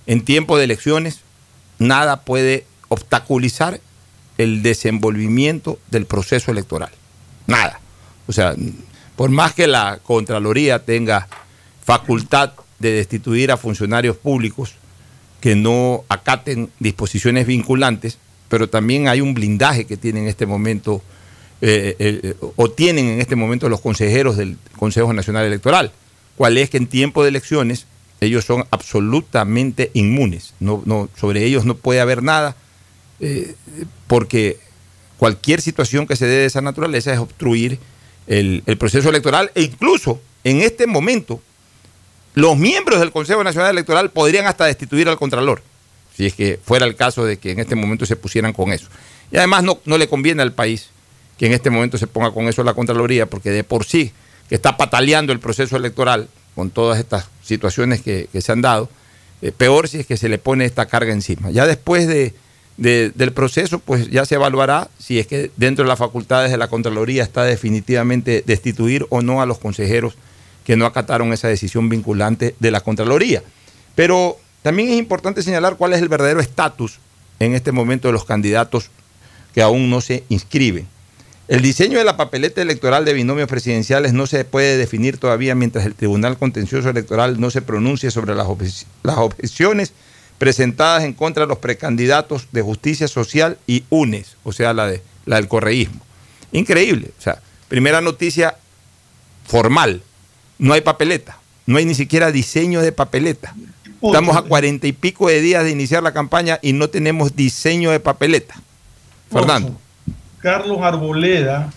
En 0.05 0.23
tiempo 0.23 0.55
de 0.55 0.65
elecciones, 0.65 1.21
nada 1.79 2.21
puede 2.21 2.67
obstaculizar 2.89 3.81
el 4.37 4.61
desenvolvimiento 4.61 5.79
del 5.89 6.05
proceso 6.05 6.51
electoral. 6.51 6.91
Nada. 7.47 7.79
O 8.27 8.31
sea, 8.31 8.53
por 9.15 9.31
más 9.31 9.55
que 9.55 9.65
la 9.65 9.97
Contraloría 10.03 10.85
tenga 10.85 11.27
facultad 11.83 12.51
de 12.83 12.91
destituir 12.91 13.51
a 13.51 13.57
funcionarios 13.57 14.17
públicos 14.17 14.75
que 15.41 15.55
no 15.55 16.03
acaten 16.09 16.69
disposiciones 16.79 17.47
vinculantes, 17.47 18.17
pero 18.49 18.69
también 18.69 19.07
hay 19.07 19.21
un 19.21 19.33
blindaje 19.33 19.85
que 19.85 19.97
tiene 19.97 20.19
en 20.19 20.27
este 20.27 20.45
momento 20.45 21.01
eh, 21.61 21.95
eh, 21.97 22.35
o 22.55 22.69
tienen 22.69 23.07
en 23.07 23.21
este 23.21 23.35
momento 23.35 23.69
los 23.69 23.81
consejeros 23.81 24.37
del 24.37 24.57
Consejo 24.77 25.11
Nacional 25.13 25.45
Electoral. 25.45 25.91
¿Cuál 26.37 26.57
es 26.57 26.69
que 26.69 26.77
en 26.77 26.87
tiempo 26.87 27.23
de 27.23 27.29
elecciones 27.29 27.87
ellos 28.21 28.45
son 28.45 28.65
absolutamente 28.69 29.89
inmunes? 29.93 30.53
No, 30.59 31.09
sobre 31.19 31.45
ellos 31.45 31.65
no 31.65 31.75
puede 31.75 32.01
haber 32.01 32.21
nada, 32.21 32.55
eh, 33.19 33.55
porque 34.07 34.59
cualquier 35.17 35.61
situación 35.61 36.05
que 36.05 36.15
se 36.15 36.25
dé 36.25 36.37
de 36.39 36.45
esa 36.45 36.61
naturaleza 36.61 37.13
es 37.13 37.19
obstruir 37.19 37.79
el 38.27 38.61
proceso 38.77 39.09
electoral 39.09 39.51
e 39.53 39.63
incluso 39.63 40.21
en 40.43 40.61
este 40.61 40.87
momento 40.87 41.41
los 42.35 42.57
miembros 42.57 42.99
del 42.99 43.11
Consejo 43.11 43.43
Nacional 43.43 43.71
Electoral 43.71 44.09
podrían 44.11 44.45
hasta 44.47 44.65
destituir 44.65 45.07
al 45.09 45.17
Contralor, 45.17 45.61
si 46.15 46.25
es 46.25 46.33
que 46.33 46.59
fuera 46.63 46.85
el 46.85 46.95
caso 46.95 47.25
de 47.25 47.37
que 47.37 47.51
en 47.51 47.59
este 47.59 47.75
momento 47.75 48.05
se 48.05 48.15
pusieran 48.15 48.53
con 48.53 48.71
eso. 48.71 48.87
Y 49.31 49.37
además 49.37 49.63
no, 49.63 49.79
no 49.85 49.97
le 49.97 50.07
conviene 50.07 50.41
al 50.41 50.53
país 50.53 50.89
que 51.37 51.45
en 51.47 51.53
este 51.53 51.69
momento 51.69 51.97
se 51.97 52.07
ponga 52.07 52.31
con 52.31 52.47
eso 52.47 52.63
la 52.63 52.73
Contraloría, 52.73 53.25
porque 53.27 53.49
de 53.49 53.63
por 53.63 53.85
sí 53.85 54.11
que 54.49 54.55
está 54.55 54.77
pataleando 54.77 55.31
el 55.33 55.39
proceso 55.39 55.75
electoral 55.77 56.27
con 56.55 56.69
todas 56.69 56.99
estas 56.99 57.25
situaciones 57.43 58.01
que, 58.01 58.27
que 58.31 58.41
se 58.41 58.51
han 58.51 58.61
dado, 58.61 58.89
eh, 59.41 59.51
peor 59.51 59.87
si 59.87 59.99
es 59.99 60.05
que 60.05 60.17
se 60.17 60.29
le 60.29 60.37
pone 60.37 60.65
esta 60.65 60.85
carga 60.85 61.11
encima. 61.11 61.49
Ya 61.49 61.65
después 61.65 62.07
de, 62.07 62.33
de- 62.77 63.11
del 63.15 63.31
proceso, 63.31 63.79
pues 63.79 64.09
ya 64.11 64.25
se 64.25 64.35
evaluará 64.35 64.89
si 64.99 65.17
es 65.19 65.25
que 65.27 65.49
dentro 65.57 65.83
de 65.83 65.89
las 65.89 65.97
facultades 65.99 66.51
de 66.51 66.57
la 66.57 66.67
Contraloría 66.67 67.23
está 67.23 67.43
definitivamente 67.43 68.43
destituir 68.45 69.05
o 69.09 69.21
no 69.21 69.41
a 69.41 69.45
los 69.45 69.57
consejeros 69.57 70.13
que 70.65 70.75
no 70.75 70.85
acataron 70.85 71.33
esa 71.33 71.47
decisión 71.47 71.89
vinculante 71.89 72.55
de 72.59 72.71
la 72.71 72.81
Contraloría. 72.81 73.43
Pero 73.95 74.37
también 74.61 74.89
es 74.89 74.97
importante 74.97 75.43
señalar 75.43 75.75
cuál 75.75 75.93
es 75.93 76.01
el 76.01 76.09
verdadero 76.09 76.39
estatus 76.39 76.99
en 77.39 77.53
este 77.53 77.71
momento 77.71 78.07
de 78.07 78.13
los 78.13 78.25
candidatos 78.25 78.89
que 79.53 79.61
aún 79.61 79.89
no 79.89 80.01
se 80.01 80.23
inscriben. 80.29 80.87
El 81.49 81.61
diseño 81.61 81.97
de 81.97 82.05
la 82.05 82.15
papeleta 82.15 82.61
electoral 82.61 83.03
de 83.03 83.13
binomios 83.13 83.49
presidenciales 83.49 84.13
no 84.13 84.27
se 84.27 84.45
puede 84.45 84.77
definir 84.77 85.17
todavía 85.17 85.55
mientras 85.55 85.85
el 85.85 85.93
Tribunal 85.93 86.37
Contencioso 86.37 86.89
Electoral 86.89 87.39
no 87.39 87.51
se 87.51 87.61
pronuncie 87.61 88.11
sobre 88.11 88.33
las, 88.33 88.47
las 89.03 89.17
objeciones 89.17 89.91
presentadas 90.37 91.03
en 91.03 91.13
contra 91.13 91.43
de 91.43 91.47
los 91.47 91.57
precandidatos 91.57 92.47
de 92.53 92.61
Justicia 92.61 93.09
Social 93.09 93.57
y 93.67 93.83
UNES, 93.89 94.37
o 94.43 94.53
sea, 94.53 94.73
la, 94.73 94.87
de, 94.87 95.01
la 95.25 95.35
del 95.35 95.49
correísmo. 95.49 96.01
Increíble. 96.53 97.11
O 97.19 97.21
sea, 97.21 97.41
primera 97.67 97.99
noticia 97.99 98.55
formal. 99.45 100.01
No 100.57 100.73
hay 100.73 100.81
papeleta. 100.81 101.37
No 101.65 101.77
hay 101.77 101.85
ni 101.85 101.95
siquiera 101.95 102.31
diseño 102.31 102.81
de 102.81 102.91
papeleta. 102.91 103.55
Estamos 104.01 104.35
a 104.35 104.41
cuarenta 104.41 104.85
y 104.87 104.91
pico 104.91 105.29
de 105.29 105.39
días 105.39 105.63
de 105.63 105.71
iniciar 105.71 106.03
la 106.03 106.11
campaña 106.11 106.59
y 106.61 106.73
no 106.73 106.89
tenemos 106.89 107.35
diseño 107.35 107.91
de 107.91 107.99
papeleta. 107.99 108.55
Fernando. 109.31 109.77
Carlos 110.39 110.79
Arboleda 110.81 111.71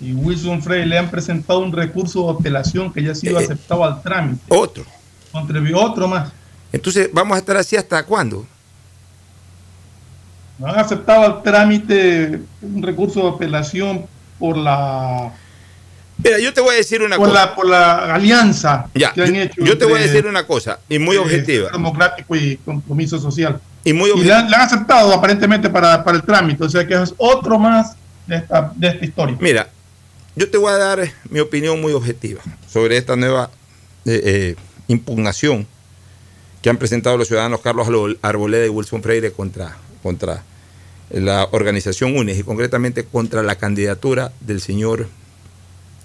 y 0.00 0.12
Wilson 0.12 0.62
Frey 0.62 0.86
le 0.86 0.98
han 0.98 1.10
presentado 1.10 1.58
un 1.58 1.72
recurso 1.72 2.32
de 2.32 2.38
apelación 2.38 2.92
que 2.92 3.02
ya 3.02 3.12
ha 3.12 3.14
sido 3.16 3.40
Eh, 3.40 3.44
aceptado 3.44 3.84
al 3.84 4.00
trámite. 4.02 4.42
Otro. 4.48 4.84
Contra 5.32 5.60
otro 5.74 6.06
más. 6.06 6.30
Entonces, 6.72 7.10
¿vamos 7.12 7.34
a 7.34 7.38
estar 7.38 7.56
así 7.56 7.76
hasta 7.76 8.04
cuándo? 8.04 8.46
No 10.58 10.66
han 10.68 10.78
aceptado 10.78 11.22
al 11.22 11.42
trámite 11.42 12.40
un 12.62 12.82
recurso 12.82 13.22
de 13.22 13.28
apelación 13.30 14.06
por 14.38 14.56
la 14.56 15.32
Mira, 16.22 16.38
yo 16.40 16.52
te 16.52 16.60
voy 16.60 16.74
a 16.74 16.78
decir 16.78 17.00
una 17.02 17.16
por 17.16 17.28
cosa. 17.28 17.44
la, 17.46 17.54
por 17.54 17.66
la 17.68 18.14
alianza 18.14 18.86
Ya, 18.94 19.12
que 19.12 19.22
han 19.22 19.36
hecho. 19.36 19.62
yo 19.64 19.78
te 19.78 19.84
voy 19.84 20.00
a 20.00 20.02
decir 20.02 20.26
una 20.26 20.46
cosa, 20.46 20.80
y 20.88 20.98
muy 20.98 21.16
eh, 21.16 21.20
objetiva. 21.20 21.70
Democrático 21.70 22.34
y 22.34 22.56
compromiso 22.64 23.18
social. 23.20 23.60
Y 23.84 23.92
muy 23.92 24.10
Y 24.10 24.24
le 24.24 24.32
han, 24.34 24.52
aceptado 24.52 25.12
aparentemente 25.14 25.70
para, 25.70 26.02
para 26.02 26.16
el 26.16 26.22
trámite. 26.24 26.64
O 26.64 26.68
sea 26.68 26.86
que 26.86 27.00
es 27.00 27.14
otro 27.16 27.58
más 27.58 27.94
de 28.26 28.36
esta, 28.36 28.72
de 28.74 28.88
esta 28.88 29.04
historia. 29.04 29.36
Mira, 29.40 29.68
yo 30.34 30.50
te 30.50 30.58
voy 30.58 30.72
a 30.72 30.76
dar 30.76 31.08
mi 31.30 31.38
opinión 31.40 31.80
muy 31.80 31.92
objetiva 31.92 32.40
sobre 32.68 32.96
esta 32.96 33.14
nueva 33.16 33.50
eh, 34.04 34.20
eh, 34.24 34.56
impugnación 34.88 35.66
que 36.60 36.68
han 36.68 36.76
presentado 36.76 37.16
los 37.16 37.28
ciudadanos 37.28 37.60
Carlos 37.60 37.86
Arbol- 37.86 38.18
Arboleda 38.22 38.66
y 38.66 38.68
Wilson 38.68 39.02
Freire 39.02 39.30
contra, 39.30 39.76
contra 40.02 40.42
la 41.10 41.48
organización 41.52 42.16
UNES 42.16 42.38
y 42.40 42.42
concretamente 42.42 43.04
contra 43.04 43.42
la 43.44 43.54
candidatura 43.54 44.32
del 44.40 44.60
señor 44.60 45.06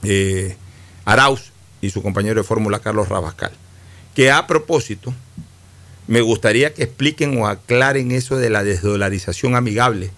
eh, 0.04 0.56
Arauz 1.06 1.52
y 1.82 1.90
su 1.90 2.02
compañero 2.02 2.42
de 2.42 2.48
fórmula 2.48 2.80
Carlos 2.80 3.10
Rabascal. 3.10 3.52
Que 4.16 4.32
a 4.32 4.48
propósito, 4.48 5.14
me 6.08 6.22
gustaría 6.22 6.74
que 6.74 6.84
expliquen 6.84 7.38
o 7.42 7.48
aclaren 7.48 8.12
eso 8.12 8.38
de 8.38 8.50
la 8.50 8.64
desdolarización 8.64 9.56
amigable 9.56 10.12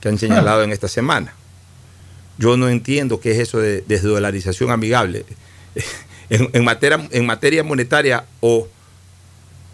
que 0.00 0.08
han 0.08 0.18
señalado 0.18 0.62
en 0.62 0.72
esta 0.72 0.88
semana. 0.88 1.34
Yo 2.38 2.56
no 2.56 2.68
entiendo 2.68 3.20
qué 3.20 3.32
es 3.32 3.38
eso 3.38 3.58
de 3.58 3.82
desdolarización 3.82 4.70
amigable. 4.70 5.24
En, 6.32 6.48
en 6.52 6.62
materia, 6.62 7.08
en 7.10 7.26
materia 7.26 7.64
monetaria, 7.64 8.24
o 8.38 8.68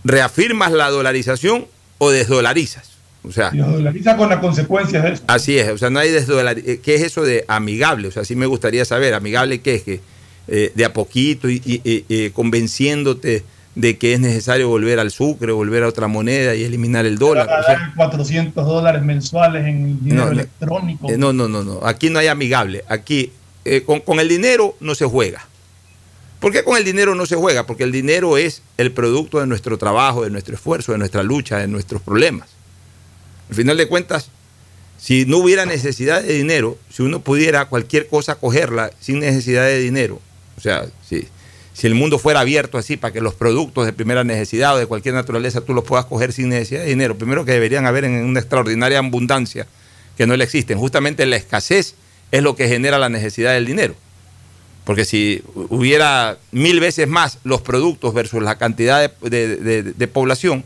reafirmas 0.05 0.73
la 0.73 0.89
dolarización 0.89 1.67
o 1.99 2.11
desdolarizas. 2.11 2.96
O 3.27 3.33
sea, 3.33 3.51
Y 3.53 3.59
dolariza 3.59 4.17
con 4.17 4.29
las 4.29 4.39
consecuencias 4.39 5.03
de 5.03 5.13
eso. 5.13 5.23
Así 5.27 5.59
es, 5.59 5.69
o 5.71 5.79
sea, 5.79 5.91
no 5.91 5.99
hay 5.99 6.11
desdolarización. 6.11 6.79
¿Qué 6.83 6.95
es 6.95 7.03
eso 7.03 7.23
de 7.23 7.45
amigable? 7.49 8.09
O 8.09 8.11
sea, 8.13 8.25
sí 8.25 8.37
me 8.37 8.47
gustaría 8.47 8.85
saber, 8.85 9.15
amigable 9.15 9.61
qué 9.61 9.75
es, 9.75 9.83
que 9.83 10.01
eh, 10.49 10.71
de 10.75 10.85
a 10.85 10.93
poquito 10.93 11.51
y, 11.51 11.61
y 11.65 12.31
convenciéndote 12.31 13.43
de 13.75 13.99
que 13.99 14.15
es 14.15 14.21
necesario 14.21 14.69
volver 14.69 14.99
al 15.01 15.11
sucre, 15.11 15.53
volver 15.53 15.83
a 15.83 15.89
otra 15.89 16.07
moneda 16.07 16.55
y 16.55 16.65
eliminar 16.65 17.05
el 17.05 17.19
dólar. 17.19 17.47
O 17.47 17.63
sea, 17.65 17.75
Pagar 17.75 17.95
400 17.97 18.67
dólares 18.67 19.03
mensuales 19.03 19.67
en 19.67 20.03
dinero 20.03 20.21
No, 20.23 20.27
no. 20.27 20.33
electrónico. 20.33 21.11
eh, 21.11 21.19
no, 21.19 21.33
no, 21.35 21.47
no, 21.49 21.63
no, 21.63 21.81
aquí 21.85 22.09
no 22.09 22.19
hay 22.19 22.29
amigable, 22.29 22.85
aquí 22.89 23.33
eh, 23.67 23.83
con, 23.85 24.01
con 24.01 24.19
el 24.21 24.29
dinero 24.29 24.77
no 24.81 24.95
se 24.95 25.05
juega. 25.05 25.47
¿Por 26.41 26.53
qué 26.53 26.63
con 26.65 26.77
el 26.77 26.85
dinero 26.85 27.15
no 27.15 27.27
se 27.27 27.35
juega? 27.37 27.67
Porque 27.67 27.83
el 27.85 27.93
dinero 27.93 28.39
es 28.39 28.63
el 28.79 28.93
producto 28.93 29.41
de 29.41 29.47
nuestro 29.47 29.77
trabajo, 29.79 30.23
de 30.23 30.31
nuestro 30.31 30.55
esfuerzo, 30.55 30.93
de 30.93 30.99
nuestra 30.99 31.23
lucha, 31.23 31.59
de 31.59 31.67
nuestros 31.67 32.01
problemas. 32.03 32.49
Al 33.49 33.55
final 33.55 33.77
de 33.77 33.87
cuentas, 33.89 34.29
si 34.99 35.25
no 35.27 35.39
hubiera 35.39 35.67
necesidad 35.67 36.23
de 36.23 36.33
dinero, 36.33 36.79
si 36.91 37.03
uno 37.03 37.21
pudiera 37.21 37.67
cualquier 37.67 38.09
cosa 38.09 38.37
cogerla 38.37 38.91
sin 39.01 39.21
necesidad 39.21 39.65
de 39.67 39.79
dinero, 39.79 40.21
o 40.57 40.61
sea, 40.61 40.87
si, 41.09 41.29
si 41.75 41.87
el 41.87 41.95
mundo 41.95 42.19
fuera 42.19 42.41
abierto 42.41 42.79
así 42.79 42.97
para 42.97 43.13
que 43.13 43.21
los 43.21 43.35
productos 43.35 43.85
de 43.87 43.93
primera 43.93 44.25
necesidad 44.25 44.75
o 44.75 44.79
de 44.79 44.87
cualquier 44.87 45.15
naturaleza 45.15 45.61
tú 45.61 45.75
los 45.75 45.85
puedas 45.85 46.07
coger 46.07 46.33
sin 46.33 46.49
necesidad 46.49 46.81
de 46.81 46.89
dinero, 46.89 47.17
primero 47.19 47.45
que 47.45 47.53
deberían 47.53 47.87
haber 47.87 48.05
en 48.05 48.25
una 48.25 48.41
extraordinaria 48.41 48.99
abundancia 48.99 49.67
que 50.17 50.27
no 50.27 50.35
le 50.37 50.45
existen. 50.45 50.79
Justamente 50.79 51.27
la 51.27 51.37
escasez 51.37 51.95
es 52.33 52.43
lo 52.43 52.57
que 52.57 52.69
genera 52.69 52.99
la 52.99 53.09
necesidad 53.11 53.53
del 53.53 53.67
dinero. 53.67 53.95
Porque 54.85 55.05
si 55.05 55.43
hubiera 55.55 56.39
mil 56.53 56.81
veces 56.81 57.07
más 57.09 57.39
los 57.45 57.61
productos 57.61 58.15
versus 58.15 58.43
la 58.43 58.57
cantidad 58.57 59.13
de, 59.21 59.57
de- 59.93 60.09
población, 60.09 60.65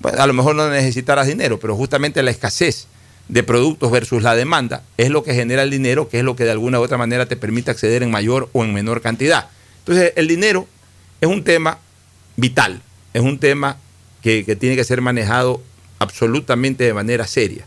pues 0.00 0.14
a 0.14 0.26
lo 0.26 0.32
mejor 0.32 0.54
no 0.54 0.68
necesitaras 0.68 1.26
dinero, 1.26 1.58
pero 1.58 1.76
justamente 1.76 2.22
la 2.22 2.30
escasez 2.30 2.86
de 3.28 3.42
productos 3.42 3.90
versus 3.90 4.22
la 4.22 4.34
demanda 4.34 4.82
es 4.96 5.10
lo 5.10 5.22
que 5.22 5.34
genera 5.34 5.62
el 5.62 5.70
dinero, 5.70 6.08
que 6.08 6.18
es 6.18 6.24
lo 6.24 6.36
que 6.36 6.44
de 6.44 6.50
alguna 6.50 6.78
u 6.78 6.82
otra 6.82 6.98
manera 6.98 7.26
te 7.26 7.36
permite 7.36 7.70
acceder 7.70 8.02
en 8.02 8.10
mayor 8.10 8.48
o 8.52 8.64
en 8.64 8.74
menor 8.74 9.00
cantidad. 9.00 9.48
Entonces, 9.78 10.12
el 10.16 10.28
dinero 10.28 10.66
es 11.20 11.28
un 11.28 11.44
tema 11.44 11.78
vital, 12.36 12.82
es 13.12 13.22
un 13.22 13.38
tema 13.38 13.78
que, 14.22 14.44
que 14.44 14.56
tiene 14.56 14.76
que 14.76 14.84
ser 14.84 15.00
manejado 15.00 15.62
absolutamente 15.98 16.84
de 16.84 16.94
manera 16.94 17.26
seria. 17.26 17.66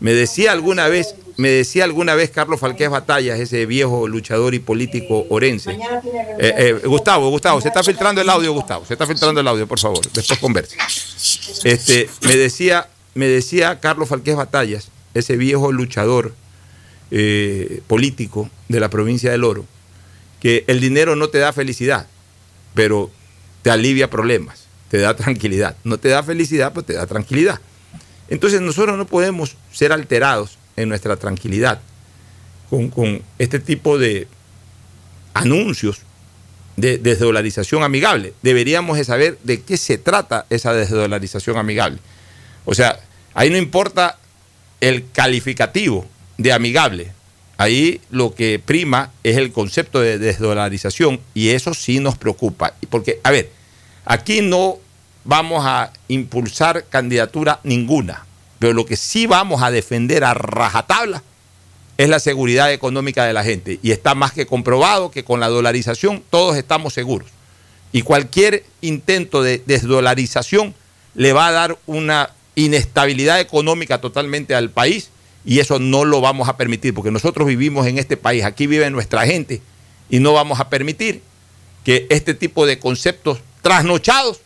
Me 0.00 0.12
decía 0.12 0.52
alguna 0.52 0.88
vez, 0.88 1.14
me 1.36 1.48
decía 1.48 1.84
alguna 1.84 2.14
vez 2.14 2.30
Carlos 2.30 2.60
Falqués 2.60 2.90
Batallas, 2.90 3.40
ese 3.40 3.66
viejo 3.66 4.06
luchador 4.06 4.54
y 4.54 4.58
político 4.58 5.26
orense. 5.28 5.72
Eh, 5.72 6.54
eh, 6.56 6.80
Gustavo, 6.84 7.30
Gustavo, 7.30 7.60
se 7.60 7.68
está 7.68 7.82
filtrando 7.82 8.20
el 8.20 8.28
audio, 8.28 8.52
Gustavo, 8.52 8.84
se 8.84 8.94
está 8.94 9.06
filtrando 9.06 9.40
el 9.40 9.48
audio, 9.48 9.66
por 9.66 9.78
favor, 9.78 10.00
después 10.12 10.38
converse. 10.38 10.76
Este, 11.64 12.08
me 12.22 12.36
decía, 12.36 12.88
me 13.14 13.26
decía 13.26 13.80
Carlos 13.80 14.08
Falqués 14.08 14.36
Batallas, 14.36 14.88
ese 15.14 15.36
viejo 15.36 15.72
luchador 15.72 16.34
eh, 17.10 17.82
político 17.86 18.50
de 18.68 18.80
la 18.80 18.90
provincia 18.90 19.30
del 19.30 19.44
Oro, 19.44 19.64
que 20.40 20.64
el 20.68 20.80
dinero 20.80 21.16
no 21.16 21.28
te 21.28 21.38
da 21.38 21.52
felicidad, 21.52 22.06
pero 22.74 23.10
te 23.62 23.70
alivia 23.70 24.10
problemas, 24.10 24.66
te 24.90 24.98
da 24.98 25.16
tranquilidad. 25.16 25.76
No 25.84 25.98
te 25.98 26.08
da 26.08 26.22
felicidad, 26.22 26.72
pero 26.72 26.84
te 26.84 26.92
da 26.92 27.06
tranquilidad. 27.06 27.60
Entonces 28.28 28.60
nosotros 28.60 28.96
no 28.96 29.06
podemos 29.06 29.56
ser 29.72 29.92
alterados 29.92 30.58
en 30.76 30.88
nuestra 30.88 31.16
tranquilidad 31.16 31.80
con, 32.70 33.22
este 33.38 33.58
tipo 33.58 33.98
de 33.98 34.28
anuncios 35.34 36.00
de 36.76 36.98
desdolarización 36.98 37.82
amigable. 37.82 38.34
Deberíamos 38.42 38.98
de 38.98 39.04
saber 39.04 39.38
de 39.42 39.62
qué 39.62 39.76
se 39.76 39.98
trata 39.98 40.46
esa 40.50 40.72
desdolarización 40.72 41.56
amigable. 41.56 41.98
O 42.64 42.74
sea, 42.74 43.00
ahí 43.34 43.50
no 43.50 43.56
importa 43.56 44.18
el 44.80 45.10
calificativo 45.10 46.06
de 46.36 46.52
amigable. 46.52 47.12
Ahí 47.56 48.00
lo 48.10 48.34
que 48.34 48.60
prima 48.64 49.10
es 49.24 49.36
el 49.36 49.50
concepto 49.50 50.00
de 50.00 50.18
desdolarización 50.18 51.20
y 51.34 51.48
eso 51.50 51.74
sí 51.74 51.98
nos 51.98 52.16
preocupa. 52.16 52.74
Porque, 52.88 53.18
a 53.24 53.32
ver, 53.32 53.50
aquí 54.04 54.42
no 54.42 54.78
vamos 55.28 55.66
a 55.66 55.92
impulsar 56.08 56.86
candidatura 56.88 57.60
ninguna, 57.62 58.24
pero 58.58 58.72
lo 58.72 58.86
que 58.86 58.96
sí 58.96 59.26
vamos 59.26 59.62
a 59.62 59.70
defender 59.70 60.24
a 60.24 60.32
rajatabla 60.32 61.22
es 61.98 62.08
la 62.08 62.18
seguridad 62.18 62.72
económica 62.72 63.26
de 63.26 63.34
la 63.34 63.44
gente. 63.44 63.78
Y 63.82 63.90
está 63.90 64.14
más 64.14 64.32
que 64.32 64.46
comprobado 64.46 65.10
que 65.10 65.24
con 65.24 65.38
la 65.38 65.48
dolarización 65.48 66.22
todos 66.30 66.56
estamos 66.56 66.94
seguros. 66.94 67.28
Y 67.92 68.02
cualquier 68.02 68.64
intento 68.80 69.42
de 69.42 69.62
desdolarización 69.66 70.74
le 71.14 71.34
va 71.34 71.48
a 71.48 71.52
dar 71.52 71.78
una 71.84 72.30
inestabilidad 72.54 73.38
económica 73.38 74.00
totalmente 74.00 74.54
al 74.54 74.70
país 74.70 75.10
y 75.44 75.58
eso 75.58 75.78
no 75.78 76.06
lo 76.06 76.22
vamos 76.22 76.48
a 76.48 76.56
permitir 76.56 76.94
porque 76.94 77.10
nosotros 77.10 77.46
vivimos 77.46 77.86
en 77.86 77.98
este 77.98 78.16
país, 78.16 78.44
aquí 78.44 78.66
vive 78.66 78.88
nuestra 78.88 79.26
gente 79.26 79.60
y 80.08 80.20
no 80.20 80.32
vamos 80.32 80.58
a 80.58 80.70
permitir 80.70 81.20
que 81.84 82.06
este 82.08 82.32
tipo 82.32 82.64
de 82.64 82.78
conceptos 82.78 83.40
trasnochados 83.60 84.40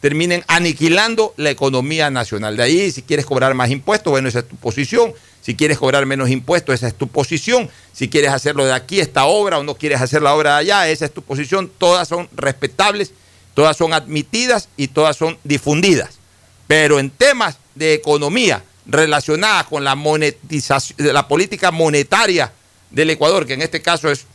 terminen 0.00 0.44
aniquilando 0.46 1.34
la 1.36 1.50
economía 1.50 2.10
nacional. 2.10 2.56
De 2.56 2.62
ahí, 2.62 2.90
si 2.90 3.02
quieres 3.02 3.26
cobrar 3.26 3.54
más 3.54 3.70
impuestos, 3.70 4.10
bueno, 4.10 4.28
esa 4.28 4.40
es 4.40 4.48
tu 4.48 4.56
posición. 4.56 5.12
Si 5.40 5.54
quieres 5.54 5.78
cobrar 5.78 6.06
menos 6.06 6.28
impuestos, 6.28 6.74
esa 6.74 6.88
es 6.88 6.94
tu 6.94 7.08
posición. 7.08 7.70
Si 7.92 8.08
quieres 8.08 8.32
hacerlo 8.32 8.64
de 8.64 8.72
aquí, 8.72 9.00
esta 9.00 9.26
obra, 9.26 9.58
o 9.58 9.62
no 9.62 9.76
quieres 9.76 10.00
hacer 10.00 10.22
la 10.22 10.34
obra 10.34 10.54
de 10.54 10.58
allá, 10.58 10.88
esa 10.88 11.04
es 11.04 11.12
tu 11.12 11.22
posición. 11.22 11.70
Todas 11.78 12.08
son 12.08 12.28
respetables, 12.34 13.12
todas 13.54 13.76
son 13.76 13.92
admitidas 13.92 14.68
y 14.76 14.88
todas 14.88 15.16
son 15.16 15.38
difundidas. 15.44 16.18
Pero 16.66 16.98
en 16.98 17.10
temas 17.10 17.58
de 17.74 17.94
economía 17.94 18.64
relacionadas 18.86 19.66
con 19.66 19.84
la 19.84 19.94
monetización, 19.94 21.14
la 21.14 21.28
política 21.28 21.70
monetaria 21.70 22.52
del 22.90 23.10
Ecuador, 23.10 23.46
que 23.46 23.54
en 23.54 23.62
este 23.62 23.82
caso 23.82 24.10
es 24.10 24.26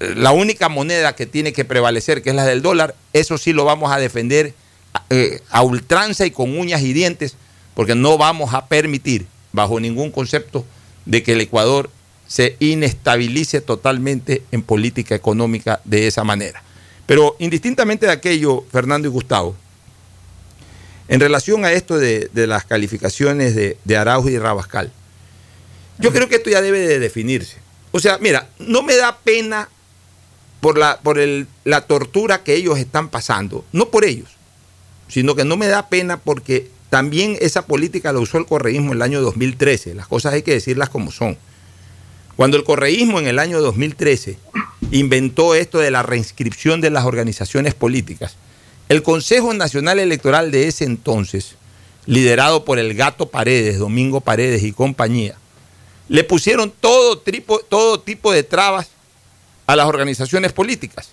eh, 0.00 0.14
la 0.16 0.32
única 0.32 0.68
moneda 0.68 1.14
que 1.14 1.26
tiene 1.26 1.52
que 1.52 1.64
prevalecer, 1.64 2.22
que 2.22 2.30
es 2.30 2.36
la 2.36 2.44
del 2.44 2.62
dólar, 2.62 2.94
eso 3.12 3.38
sí 3.38 3.52
lo 3.52 3.64
vamos 3.64 3.92
a 3.92 3.98
defender 3.98 4.54
eh, 5.10 5.40
a 5.50 5.62
ultranza 5.62 6.26
y 6.26 6.30
con 6.30 6.58
uñas 6.58 6.82
y 6.82 6.92
dientes, 6.92 7.36
porque 7.74 7.94
no 7.94 8.18
vamos 8.18 8.54
a 8.54 8.66
permitir, 8.66 9.26
bajo 9.52 9.80
ningún 9.80 10.10
concepto, 10.10 10.64
de 11.04 11.22
que 11.22 11.32
el 11.32 11.40
Ecuador 11.40 11.90
se 12.26 12.56
inestabilice 12.60 13.60
totalmente 13.60 14.42
en 14.52 14.62
política 14.62 15.14
económica 15.14 15.80
de 15.84 16.06
esa 16.06 16.24
manera. 16.24 16.62
Pero 17.06 17.36
indistintamente 17.38 18.06
de 18.06 18.12
aquello, 18.12 18.64
Fernando 18.70 19.08
y 19.08 19.10
Gustavo, 19.10 19.56
en 21.08 21.20
relación 21.20 21.64
a 21.64 21.72
esto 21.72 21.98
de, 21.98 22.30
las 22.32 22.64
calificaciones 22.64 23.54
de, 23.54 23.76
de 23.84 23.96
Araujo 23.96 24.30
y 24.30 24.38
Rabascal, 24.38 24.90
yo 25.98 26.12
creo 26.12 26.28
que 26.28 26.36
esto 26.36 26.50
ya 26.50 26.62
debe 26.62 26.78
de 26.80 26.98
definirse. 26.98 27.58
O 27.90 28.00
sea, 28.00 28.18
mira, 28.18 28.48
no 28.58 28.82
me 28.82 28.96
da 28.96 29.18
pena 29.18 29.68
por 30.60 30.78
la, 30.78 31.00
por 31.00 31.18
el, 31.18 31.46
la 31.64 31.82
tortura 31.82 32.42
que 32.42 32.54
ellos 32.54 32.78
están 32.78 33.08
pasando, 33.08 33.64
no 33.72 33.90
por 33.90 34.04
ellos, 34.04 34.30
sino 35.08 35.34
que 35.34 35.44
no 35.44 35.56
me 35.56 35.68
da 35.68 35.88
pena 35.88 36.16
porque 36.16 36.68
también 36.90 37.36
esa 37.40 37.66
política 37.66 38.12
la 38.12 38.18
usó 38.18 38.38
el 38.38 38.46
correísmo 38.46 38.88
en 38.88 38.98
el 38.98 39.02
año 39.02 39.22
2013. 39.22 39.94
Las 39.94 40.08
cosas 40.08 40.34
hay 40.34 40.42
que 40.42 40.52
decirlas 40.52 40.90
como 40.90 41.10
son. 41.10 41.38
Cuando 42.36 42.56
el 42.56 42.64
correísmo 42.64 43.18
en 43.18 43.26
el 43.26 43.38
año 43.38 43.60
2013 43.60 44.36
inventó 44.90 45.54
esto 45.54 45.78
de 45.78 45.90
la 45.90 46.02
reinscripción 46.02 46.80
de 46.80 46.90
las 46.90 47.04
organizaciones 47.04 47.74
políticas, 47.74 48.36
el 48.88 49.02
Consejo 49.02 49.54
Nacional 49.54 49.98
Electoral 49.98 50.50
de 50.50 50.68
ese 50.68 50.84
entonces, 50.84 51.54
liderado 52.06 52.64
por 52.64 52.78
el 52.78 52.94
gato 52.94 53.30
Paredes, 53.30 53.78
Domingo 53.78 54.20
Paredes 54.20 54.62
y 54.62 54.72
compañía, 54.72 55.36
le 56.08 56.24
pusieron 56.24 56.72
todo 56.80 57.18
tipo, 57.18 57.60
todo 57.60 58.00
tipo 58.00 58.32
de 58.32 58.42
trabas 58.42 58.88
a 59.66 59.76
las 59.76 59.86
organizaciones 59.86 60.52
políticas. 60.52 61.10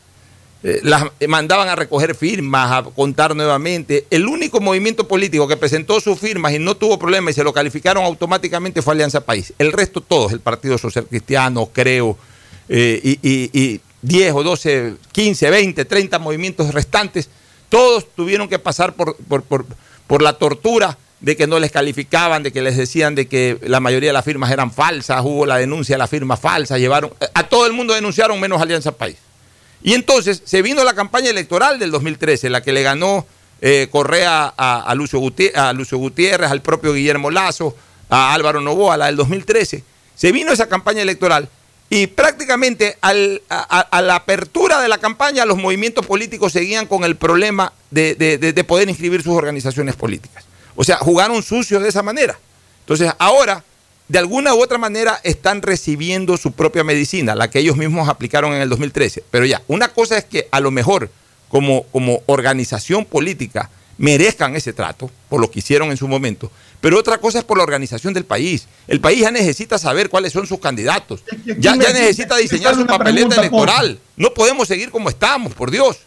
Eh, 0.62 0.82
las 0.84 1.05
mandaban 1.26 1.70
a 1.70 1.76
recoger 1.76 2.16
firmas, 2.16 2.72
a 2.72 2.84
contar 2.84 3.34
nuevamente. 3.34 4.05
El 4.10 4.28
único 4.28 4.60
movimiento 4.60 5.07
político 5.07 5.47
que 5.47 5.55
presentó 5.55 6.01
sus 6.01 6.20
firmas 6.20 6.53
y 6.53 6.60
no 6.60 6.76
tuvo 6.76 6.99
problema 6.99 7.32
y 7.32 7.34
se 7.34 7.43
lo 7.43 7.53
calificaron 7.53 8.03
automáticamente 8.03 8.82
fue 8.82 8.93
Alianza 8.93 9.22
País. 9.22 9.53
El 9.57 9.72
resto 9.72 10.01
todos, 10.01 10.34
el 10.34 10.41
Partido 10.41 10.78
Social 10.78 11.05
Cristiano, 11.07 11.70
creo, 11.72 12.18
eh, 12.68 12.99
y, 13.03 13.82
10 14.01 14.34
o 14.34 14.43
12, 14.43 14.95
15, 15.12 15.49
20, 15.49 15.86
30 15.86 16.20
movimientos 16.20 16.74
restantes, 16.74 17.30
todos 17.68 18.07
tuvieron 18.16 18.47
que 18.47 18.57
pasar 18.57 18.93
por, 18.93 19.18
por, 19.18 19.66
por 20.07 20.22
la 20.22 20.34
tortura 20.34 20.97
de 21.20 21.36
que 21.36 21.47
no 21.47 21.60
les 21.60 21.72
calificaban, 21.72 22.43
de 22.43 22.53
que 22.53 22.62
les 22.62 22.78
decían 22.78 23.14
de 23.16 23.28
que 23.28 23.57
la 23.62 23.82
mayoría 23.82 24.10
de 24.10 24.14
las 24.14 24.24
firmas 24.24 24.51
eran 24.51 24.72
falsas, 24.72 25.22
hubo 25.24 25.45
la 25.45 25.57
denuncia 25.57 25.95
de 25.95 25.99
la 25.99 26.07
firma 26.07 26.38
falsa, 26.38 26.78
llevaron, 26.78 27.12
a 27.34 27.43
todo 27.43 27.66
el 27.66 27.74
mundo 27.74 27.93
denunciaron 27.93 28.39
menos 28.39 28.62
Alianza 28.62 28.93
País. 28.93 29.18
Y 29.82 29.94
entonces 29.94 30.42
se 30.46 30.62
vino 30.62 30.84
la 30.84 30.94
campaña 30.94 31.30
electoral 31.30 31.80
del 31.80 31.92
2013, 31.92 32.50
la 32.50 32.62
que 32.62 32.74
le 32.74 32.84
ganó 32.84 33.26
eh, 33.62 33.88
Correa 33.92 34.54
a, 34.58 34.94
Lucio 34.96 35.20
Gutiérrez, 35.20 36.52
al 36.52 36.62
propio 36.62 36.94
Guillermo 36.94 37.32
Lazo, 37.32 37.76
a 38.10 38.34
Álvaro 38.34 38.62
Novoa, 38.62 38.98
la 38.98 39.08
del 39.08 39.16
2013. 39.16 39.84
Se 40.16 40.32
vino 40.32 40.52
esa 40.52 40.68
campaña 40.68 41.02
electoral 41.02 41.50
y 41.90 42.08
prácticamente 42.08 42.98
a, 43.02 43.14
la 43.14 44.16
apertura 44.16 44.82
de 44.82 44.88
la 44.88 44.98
campaña 45.00 45.46
los 45.46 45.58
movimientos 45.58 46.06
políticos 46.06 46.54
seguían 46.54 46.86
con 46.86 47.04
el 47.04 47.16
problema 47.16 47.74
de, 47.90 48.66
poder 48.68 48.90
inscribir 48.90 49.24
sus 49.24 49.34
organizaciones 49.34 49.96
políticas. 49.96 50.46
O 50.76 50.84
sea, 50.84 50.98
jugaron 50.98 51.42
sucio 51.42 51.80
de 51.80 51.90
esa 51.90 52.04
manera. 52.04 52.38
Entonces 52.82 53.12
ahora 53.18 53.64
de 54.10 54.20
alguna 54.20 54.55
u 54.55 54.62
otra 54.62 54.78
manera 54.78 55.22
están 55.24 55.62
recibiendo 55.62 56.36
su 56.36 56.51
propia 56.51 56.84
medicina, 56.84 57.36
la 57.36 57.49
que 57.49 57.60
ellos 57.60 57.78
mismos 57.78 58.10
aplicaron 58.10 58.53
en 58.53 58.62
el 58.62 58.70
2013. 58.70 59.24
Pero 59.30 59.45
ya, 59.45 59.62
una 59.68 59.89
cosa 59.89 60.18
es 60.18 60.26
que 60.26 60.47
a 60.51 60.60
lo 60.60 60.72
mejor 60.72 61.10
como, 61.47 61.84
como 61.84 62.22
organización 62.26 63.05
política 63.05 63.70
merezcan 63.99 64.55
ese 64.55 64.74
trato 64.74 65.12
por 65.30 65.39
lo 65.39 65.51
que 65.51 65.60
hicieron 65.60 65.91
en 65.91 65.97
su 65.97 66.07
momento, 66.07 66.51
pero 66.82 66.97
otra 66.97 67.18
cosa 67.20 67.39
es 67.39 67.43
por 67.43 67.57
la 67.57 67.64
organización 67.64 68.14
del 68.14 68.26
país. 68.26 68.68
El 68.88 68.99
país 68.99 69.20
ya 69.20 69.32
necesita 69.32 69.78
saber 69.78 70.10
cuáles 70.10 70.34
son 70.34 70.47
sus 70.47 70.60
candidatos, 70.60 71.24
ya, 71.45 71.76
ya 71.76 71.76
necesita 71.76 72.38
diseñar 72.38 72.76
su 72.76 72.88
papeleta 72.88 73.36
electoral. 73.36 73.99
No 74.16 74.34
podemos 74.34 74.68
seguir 74.68 74.89
como 74.89 75.10
estamos, 75.10 75.53
por 75.53 75.70
Dios. 75.70 75.97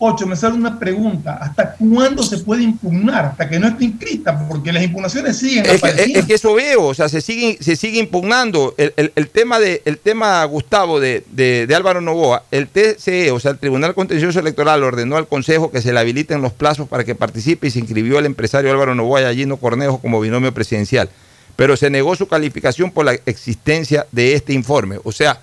Ocho, 0.00 0.28
me 0.28 0.36
sale 0.36 0.54
una 0.54 0.78
pregunta. 0.78 1.38
¿Hasta 1.40 1.74
cuándo 1.74 2.22
se 2.22 2.38
puede 2.38 2.62
impugnar? 2.62 3.24
Hasta 3.24 3.48
que 3.48 3.58
no 3.58 3.66
esté 3.66 3.86
inscrita, 3.86 4.46
porque 4.46 4.72
las 4.72 4.84
impugnaciones 4.84 5.36
siguen. 5.36 5.66
Es 5.66 5.82
que, 5.82 6.12
es 6.12 6.24
que 6.24 6.34
eso 6.34 6.54
veo, 6.54 6.86
o 6.86 6.94
sea, 6.94 7.08
se 7.08 7.20
sigue, 7.20 7.58
se 7.60 7.74
sigue 7.74 7.98
impugnando. 7.98 8.76
El, 8.76 9.28
tema, 9.28 9.58
de, 9.58 9.82
el 9.86 9.98
tema 9.98 10.44
Gustavo, 10.44 11.00
de, 11.00 11.24
de, 11.32 11.66
Álvaro 11.74 12.00
Novoa, 12.00 12.44
el 12.52 12.68
TCE, 12.68 13.32
o 13.32 13.40
sea, 13.40 13.50
el 13.50 13.58
Tribunal 13.58 13.94
Contencioso 13.94 14.38
Electoral 14.38 14.84
ordenó 14.84 15.16
al 15.16 15.26
Consejo 15.26 15.72
que 15.72 15.82
se 15.82 15.92
le 15.92 15.98
habiliten 15.98 16.42
los 16.42 16.52
plazos 16.52 16.86
para 16.86 17.02
que 17.02 17.16
participe 17.16 17.66
y 17.66 17.70
se 17.72 17.80
inscribió 17.80 18.20
el 18.20 18.26
empresario 18.26 18.70
Álvaro 18.70 18.94
Novoa 18.94 19.22
y 19.22 19.24
Allino 19.24 19.56
Cornejo 19.56 19.98
como 19.98 20.20
binomio 20.20 20.54
presidencial. 20.54 21.10
Pero 21.56 21.76
se 21.76 21.90
negó 21.90 22.14
su 22.14 22.28
calificación 22.28 22.92
por 22.92 23.04
la 23.04 23.14
existencia 23.26 24.06
de 24.12 24.34
este 24.34 24.52
informe. 24.52 24.98
O 25.02 25.10
sea, 25.10 25.40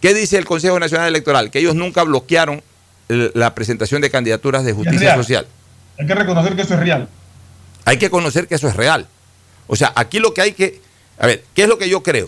¿qué 0.00 0.14
dice 0.14 0.38
el 0.38 0.44
Consejo 0.44 0.78
Nacional 0.78 1.08
Electoral? 1.08 1.50
Que 1.50 1.58
ellos 1.58 1.74
nunca 1.74 2.04
bloquearon 2.04 2.62
la 3.34 3.54
presentación 3.54 4.00
de 4.00 4.10
candidaturas 4.10 4.64
de 4.64 4.72
justicia 4.72 5.14
social. 5.16 5.46
Hay 5.98 6.06
que 6.06 6.14
reconocer 6.14 6.56
que 6.56 6.62
eso 6.62 6.74
es 6.74 6.80
real. 6.80 7.08
Hay 7.84 7.98
que 7.98 8.10
conocer 8.10 8.48
que 8.48 8.54
eso 8.54 8.68
es 8.68 8.76
real. 8.76 9.06
O 9.66 9.76
sea, 9.76 9.92
aquí 9.94 10.18
lo 10.18 10.34
que 10.34 10.40
hay 10.40 10.52
que... 10.52 10.80
A 11.18 11.26
ver, 11.26 11.44
¿qué 11.54 11.62
es 11.62 11.68
lo 11.68 11.78
que 11.78 11.88
yo 11.88 12.02
creo? 12.02 12.26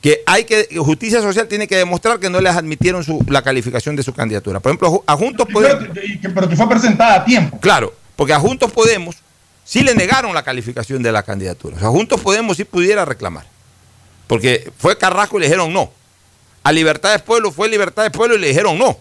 Que 0.00 0.22
hay 0.26 0.44
que... 0.44 0.68
Justicia 0.76 1.20
social 1.20 1.48
tiene 1.48 1.68
que 1.68 1.76
demostrar 1.76 2.18
que 2.18 2.30
no 2.30 2.40
les 2.40 2.54
admitieron 2.54 3.04
la 3.28 3.42
calificación 3.42 3.96
de 3.96 4.02
su 4.02 4.12
candidatura. 4.12 4.60
Por 4.60 4.70
ejemplo, 4.70 5.04
a 5.06 5.16
Juntos 5.16 5.46
Podemos... 5.52 5.84
Pero 6.22 6.48
que 6.48 6.56
fue 6.56 6.68
presentada 6.68 7.16
a 7.16 7.24
tiempo. 7.24 7.58
Claro, 7.60 7.94
porque 8.16 8.32
a 8.32 8.40
Juntos 8.40 8.72
Podemos 8.72 9.16
sí 9.64 9.82
le 9.82 9.94
negaron 9.94 10.34
la 10.34 10.42
calificación 10.42 11.02
de 11.02 11.12
la 11.12 11.22
candidatura. 11.22 11.76
O 11.76 11.80
sea, 11.80 11.88
Juntos 11.88 12.20
Podemos 12.20 12.56
sí 12.56 12.64
pudiera 12.64 13.04
reclamar. 13.04 13.46
Porque 14.26 14.70
fue 14.78 14.96
Carrasco 14.96 15.36
y 15.38 15.40
le 15.40 15.46
dijeron 15.46 15.72
no. 15.72 15.90
A 16.62 16.72
Libertad 16.72 17.12
de 17.12 17.18
Pueblo 17.18 17.52
fue 17.52 17.68
Libertad 17.68 18.04
de 18.04 18.10
Pueblo 18.10 18.36
y 18.36 18.38
le 18.38 18.48
dijeron 18.48 18.78
no. 18.78 18.98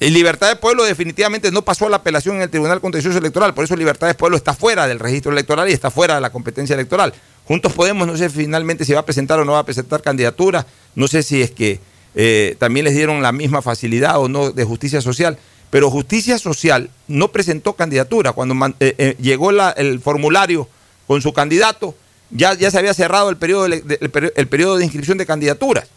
Y 0.00 0.10
Libertad 0.10 0.48
de 0.48 0.56
Pueblo 0.56 0.84
definitivamente 0.84 1.50
no 1.50 1.62
pasó 1.62 1.86
a 1.86 1.90
la 1.90 1.96
apelación 1.96 2.36
en 2.36 2.42
el 2.42 2.50
Tribunal 2.50 2.80
Contencioso 2.80 3.18
Electoral, 3.18 3.52
por 3.52 3.64
eso 3.64 3.74
Libertad 3.74 4.06
de 4.06 4.14
Pueblo 4.14 4.36
está 4.36 4.54
fuera 4.54 4.86
del 4.86 5.00
registro 5.00 5.32
electoral 5.32 5.68
y 5.68 5.72
está 5.72 5.90
fuera 5.90 6.14
de 6.14 6.20
la 6.20 6.30
competencia 6.30 6.74
electoral. 6.74 7.12
Juntos 7.44 7.72
Podemos, 7.72 8.06
no 8.06 8.16
sé 8.16 8.30
finalmente 8.30 8.84
si 8.84 8.92
va 8.92 9.00
a 9.00 9.04
presentar 9.04 9.40
o 9.40 9.44
no 9.44 9.52
va 9.52 9.60
a 9.60 9.64
presentar 9.64 10.00
candidatura, 10.02 10.66
no 10.94 11.08
sé 11.08 11.22
si 11.24 11.42
es 11.42 11.50
que 11.50 11.80
eh, 12.14 12.54
también 12.58 12.84
les 12.84 12.94
dieron 12.94 13.22
la 13.22 13.32
misma 13.32 13.60
facilidad 13.60 14.20
o 14.20 14.28
no 14.28 14.50
de 14.52 14.64
justicia 14.64 15.00
social, 15.00 15.36
pero 15.70 15.90
justicia 15.90 16.38
social 16.38 16.90
no 17.08 17.32
presentó 17.32 17.72
candidatura. 17.72 18.32
Cuando 18.32 18.54
eh, 18.80 18.94
eh, 18.98 19.16
llegó 19.20 19.50
el 19.50 20.00
formulario 20.00 20.68
con 21.06 21.22
su 21.22 21.32
candidato, 21.32 21.94
ya, 22.30 22.54
ya 22.54 22.70
se 22.70 22.78
había 22.78 22.94
cerrado 22.94 23.30
el 23.30 23.36
periodo 23.36 23.66
el 23.66 24.48
periodo 24.48 24.76
de 24.76 24.84
inscripción 24.84 25.18
de 25.18 25.26
candidaturas. 25.26 25.88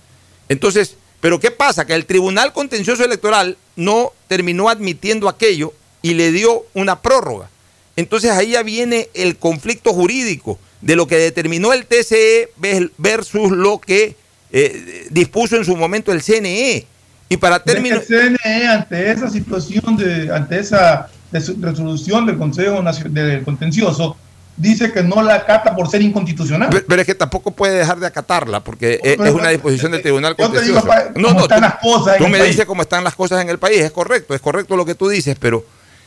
Entonces, 0.50 0.96
pero 1.22 1.40
¿qué 1.40 1.52
pasa? 1.52 1.86
Que 1.86 1.94
el 1.94 2.06
Tribunal 2.06 2.52
Contencioso 2.52 3.06
Electoral 3.06 3.58
no 3.76 4.12
terminó 4.28 4.70
admitiendo 4.70 5.30
aquello 5.30 5.74
y 6.02 6.16
le 6.16 6.32
dio 6.32 6.66
una 6.74 7.02
prórroga. 7.02 7.50
Entonces 7.96 8.32
ahí 8.32 8.52
ya 8.52 8.64
viene 8.64 9.10
el 9.14 9.38
conflicto 9.38 9.94
jurídico 9.94 10.60
de 10.82 10.96
lo 10.96 11.08
que 11.08 11.18
determinó 11.18 11.74
el 11.74 11.86
TCE 11.86 12.50
versus 12.98 13.52
lo 13.52 13.80
que 13.80 14.16
eh, 14.52 15.08
dispuso 15.12 15.56
en 15.56 15.66
su 15.66 15.76
momento 15.78 16.12
el 16.12 16.24
CNE. 16.24 16.88
Y 17.30 17.38
para 17.38 17.64
terminar... 17.64 18.04
El 18.10 18.38
CNE 18.38 18.68
ante 18.68 19.12
esa 19.12 19.30
situación, 19.30 19.96
de, 19.96 20.34
ante 20.34 20.60
esa 20.60 21.10
resolución 21.32 22.26
del 22.26 22.38
Consejo 22.38 22.82
Nacional 22.82 23.14
del 23.14 23.44
Contencioso, 23.44 24.18
dice 24.62 24.92
que 24.92 25.02
no 25.04 25.22
la 25.24 25.36
acata 25.36 25.76
por 25.76 25.90
ser 25.90 26.02
inconstitucional. 26.02 26.70
Pero, 26.72 26.86
pero 26.88 27.02
es 27.02 27.08
que 27.08 27.16
tampoco 27.16 27.52
puede 27.52 27.78
dejar 27.78 28.00
de 28.00 28.08
acatarla 28.08 28.64
porque 28.64 29.00
es, 29.04 29.20
es 29.20 29.34
una 29.34 29.50
disposición 29.50 29.92
del 29.92 30.02
Tribunal 30.02 30.36
te 30.36 30.44
digo 30.44 30.52
Contencioso. 30.54 30.88
pa- 30.88 31.12
cómo 31.14 31.42
están 31.42 31.62
las 31.62 31.76
cosas 31.80 32.18
tú 32.18 32.28
me 32.28 32.38
país. 32.40 32.52
dices 32.52 32.66
cómo 32.66 32.82
están 32.84 33.04
las 33.04 33.16
cosas 33.16 33.42
en 33.42 33.50
el 33.50 33.58
país, 33.60 33.80
es 33.82 33.92
correcto, 33.92 34.34
es 34.36 34.42
correcto 34.42 34.76
lo 34.76 34.86
que 34.86 34.96
tú 34.96 35.10
dices, 35.10 35.36
pero, 35.40 35.66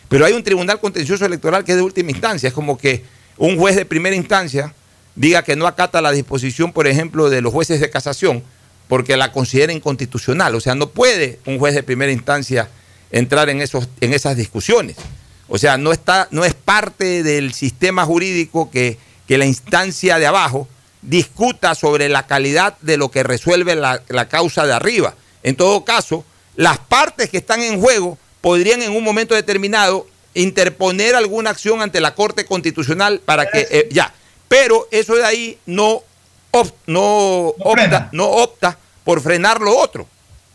pero 0.08 0.24
hay 0.24 0.32
un 0.32 0.42
Tribunal 0.44 0.78
Contencioso 0.80 1.26
Electoral 1.26 1.64
que 1.64 1.72
es 1.72 1.76
de 1.76 1.82
última 1.82 2.10
instancia. 2.10 2.46
Es 2.48 2.54
como 2.54 2.78
que 2.78 3.04
un 3.36 3.58
juez 3.58 3.74
de 3.76 3.84
primera 3.84 4.14
instancia 4.14 4.72
diga 5.16 5.42
que 5.42 5.56
no 5.56 5.66
acata 5.66 6.00
la 6.00 6.12
disposición, 6.12 6.72
por 6.72 6.86
ejemplo, 6.86 7.30
de 7.30 7.40
los 7.40 7.52
jueces 7.52 7.80
de 7.80 7.90
casación 7.90 8.42
porque 8.88 9.16
la 9.16 9.32
considera 9.32 9.72
inconstitucional. 9.72 10.54
O 10.54 10.60
sea, 10.60 10.74
no 10.74 10.90
puede 10.90 11.38
un 11.46 11.58
juez 11.58 11.74
de 11.74 11.82
primera 11.82 12.12
instancia 12.12 12.68
entrar 13.10 13.48
en, 13.48 13.60
esos, 13.62 13.88
en 14.00 14.12
esas 14.12 14.36
discusiones. 14.36 14.96
O 15.48 15.58
sea, 15.58 15.76
no, 15.76 15.92
está, 15.92 16.28
no 16.30 16.44
es 16.44 16.54
parte 16.54 17.22
del 17.22 17.52
sistema 17.52 18.04
jurídico 18.04 18.70
que, 18.70 18.98
que 19.26 19.38
la 19.38 19.44
instancia 19.46 20.18
de 20.18 20.26
abajo 20.26 20.68
discuta 21.02 21.74
sobre 21.74 22.08
la 22.08 22.26
calidad 22.26 22.78
de 22.80 22.96
lo 22.96 23.10
que 23.10 23.22
resuelve 23.22 23.74
la, 23.74 24.02
la 24.08 24.28
causa 24.28 24.66
de 24.66 24.72
arriba. 24.72 25.14
En 25.42 25.54
todo 25.56 25.84
caso, 25.84 26.24
las 26.56 26.78
partes 26.78 27.28
que 27.28 27.36
están 27.36 27.60
en 27.60 27.78
juego 27.80 28.16
podrían 28.40 28.80
en 28.82 28.92
un 28.92 29.04
momento 29.04 29.34
determinado 29.34 30.06
interponer 30.32 31.14
alguna 31.14 31.50
acción 31.50 31.82
ante 31.82 32.00
la 32.00 32.14
Corte 32.14 32.44
Constitucional 32.46 33.20
para 33.24 33.50
que 33.50 33.66
eh, 33.70 33.88
ya, 33.92 34.12
pero 34.48 34.88
eso 34.90 35.14
de 35.14 35.24
ahí 35.24 35.58
no, 35.66 36.02
op- 36.50 36.74
no, 36.86 37.48
opta, 37.48 38.08
no 38.12 38.24
opta 38.26 38.78
por 39.04 39.20
frenar 39.20 39.60
lo 39.60 39.76
otro. 39.76 40.08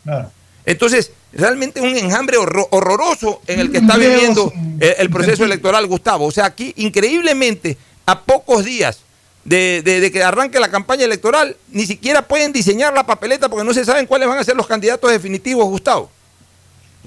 Claro. 0.04 0.32
Entonces, 0.66 1.12
realmente 1.34 1.80
un 1.82 1.96
enjambre 1.96 2.38
horro- 2.38 2.68
horroroso 2.72 3.42
en 3.48 3.60
el 3.60 3.72
que 3.72 3.78
está 3.80 3.98
viviendo 3.98 4.52
el, 4.80 4.96
el 4.98 5.10
proceso 5.10 5.44
electoral, 5.46 5.86
Gustavo. 5.88 6.26
O 6.26 6.32
sea, 6.32 6.46
aquí, 6.46 6.74
increíblemente, 6.78 7.78
a 8.06 8.20
pocos 8.22 8.66
días 8.66 9.00
de, 9.46 9.82
de- 9.84 10.00
de 10.00 10.12
que 10.12 10.24
arranque 10.24 10.60
la 10.60 10.70
campaña 10.70 11.06
electoral, 11.06 11.56
ni 11.72 11.86
siquiera 11.86 12.28
pueden 12.28 12.52
diseñar 12.52 12.94
la 12.94 13.06
papeleta 13.06 13.48
porque 13.50 13.66
no 13.66 13.74
se 13.74 13.86
saben 13.86 14.06
cuáles 14.06 14.28
van 14.28 14.38
a 14.40 14.44
ser 14.44 14.56
los 14.56 14.68
candidatos 14.68 15.12
definitivos, 15.12 15.66
Gustavo. 15.66 16.10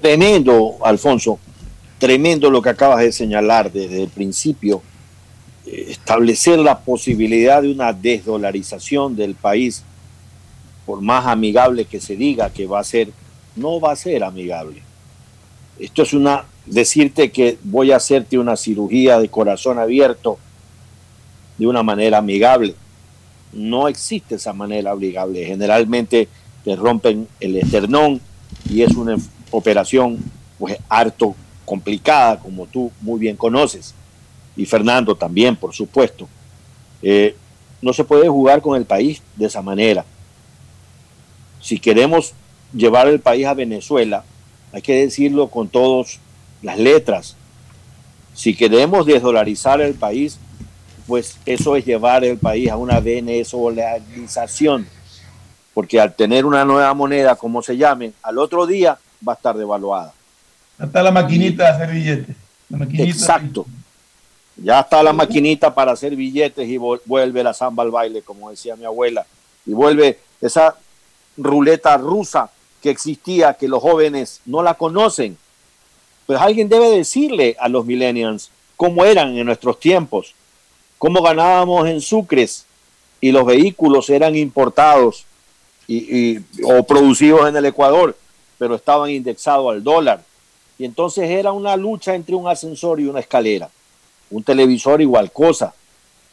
Tremendo, 0.01 0.77
Alfonso, 0.83 1.39
tremendo 1.99 2.49
lo 2.49 2.61
que 2.61 2.69
acabas 2.69 2.99
de 2.99 3.11
señalar 3.11 3.71
desde 3.71 4.03
el 4.03 4.09
principio. 4.09 4.81
Eh, 5.65 5.87
Establecer 5.91 6.59
la 6.59 6.79
posibilidad 6.79 7.61
de 7.61 7.71
una 7.71 7.93
desdolarización 7.93 9.15
del 9.15 9.35
país, 9.35 9.83
por 10.85 11.01
más 11.01 11.25
amigable 11.27 11.85
que 11.85 12.01
se 12.01 12.15
diga 12.17 12.49
que 12.49 12.65
va 12.65 12.79
a 12.79 12.83
ser, 12.83 13.09
no 13.55 13.79
va 13.79 13.91
a 13.91 13.95
ser 13.95 14.23
amigable. 14.23 14.81
Esto 15.79 16.03
es 16.03 16.13
una, 16.13 16.45
decirte 16.65 17.31
que 17.31 17.57
voy 17.63 17.91
a 17.91 17.97
hacerte 17.97 18.37
una 18.37 18.55
cirugía 18.55 19.19
de 19.19 19.29
corazón 19.29 19.79
abierto 19.79 20.37
de 21.57 21.67
una 21.67 21.83
manera 21.83 22.19
amigable. 22.19 22.75
No 23.51 23.87
existe 23.87 24.35
esa 24.35 24.53
manera 24.53 24.91
amigable. 24.91 25.45
Generalmente 25.45 26.27
te 26.63 26.75
rompen 26.75 27.27
el 27.39 27.57
esternón 27.57 28.21
y 28.69 28.81
es 28.81 28.95
una 28.95 29.15
operación 29.51 30.17
pues 30.57 30.77
harto 30.89 31.35
complicada, 31.65 32.39
como 32.39 32.65
tú 32.65 32.91
muy 33.01 33.19
bien 33.19 33.35
conoces, 33.35 33.93
y 34.55 34.65
Fernando 34.65 35.15
también, 35.15 35.55
por 35.55 35.73
supuesto. 35.73 36.27
Eh, 37.01 37.35
no 37.81 37.93
se 37.93 38.03
puede 38.03 38.29
jugar 38.29 38.61
con 38.61 38.77
el 38.77 38.85
país 38.85 39.21
de 39.35 39.47
esa 39.47 39.61
manera. 39.61 40.05
Si 41.59 41.79
queremos 41.79 42.33
llevar 42.73 43.07
el 43.07 43.19
país 43.19 43.45
a 43.45 43.53
Venezuela, 43.53 44.23
hay 44.71 44.81
que 44.81 44.95
decirlo 45.05 45.47
con 45.49 45.69
todas 45.69 46.19
las 46.61 46.77
letras. 46.77 47.35
Si 48.33 48.55
queremos 48.55 49.05
desdolarizar 49.05 49.81
el 49.81 49.93
país, 49.93 50.39
pues 51.07 51.37
eso 51.45 51.75
es 51.75 51.85
llevar 51.85 52.23
el 52.23 52.37
país 52.37 52.69
a 52.69 52.77
una 52.77 52.99
venezolanización, 52.99 54.87
porque 55.73 55.99
al 55.99 56.13
tener 56.15 56.45
una 56.45 56.65
nueva 56.65 56.93
moneda, 56.93 57.35
como 57.35 57.61
se 57.61 57.77
llame, 57.77 58.13
al 58.23 58.37
otro 58.37 58.65
día 58.65 58.97
va 59.27 59.33
a 59.33 59.35
estar 59.35 59.55
devaluada. 59.55 60.13
Está 60.81 61.03
la 61.03 61.11
maquinita 61.11 61.63
de 61.63 61.69
hacer 61.69 61.91
billetes. 61.91 62.35
La 62.69 62.77
maquinita. 62.77 63.03
Exacto. 63.03 63.65
Ya 64.55 64.79
está 64.79 65.01
la 65.03 65.13
maquinita 65.13 65.73
para 65.73 65.91
hacer 65.91 66.15
billetes 66.15 66.67
y 66.67 66.77
vuelve 66.77 67.43
la 67.43 67.53
samba 67.53 67.83
al 67.83 67.91
baile, 67.91 68.21
como 68.21 68.49
decía 68.49 68.75
mi 68.75 68.85
abuela. 68.85 69.25
Y 69.65 69.73
vuelve 69.73 70.19
esa 70.41 70.75
ruleta 71.37 71.97
rusa 71.97 72.49
que 72.83 72.89
existía, 72.89 73.53
que 73.53 73.69
los 73.69 73.81
jóvenes 73.81 74.41
no 74.45 74.61
la 74.61 74.73
conocen. 74.73 75.37
Pues 76.27 76.39
alguien 76.39 76.67
debe 76.67 76.89
decirle 76.89 77.55
a 77.57 77.69
los 77.69 77.85
millennials 77.85 78.51
cómo 78.75 79.05
eran 79.05 79.37
en 79.37 79.45
nuestros 79.45 79.79
tiempos, 79.79 80.35
cómo 80.97 81.21
ganábamos 81.21 81.87
en 81.87 82.01
sucres 82.01 82.65
y 83.21 83.31
los 83.31 83.45
vehículos 83.45 84.09
eran 84.09 84.35
importados 84.35 85.25
y, 85.87 86.39
o 86.63 86.83
producidos 86.83 87.47
en 87.47 87.55
el 87.55 87.65
Ecuador, 87.65 88.17
pero 88.57 88.75
estaban 88.75 89.09
indexados 89.09 89.71
al 89.71 89.81
dólar. 89.81 90.21
Y 90.77 90.83
entonces 90.83 91.29
era 91.29 91.53
una 91.53 91.77
lucha 91.77 92.15
entre 92.15 92.35
un 92.35 92.49
ascensor 92.49 92.99
y 92.99 93.05
una 93.05 93.21
escalera. 93.21 93.69
Un 94.29 94.43
televisor 94.43 95.01
igual 95.01 95.31
cosa. 95.31 95.73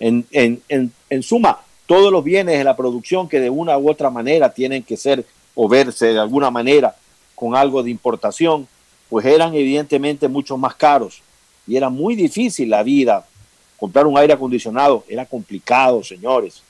En, 0.01 0.26
en, 0.32 0.62
en, 0.68 0.92
en 1.11 1.22
suma, 1.22 1.61
todos 1.86 2.11
los 2.11 2.24
bienes 2.24 2.59
de 2.59 2.64
la 2.64 2.76
producción 2.76 3.28
que 3.28 3.38
de 3.38 3.51
una 3.51 3.78
u 3.78 3.88
otra 3.88 4.11
manera 4.11 4.53
tienen 4.53 4.82
que 4.82 4.96
ser 4.96 5.24
o 5.62 5.68
verse 5.68 6.14
de 6.14 6.18
alguna 6.18 6.50
manera 6.50 6.96
con 7.34 7.54
algo 7.54 7.82
de 7.82 7.90
importación, 7.90 8.66
pues 9.11 9.26
eran 9.26 9.54
evidentemente 9.54 10.26
mucho 10.26 10.56
más 10.56 10.74
caros. 10.74 11.20
Y 11.66 11.76
era 11.76 11.90
muy 11.90 12.16
difícil 12.16 12.70
la 12.70 12.82
vida. 12.82 13.26
Comprar 13.76 14.06
un 14.06 14.16
aire 14.16 14.32
acondicionado 14.32 15.04
era 15.06 15.26
complicado, 15.26 16.02
señores, 16.02 16.62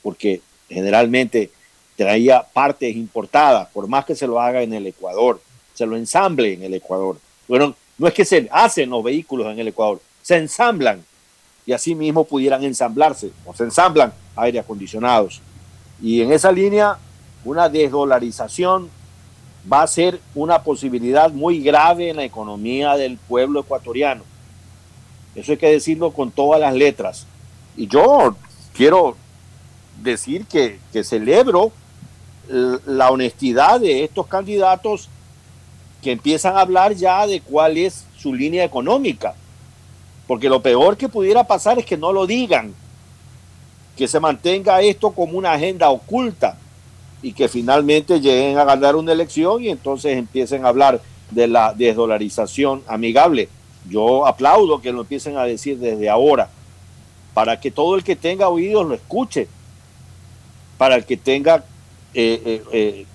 porque 0.00 0.42
generalmente 0.68 1.50
traía 1.96 2.40
partes 2.40 2.94
importadas, 2.94 3.66
por 3.70 3.88
más 3.88 4.04
que 4.04 4.14
se 4.14 4.28
lo 4.28 4.40
haga 4.40 4.62
en 4.62 4.74
el 4.74 4.86
Ecuador, 4.86 5.40
se 5.74 5.84
lo 5.84 5.96
ensamble 5.96 6.52
en 6.52 6.62
el 6.62 6.74
Ecuador. 6.74 7.18
Bueno, 7.48 7.74
no 7.98 8.06
es 8.06 8.14
que 8.14 8.24
se 8.24 8.48
hacen 8.52 8.90
los 8.90 9.02
vehículos 9.02 9.48
en 9.52 9.58
el 9.58 9.66
Ecuador, 9.66 10.00
se 10.22 10.36
ensamblan 10.36 11.04
y 11.66 11.72
así 11.72 11.96
mismo 11.96 12.22
pudieran 12.22 12.62
ensamblarse 12.62 13.32
o 13.44 13.52
se 13.52 13.64
ensamblan 13.64 14.12
aire 14.36 14.60
acondicionados. 14.60 15.40
Y 16.00 16.20
en 16.20 16.30
esa 16.30 16.52
línea, 16.52 16.96
una 17.46 17.68
desdolarización 17.68 18.90
va 19.72 19.82
a 19.82 19.86
ser 19.86 20.20
una 20.34 20.64
posibilidad 20.64 21.30
muy 21.30 21.60
grave 21.60 22.10
en 22.10 22.16
la 22.16 22.24
economía 22.24 22.96
del 22.96 23.18
pueblo 23.18 23.60
ecuatoriano. 23.60 24.24
Eso 25.36 25.52
hay 25.52 25.58
que 25.58 25.70
decirlo 25.70 26.10
con 26.10 26.32
todas 26.32 26.60
las 26.60 26.74
letras. 26.74 27.24
Y 27.76 27.86
yo 27.86 28.34
quiero 28.74 29.16
decir 30.02 30.44
que, 30.46 30.80
que 30.92 31.04
celebro 31.04 31.70
la 32.48 33.10
honestidad 33.10 33.80
de 33.80 34.02
estos 34.02 34.26
candidatos 34.26 35.08
que 36.02 36.12
empiezan 36.12 36.56
a 36.56 36.60
hablar 36.60 36.94
ya 36.94 37.28
de 37.28 37.40
cuál 37.40 37.76
es 37.76 38.06
su 38.18 38.34
línea 38.34 38.64
económica. 38.64 39.34
Porque 40.26 40.48
lo 40.48 40.62
peor 40.62 40.96
que 40.96 41.08
pudiera 41.08 41.44
pasar 41.44 41.78
es 41.78 41.86
que 41.86 41.96
no 41.96 42.12
lo 42.12 42.26
digan, 42.26 42.74
que 43.96 44.08
se 44.08 44.18
mantenga 44.18 44.80
esto 44.80 45.12
como 45.12 45.38
una 45.38 45.52
agenda 45.52 45.90
oculta 45.90 46.56
y 47.22 47.32
que 47.32 47.48
finalmente 47.48 48.20
lleguen 48.20 48.58
a 48.58 48.64
ganar 48.64 48.96
una 48.96 49.12
elección 49.12 49.62
y 49.62 49.68
entonces 49.68 50.16
empiecen 50.16 50.64
a 50.64 50.68
hablar 50.68 51.00
de 51.30 51.48
la 51.48 51.72
desdolarización 51.74 52.82
amigable. 52.86 53.48
Yo 53.88 54.26
aplaudo 54.26 54.80
que 54.80 54.92
lo 54.92 55.02
empiecen 55.02 55.36
a 55.36 55.44
decir 55.44 55.78
desde 55.78 56.08
ahora, 56.08 56.50
para 57.34 57.60
que 57.60 57.70
todo 57.70 57.96
el 57.96 58.04
que 58.04 58.16
tenga 58.16 58.48
oídos 58.48 58.86
lo 58.86 58.94
escuche, 58.94 59.48
para 60.78 60.96
el 60.96 61.04
que 61.04 61.16
tenga 61.16 61.64
eh, 62.14 62.42
eh, 62.44 62.62
eh, 62.72 63.06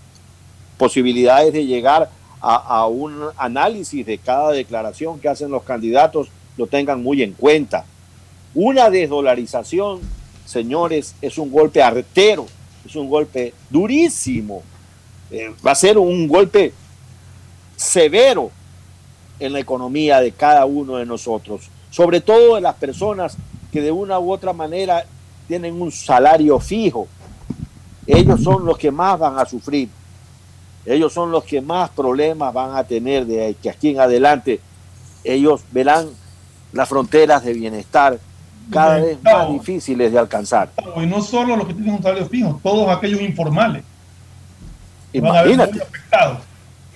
posibilidades 0.78 1.54
de 1.54 1.66
llegar 1.66 2.10
a, 2.42 2.56
a 2.56 2.88
un 2.88 3.30
análisis 3.38 4.06
de 4.06 4.18
cada 4.18 4.52
declaración 4.52 5.20
que 5.20 5.30
hacen 5.30 5.52
los 5.52 5.64
candidatos, 5.64 6.30
lo 6.58 6.68
tengan 6.68 7.04
muy 7.04 7.22
en 7.22 7.34
cuenta. 7.34 7.86
Una 8.54 8.90
desdolarización, 8.90 10.02
señores, 10.46 11.16
es 11.22 11.38
un 11.38 11.52
golpe 11.52 11.82
artero, 11.82 12.48
es 12.86 12.96
un 12.96 13.10
golpe 13.10 13.54
durísimo, 13.70 14.64
Eh, 15.34 15.50
va 15.66 15.72
a 15.72 15.76
ser 15.76 15.98
un 15.98 16.28
golpe 16.28 16.74
severo 17.78 18.52
en 19.40 19.54
la 19.54 19.60
economía 19.60 20.20
de 20.20 20.34
cada 20.34 20.66
uno 20.66 20.98
de 20.98 21.06
nosotros, 21.06 21.70
sobre 21.90 22.20
todo 22.20 22.56
de 22.56 22.62
las 22.62 22.76
personas 22.76 23.38
que 23.72 23.80
de 23.82 23.94
una 23.94 24.20
u 24.20 24.30
otra 24.30 24.52
manera 24.52 25.06
tienen 25.48 25.82
un 25.82 25.90
salario 25.90 26.60
fijo. 26.60 27.08
Ellos 28.06 28.44
son 28.44 28.66
los 28.66 28.78
que 28.78 28.92
más 28.92 29.18
van 29.18 29.40
a 29.40 29.46
sufrir, 29.46 29.88
ellos 30.86 31.14
son 31.14 31.32
los 31.32 31.46
que 31.46 31.62
más 31.62 31.90
problemas 31.92 32.54
van 32.54 32.76
a 32.76 32.84
tener 32.84 33.26
de 33.26 33.56
que 33.62 33.70
aquí 33.70 33.92
en 33.92 34.02
adelante 34.02 34.60
ellos 35.24 35.62
verán 35.72 36.10
las 36.74 36.90
fronteras 36.90 37.46
de 37.46 37.54
bienestar 37.54 38.20
cada 38.72 39.00
vez 39.00 39.18
más 39.24 39.52
difíciles 39.52 40.12
de 40.12 40.20
alcanzar. 40.20 40.72
Y 40.98 41.06
no 41.06 41.22
solo 41.22 41.56
los 41.56 41.68
que 41.68 41.74
tienen 41.74 41.96
un 41.96 42.04
salario 42.04 42.28
fijo, 42.28 42.60
todos 42.62 42.90
aquellos 42.90 43.22
informales. 43.22 43.84
Van 45.14 45.26
a 45.26 45.42
Imagínate. 45.42 45.82
afectados. 45.82 46.40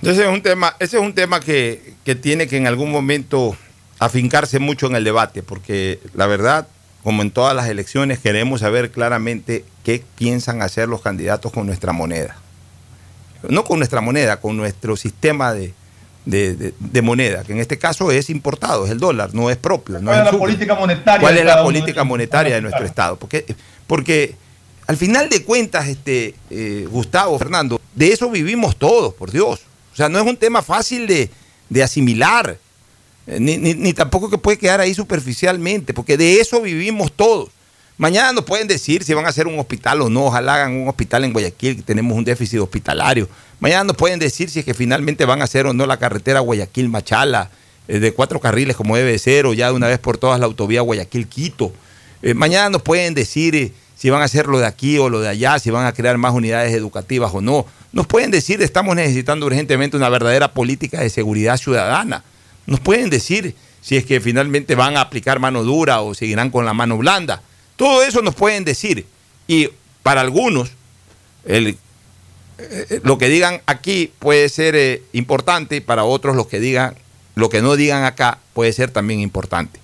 Ese 0.02 0.24
es 0.24 0.30
un 0.30 0.42
tema, 0.42 0.76
ese 0.80 0.98
es 0.98 1.04
un 1.04 1.14
tema 1.14 1.40
que, 1.40 1.96
que 2.04 2.16
tiene 2.16 2.48
que 2.48 2.58
en 2.58 2.68
algún 2.68 2.92
momento 2.92 3.56
afincarse 4.00 4.60
mucho 4.60 4.88
en 4.88 4.96
el 4.96 5.04
debate, 5.04 5.42
porque 5.42 6.00
la 6.14 6.28
verdad, 6.28 6.68
como 7.04 7.22
en 7.22 7.32
todas 7.32 7.56
las 7.56 7.68
elecciones, 7.68 8.20
queremos 8.20 8.62
saber 8.62 8.92
claramente 8.92 9.66
qué 9.84 10.04
piensan 10.16 10.62
hacer 10.62 10.88
los 10.88 11.02
candidatos 11.02 11.52
con 11.52 11.66
nuestra 11.66 11.92
moneda. 11.92 12.36
No 13.50 13.64
con 13.64 13.80
nuestra 13.80 14.02
moneda, 14.02 14.40
con 14.40 14.58
nuestro 14.58 14.96
sistema 14.96 15.54
de, 15.54 15.74
de- 16.26 16.56
de- 16.56 16.74
de 16.80 17.02
moneda, 17.02 17.44
que 17.44 17.52
en 17.54 17.60
este 17.60 17.78
caso 17.78 18.12
es 18.12 18.30
importado, 18.30 18.86
es 18.86 18.92
el 18.92 19.00
dólar, 19.00 19.34
no 19.34 19.50
es 19.50 19.58
propio. 19.58 20.00
no 20.00 20.06
¿Cuál 20.12 20.20
es 20.20 20.26
la 20.26 20.32
política 20.40 20.76
monetaria? 20.76 21.20
¿Cuál 21.22 21.34
de 21.36 21.40
es 21.42 21.46
la 21.46 21.64
política 21.64 22.04
monetaria 22.04 22.56
de 22.56 22.62
nuestro 22.62 22.86
Estado? 22.86 23.16
Porque, 23.18 23.46
porque 23.88 24.36
al 24.88 24.98
final 24.98 25.30
de 25.30 25.44
cuentas, 25.44 25.88
este, 25.88 26.36
eh, 26.50 26.88
Gustavo, 26.90 27.38
Fernando, 27.38 27.80
de 27.94 28.08
eso 28.12 28.30
vivimos 28.30 28.76
todos, 28.78 29.14
por 29.14 29.32
Dios. 29.32 29.62
O 29.94 29.96
sea, 29.96 30.10
no 30.10 30.20
es 30.20 30.26
un 30.26 30.36
tema 30.38 30.62
fácil 30.62 31.08
de, 31.08 31.30
de 31.70 31.84
asimilar, 31.84 32.58
eh, 33.28 33.40
ni, 33.40 33.58
ni- 33.58 33.74
ni 33.76 33.94
tampoco 33.94 34.30
que 34.30 34.38
puede 34.38 34.58
quedar 34.58 34.80
ahí 34.82 34.94
superficialmente, 34.94 35.94
porque 35.94 36.18
de 36.18 36.40
eso 36.40 36.62
vivimos 36.62 37.12
todos. 37.12 37.50
Mañana 37.98 38.34
nos 38.34 38.44
pueden 38.44 38.68
decir 38.68 39.04
si 39.06 39.14
van 39.14 39.26
a 39.26 39.30
hacer 39.30 39.48
un 39.48 39.58
hospital 39.58 40.02
o 40.02 40.10
no, 40.10 40.26
ojalá 40.26 40.56
hagan 40.56 40.74
un 40.76 40.88
hospital 40.90 41.24
en 41.24 41.32
Guayaquil, 41.32 41.78
que 41.78 41.82
tenemos 41.82 42.18
un 42.18 42.26
déficit 42.26 42.60
hospitalario. 42.60 43.30
Mañana 43.60 43.86
nos 43.86 43.96
pueden 43.96 44.20
decir 44.20 44.50
si 44.50 44.60
es 44.60 44.66
que 44.66 44.74
finalmente 44.74 45.26
van 45.26 45.42
a 45.42 45.46
hacer 45.46 45.66
o 45.66 45.74
no 45.74 45.86
la 45.86 45.98
carretera 45.98 46.42
Guayaquil-Machala, 46.42 47.50
eh, 47.88 48.00
de 48.00 48.14
cuatro 48.14 48.40
carriles 48.40 48.76
como 48.76 48.96
debe 48.98 49.18
ser, 49.18 49.46
o 49.46 49.54
ya 49.54 49.68
de 49.68 49.74
una 49.74 49.88
vez 49.88 50.00
por 50.00 50.18
todas 50.18 50.40
la 50.40 50.46
autovía 50.46 50.82
Guayaquil-Quito. 50.82 51.72
Eh, 52.22 52.34
mañana 52.34 52.70
nos 52.70 52.82
pueden 52.82 53.14
decir 53.14 53.56
eh, 53.56 53.72
si 53.96 54.10
van 54.10 54.22
a 54.22 54.26
hacer 54.26 54.48
lo 54.48 54.60
de 54.60 54.66
aquí 54.66 54.98
o 54.98 55.10
lo 55.10 55.22
de 55.22 55.30
allá, 55.30 55.58
si 55.60 55.72
van 55.72 55.86
a 55.86 55.94
crear 55.94 56.18
más 56.18 56.34
unidades 56.34 56.74
educativas 56.74 57.32
o 57.34 57.42
no. 57.42 57.66
Nos 57.94 58.08
pueden 58.08 58.30
decir 58.32 58.62
estamos 58.62 58.96
necesitando 58.96 59.46
urgentemente 59.46 59.96
una 59.96 60.10
verdadera 60.10 60.50
política 60.54 61.00
de 61.00 61.10
seguridad 61.10 61.58
ciudadana. 61.58 62.24
Nos 62.66 62.82
pueden 62.82 63.10
decir 63.10 63.56
si 63.82 63.96
es 63.96 64.06
que 64.06 64.20
finalmente 64.20 64.76
van 64.76 64.98
a 64.98 65.02
aplicar 65.02 65.40
mano 65.40 65.64
dura 65.64 66.02
o 66.02 66.14
seguirán 66.14 66.50
con 66.50 66.66
la 66.66 66.74
mano 66.74 66.98
blanda. 66.98 67.42
Todo 67.78 68.04
eso 68.04 68.22
nos 68.22 68.36
pueden 68.36 68.66
decir. 68.66 69.06
Y 69.48 69.70
para 70.04 70.22
algunos, 70.22 70.72
el- 71.46 71.78
eh, 72.58 73.02
lo 73.04 73.18
que 73.18 73.30
digan 73.30 73.62
aquí 73.66 74.12
puede 74.20 74.50
ser 74.50 74.76
eh, 74.76 75.04
importante 75.14 75.76
y 75.76 75.82
para 75.82 76.04
otros 76.04 76.36
lo 76.36 76.48
que 76.48 76.60
digan, 76.60 76.96
lo 77.36 77.50
que 77.50 77.62
no 77.62 77.76
digan 77.76 78.04
acá 78.04 78.40
puede 78.54 78.72
ser 78.74 78.92
también 78.92 79.20
importante. 79.20 79.80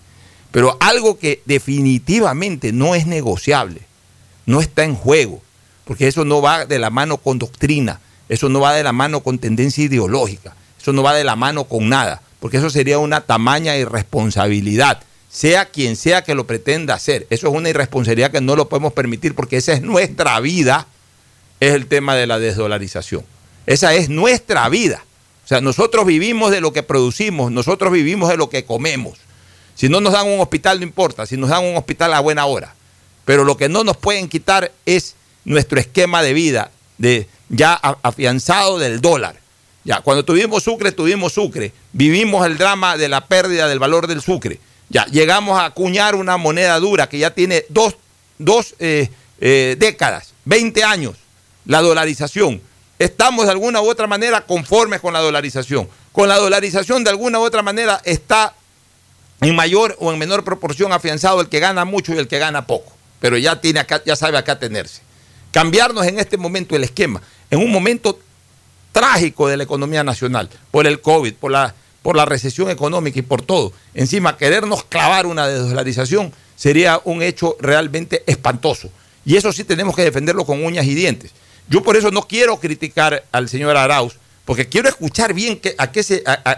Pero 0.52 0.78
algo 0.80 1.18
que 1.18 1.42
definitivamente 1.46 2.72
no 2.74 2.96
es 2.96 3.08
negociable, 3.08 3.82
no 4.46 4.62
está 4.62 4.84
en 4.84 4.96
juego, 4.96 5.42
porque 5.86 6.08
eso 6.08 6.26
no 6.26 6.42
va 6.42 6.66
de 6.66 6.80
la 6.80 6.90
mano 6.90 7.18
con 7.18 7.40
doctrina, 7.40 8.00
eso 8.30 8.50
no 8.50 8.60
va 8.60 8.74
de 8.74 8.84
la 8.84 8.94
mano 8.94 9.22
con 9.22 9.40
tendencia 9.40 9.84
ideológica, 9.84 10.56
eso 10.80 10.94
no 10.94 11.04
va 11.04 11.14
de 11.14 11.24
la 11.24 11.36
mano 11.36 11.66
con 11.66 11.90
nada, 11.90 12.22
porque 12.40 12.58
eso 12.58 12.70
sería 12.70 13.00
una 13.00 13.22
tamaña 13.22 13.78
irresponsabilidad, 13.78 15.02
sea 15.30 15.66
quien 15.66 15.96
sea 15.96 16.24
que 16.24 16.36
lo 16.36 16.46
pretenda 16.46 16.94
hacer. 16.94 17.26
Eso 17.30 17.48
es 17.48 17.54
una 17.54 17.70
irresponsabilidad 17.70 18.32
que 18.32 18.42
no 18.42 18.56
lo 18.56 18.68
podemos 18.68 18.92
permitir 18.92 19.34
porque 19.34 19.58
esa 19.58 19.74
es 19.74 19.82
nuestra 19.82 20.40
vida, 20.42 20.88
es 21.62 21.74
el 21.74 21.86
tema 21.86 22.16
de 22.16 22.28
la 22.28 22.40
desdolarización. 22.40 23.24
Esa 23.66 23.94
es 23.94 24.10
nuestra 24.10 24.68
vida. 24.68 25.06
O 25.46 25.48
sea, 25.48 25.62
nosotros 25.62 26.06
vivimos 26.06 26.52
de 26.52 26.60
lo 26.60 26.74
que 26.74 26.84
producimos, 26.84 27.52
nosotros 27.52 27.94
vivimos 27.94 28.30
de 28.30 28.38
lo 28.38 28.50
que 28.50 28.66
comemos. 28.66 29.20
Si 29.76 29.88
no 29.88 30.02
nos 30.02 30.14
dan 30.14 30.28
un 30.28 30.42
hospital, 30.42 30.80
no 30.80 30.86
importa, 30.86 31.26
si 31.26 31.38
nos 31.38 31.50
dan 31.50 31.64
un 31.64 31.78
hospital 31.78 32.14
a 32.14 32.20
buena 32.20 32.46
hora. 32.46 32.74
Pero 33.26 33.44
lo 33.44 33.58
que 33.58 33.70
no 33.70 33.84
nos 33.84 33.96
pueden 33.96 34.28
quitar 34.28 34.72
es 34.86 35.16
nuestro 35.46 35.80
esquema 35.80 36.24
de 36.24 36.34
vida, 36.34 36.72
de 36.98 37.28
ya 37.50 37.74
afianzado 37.74 38.80
del 38.80 39.00
dólar. 39.00 39.40
Ya, 39.84 40.02
cuando 40.02 40.26
tuvimos 40.26 40.64
sucre, 40.64 40.92
tuvimos 40.92 41.34
sucre. 41.34 41.74
Vivimos 41.94 42.46
el 42.46 42.58
drama 42.58 42.98
de 42.98 43.08
la 43.08 43.28
pérdida 43.28 43.68
del 43.68 43.80
valor 43.80 44.08
del 44.08 44.22
sucre. 44.22 44.60
Ya, 44.90 45.06
llegamos 45.06 45.60
a 45.60 45.66
acuñar 45.66 46.16
una 46.16 46.38
moneda 46.38 46.80
dura 46.80 47.08
que 47.08 47.20
ya 47.20 47.34
tiene 47.34 47.66
dos, 47.70 47.96
dos, 48.38 48.76
eh, 48.80 49.10
eh, 49.40 49.76
décadas, 49.80 50.34
20 50.46 50.84
años, 50.84 51.16
la 51.66 51.82
dolarización. 51.82 52.62
Estamos 53.00 53.46
de 53.46 53.52
alguna 53.52 53.82
u 53.82 53.90
otra 53.90 54.08
manera 54.08 54.42
conformes 54.42 55.02
con 55.02 55.14
la 55.14 55.20
dolarización. 55.20 55.90
Con 56.12 56.28
la 56.28 56.38
dolarización, 56.38 57.04
de 57.04 57.10
alguna 57.10 57.40
u 57.40 57.44
otra 57.44 57.62
manera, 57.62 58.02
está 58.06 58.54
en 59.42 59.56
mayor 59.56 59.98
o 60.00 60.12
en 60.12 60.20
menor 60.20 60.44
proporción 60.44 60.94
afianzado 60.94 61.42
el 61.42 61.50
que 61.50 61.60
gana 61.60 61.86
mucho 61.86 62.14
y 62.14 62.18
el 62.18 62.28
que 62.28 62.38
gana 62.38 62.68
poco. 62.68 62.92
Pero 63.20 63.38
ya, 63.38 63.60
tiene 63.60 63.80
acá, 63.80 64.02
ya 64.06 64.16
sabe 64.16 64.38
acá 64.38 64.60
tenerse. 64.60 65.02
Cambiarnos 65.52 66.06
en 66.06 66.20
este 66.20 66.38
momento 66.38 66.76
el 66.76 66.84
esquema, 66.84 67.22
en 67.50 67.60
un 67.60 67.72
momento 67.72 68.20
trágico 68.92 69.48
de 69.48 69.58
la 69.58 69.64
economía 69.64 70.04
nacional, 70.04 70.50
por 70.70 70.86
el 70.86 71.02
COVID, 71.02 71.34
por 71.36 71.52
la, 71.52 71.74
por 72.02 72.16
la 72.16 72.26
recesión 72.26 72.70
económica 72.70 73.20
y 73.20 73.24
por 73.24 73.42
todo. 73.42 73.74
Encima, 73.94 74.38
querernos 74.38 74.84
clavar 74.84 75.26
una 75.26 75.48
desdolarización 75.48 76.34
sería 76.56 77.02
un 77.04 77.24
hecho 77.24 77.58
realmente 77.60 78.24
espantoso. 78.28 78.90
Y 79.26 79.36
eso 79.36 79.52
sí 79.52 79.64
tenemos 79.64 79.96
que 79.96 80.04
defenderlo 80.04 80.46
con 80.46 80.64
uñas 80.64 80.86
y 80.86 80.94
dientes. 80.94 81.32
Yo 81.72 81.82
por 81.82 81.96
eso 81.96 82.12
no 82.12 82.24
quiero 82.24 82.60
criticar 82.60 83.24
al 83.32 83.48
señor 83.48 83.78
Arauz, 83.78 84.18
porque 84.44 84.68
quiero 84.68 84.90
escuchar 84.90 85.34
bien 85.34 85.62
a 85.78 85.90
qué 85.90 86.04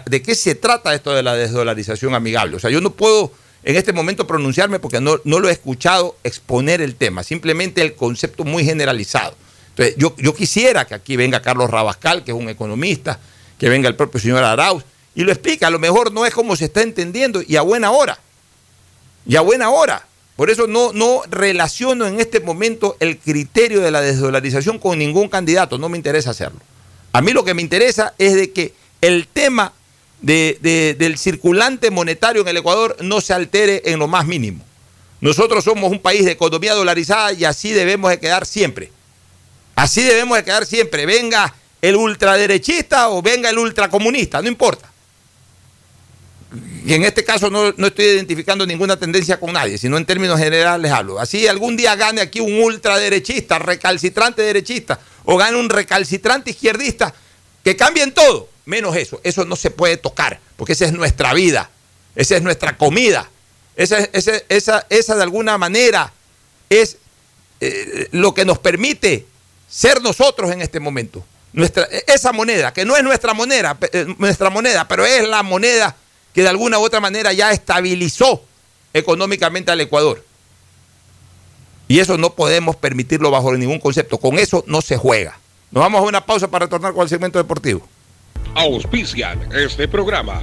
de 0.06 0.22
qué 0.22 0.34
se 0.34 0.56
trata 0.56 0.92
esto 0.92 1.14
de 1.14 1.22
la 1.22 1.34
desdolarización 1.34 2.16
amigable. 2.16 2.56
O 2.56 2.58
sea, 2.58 2.68
yo 2.68 2.80
no 2.80 2.90
puedo 2.90 3.30
en 3.62 3.76
este 3.76 3.92
momento 3.92 4.26
pronunciarme 4.26 4.80
porque 4.80 5.00
no, 5.00 5.20
no 5.22 5.38
lo 5.38 5.48
he 5.48 5.52
escuchado 5.52 6.16
exponer 6.24 6.80
el 6.80 6.96
tema, 6.96 7.22
simplemente 7.22 7.80
el 7.80 7.94
concepto 7.94 8.42
muy 8.42 8.64
generalizado. 8.64 9.36
Entonces, 9.68 9.94
yo, 9.98 10.16
yo 10.18 10.34
quisiera 10.34 10.84
que 10.84 10.96
aquí 10.96 11.14
venga 11.14 11.40
Carlos 11.40 11.70
Rabascal, 11.70 12.24
que 12.24 12.32
es 12.32 12.36
un 12.36 12.48
economista, 12.48 13.20
que 13.56 13.68
venga 13.68 13.88
el 13.88 13.94
propio 13.94 14.18
señor 14.18 14.42
Arauz, 14.42 14.82
y 15.14 15.22
lo 15.22 15.30
explica. 15.30 15.68
A 15.68 15.70
lo 15.70 15.78
mejor 15.78 16.12
no 16.12 16.26
es 16.26 16.34
como 16.34 16.56
se 16.56 16.64
está 16.64 16.82
entendiendo 16.82 17.40
y 17.46 17.54
a 17.54 17.62
buena 17.62 17.92
hora. 17.92 18.18
Y 19.26 19.36
a 19.36 19.42
buena 19.42 19.70
hora. 19.70 20.04
Por 20.36 20.50
eso 20.50 20.66
no, 20.66 20.92
no 20.92 21.22
relaciono 21.30 22.06
en 22.06 22.18
este 22.20 22.40
momento 22.40 22.96
el 23.00 23.18
criterio 23.18 23.80
de 23.80 23.90
la 23.90 24.00
desdolarización 24.00 24.78
con 24.78 24.98
ningún 24.98 25.28
candidato. 25.28 25.78
No 25.78 25.88
me 25.88 25.96
interesa 25.96 26.30
hacerlo. 26.30 26.58
A 27.12 27.20
mí 27.20 27.32
lo 27.32 27.44
que 27.44 27.54
me 27.54 27.62
interesa 27.62 28.14
es 28.18 28.34
de 28.34 28.50
que 28.52 28.72
el 29.00 29.28
tema 29.28 29.72
de- 30.20 30.58
de- 30.60 30.94
del 30.98 31.18
circulante 31.18 31.90
monetario 31.90 32.42
en 32.42 32.48
el 32.48 32.56
Ecuador 32.56 32.96
no 33.00 33.20
se 33.20 33.32
altere 33.32 33.82
en 33.84 33.98
lo 34.00 34.08
más 34.08 34.26
mínimo. 34.26 34.64
Nosotros 35.20 35.62
somos 35.64 35.90
un 35.92 36.00
país 36.00 36.24
de 36.24 36.32
economía 36.32 36.74
dolarizada 36.74 37.32
y 37.32 37.44
así 37.44 37.70
debemos 37.70 38.10
de 38.10 38.18
quedar 38.18 38.44
siempre. 38.44 38.90
Así 39.76 40.02
debemos 40.02 40.36
de 40.36 40.44
quedar 40.44 40.66
siempre. 40.66 41.06
Venga 41.06 41.54
el 41.80 41.96
ultraderechista 41.96 43.10
o 43.10 43.22
venga 43.22 43.50
el 43.50 43.58
ultracomunista, 43.58 44.42
no 44.42 44.48
importa. 44.48 44.90
Y 46.84 46.92
en 46.94 47.04
este 47.04 47.24
caso 47.24 47.50
no, 47.50 47.72
no 47.76 47.86
estoy 47.86 48.04
identificando 48.06 48.66
ninguna 48.66 48.98
tendencia 48.98 49.38
con 49.40 49.52
nadie, 49.52 49.78
sino 49.78 49.96
en 49.96 50.04
términos 50.06 50.38
generales 50.38 50.90
hablo. 50.92 51.18
Así 51.18 51.46
algún 51.46 51.76
día 51.76 51.96
gane 51.96 52.20
aquí 52.20 52.40
un 52.40 52.54
ultraderechista, 52.62 53.58
recalcitrante 53.58 54.42
derechista, 54.42 55.00
o 55.24 55.36
gane 55.36 55.56
un 55.56 55.70
recalcitrante 55.70 56.50
izquierdista, 56.50 57.14
que 57.62 57.76
cambien 57.76 58.12
todo, 58.12 58.48
menos 58.66 58.96
eso. 58.96 59.20
Eso 59.24 59.44
no 59.44 59.56
se 59.56 59.70
puede 59.70 59.96
tocar, 59.96 60.38
porque 60.56 60.74
esa 60.74 60.84
es 60.84 60.92
nuestra 60.92 61.32
vida, 61.32 61.70
esa 62.14 62.36
es 62.36 62.42
nuestra 62.42 62.76
comida, 62.76 63.28
esa, 63.76 63.98
es- 63.98 64.10
esa, 64.12 64.32
esa, 64.48 64.86
esa 64.90 65.16
de 65.16 65.22
alguna 65.22 65.56
manera 65.58 66.12
es 66.68 66.98
eh, 67.60 68.08
lo 68.12 68.34
que 68.34 68.44
nos 68.44 68.58
permite 68.58 69.26
ser 69.68 70.02
nosotros 70.02 70.52
en 70.52 70.60
este 70.60 70.80
momento. 70.80 71.24
Nuestra, 71.52 71.84
esa 72.06 72.32
moneda, 72.32 72.72
que 72.72 72.84
no 72.84 72.96
es 72.96 73.02
nuestra 73.04 73.32
moneda, 73.32 73.78
eh, 73.92 74.06
nuestra 74.18 74.50
moneda, 74.50 74.86
pero 74.88 75.04
es 75.06 75.26
la 75.26 75.42
moneda 75.42 75.96
que 76.34 76.42
de 76.42 76.48
alguna 76.48 76.78
u 76.78 76.82
otra 76.82 77.00
manera 77.00 77.32
ya 77.32 77.52
estabilizó 77.52 78.44
económicamente 78.92 79.70
al 79.70 79.80
Ecuador. 79.80 80.24
Y 81.86 82.00
eso 82.00 82.18
no 82.18 82.34
podemos 82.34 82.76
permitirlo 82.76 83.30
bajo 83.30 83.54
ningún 83.56 83.78
concepto. 83.78 84.18
Con 84.18 84.38
eso 84.38 84.64
no 84.66 84.82
se 84.82 84.96
juega. 84.96 85.38
Nos 85.70 85.82
vamos 85.82 86.00
a 86.00 86.04
una 86.04 86.24
pausa 86.24 86.48
para 86.48 86.66
retornar 86.66 86.92
con 86.92 87.02
el 87.02 87.08
segmento 87.08 87.38
deportivo. 87.38 87.86
Auspician 88.54 89.48
este 89.52 89.86
programa. 89.88 90.40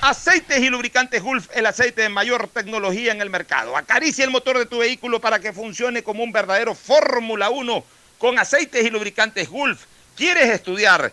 Aceites 0.00 0.58
y 0.60 0.68
lubricantes 0.68 1.22
Gulf, 1.22 1.48
el 1.54 1.64
aceite 1.64 2.02
de 2.02 2.08
mayor 2.10 2.48
tecnología 2.48 3.10
en 3.12 3.22
el 3.22 3.30
mercado. 3.30 3.76
Acaricia 3.76 4.24
el 4.24 4.30
motor 4.30 4.58
de 4.58 4.66
tu 4.66 4.78
vehículo 4.78 5.20
para 5.20 5.38
que 5.38 5.52
funcione 5.52 6.02
como 6.02 6.22
un 6.22 6.30
verdadero 6.30 6.74
Fórmula 6.74 7.48
1 7.48 7.84
con 8.18 8.38
aceites 8.38 8.84
y 8.84 8.90
lubricantes 8.90 9.48
Gulf. 9.48 9.84
¿Quieres 10.14 10.50
estudiar, 10.50 11.12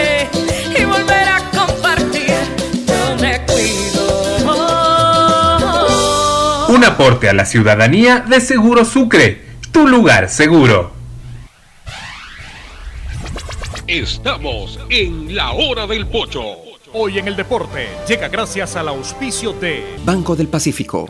aporte 6.91 7.29
a 7.29 7.33
la 7.33 7.45
ciudadanía 7.45 8.19
de 8.19 8.41
Seguro 8.41 8.83
Sucre, 8.83 9.41
tu 9.71 9.87
lugar 9.87 10.27
seguro. 10.27 10.91
Estamos 13.87 14.77
en 14.89 15.33
la 15.33 15.51
hora 15.51 15.87
del 15.87 16.07
pocho. 16.07 16.41
Hoy 16.93 17.17
en 17.17 17.29
el 17.29 17.37
deporte 17.37 17.87
llega 18.07 18.27
gracias 18.27 18.75
al 18.75 18.89
auspicio 18.89 19.53
de 19.53 19.95
Banco 20.03 20.35
del 20.35 20.49
Pacífico. 20.49 21.09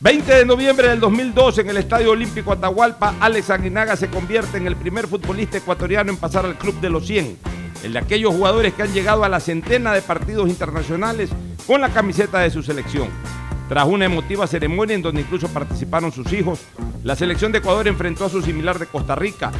20 0.00 0.34
de 0.34 0.44
noviembre 0.44 0.88
del 0.88 0.98
2012 0.98 1.60
en 1.60 1.70
el 1.70 1.76
Estadio 1.76 2.10
Olímpico 2.10 2.50
Atahualpa, 2.50 3.14
Alex 3.20 3.50
Aguinaga 3.50 3.94
se 3.94 4.08
convierte 4.08 4.56
en 4.56 4.66
el 4.66 4.74
primer 4.74 5.06
futbolista 5.06 5.58
ecuatoriano 5.58 6.10
en 6.10 6.16
pasar 6.16 6.46
al 6.46 6.58
Club 6.58 6.80
de 6.80 6.90
los 6.90 7.06
100, 7.06 7.38
el 7.82 7.92
de 7.92 7.98
aquellos 7.98 8.34
jugadores 8.34 8.74
que 8.74 8.82
han 8.82 8.92
llegado 8.92 9.24
a 9.24 9.28
la 9.28 9.40
centena 9.40 9.92
de 9.92 10.02
partidos 10.02 10.48
internacionales 10.48 11.30
con 11.66 11.80
la 11.80 11.90
camiseta 11.90 12.40
de 12.40 12.50
su 12.50 12.62
selección. 12.62 13.08
Tras 13.68 13.86
una 13.86 14.06
emotiva 14.06 14.46
ceremonia 14.46 14.96
en 14.96 15.02
donde 15.02 15.20
incluso 15.20 15.48
participaron 15.48 16.10
sus 16.10 16.32
hijos, 16.32 16.60
la 17.04 17.14
selección 17.14 17.52
de 17.52 17.58
Ecuador 17.58 17.86
enfrentó 17.86 18.24
a 18.24 18.28
su 18.28 18.42
similar 18.42 18.78
de 18.78 18.86
Costa 18.86 19.14
Rica. 19.14 19.52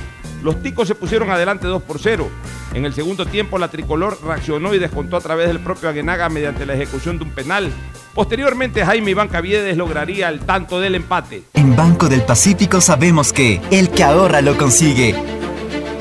Los 0.42 0.62
ticos 0.62 0.88
se 0.88 0.94
pusieron 0.94 1.30
adelante 1.30 1.66
2 1.66 1.82
por 1.82 2.00
0. 2.00 2.28
En 2.74 2.84
el 2.84 2.92
segundo 2.92 3.26
tiempo 3.26 3.58
la 3.58 3.68
tricolor 3.68 4.18
reaccionó 4.24 4.74
y 4.74 4.78
descontó 4.78 5.16
a 5.16 5.20
través 5.20 5.48
del 5.48 5.60
propio 5.60 5.88
Aguinaga 5.88 6.28
mediante 6.28 6.66
la 6.66 6.74
ejecución 6.74 7.18
de 7.18 7.24
un 7.24 7.30
penal. 7.30 7.70
Posteriormente 8.14 8.84
Jaime 8.84 9.12
Iván 9.12 9.28
Caviedes 9.28 9.76
lograría 9.76 10.28
el 10.28 10.40
tanto 10.40 10.80
del 10.80 10.96
empate. 10.96 11.44
En 11.54 11.76
Banco 11.76 12.08
del 12.08 12.22
Pacífico 12.22 12.80
sabemos 12.80 13.32
que 13.32 13.60
el 13.70 13.90
que 13.90 14.02
ahorra 14.02 14.40
lo 14.40 14.56
consigue. 14.56 15.14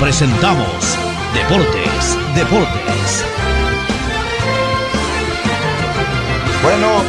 presentamos 0.00 0.96
Deportes, 1.34 2.18
Deportes. 2.34 3.24
Bueno, 6.62 7.02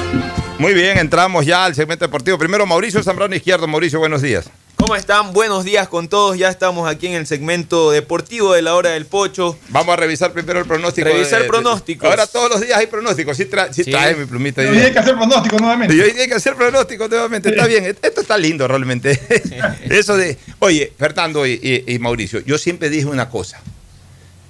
muy 0.59 0.73
bien, 0.73 0.97
entramos 0.97 1.45
ya 1.45 1.65
al 1.65 1.75
segmento 1.75 2.05
deportivo. 2.05 2.37
Primero 2.37 2.65
Mauricio 2.65 3.01
Zambrano 3.03 3.35
Izquierdo. 3.35 3.67
Mauricio, 3.67 3.99
buenos 3.99 4.21
días. 4.21 4.49
¿Cómo 4.77 4.95
están? 4.95 5.33
Buenos 5.33 5.65
días 5.65 5.87
con 5.87 6.07
todos. 6.07 6.37
Ya 6.37 6.49
estamos 6.49 6.87
aquí 6.87 7.07
en 7.07 7.13
el 7.13 7.25
segmento 7.25 7.89
deportivo 7.89 8.53
de 8.53 8.61
la 8.61 8.75
hora 8.75 8.91
del 8.91 9.07
pocho. 9.07 9.57
Vamos 9.69 9.91
a 9.93 9.95
revisar 9.95 10.31
primero 10.33 10.59
el 10.59 10.65
pronóstico. 10.67 11.07
Revisar 11.09 11.39
de- 11.39 11.43
de- 11.45 11.49
pronósticos. 11.49 12.07
Ahora 12.07 12.27
todos 12.27 12.51
los 12.51 12.61
días 12.61 12.77
hay 12.77 12.85
pronósticos. 12.85 13.35
Sí, 13.35 13.45
tra- 13.45 13.73
sí 13.73 13.83
Sí. 13.83 13.91
trae 13.91 14.15
mi 14.15 14.25
plumita. 14.25 14.63
Y 14.63 14.67
hoy 14.67 14.77
hay 14.77 14.93
que 14.93 14.99
hacer 14.99 15.15
pronóstico 15.15 15.57
nuevamente. 15.57 15.95
Y 15.95 15.99
hoy 15.99 16.11
hay 16.11 16.27
que 16.27 16.33
hacer 16.35 16.55
pronóstico 16.55 17.07
nuevamente. 17.07 17.49
Está 17.49 17.65
bien. 17.65 17.85
Esto 17.85 18.21
está 18.21 18.37
lindo 18.37 18.67
realmente. 18.67 19.19
Eso 19.89 20.15
de. 20.15 20.37
Oye, 20.59 20.93
Fernando 20.97 21.45
y, 21.47 21.59
y- 21.87 21.93
y 21.95 21.99
Mauricio, 21.99 22.39
yo 22.41 22.59
siempre 22.59 22.89
dije 22.91 23.07
una 23.07 23.29
cosa. 23.29 23.59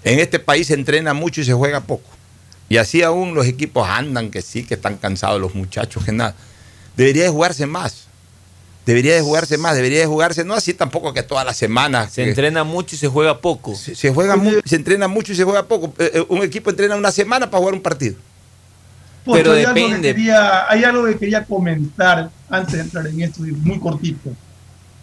En 0.03 0.19
este 0.19 0.39
país 0.39 0.67
se 0.67 0.73
entrena 0.73 1.13
mucho 1.13 1.39
y 1.41 1.45
se 1.45 1.53
juega 1.53 1.81
poco. 1.81 2.09
Y 2.69 2.77
así 2.77 3.01
aún 3.01 3.33
los 3.33 3.45
equipos 3.47 3.87
andan 3.87 4.29
que 4.29 4.41
sí, 4.41 4.63
que 4.63 4.73
están 4.73 4.97
cansados 4.97 5.39
los 5.39 5.55
muchachos, 5.55 6.03
que 6.03 6.11
nada. 6.11 6.35
Debería 6.97 7.23
de 7.23 7.29
jugarse 7.29 7.65
más. 7.65 8.06
Debería 8.87 9.13
de 9.13 9.21
jugarse 9.21 9.57
más, 9.57 9.75
debería 9.75 9.99
de 9.99 10.05
jugarse, 10.07 10.43
no 10.45 10.53
así 10.55 10.73
tampoco 10.73 11.13
que 11.13 11.21
todas 11.21 11.45
las 11.45 11.57
semanas. 11.57 12.13
Se 12.13 12.23
que- 12.23 12.29
entrena 12.29 12.63
mucho 12.63 12.95
y 12.95 12.97
se 12.97 13.07
juega 13.07 13.39
poco. 13.41 13.75
se, 13.75 13.93
se 13.95 14.11
juega 14.13 14.35
mu- 14.37 14.61
se 14.65 14.75
entrena 14.77 15.07
mucho 15.07 15.33
y 15.33 15.35
se 15.35 15.43
juega 15.43 15.67
poco. 15.67 15.93
Eh, 15.99 16.11
eh, 16.15 16.25
un 16.29 16.41
equipo 16.41 16.69
entrena 16.71 16.95
una 16.95 17.11
semana 17.11 17.49
para 17.51 17.59
jugar 17.59 17.75
un 17.75 17.81
partido. 17.81 18.15
Pocho, 19.25 19.37
Pero 19.39 19.51
hay 19.51 19.63
algo 19.65 19.73
que 19.75 19.81
depende. 19.81 20.15
quería- 20.15 20.69
hay 20.71 20.83
algo 20.85 21.05
que 21.05 21.17
quería 21.17 21.43
comentar 21.45 22.31
antes 22.49 22.73
de 22.75 22.79
entrar 22.81 23.05
en 23.07 23.21
esto, 23.21 23.41
muy 23.41 23.77
cortito. 23.77 24.31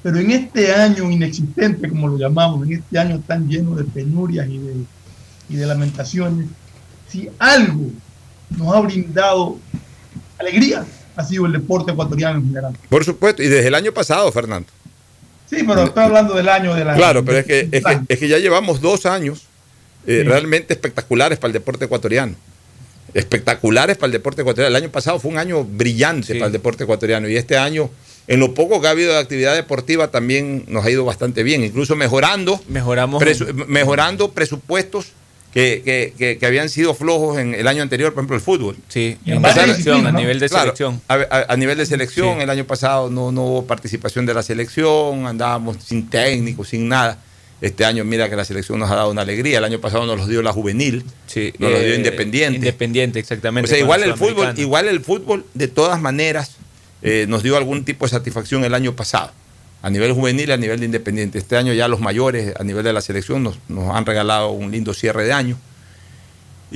Pero 0.02 0.18
en 0.18 0.30
este 0.30 0.72
año 0.74 1.10
inexistente, 1.10 1.88
como 1.88 2.08
lo 2.08 2.16
llamamos, 2.18 2.66
en 2.66 2.72
este 2.74 2.98
año 2.98 3.20
tan 3.26 3.46
lleno 3.48 3.74
de 3.74 3.84
penurias 3.84 4.48
y 4.48 4.58
de, 4.58 4.74
y 5.50 5.56
de 5.56 5.66
lamentaciones, 5.66 6.46
si 7.08 7.28
algo 7.38 7.90
nos 8.56 8.74
ha 8.74 8.80
brindado 8.80 9.58
alegría, 10.38 10.84
ha 11.16 11.24
sido 11.24 11.46
el 11.46 11.52
deporte 11.52 11.92
ecuatoriano 11.92 12.38
en 12.38 12.46
general. 12.46 12.76
Por 12.88 13.04
supuesto, 13.04 13.42
y 13.42 13.48
desde 13.48 13.68
el 13.68 13.74
año 13.74 13.92
pasado, 13.92 14.30
Fernando. 14.32 14.68
Sí, 15.48 15.58
pero 15.66 15.84
estoy 15.84 16.04
hablando 16.04 16.34
del 16.34 16.48
año 16.48 16.74
de 16.74 16.84
la. 16.84 16.94
Claro, 16.94 17.24
pero 17.24 17.38
es 17.38 17.44
que, 17.46 17.60
es 17.70 17.84
que, 17.84 17.90
del- 17.90 18.00
es 18.08 18.18
que 18.18 18.28
ya 18.28 18.38
llevamos 18.38 18.80
dos 18.80 19.06
años 19.06 19.42
eh, 20.06 20.20
Sí. 20.22 20.28
realmente 20.28 20.72
espectaculares 20.74 21.38
para 21.38 21.48
el 21.48 21.52
deporte 21.52 21.84
ecuatoriano. 21.86 22.34
Espectaculares 23.12 23.96
para 23.96 24.06
el 24.06 24.12
deporte 24.12 24.40
ecuatoriano. 24.42 24.76
El 24.76 24.82
año 24.82 24.90
pasado 24.92 25.18
fue 25.20 25.30
un 25.30 25.38
año 25.38 25.64
brillante 25.64 26.34
para 26.34 26.46
el 26.46 26.52
deporte 26.52 26.84
ecuatoriano 26.84 27.28
y 27.28 27.36
este 27.36 27.56
año, 27.56 27.90
en 28.26 28.40
lo 28.40 28.54
poco 28.54 28.80
que 28.80 28.86
ha 28.88 28.90
habido 28.90 29.12
de 29.12 29.18
actividad 29.18 29.54
deportiva, 29.54 30.08
también 30.08 30.64
nos 30.68 30.84
ha 30.84 30.90
ido 30.90 31.04
bastante 31.04 31.42
bien, 31.42 31.62
incluso 31.62 31.94
mejorando, 31.94 32.60
Mejoramos. 32.68 33.22
presu- 33.22 33.66
mejorando 33.66 34.32
presupuestos 34.32 35.12
que, 35.54 35.82
que- 35.84 36.12
que- 36.18 36.36
que 36.38 36.46
habían 36.46 36.68
sido 36.68 36.94
flojos 36.94 37.38
en 37.38 37.54
el 37.54 37.68
año 37.68 37.80
anterior, 37.82 38.12
por 38.12 38.20
ejemplo, 38.22 38.36
el 38.36 38.42
fútbol. 38.42 38.76
Sí, 38.88 39.16
selección, 39.54 40.06
a 40.06 40.12
nivel 40.12 40.40
de 40.40 40.48
Claro, 40.48 40.64
selección. 40.64 41.00
A, 41.08 41.14
a- 41.14 41.46
a 41.52 41.56
nivel 41.56 41.78
de 41.78 41.86
selección, 41.86 42.36
Sí. 42.38 42.42
el 42.42 42.50
año 42.50 42.64
pasado 42.64 43.08
no, 43.08 43.30
no 43.30 43.44
hubo 43.44 43.66
participación 43.66 44.26
de 44.26 44.34
la 44.34 44.42
selección, 44.42 45.26
andábamos 45.26 45.76
sin 45.84 46.10
técnico, 46.10 46.64
sin 46.64 46.88
nada. 46.88 47.18
Este 47.60 47.84
año, 47.84 48.04
mira 48.04 48.28
que 48.28 48.34
la 48.36 48.44
selección 48.44 48.78
nos 48.80 48.90
ha 48.90 48.96
dado 48.96 49.10
una 49.12 49.22
alegría. 49.22 49.58
El 49.58 49.64
año 49.64 49.80
pasado 49.80 50.04
nos 50.06 50.18
los 50.18 50.28
dio 50.28 50.42
la 50.42 50.52
juvenil, 50.52 51.04
Sí, 51.26 51.54
nos 51.58 51.70
los 51.70 51.80
dio 51.80 51.92
eh, 51.92 51.96
Independiente. 51.96 52.56
Independiente, 52.58 53.18
exactamente. 53.20 53.68
o 53.68 53.70
sea, 53.70 53.78
igual 53.78 54.02
el 54.02 54.14
fútbol, 54.14 54.52
igual 54.58 54.88
el 54.88 55.00
fútbol, 55.00 55.46
de 55.54 55.68
todas 55.68 56.00
maneras, 56.00 56.56
eh, 57.00 57.26
nos 57.28 57.42
dio 57.44 57.56
algún 57.56 57.84
tipo 57.84 58.04
de 58.06 58.10
satisfacción 58.10 58.64
el 58.64 58.74
año 58.74 58.94
pasado. 58.96 59.30
A 59.84 59.90
nivel 59.90 60.12
juvenil 60.12 60.50
a 60.50 60.56
nivel 60.56 60.80
de 60.80 60.86
independiente. 60.86 61.36
Este 61.36 61.58
año 61.58 61.74
ya 61.74 61.88
los 61.88 62.00
mayores 62.00 62.54
a 62.58 62.64
nivel 62.64 62.84
de 62.84 62.94
la 62.94 63.02
selección 63.02 63.42
nos, 63.42 63.58
nos 63.68 63.94
han 63.94 64.06
regalado 64.06 64.50
un 64.50 64.70
lindo 64.70 64.94
cierre 64.94 65.24
de 65.24 65.34
año. 65.34 65.58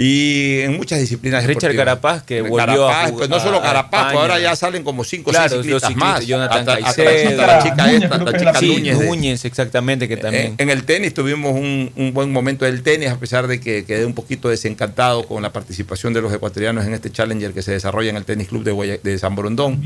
Y 0.00 0.60
en 0.60 0.76
muchas 0.76 1.00
disciplinas 1.00 1.42
Richard 1.44 1.72
deportivas. 1.72 1.84
Carapaz, 1.86 2.22
que 2.22 2.40
volvió 2.42 2.56
Carapaz, 2.58 2.78
a 2.78 3.08
jugar 3.08 3.14
pues 3.18 3.28
no 3.30 3.40
solo 3.40 3.60
Carapaz, 3.60 4.04
pues 4.12 4.16
ahora 4.22 4.38
ya 4.38 4.54
salen 4.54 4.84
como 4.84 5.02
cinco 5.02 5.30
o 5.30 5.32
Claro, 5.32 5.48
seis 5.48 5.62
ciclistas 5.64 5.96
más. 5.96 6.24
Jonathan 6.24 6.58
hasta, 6.60 6.74
hasta 6.88 7.04
Caicedo. 7.04 7.36
la, 7.36 7.46
la 7.48 7.62
chica 7.64 7.86
Núñez, 7.86 8.02
esta, 8.04 8.18
la 8.18 8.38
chica 8.38 8.54
sí, 8.60 8.68
Núñez. 8.68 8.98
de- 9.00 9.06
Núñez, 9.06 9.44
exactamente, 9.44 10.06
que 10.06 10.16
también. 10.16 10.46
en, 10.46 10.54
en 10.58 10.70
el 10.70 10.84
tenis 10.84 11.14
tuvimos 11.14 11.52
un, 11.52 11.90
un 11.96 12.14
buen 12.14 12.30
momento 12.32 12.64
del 12.64 12.84
tenis, 12.84 13.08
a 13.08 13.18
pesar 13.18 13.48
de 13.48 13.58
que 13.58 13.84
quedé 13.84 14.06
un 14.06 14.14
poquito 14.14 14.48
desencantado 14.48 15.26
con 15.26 15.42
la 15.42 15.52
participación 15.52 16.12
de 16.12 16.22
los 16.22 16.32
ecuatorianos 16.32 16.86
en 16.86 16.94
este 16.94 17.10
Challenger 17.10 17.52
que 17.52 17.62
se 17.62 17.72
desarrolla 17.72 18.10
en 18.10 18.16
el 18.18 18.24
Tenis 18.24 18.46
Club 18.46 18.62
de, 18.62 18.70
Guaya- 18.70 19.00
de 19.02 19.18
San 19.18 19.34
Borondón. 19.34 19.84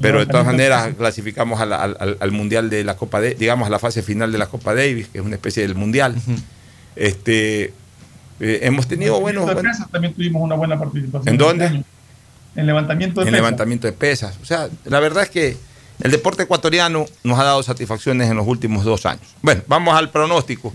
Pero 0.00 0.20
de 0.20 0.26
todas 0.26 0.46
maneras 0.46 0.94
clasificamos 0.96 1.60
a 1.60 1.66
la- 1.66 1.76
al, 1.82 1.96
al- 2.00 2.16
al 2.20 2.30
Mundial 2.32 2.70
de 2.70 2.82
la 2.84 2.96
Copa 2.96 3.20
de, 3.20 3.34
digamos 3.34 3.66
a 3.66 3.70
la 3.70 3.78
fase 3.78 4.02
final 4.02 4.32
de 4.32 4.38
la 4.38 4.46
Copa 4.46 4.74
Davis, 4.74 5.08
que 5.08 5.18
es 5.18 5.24
una 5.24 5.34
especie 5.34 5.62
del 5.62 5.74
Mundial. 5.74 6.14
Este 6.96 7.72
eh, 8.40 8.60
hemos 8.62 8.86
tenido 8.86 9.20
buenos, 9.20 9.44
pesas 9.54 9.90
también 9.90 10.14
tuvimos 10.14 10.42
una 10.42 10.54
buena 10.54 10.78
participación. 10.78 11.28
¿En 11.34 11.38
dónde? 11.38 11.64
este 11.66 11.76
año. 11.76 11.84
En 12.56 12.66
levantamiento 12.66 13.20
de 13.20 13.26
en 13.26 13.32
pesas. 13.32 13.40
levantamiento 13.44 13.86
de 13.86 13.92
pesas. 13.92 14.38
O 14.42 14.44
sea, 14.44 14.68
la 14.84 15.00
verdad 15.00 15.24
es 15.24 15.30
que 15.30 15.56
el 16.00 16.10
deporte 16.10 16.44
ecuatoriano 16.44 17.06
nos 17.24 17.38
ha 17.38 17.44
dado 17.44 17.62
satisfacciones 17.62 18.30
en 18.30 18.36
los 18.36 18.46
últimos 18.46 18.84
dos 18.84 19.06
años. 19.06 19.26
Bueno, 19.42 19.62
vamos 19.66 19.96
al 19.96 20.10
pronóstico. 20.10 20.72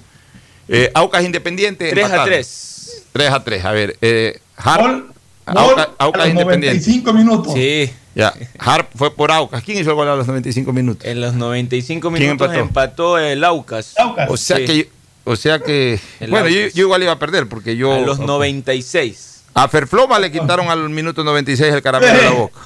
Eh, 0.68 0.91
Aucas 0.94 1.23
Independiente. 1.23 1.90
3 1.90 2.03
a 2.03 2.07
empataron. 2.07 2.30
3. 2.30 3.03
3 3.14 3.30
a 3.31 3.44
3. 3.44 3.65
A 3.65 3.72
ver, 3.72 3.98
eh, 4.02 4.40
Harp, 4.57 4.81
Gol 4.84 5.14
Aucas, 5.45 5.88
a 5.98 6.03
Aucas 6.03 6.19
los 6.26 6.30
Independiente. 6.31 6.80
95 6.80 7.14
minutos. 7.14 7.53
Sí. 7.53 7.91
Ya, 8.15 8.34
Harp 8.57 8.90
fue 8.95 9.15
por 9.15 9.31
Aucas. 9.31 9.64
¿Quién 9.64 9.77
hizo 9.80 9.91
el 9.91 9.95
gol 9.95 10.07
a 10.10 10.15
los 10.15 10.27
95 10.27 10.73
minutos? 10.73 11.07
En 11.07 11.22
los 11.22 11.34
95 11.36 12.10
¿Quién 12.11 12.22
minutos 12.23 12.48
empató? 12.49 13.18
empató? 13.18 13.19
el 13.19 13.44
Aucas. 13.44 13.94
O 14.27 14.36
sea 14.36 14.57
Sí. 14.57 14.65
que, 14.65 14.90
o 15.24 15.36
sea 15.36 15.60
que, 15.60 16.00
El 16.20 16.32
bueno, 16.32 16.48
yo, 16.48 16.62
igual 16.74 17.04
iba 17.04 17.12
a 17.12 17.20
perder 17.20 17.48
porque 17.48 17.76
yo. 17.76 17.94
A 17.94 18.00
los 18.00 18.20
96. 18.20 19.44
A 19.54 19.68
Ferfloma 19.68 20.20
le 20.20 20.32
quitaron 20.32 20.70
al 20.70 20.90
minuto 20.90 21.24
96 21.24 21.74
el 21.74 21.82
caramelo 21.82 22.14
de 22.14 22.24
la 22.24 22.32
boca. 22.32 22.60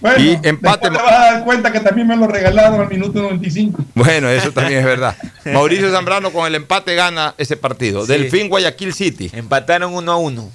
Bueno, 0.00 0.18
Y 0.24 0.34
empate- 0.36 0.80
te 0.80 0.90
vas 0.90 1.12
a 1.12 1.20
dar 1.32 1.44
cuenta 1.44 1.70
que 1.72 1.80
también 1.80 2.06
me 2.08 2.16
lo 2.16 2.26
regalaron 2.26 2.80
al 2.80 2.88
minuto 2.88 3.20
95. 3.20 3.84
Bueno, 3.94 4.30
eso 4.30 4.50
también 4.50 4.80
es 4.80 4.86
verdad. 4.86 5.14
Mauricio 5.44 5.90
Zambrano 5.92 6.30
con 6.32 6.46
el 6.46 6.54
empate 6.54 6.94
gana 6.94 7.34
ese 7.36 7.56
partido. 7.56 8.06
Sí. 8.06 8.12
Delfín 8.12 8.48
Guayaquil 8.48 8.94
City. 8.94 9.30
Empataron 9.32 9.92
1 9.94 10.10
a 10.12 10.16
1. 10.16 10.50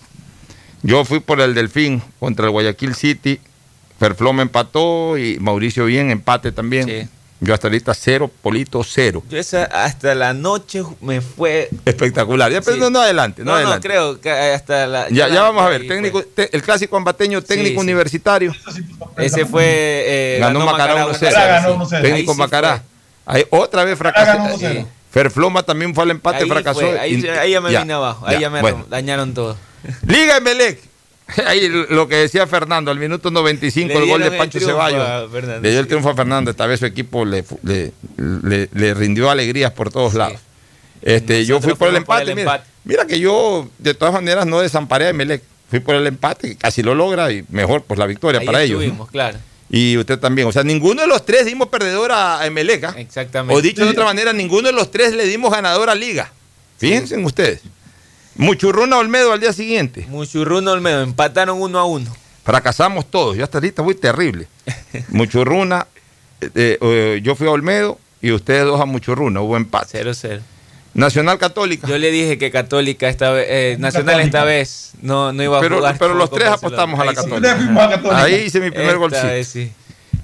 Yo 0.82 1.06
fui 1.06 1.20
por 1.20 1.42
el 1.42 1.54
Delfín 1.54 2.02
contra 2.20 2.46
el 2.46 2.52
Guayaquil 2.52 2.96
City. 2.96 3.40
Ferfloma 4.00 4.42
empató 4.42 5.18
y 5.18 5.38
Mauricio 5.40 5.86
bien, 5.86 6.12
empate 6.12 6.52
también. 6.52 7.10
Yo 7.42 7.54
hasta 7.54 7.68
ahorita 7.68 7.94
cero, 7.94 8.32
Polito 8.42 8.82
cero. 8.84 9.22
Yo 9.30 9.38
esa 9.38 9.66
hasta 9.66 10.16
la 10.16 10.34
noche 10.34 10.82
me 11.02 11.20
fue. 11.20 11.70
Espectacular. 11.84 12.50
Ya, 12.52 12.62
pero 12.62 12.76
Sí. 12.76 12.80
no, 12.82 12.90
no 12.90 13.02
adelante, 13.02 13.44
no, 13.44 13.52
No, 13.52 13.52
no, 13.52 13.58
adelante. 13.58 13.88
creo 13.88 14.22
que 14.22 14.32
hasta 14.32 14.88
la. 14.88 15.10
Ya, 15.10 15.28
ya 15.28 15.36
la- 15.36 15.42
vamos 15.42 15.64
a 15.64 15.70
ver. 15.70 15.86
Técnico, 15.88 16.24
te- 16.24 16.50
el 16.56 16.64
clásico 16.64 16.96
ambateño 16.96 17.42
técnico 17.42 17.82
sí. 17.82 17.86
universitario. 17.86 18.54
Ese 19.18 19.46
fue. 19.46 19.66
eh, 19.68 20.38
ganó, 20.40 20.66
Macará 20.66 21.06
1-0. 21.08 21.20
sí. 21.20 21.96
Ahí 21.96 22.02
Técnico 22.02 22.34
sí 22.34 22.40
Macará. 22.40 22.84
Ahí 23.26 23.44
otra 23.50 23.84
vez 23.84 23.98
fracasó. 23.98 24.38
1-0. 24.40 24.88
Ferfloma 25.12 25.64
también 25.64 25.94
fue 25.94 26.04
al 26.06 26.12
empate, 26.12 26.44
Ahí 26.44 26.50
fracasó. 26.50 26.80
fue, 26.82 27.00
ahí, 27.00 27.16
Y- 27.24 27.28
ahí 27.28 27.52
ya 27.52 27.62
me 27.62 27.72
ya, 27.72 27.82
vine 27.82 27.94
abajo. 27.94 28.26
Ahí 28.28 28.36
ya, 28.36 28.42
ya, 28.42 28.50
me 28.50 28.62
bueno. 28.62 28.86
dañaron 28.90 29.34
todo. 29.34 29.58
Liga 30.08 30.38
Emelec. 30.38 30.80
Ahí 31.48 31.68
lo 31.70 32.08
que 32.08 32.16
decía 32.18 32.46
Fernando, 32.46 32.92
al 32.92 33.00
minuto 33.00 33.32
95, 33.32 33.88
Le 33.94 34.00
el 34.00 34.10
gol 34.10 34.22
de 34.22 34.32
Pancho 34.32 34.60
Ceballos. 34.60 35.32
Le 35.62 35.72
dio 35.72 35.80
el 35.80 35.88
triunfo 35.88 36.10
a 36.10 36.16
Fernando. 36.16 36.52
Esta 36.52 36.66
vez 36.68 36.80
su 36.80 36.86
equipo 36.86 37.26
le, 37.26 37.44
le, 37.64 37.92
le- 38.18 38.70
le 38.72 38.94
rindió 38.94 39.30
alegrías 39.32 39.72
por 39.72 39.92
todos 39.92 40.14
lados. 40.14 40.40
Este, 41.02 41.46
yo 41.46 41.62
fui 41.62 41.74
por 41.74 41.90
el 41.90 42.04
por 42.04 42.20
empate. 42.20 42.30
el 42.32 42.36
mira. 42.36 42.42
empate. 42.54 42.70
Mira 42.84 43.06
que 43.08 43.20
yo, 43.20 43.68
de 43.80 43.94
todas 43.96 44.14
maneras, 44.14 44.46
no 44.46 44.60
desamparé 44.60 45.06
a 45.06 45.10
Emelec. 45.10 45.42
Fui 45.70 45.80
por 45.80 45.96
el 45.96 46.06
empate, 46.06 46.56
casi 46.58 46.84
lo 46.84 46.94
logra 46.94 47.32
y 47.32 47.44
mejor, 47.50 47.82
pues 47.84 47.98
la 48.00 48.06
victoria 48.06 48.40
Ahí 48.40 48.46
para 48.46 48.62
ellos. 48.62 48.78
¿no? 48.78 48.84
estuvimos, 48.84 49.10
claro. 49.10 49.38
Y 49.70 49.98
usted 49.98 50.20
también. 50.20 50.48
O 50.48 50.52
sea, 50.52 50.64
ninguno 50.64 51.02
de 51.02 51.08
los 51.08 51.26
tres 51.26 51.46
dimos 51.48 51.70
perdedor 51.70 52.12
a 52.12 52.46
Emelec. 52.46 52.84
¿ah? 52.84 52.94
Exactamente. 52.98 53.58
O 53.58 53.62
dicho 53.62 53.84
de 53.84 53.90
otra 53.92 54.06
manera, 54.06 54.32
ninguno 54.32 54.68
de 54.68 54.74
los 54.74 54.92
tres 54.92 55.14
le 55.14 55.26
dimos 55.26 55.52
ganador 55.52 55.90
a 55.90 55.96
Liga. 55.96 56.32
Fíjense 56.78 57.16
en 57.16 57.26
ustedes. 57.26 57.62
Muchurruna 58.36 58.98
Olmedo 58.98 59.32
al 59.32 59.40
día 59.40 59.54
siguiente. 59.54 60.06
Muchurruna 60.10 60.72
Olmedo, 60.72 61.02
empataron 61.04 61.62
1 61.62 61.80
a 61.80 61.86
1. 61.86 62.16
Fracasamos 62.44 63.10
todos. 63.10 63.38
Yo 63.38 63.44
hasta 63.44 63.58
ahorita 63.58 63.82
muy 63.82 63.96
terrible. 63.96 64.48
Muchurruna, 65.10 65.88
eh, 66.42 66.78
eh, 66.82 67.20
yo 67.24 67.36
fui 67.36 67.48
a 67.48 67.52
Olmedo 67.52 67.98
y 68.22 68.32
ustedes 68.32 68.66
dos 68.66 68.80
a 68.82 68.86
Muchurruna. 68.86 69.42
Hubo 69.42 69.56
empate. 69.58 70.04
0-0. 70.04 70.42
Nacional 70.94 71.38
Católica. 71.38 71.88
Yo 71.88 71.98
le 71.98 72.10
dije 72.12 72.38
que 72.38 72.52
Católica 72.52 73.10
esta 73.10 73.32
vez, 73.32 73.48
eh, 73.50 73.76
Nacional 73.80 74.16
Católica. 74.16 74.26
esta 74.38 74.44
vez 74.46 74.92
no, 75.02 75.34
no 75.34 75.44
iba 75.44 75.58
a 75.58 75.62
Pero, 75.62 75.78
jugar. 75.78 75.98
pero 76.00 76.14
los 76.14 76.30
tres 76.32 76.48
apostamos 76.48 76.98
a 77.00 77.04
la 77.06 77.12
Ahí 77.12 77.18
sí. 77.18 77.24
Católica. 77.24 78.24
Ahí 78.24 78.36
hice 78.36 78.60
mi 78.62 78.70
primer 78.72 78.88
Esta 78.92 78.98
golcito. 79.00 79.28
vez 79.28 79.48
sí. 79.48 79.72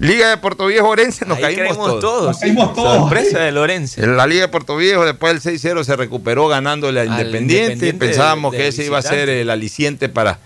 Liga 0.02 0.30
de 0.30 0.36
Puerto 0.36 0.66
Viejo 0.66 0.88
Orense, 0.88 1.24
nos 1.26 1.38
Ahí 1.38 1.42
caímos 1.56 1.76
caímos 1.76 1.86
todos. 1.86 2.00
todos, 2.00 2.26
Nos 2.26 2.38
caímos 2.38 2.74
todos. 2.74 2.96
Sorpresa 3.02 3.38
de 3.40 3.52
Lorense. 3.52 4.02
En 4.02 4.16
la 4.16 4.26
Liga 4.26 4.42
de 4.42 4.48
Puerto 4.48 4.76
Viejo, 4.76 5.04
después 5.04 5.32
del 5.44 5.54
6-0, 5.60 5.84
se 5.84 5.94
recuperó 5.96 6.48
ganándole 6.48 7.00
a 7.00 7.02
Al 7.04 7.08
Independiente. 7.08 7.62
Independiente 7.74 8.06
Pensábamos 8.06 8.52
de- 8.52 8.58
que 8.58 8.62
de 8.64 8.68
ese 8.70 8.84
iba 8.84 8.98
a 8.98 9.02
ser 9.02 9.12
visitante. 9.12 9.40
el 9.42 9.50
aliciente 9.50 10.08
para. 10.08 10.38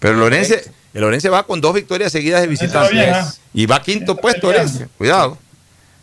Pero 0.00 0.14
Lorense, 0.14 0.64
el 0.94 1.00
Lorense 1.00 1.28
va 1.28 1.44
con 1.44 1.60
dos 1.60 1.74
victorias 1.74 2.10
seguidas 2.12 2.40
de 2.40 2.48
visitantes. 2.48 2.90
bien, 2.90 3.10
¿ah? 3.14 3.32
Y 3.54 3.66
va 3.66 3.80
quinto 3.82 4.16
puesto, 4.16 4.48
Lorense. 4.50 4.88
Cuidado. 4.98 5.38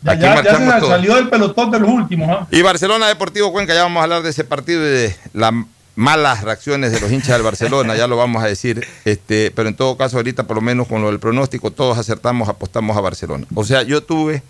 Ya, 0.04 0.12
Aquí 0.12 0.22
ya, 0.22 0.28
ya 0.28 0.34
marchamos 0.42 0.74
se 0.74 0.80
todos. 0.80 0.92
salió 0.92 1.14
del 1.14 1.28
pelotón 1.28 1.70
de 1.70 1.78
los 1.78 1.88
últimos. 1.90 2.28
¿ah? 2.30 2.46
Y 2.50 2.60
Barcelona 2.62 3.06
Deportivo 3.08 3.52
Cuenca, 3.52 3.72
ya 3.74 3.82
vamos 3.82 4.00
a 4.00 4.04
hablar 4.04 4.22
de 4.22 4.30
ese 4.30 4.42
partido 4.42 4.80
y 4.82 4.90
de 4.90 5.16
las 5.34 5.52
malas 5.94 6.42
reacciones 6.42 6.90
de 6.92 7.00
los 7.00 7.10
hinchas 7.12 7.30
del 7.34 7.42
Barcelona, 7.42 7.96
ya 7.96 8.06
lo 8.06 8.16
vamos 8.16 8.42
a 8.42 8.46
decir. 8.46 8.86
Este, 9.04 9.50
pero 9.50 9.68
en 9.68 9.74
todo 9.76 9.96
caso, 9.96 10.16
ahorita 10.16 10.44
por 10.46 10.56
lo 10.56 10.62
menos 10.62 10.88
con 10.88 11.02
lo 11.02 11.08
del 11.08 11.18
pronóstico, 11.20 11.70
todos 11.70 11.98
acertamos, 11.98 12.48
apostamos 12.48 12.96
a 12.96 13.00
Barcelona. 13.00 13.46
O 13.54 13.64
sea, 13.64 13.82
yo 13.82 14.02
tuve 14.02 14.42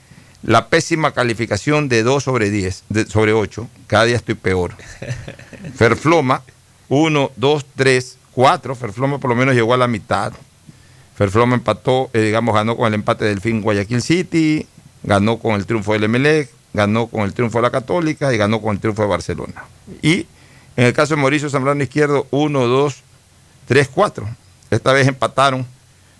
la 0.42 0.68
pésima 0.68 1.12
calificación 1.12 1.88
de 1.88 2.02
2 2.02 2.22
sobre 2.24 2.50
10, 2.50 2.84
de- 2.88 3.06
sobre 3.06 3.32
8. 3.32 3.68
Cada 3.86 4.04
día 4.04 4.16
estoy 4.16 4.34
peor. 4.34 4.72
Ferfloma, 5.76 6.42
1, 6.88 7.32
2, 7.36 7.66
3, 7.76 8.18
4. 8.34 8.74
Ferfloma 8.74 9.18
por 9.18 9.30
lo 9.30 9.36
menos 9.36 9.54
llegó 9.54 9.74
a 9.74 9.76
la 9.76 9.88
mitad. 9.88 10.32
Ferfloma 11.16 11.54
empató, 11.54 12.10
eh, 12.12 12.20
digamos, 12.20 12.54
ganó 12.54 12.76
con 12.76 12.86
el 12.88 12.94
empate 12.94 13.24
del 13.24 13.40
fin 13.40 13.60
Guayaquil 13.60 14.02
City, 14.02 14.66
ganó 15.02 15.38
con 15.38 15.54
el 15.54 15.66
triunfo 15.66 15.92
del 15.92 16.04
Emelec, 16.04 16.48
ganó 16.72 17.06
con 17.06 17.22
el 17.22 17.34
triunfo 17.34 17.58
de 17.58 17.62
la 17.62 17.70
Católica 17.70 18.32
y 18.32 18.38
ganó 18.38 18.60
con 18.62 18.74
el 18.74 18.80
triunfo 18.80 19.02
de 19.02 19.08
Barcelona. 19.08 19.64
Y 20.00 20.26
en 20.76 20.86
el 20.86 20.92
caso 20.92 21.14
de 21.14 21.20
Mauricio 21.20 21.50
Zambrano 21.50 21.82
Izquierdo, 21.82 22.26
1, 22.30 22.66
2, 22.66 22.94
3, 23.66 23.88
4. 23.88 24.28
Esta 24.70 24.92
vez 24.92 25.06
empataron 25.06 25.66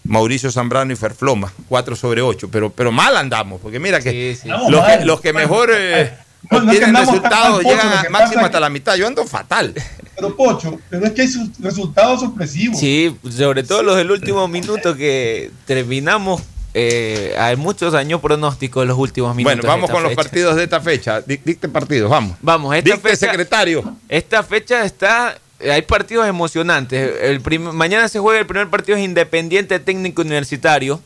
Mauricio 0.05 0.51
Zambrano 0.51 0.93
y 0.93 0.97
Ferfloma, 0.97 1.53
4 1.69 1.97
sobre 1.97 2.23
8. 2.23 2.49
Pero, 2.51 2.71
pero 2.71 2.93
mal 2.93 3.17
andamos, 3.17 3.61
porque 3.61 3.79
mira 3.79 4.01
que, 4.01 4.37
los, 4.69 4.85
que 4.85 5.05
los 5.05 5.21
que 5.21 5.33
mejor 5.33 5.71
eh, 5.73 6.13
No, 6.51 6.61
no 6.61 6.73
tan 6.73 6.95
resultados 6.97 7.63
llegan 7.63 7.89
lo 7.89 7.99
a 7.99 8.03
que 8.03 8.09
máximo 8.11 8.45
hasta 8.45 8.59
es 8.59 8.63
la 8.63 8.71
mitad. 8.71 8.97
Yo 8.97 9.07
ando 9.07 9.25
fatal. 9.25 9.75
Pero 10.15 10.37
Pocho, 10.37 10.79
pero 10.91 11.07
es 11.07 11.13
que 11.13 11.23
hay 11.23 11.29
sus 11.29 11.49
resultados 11.59 12.21
sorpresivos. 12.21 12.79
Sí, 12.79 13.17
sobre 13.31 13.63
todo 13.63 13.83
los 13.83 13.97
del 13.97 14.11
último 14.11 14.47
minuto 14.49 14.97
que 14.97 15.51
terminamos. 15.67 16.43
Eh, 16.75 17.35
hay 17.39 17.57
muchos 17.57 17.93
años 17.95 18.21
pronósticos 18.21 18.83
en 18.83 18.89
los 18.89 18.99
últimos 18.99 19.35
minutos. 19.37 19.57
Bueno, 19.59 19.69
vamos 19.69 19.91
con 19.91 20.03
los 20.03 20.15
partidos 20.15 20.57
de 20.57 20.65
esta 20.65 20.81
fecha. 20.81 21.21
Dic- 21.25 21.43
Dicte 21.45 21.69
partidos, 21.69 22.11
vamos. 22.11 22.37
Vamos, 22.41 22.75
esta 22.75 22.91
Dicte 22.95 23.09
fecha, 23.11 23.27
secretario. 23.31 23.97
Esta 24.09 24.43
fecha 24.43 24.85
está. 24.85 25.37
Hay 25.71 25.83
partidos 25.83 26.27
emocionantes. 26.27 27.13
El 27.23 27.41
prim- 27.41 27.71
mañana 27.73 28.09
se 28.09 28.19
juega 28.19 28.41
el 28.41 28.47
primer 28.47 28.69
partido 28.69 28.97
es 28.99 29.05
Independiente 29.05 29.79
Técnico 29.79 30.23
Universitario. 30.23 31.01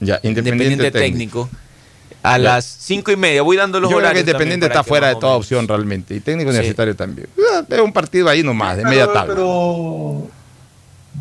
Ya, 0.00 0.18
Independiente, 0.22 0.90
Técnico. 0.90 1.48
A 2.22 2.32
Ya. 2.32 2.38
las 2.38 2.64
cinco 2.64 3.12
y 3.12 3.16
media. 3.16 3.42
Voy 3.42 3.56
dando 3.56 3.78
los 3.80 3.90
Yo 3.90 3.98
creo 3.98 4.12
que. 4.12 4.20
Independiente 4.20 4.66
está 4.66 4.82
que 4.82 4.88
fuera 4.88 5.08
de 5.08 5.14
toda 5.14 5.32
menos. 5.34 5.44
opción 5.44 5.68
realmente. 5.68 6.14
Y 6.16 6.20
técnico 6.20 6.50
Sí. 6.50 6.56
universitario 6.56 6.96
también. 6.96 7.28
Ah, 7.52 7.62
Es 7.68 7.78
un 7.80 7.92
partido 7.92 8.28
ahí 8.28 8.42
nomás, 8.42 8.76
de 8.78 8.84
media 8.84 9.06
tabla. 9.06 9.26
pero 9.34 10.26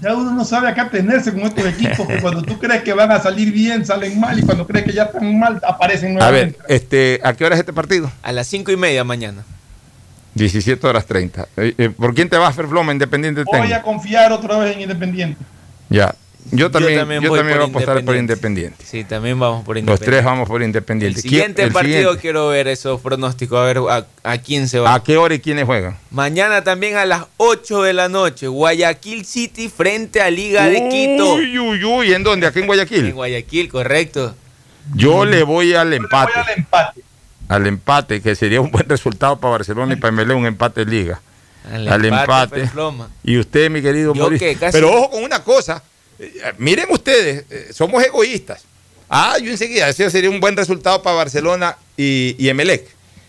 ya 0.02 0.14
uno 0.16 0.32
no 0.32 0.44
sabe 0.46 0.68
a 0.70 0.74
qué 0.74 0.82
atenerse 0.82 1.32
con 1.32 1.42
estos 1.42 1.66
equipos 1.66 2.08
que 2.08 2.20
cuando 2.20 2.42
tú 2.42 2.58
crees 2.60 2.84
que 2.84 2.94
van 2.94 3.12
a 3.12 3.20
salir 3.22 3.52
bien 3.52 3.86
salen 3.86 4.20
mal 4.20 4.38
y 4.38 4.42
cuando 4.44 4.66
crees 4.68 4.86
que 4.86 4.94
ya 4.94 5.04
están 5.04 5.38
mal 5.40 5.60
aparecen 5.66 6.12
A 6.12 6.14
nuevamente. 6.14 6.60
ver, 6.60 6.72
este, 6.72 7.20
¿a 7.24 7.34
qué 7.34 7.46
hora 7.46 7.56
es 7.56 7.60
este 7.60 7.74
partido? 7.74 8.12
A 8.22 8.32
las 8.32 8.48
cinco 8.48 8.72
y 8.72 8.78
media 8.78 9.04
mañana. 9.04 9.44
17 10.36 10.86
horas 10.88 11.06
30. 11.06 11.48
Eh, 11.58 11.76
eh, 11.78 11.90
¿Por 11.90 12.16
quién 12.16 12.28
te 12.28 12.38
vas, 12.38 12.56
Ferfloma, 12.56 12.92
Independiente 12.92 13.44
Voy 13.46 13.72
a 13.72 13.82
confiar 13.82 14.32
otra 14.32 14.58
vez 14.58 14.76
en 14.76 14.82
Independiente. 14.82 15.40
Ya. 15.90 16.16
Yo 16.52 16.70
también, 16.70 16.94
yo 16.96 17.00
también 17.00 17.22
también, 17.22 17.22
voy 17.22 17.30
voy 17.30 17.52
a 17.54 17.58
por 17.58 17.70
apostar 17.70 18.04
por 18.06 18.16
Independiente. 18.16 18.86
Sí, 18.86 19.04
también 19.04 19.40
vamos 19.40 19.64
por 19.66 19.76
Los 19.76 19.82
Independiente. 19.82 20.12
tres 20.12 20.26
vamos 20.26 20.48
por 20.48 20.62
Independiente. 20.62 21.18
El 21.20 21.22
¿Quién- 21.24 21.32
siguiente 21.32 21.64
el 21.64 21.72
partido 21.72 21.96
siguiente? 21.98 22.22
quiero 22.22 22.48
ver 22.50 22.68
esos 22.68 23.00
pronósticos, 23.02 23.60
a 23.60 23.64
ver 23.64 23.78
a, 23.90 24.06
a 24.24 24.38
quién 24.40 24.68
se 24.68 24.80
va. 24.80 24.94
¿A 24.94 25.04
qué 25.04 25.18
hora 25.18 25.36
y 25.36 25.40
quiénes 25.40 25.66
juegan? 25.66 25.98
Mañana 26.12 26.64
también 26.64 26.98
a 26.98 27.06
las 27.06 27.26
8 27.38 27.84
de 27.84 27.94
la 27.94 28.10
noche, 28.10 28.48
Guayaquil 28.48 29.26
City 29.26 29.70
frente 29.70 30.22
a 30.22 30.30
Liga 30.30 30.66
de 30.68 30.90
Quito. 30.90 31.36
Uy, 31.36 31.58
uy, 31.60 31.84
uy. 31.84 32.14
¿En 32.14 32.24
dónde? 32.24 32.46
¿Aquí 32.48 32.60
en 32.60 32.68
Guayaquil? 32.68 33.06
En 33.08 33.16
Guayaquil, 33.16 33.70
correcto. 33.70 34.36
Yo 34.96 35.26
le 35.26 35.44
voy 35.44 35.74
al 35.74 35.94
empate. 35.94 36.34
Voy 36.36 36.44
al 36.52 36.58
empate. 36.60 37.02
Al 37.48 37.68
empate, 37.68 38.22
que 38.22 38.36
sería 38.36 38.62
un 38.62 38.72
buen 38.72 38.88
resultado 38.88 39.38
para 39.40 39.52
Barcelona 39.52 39.94
y 39.94 39.96
para 39.98 40.12
MLE, 40.12 40.34
un 40.34 40.46
empate 40.46 40.86
de 40.86 40.92
liga. 40.92 41.22
Al 41.72 41.88
Al 41.88 42.04
empate, 42.06 42.62
empate. 42.62 42.70
pues. 42.74 43.10
Y 43.24 43.38
usted, 43.38 43.70
mi 43.70 43.82
querido 43.82 44.14
Yo 44.14 44.22
Mauricio. 44.22 44.48
casi- 44.60 44.74
Pero 44.78 44.92
ojo 44.94 45.12
con 45.12 45.24
una 45.24 45.42
cosa. 45.44 45.82
Eh, 46.26 46.54
miren 46.58 46.88
ustedes, 46.90 47.46
eh, 47.50 47.70
somos 47.74 48.04
egoístas. 48.04 48.64
Ah, 49.10 49.38
yo 49.38 49.52
enseguida, 49.52 49.90
ese 49.90 50.10
sería 50.10 50.30
un 50.30 50.40
buen 50.40 50.58
resultado 50.58 51.02
para 51.04 51.16
Barcelona 51.16 51.78
y, 51.98 52.36
y 52.38 52.50
Emelec. 52.50 52.88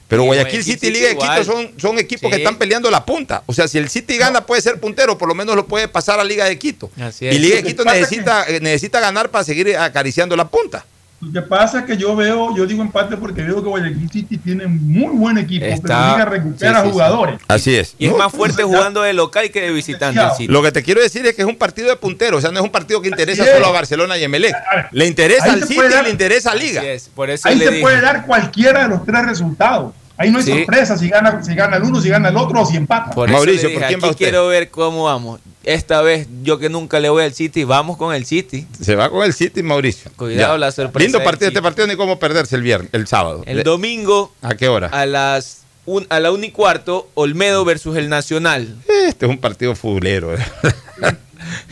Pero 0.08 0.24
Guayaquil, 0.24 0.62
Guayaquil 0.62 0.64
City 0.64 0.86
y 0.86 0.90
City 0.90 0.98
Liga 0.98 1.08
de 1.08 1.16
Quito 1.16 1.44
son, 1.44 1.80
son 1.80 1.98
equipos 1.98 2.30
que 2.30 2.36
están 2.36 2.56
peleando 2.56 2.90
la 2.90 3.04
punta. 3.04 3.42
O 3.46 3.54
sea, 3.54 3.66
si 3.68 3.78
el 3.78 3.88
City 3.88 4.16
gana, 4.16 4.44
puede 4.46 4.60
ser 4.60 4.78
puntero, 4.78 5.16
por 5.16 5.28
lo 5.28 5.34
menos 5.34 5.56
lo 5.56 5.66
puede 5.66 5.88
pasar 5.88 6.20
a 6.20 6.24
Liga 6.24 6.44
de 6.44 6.58
Quito. 6.58 6.90
Así 7.00 7.26
Y. 7.26 7.38
Liga 7.38 7.56
de 7.56 7.62
Quito 7.64 7.84
necesita, 7.84 8.44
eh, 8.46 8.60
necesita 8.60 9.00
ganar 9.00 9.30
para 9.30 9.44
seguir 9.44 9.76
acariciando 9.76 10.36
la 10.36 10.48
punta. 10.48 10.84
Lo 11.24 11.32
que 11.32 11.42
pasa 11.42 11.80
es 11.80 11.84
que 11.86 11.96
yo 11.96 12.14
veo, 12.14 12.54
yo 12.56 12.66
digo 12.66 12.82
empate 12.82 13.16
porque 13.16 13.42
veo 13.42 13.62
que 13.62 13.68
Guayaquil 13.68 14.10
City 14.10 14.38
tiene 14.38 14.66
muy 14.66 15.16
buen 15.16 15.38
equipo, 15.38 15.64
Está- 15.64 15.82
pero 15.88 16.12
Liga 16.12 16.24
recupera 16.26 16.70
sí, 16.72 16.76
sí, 16.80 16.86
sí. 16.86 16.92
jugadores. 16.92 17.40
Así 17.48 17.74
es. 17.76 17.94
Y 17.98 18.06
es 18.06 18.16
más 18.16 18.30
fuerte 18.32 18.62
jugando 18.62 19.02
de 19.02 19.12
local 19.12 19.50
que 19.50 19.60
de 19.62 19.70
visitante 19.72 20.20
el 20.20 20.30
City. 20.32 20.52
Lo 20.52 20.62
que 20.62 20.70
te 20.72 20.82
quiero 20.82 21.00
decir 21.00 21.24
es 21.26 21.34
que 21.34 21.42
es 21.42 21.48
un 21.48 21.56
partido 21.56 21.88
de 21.88 21.96
puntero, 21.96 22.36
o 22.36 22.40
sea, 22.40 22.50
no 22.50 22.58
es 22.58 22.64
un 22.64 22.70
partido 22.70 23.00
que 23.00 23.08
interesa 23.08 23.44
solo 23.44 23.66
a 23.66 23.70
Barcelona 23.72 24.16
y 24.18 24.24
Emelec. 24.24 24.54
Le 24.92 25.06
interesa 25.06 25.52
al 25.52 25.64
City 25.64 25.80
y 26.00 26.02
le 26.04 26.10
interesa 26.10 26.52
a 26.52 26.54
Liga. 26.54 26.80
Así 26.80 26.88
es, 26.90 27.08
por 27.08 27.30
eso 27.30 27.48
Ahí 27.48 27.56
le 27.56 27.64
se 27.64 27.70
dije. 27.72 27.82
puede 27.82 28.00
dar 28.00 28.26
cualquiera 28.26 28.82
de 28.82 28.88
los 28.88 29.04
tres 29.04 29.24
resultados. 29.26 29.92
Ahí 30.16 30.30
no 30.30 30.38
hay 30.38 30.44
Sí. 30.44 30.52
sorpresa 30.52 30.96
si 30.96 31.08
gana, 31.08 31.42
si 31.42 31.54
gana 31.54 31.76
el 31.76 31.82
uno, 31.82 32.00
si 32.00 32.08
gana 32.08 32.28
el 32.28 32.36
otro 32.36 32.62
o 32.62 32.66
si 32.66 32.76
empata. 32.76 33.10
Por 33.10 33.28
Mauricio, 33.30 33.68
dije, 33.68 33.80
¿por 33.80 33.88
quién 33.88 34.00
va 34.00 34.04
aquí 34.06 34.10
usted? 34.12 34.24
quiero 34.26 34.46
ver 34.48 34.70
cómo 34.70 35.04
vamos. 35.04 35.40
Esta 35.64 36.02
vez, 36.02 36.28
yo 36.42 36.58
que 36.58 36.68
nunca 36.68 37.00
le 37.00 37.08
voy 37.08 37.24
al 37.24 37.32
City, 37.32 37.64
vamos 37.64 37.96
con 37.96 38.14
el 38.14 38.24
City. 38.26 38.66
Se 38.80 38.94
va 38.94 39.10
con 39.10 39.24
el 39.24 39.32
City, 39.32 39.62
Mauricio. 39.62 40.10
Cuidado 40.16 40.54
Ya. 40.54 40.58
la 40.58 40.70
sorpresa 40.72 41.04
Lindo 41.04 41.24
partido, 41.24 41.48
este 41.48 41.62
partido 41.62 41.86
ni 41.88 41.96
cómo 41.96 42.18
perderse 42.18 42.54
el 42.54 42.62
viernes, 42.62 42.90
el 42.92 43.06
sábado. 43.08 43.42
El 43.46 43.56
Le- 43.58 43.62
domingo 43.64 44.32
¿A 44.42 44.54
qué 44.54 44.68
hora? 44.68 44.88
a 44.88 45.04
las 45.06 45.62
un- 45.86 46.06
a 46.10 46.20
la 46.20 46.30
1 46.32 46.44
y 46.46 46.50
cuarto, 46.50 47.08
Olmedo 47.14 47.64
versus 47.64 47.96
el 47.96 48.08
Nacional. 48.08 48.76
Este 49.06 49.26
es 49.26 49.30
un 49.30 49.38
partido 49.38 49.74
fulero. 49.74 50.34
eh. 50.34 50.38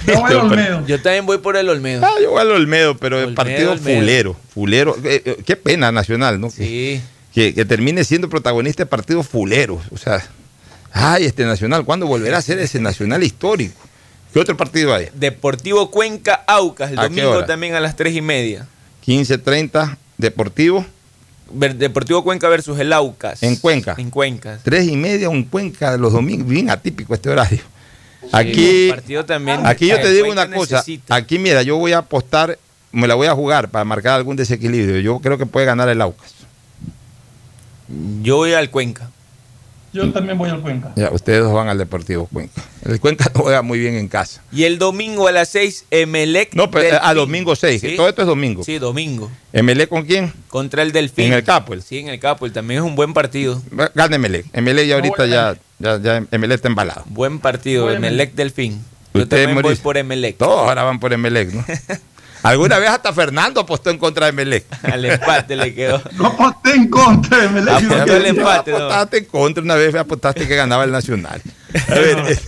Yo 0.07 0.15
voy 0.21 0.25
Este 0.25 0.35
al 0.41 0.47
Olmedo. 0.51 0.87
Yo 0.87 1.01
también 1.01 1.27
voy 1.27 1.39
por 1.39 1.57
el 1.57 1.69
Olmedo. 1.69 2.05
Ah, 2.05 2.11
yo 2.21 2.31
voy 2.33 2.41
al 2.41 2.51
Olmedo, 2.51 2.97
pero 2.99 3.21
el 3.21 3.35
partido 3.35 3.73
Olmedo. 3.73 3.99
fulero. 4.01 4.37
Fulero. 4.53 4.97
Eh, 5.05 5.23
eh, 5.25 5.37
qué 5.47 5.57
pena 5.57 5.91
Nacional, 5.93 6.41
¿no? 6.41 6.51
Sí. 6.51 6.57
Que, 6.59 7.01
que 7.33 7.65
termine 7.65 8.05
siendo 8.05 8.29
protagonista 8.29 8.83
de 8.83 8.87
partidos 8.87 9.27
fuleros. 9.27 9.83
O 9.91 9.97
sea, 9.97 10.23
ay, 10.93 11.25
este 11.25 11.45
Nacional, 11.45 11.85
¿cuándo 11.85 12.07
volverá 12.07 12.39
a 12.39 12.43
ser 12.43 12.59
ese 12.59 12.81
Nacional 12.81 13.23
histórico? 13.23 13.81
¿Qué 14.33 14.41
otro 14.41 14.57
partido 14.57 14.95
hay? 14.95 15.09
Deportivo 15.15 15.91
Cuenca 15.91 16.45
Aucas, 16.47 16.91
el 16.91 16.99
¿A 16.99 17.09
qué 17.09 17.23
domingo 17.23 17.45
también 17.45 17.75
a 17.75 17.81
las 17.81 17.97
3 17.97 18.17
y 18.17 18.23
media. 18.23 18.67
15.30, 19.07 19.97
Deportivo, 20.17 20.87
Deportivo 21.53 22.25
Cuenca 22.25 22.49
versus 22.49 22.79
el 22.79 22.93
Aucas. 22.93 23.43
en 23.43 23.57
Cuenca. 23.57 23.95
En 23.99 24.11
Cuenca. 24.11 24.59
Tres 24.63 24.89
y 24.89 24.97
media, 24.97 25.29
un 25.29 25.45
Cuenca 25.45 25.93
de 25.93 25.99
los 25.99 26.13
domingos, 26.13 26.49
bien 26.49 26.71
atípico 26.71 27.15
este 27.15 27.29
horario. 27.29 27.61
Aquí, 28.31 28.89
el 28.89 28.95
partido 28.95 29.25
también. 29.25 29.67
aquí 29.67 29.89
yo 29.89 30.01
te 30.01 30.11
digo 30.13 30.27
Cuenca 30.27 30.47
una 30.47 30.57
cosa, 30.57 30.77
necesita. 30.77 31.15
aquí 31.15 31.39
mira, 31.39 31.63
yo 31.63 31.77
voy 31.77 31.93
a 31.93 31.99
apostar, 31.99 32.59
me 32.93 33.07
la 33.07 33.15
voy 33.15 33.27
a 33.27 33.35
jugar 33.35 33.69
para 33.69 33.85
marcar 33.85 34.15
algún 34.15 34.37
desequilibrio. 34.37 35.01
Yo 35.01 35.19
creo 35.19 35.37
que 35.37 35.45
puede 35.47 35.67
ganar 35.67 35.89
el 35.89 36.01
Aucas. 36.01 36.33
Yo 38.23 38.37
voy 38.37 38.53
al 38.55 38.71
Cuenca. 38.71 39.11
Yo 39.93 40.11
también 40.11 40.39
voy 40.39 40.49
al 40.49 40.63
Cuenca. 40.63 40.91
Ya, 40.97 41.11
ustedes 41.11 41.41
dos 41.43 41.53
van 41.53 41.69
al 41.69 41.77
Deportivo 41.77 42.27
Cuenca. 42.27 42.63
El 42.87 42.99
Cuenca 42.99 43.31
no 43.35 43.41
juega 43.43 43.61
muy 43.61 43.79
bien 43.79 43.95
en 43.97 44.09
casa. 44.09 44.43
Y 44.51 44.65
el 44.65 44.79
domingo 44.79 45.29
a 45.29 45.33
las 45.33 45.51
6, 45.51 45.85
Emelec. 45.91 46.55
No, 46.55 46.71
pero 46.71 46.97
a 46.97 47.09
Delfín. 47.09 47.15
domingo 47.17 47.55
6, 47.57 47.81
Sí. 47.81 47.97
todo 47.97 48.09
esto 48.09 48.23
es 48.23 48.27
domingo. 48.29 48.65
Sí, 48.65 48.79
domingo. 48.79 49.31
¿MLE 49.53 49.87
con 49.89 50.05
quién? 50.07 50.33
Contra 50.49 50.83
el 50.83 50.93
Delfín. 50.93 51.27
En 51.27 51.33
el 51.35 51.45
Capuel. 51.45 51.83
Sí, 51.83 51.99
en 51.99 52.09
el 52.09 52.19
Capuel. 52.19 52.53
También 52.53 52.81
es 52.81 52.87
un 52.87 52.95
buen 52.97 53.13
partido. 53.13 53.61
Gana 53.95 54.17
MLE. 54.17 54.45
MLE 54.63 54.87
ya 54.87 54.95
ahorita 54.95 55.27
ya, 55.27 55.57
ya, 55.79 55.99
ya 56.01 56.25
MLE 56.39 56.55
está 56.55 56.69
embalado. 56.69 57.03
Buen 57.09 57.39
partido. 57.39 57.85
Voy 57.85 57.93
a 57.93 57.97
Emelec 57.99 58.35
Delfín. 58.35 58.83
Yo 59.13 59.29
también 59.29 59.61
voy 59.61 59.75
por 59.77 59.99
Emelec. 59.99 60.39
Todos 60.39 60.67
ahora 60.69 60.85
van 60.85 61.01
por 61.01 61.13
Emelec, 61.13 61.53
¿no? 61.53 61.65
Alguna 62.43 62.79
vez 62.79 62.91
hasta 62.91 63.13
Fernando 63.13 63.61
apostó 63.61 63.91
en 63.91 63.99
contra 63.99 64.27
de 64.27 64.31
Emelec. 64.31 64.65
Al 64.83 65.05
empate 65.05 65.57
le 65.57 65.75
quedó. 65.75 66.03
No 66.15 66.27
aposté 66.27 66.75
en 66.75 66.89
contra 66.89 67.39
de 67.39 67.49
Melec. 67.49 68.05
Que- 68.05 68.17
el 68.17 68.27
empate, 68.27 68.71
¿no? 68.73 68.77
Apostaste 68.79 69.19
en 69.19 69.25
contra, 69.27 69.63
una 69.63 69.75
vez 69.77 69.95
apostaste 69.95 70.47
que 70.49 70.57
ganaba 70.57 70.85
el 70.85 70.91
Nacional. 70.93 71.41
A 71.89 71.95
ver, 71.95 72.39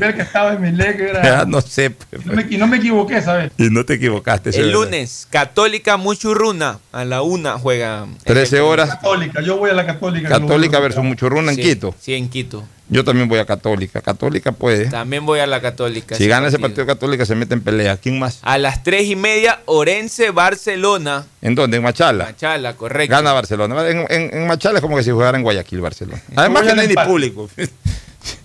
Ver 0.00 0.14
que 0.16 0.22
estaba 0.22 0.54
en 0.54 0.76
ya 0.76 0.84
era... 0.84 1.44
no 1.44 1.60
sé. 1.60 1.94
No 2.24 2.32
me, 2.34 2.46
y 2.48 2.56
no 2.56 2.66
me 2.66 2.76
equivoqué, 2.78 3.20
¿sabes? 3.22 3.52
Y 3.58 3.70
no 3.70 3.84
te 3.84 3.94
equivocaste. 3.94 4.50
El 4.50 4.72
lunes, 4.72 5.26
Católica 5.30 5.96
Muchurruna. 5.96 6.78
A 6.92 7.04
la 7.04 7.22
una 7.22 7.58
juega. 7.58 8.06
13 8.24 8.60
horas, 8.60 8.90
Católica, 8.90 9.40
yo 9.40 9.56
voy 9.56 9.70
a 9.70 9.74
la 9.74 9.86
Católica. 9.86 10.28
Católica 10.28 10.80
versus 10.80 11.04
Muchurruna 11.04 11.50
en 11.52 11.56
Sí, 11.56 11.62
Quito. 11.62 11.94
Sí, 12.00 12.14
en 12.14 12.28
Quito. 12.28 12.64
Yo 12.92 13.04
también 13.04 13.28
voy 13.28 13.38
a 13.38 13.46
Católica. 13.46 14.00
Católica 14.00 14.50
puede. 14.50 14.86
También 14.86 15.24
voy 15.24 15.38
a 15.38 15.46
la 15.46 15.60
Católica. 15.60 16.16
Si 16.16 16.26
gana 16.26 16.48
ese 16.48 16.58
partido 16.58 16.84
Católica 16.86 17.24
se 17.24 17.36
mete 17.36 17.54
en 17.54 17.60
pelea. 17.60 17.96
¿Quién 17.96 18.18
más? 18.18 18.40
A 18.42 18.58
las 18.58 18.82
tres 18.82 19.06
y 19.06 19.14
media, 19.14 19.60
Orense, 19.66 20.30
Barcelona. 20.32 21.24
¿En 21.40 21.54
dónde? 21.54 21.76
En 21.76 21.84
Machala. 21.84 22.24
Machala, 22.24 22.74
correcto. 22.74 23.14
Gana 23.14 23.32
Barcelona. 23.32 23.88
En, 23.88 23.98
en- 24.10 24.34
en 24.34 24.46
Machala 24.48 24.78
es 24.78 24.82
como 24.82 24.96
que 24.96 25.04
si 25.04 25.12
jugara 25.12 25.38
en 25.38 25.44
Guayaquil, 25.44 25.80
Barcelona. 25.80 26.20
Además 26.34 26.64
que 26.64 26.74
no 26.74 26.80
hay 26.82 26.88
ni 26.88 26.94
público. 26.94 27.48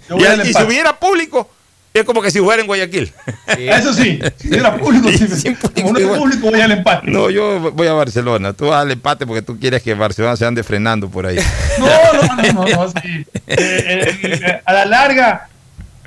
Y, 0.10 0.14
voy 0.14 0.26
al 0.26 0.48
y 0.48 0.53
si 0.53 0.64
hubiera 0.64 0.99
público, 0.99 1.49
es 1.94 2.03
como 2.03 2.22
que 2.22 2.30
si 2.30 2.40
jugara 2.40 2.61
en 2.61 2.68
Guayaquil. 2.68 3.14
Sí. 3.56 3.69
Eso 3.69 3.94
sí, 3.94 4.19
si 4.38 4.53
era 4.53 4.76
público, 4.77 5.10
sí, 5.10 5.27
Sin 5.27 5.56
público, 5.56 5.82
como 5.88 5.94
no 5.94 5.99
es 5.99 6.19
público, 6.19 6.52
voy 6.52 6.60
al 6.61 6.72
empate. 6.72 7.10
No, 7.10 7.30
yo 7.30 7.72
voy 7.72 7.88
a 7.88 7.94
Barcelona. 7.94 8.53
Tú 8.53 8.68
vas 8.68 8.82
al 8.82 8.91
empate 8.91 9.26
porque 9.26 9.41
tú 9.41 9.57
quieres 9.60 9.82
que 9.82 9.94
Barcelona 9.94 10.36
se 10.36 10.45
ande 10.45 10.64
frenando 10.64 11.10
por 11.10 11.26
ahí. 11.26 11.38
No, 11.80 11.88
no, 11.88 12.36
no, 12.36 12.53
no, 12.53 12.65
no, 12.68 12.88
sí. 12.90 13.26
Eh, 13.48 13.56
eh, 13.57 14.19
eh, 14.23 14.61
a 14.65 14.73
la 14.73 14.86
larga, 14.86 15.49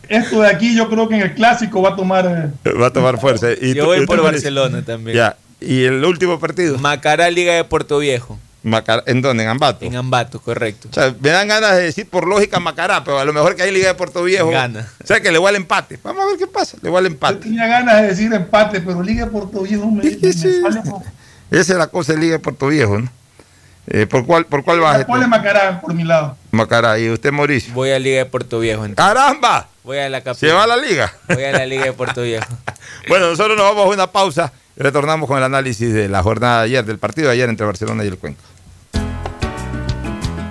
esto 0.09 0.41
de 0.41 0.49
aquí 0.49 0.75
yo 0.75 0.89
creo 0.89 1.09
que 1.09 1.17
en 1.17 1.23
el 1.23 1.35
clásico 1.35 1.83
va 1.83 1.91
a 1.91 1.97
tomar. 1.97 2.51
Va 2.81 2.87
a 2.87 2.93
tomar 2.93 3.21
fuerza. 3.21 3.49
Y 3.61 3.75
Yo 3.75 3.83
tú- 3.83 3.89
voy 3.91 4.07
por 4.07 4.23
Barcelona 4.23 4.83
también. 4.85 5.17
Ya. 5.17 5.37
Y 5.61 5.85
el 5.85 6.05
último 6.05 6.39
partido. 6.39 6.79
Macará, 6.79 7.31
Liga 7.31 7.53
de 7.55 7.65
Puerto 7.65 7.99
Viejo. 7.99 8.39
Macará- 8.69 9.03
¿En 9.07 9.21
dónde? 9.23 9.43
En 9.45 9.49
Ambato. 9.51 9.85
En 9.85 9.97
Ambato, 9.97 10.41
correcto. 10.41 10.89
O 10.91 10.95
sea, 10.95 11.15
me 11.21 11.31
dan 11.31 11.49
ganas 11.49 11.77
de 11.77 11.83
decir 11.83 12.09
por 12.09 12.27
lógica 12.27 12.61
Macará, 12.61 13.03
pero 13.05 13.19
a 13.19 13.25
lo 13.25 13.33
mejor 13.33 13.57
que 13.57 13.63
hay 13.63 13.73
Liga 13.73 13.89
de 13.89 13.95
Puerto 13.95 14.23
Viejo. 14.23 14.51
Gana. 14.51 14.89
O 15.03 15.07
sea, 15.07 15.21
que 15.21 15.31
le 15.33 15.39
voy 15.39 15.49
al 15.49 15.57
empate. 15.57 15.99
Vamos 16.03 16.23
a 16.25 16.27
ver 16.27 16.37
qué 16.39 16.47
pasa. 16.47 16.77
Le 16.83 16.91
voy 16.91 16.99
al 16.99 17.05
Yo 17.05 17.11
empate. 17.13 17.37
tenía 17.41 17.67
ganas 17.67 18.03
de 18.03 18.09
decir 18.09 18.33
empate, 18.33 18.81
pero 18.81 19.03
Liga 19.03 19.25
de 19.25 19.31
Puerto 19.31 19.63
Viejo 19.63 19.91
me, 19.91 20.03
sale 20.33 20.81
por. 20.89 21.03
Esa 21.51 21.73
es 21.73 21.79
la 21.79 21.87
cosa 21.87 22.13
de 22.13 22.19
Liga 22.21 22.33
de 22.35 22.39
Puerto 22.41 22.67
Viejo, 22.69 22.99
¿no? 22.99 23.11
Eh, 23.91 24.07
¿Por 24.07 24.27
cuál, 24.27 24.45
por 24.45 24.63
cuál 24.65 24.81
vas? 24.81 25.03
Ponle 25.07 25.27
Macará 25.27 25.81
por 25.81 25.95
mi 25.95 26.05
lado. 26.05 26.37
Macará. 26.51 26.99
¿Y 26.99 27.09
usted, 27.09 27.33
Mauricio? 27.33 27.73
Voy 27.73 27.91
a 27.91 27.99
Liga 27.99 28.19
de 28.19 28.27
Puerto 28.27 28.59
Viejo. 28.61 28.85
entonces. 28.85 29.15
¡Caramba! 29.15 29.67
Voy 29.83 29.97
a 29.97 30.11
la 30.11 30.19
¿Se 30.19 30.25
capital. 30.25 30.57
va 30.57 30.65
a 30.65 30.67
la 30.67 30.77
Liga? 30.77 31.11
Voy 31.29 31.45
a 31.45 31.53
la 31.53 31.65
Liga 31.65 31.85
de 31.85 31.93
Puerto 31.95 32.23
Viejo. 32.23 32.45
Bueno, 33.09 33.31
nosotros 33.31 33.57
nos 33.57 33.65
vamos 33.65 33.87
a 33.87 33.89
una 33.95 34.07
pausa 34.09 34.53
y 34.77 34.83
retornamos 34.83 35.27
con 35.29 35.39
el 35.39 35.45
análisis 35.45 35.95
de 35.95 36.09
la 36.11 36.23
jornada 36.23 36.59
de 36.61 36.65
ayer, 36.67 36.85
del 36.85 36.99
partido 36.99 37.29
de 37.29 37.35
ayer 37.35 37.49
entre 37.49 37.65
Barcelona 37.65 38.05
y 38.05 38.09
el 38.09 38.19
Cuenca. 38.19 38.43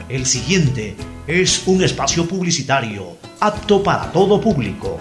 El 0.10 0.26
siguiente 0.26 0.96
es 1.28 1.68
un 1.68 1.84
espacio 1.84 2.26
publicitario 2.26 3.18
apto 3.42 3.84
para 3.84 4.10
todo 4.14 4.40
público. 4.40 4.98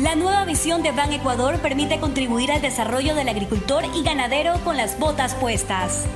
La 0.00 0.16
nueva 0.16 0.44
visión 0.44 0.82
de 0.82 0.90
Ban 0.90 1.12
Ecuador 1.12 1.60
permite 1.60 2.00
contribuir 2.00 2.50
al 2.50 2.62
desarrollo 2.62 3.14
del 3.14 3.28
agricultor 3.28 3.84
y 3.94 4.02
ganadero 4.02 4.54
con 4.64 4.76
las 4.76 4.98
botas 4.98 5.36
puestas. 5.36 6.06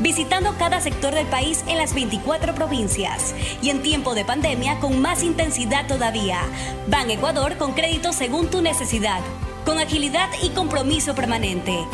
Visitando 0.00 0.56
cada 0.58 0.80
sector 0.80 1.14
del 1.14 1.28
país 1.28 1.62
en 1.68 1.78
las 1.78 1.94
24 1.94 2.56
provincias 2.56 3.36
y 3.62 3.70
en 3.70 3.82
tiempo 3.82 4.16
de 4.16 4.24
pandemia 4.24 4.80
con 4.80 5.00
más 5.00 5.22
intensidad 5.22 5.86
todavía. 5.86 6.40
Ban 6.88 7.08
Ecuador 7.08 7.56
con 7.56 7.72
crédito 7.72 8.12
según 8.12 8.48
tu 8.48 8.62
necesidad, 8.62 9.20
con 9.68 9.78
agilidad 9.78 10.30
y 10.42 10.48
compromiso 10.48 11.14
permanente. 11.14 11.86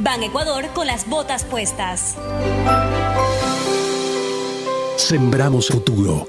Ban 0.00 0.20
Ecuador 0.24 0.66
con 0.74 0.88
las 0.88 1.08
botas 1.08 1.44
puestas. 1.44 2.16
Sembramos 4.96 5.68
futuro. 5.68 6.26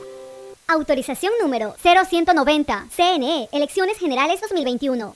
Autorización 0.68 1.34
número 1.42 1.74
0190. 1.82 2.86
CNE, 2.96 3.50
Elecciones 3.52 3.98
Generales 3.98 4.40
2021. 4.42 5.16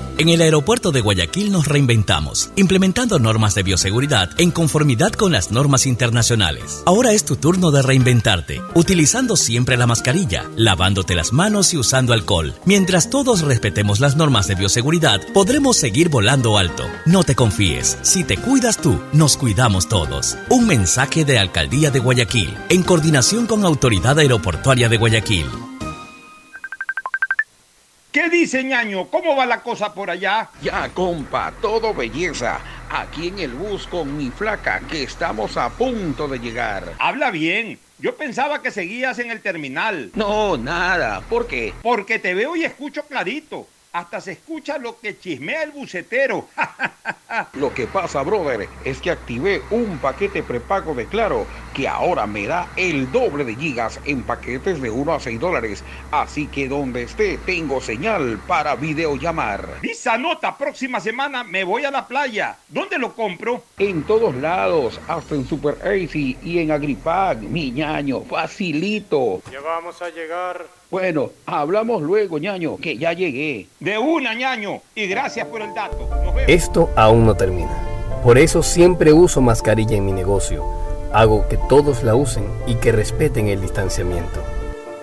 En 0.21 0.29
el 0.29 0.43
aeropuerto 0.43 0.91
de 0.91 1.01
Guayaquil 1.01 1.51
nos 1.51 1.67
reinventamos, 1.67 2.51
implementando 2.55 3.17
normas 3.17 3.55
de 3.55 3.63
bioseguridad 3.63 4.29
en 4.39 4.51
conformidad 4.51 5.13
con 5.13 5.31
las 5.31 5.49
normas 5.49 5.87
internacionales. 5.87 6.83
Ahora 6.85 7.11
es 7.11 7.25
tu 7.25 7.37
turno 7.37 7.71
de 7.71 7.81
reinventarte, 7.81 8.61
utilizando 8.75 9.35
siempre 9.35 9.77
la 9.77 9.87
mascarilla, 9.87 10.47
lavándote 10.55 11.15
las 11.15 11.33
manos 11.33 11.73
y 11.73 11.79
usando 11.79 12.13
alcohol. 12.13 12.53
Mientras 12.65 13.09
todos 13.09 13.41
respetemos 13.41 13.99
las 13.99 14.15
normas 14.15 14.45
de 14.45 14.53
bioseguridad, 14.53 15.21
podremos 15.33 15.77
seguir 15.77 16.09
volando 16.09 16.59
alto. 16.59 16.83
No 17.07 17.23
te 17.23 17.33
confíes, 17.33 17.97
si 18.03 18.23
te 18.23 18.37
cuidas 18.37 18.77
tú, 18.77 19.01
nos 19.13 19.37
cuidamos 19.37 19.89
todos. 19.89 20.37
Un 20.49 20.67
mensaje 20.67 21.25
de 21.25 21.39
Alcaldía 21.39 21.89
de 21.89 21.97
Guayaquil, 21.97 22.55
en 22.69 22.83
coordinación 22.83 23.47
con 23.47 23.65
Autoridad 23.65 24.19
Aeroportuaria 24.19 24.87
de 24.87 24.97
Guayaquil. 24.97 25.47
¿Qué 28.11 28.29
dice 28.29 28.61
ñaño? 28.61 29.07
¿Cómo 29.09 29.37
va 29.37 29.45
la 29.45 29.63
cosa 29.63 29.93
por 29.93 30.09
allá? 30.09 30.49
Ya, 30.61 30.89
compa, 30.89 31.53
todo 31.61 31.93
belleza. 31.93 32.59
Aquí 32.89 33.29
en 33.29 33.39
el 33.39 33.53
bus 33.53 33.87
con 33.87 34.17
mi 34.17 34.29
flaca, 34.31 34.81
que 34.81 35.03
estamos 35.03 35.55
a 35.55 35.69
punto 35.69 36.27
de 36.27 36.39
llegar. 36.39 36.95
Habla 36.99 37.31
bien. 37.31 37.79
Yo 37.99 38.17
pensaba 38.17 38.61
que 38.61 38.69
seguías 38.69 39.17
en 39.19 39.31
el 39.31 39.39
terminal. 39.39 40.11
No, 40.13 40.57
nada. 40.57 41.21
¿Por 41.21 41.47
qué? 41.47 41.73
Porque 41.81 42.19
te 42.19 42.33
veo 42.33 42.57
y 42.57 42.65
escucho 42.65 43.03
clarito. 43.03 43.65
Hasta 43.93 44.21
se 44.21 44.31
escucha 44.33 44.77
lo 44.77 44.99
que 44.99 45.19
chismea 45.19 45.63
el 45.63 45.71
bucetero. 45.71 46.47
Lo 47.53 47.73
que 47.73 47.87
pasa, 47.87 48.23
brother, 48.23 48.67
es 48.83 48.99
que 48.99 49.09
activé 49.09 49.61
un 49.69 49.99
paquete 49.99 50.43
prepago 50.43 50.93
de 50.93 51.05
Claro 51.05 51.45
que 51.73 51.87
ahora 51.87 52.27
me 52.27 52.45
da 52.45 52.67
el 52.75 53.09
doble 53.09 53.45
de 53.45 53.55
gigas 53.55 54.01
en 54.03 54.23
paquetes 54.23 54.81
de 54.81 54.89
1 54.89 55.13
a 55.13 55.19
6 55.19 55.39
dólares. 55.39 55.83
Así 56.11 56.47
que 56.47 56.67
donde 56.67 57.03
esté, 57.03 57.37
tengo 57.37 57.79
señal 57.79 58.39
para 58.47 58.75
videollamar. 58.75 59.79
Visa 59.81 60.17
nota, 60.17 60.57
próxima 60.57 60.99
semana 60.99 61.43
me 61.45 61.63
voy 61.63 61.85
a 61.85 61.91
la 61.91 62.05
playa. 62.05 62.57
¿Dónde 62.67 62.97
lo 62.97 63.15
compro? 63.15 63.63
En 63.77 64.03
todos 64.03 64.35
lados, 64.35 64.99
hasta 65.07 65.35
en 65.35 65.47
Super 65.47 65.77
Easy 65.85 66.37
y 66.43 66.59
en 66.59 66.71
Agripag, 66.71 67.41
mi 67.41 67.71
ñaño, 67.71 68.21
facilito. 68.21 69.41
Ya 69.51 69.61
vamos 69.61 70.01
a 70.01 70.09
llegar. 70.09 70.80
Bueno, 70.91 71.31
hablamos 71.45 72.01
luego, 72.01 72.37
ñaño, 72.37 72.75
que 72.75 72.97
ya 72.97 73.13
llegué. 73.13 73.67
De 73.79 73.97
una, 73.97 74.33
ñaño. 74.33 74.81
Y 74.93 75.07
gracias 75.07 75.47
por 75.47 75.61
el 75.61 75.73
dato. 75.73 75.97
Esto 76.47 76.89
aún 76.97 77.25
no 77.25 77.33
termina. 77.33 77.71
Por 78.21 78.37
eso 78.37 78.61
siempre 78.61 79.13
uso 79.13 79.39
mascarilla 79.39 79.95
en 79.95 80.05
mi 80.05 80.11
negocio. 80.11 80.65
Hago 81.13 81.47
que 81.47 81.57
todos 81.69 82.03
la 82.03 82.15
usen 82.15 82.43
y 82.67 82.75
que 82.75 82.91
respeten 82.91 83.47
el 83.47 83.61
distanciamiento. 83.61 84.43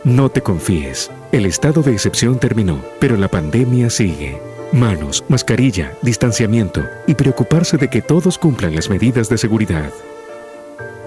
No 0.04 0.28
te 0.28 0.42
confíes. 0.42 1.10
El 1.32 1.46
estado 1.46 1.82
de 1.82 1.92
excepción 1.92 2.38
terminó, 2.38 2.82
pero 3.00 3.16
la 3.16 3.28
pandemia 3.28 3.88
sigue. 3.88 4.38
Manos, 4.72 5.24
mascarilla, 5.28 5.94
distanciamiento 6.02 6.84
y 7.06 7.14
preocuparse 7.14 7.78
de 7.78 7.88
que 7.88 8.02
todos 8.02 8.36
cumplan 8.36 8.74
las 8.74 8.90
medidas 8.90 9.30
de 9.30 9.38
seguridad. 9.38 9.90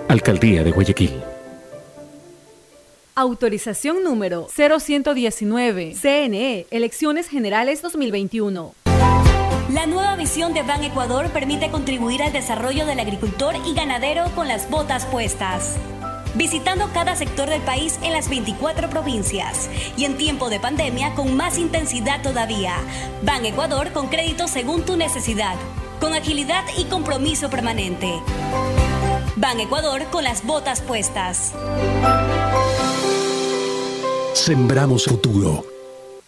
Alcaldía 0.07 0.63
de 0.63 0.71
Guayaquil. 0.71 1.30
Autorización 3.13 4.05
número 4.05 4.47
0119. 4.47 5.95
CNE, 5.95 6.65
Elecciones 6.71 7.27
Generales 7.27 7.81
2021. 7.81 8.73
La 9.73 9.85
nueva 9.85 10.15
visión 10.15 10.53
de 10.53 10.63
Ban 10.63 10.81
Ecuador 10.81 11.29
permite 11.31 11.69
contribuir 11.71 12.23
al 12.23 12.31
desarrollo 12.31 12.85
del 12.85 13.01
agricultor 13.01 13.55
y 13.65 13.73
ganadero 13.73 14.23
con 14.33 14.47
las 14.47 14.69
botas 14.69 15.05
puestas. 15.05 15.75
Visitando 16.35 16.89
cada 16.93 17.17
sector 17.17 17.49
del 17.49 17.61
país 17.61 17.99
en 18.01 18.13
las 18.13 18.29
24 18.29 18.89
provincias 18.89 19.69
y 19.97 20.05
en 20.05 20.15
tiempo 20.15 20.49
de 20.49 20.61
pandemia 20.61 21.13
con 21.13 21.35
más 21.35 21.57
intensidad 21.57 22.21
todavía. 22.21 22.75
Ban 23.23 23.45
Ecuador 23.45 23.91
con 23.91 24.07
crédito 24.07 24.47
según 24.47 24.83
tu 24.83 24.95
necesidad, 24.95 25.55
con 25.99 26.13
agilidad 26.13 26.63
y 26.77 26.85
compromiso 26.85 27.49
permanente. 27.49 28.09
Ban 29.35 29.59
Ecuador 29.59 30.05
con 30.11 30.23
las 30.23 30.45
botas 30.45 30.79
puestas. 30.79 31.53
Sembramos 34.41 35.05
futuro. 35.05 35.63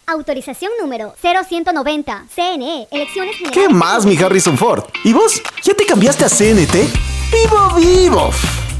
Autorización 0.06 0.70
número 0.80 1.14
0190. 1.20 2.26
CNE, 2.32 2.86
Elecciones 2.92 3.34
Generales. 3.36 3.66
¿Qué 3.66 3.68
más, 3.68 4.06
mi 4.06 4.16
Harrison 4.16 4.56
Ford? 4.56 4.84
¿Y 5.02 5.12
vos? 5.12 5.42
¿Ya 5.64 5.74
te 5.74 5.84
cambiaste 5.84 6.24
a 6.24 6.28
CNT? 6.28 6.74
¡Vivo, 7.32 7.74
vivo! 7.74 8.30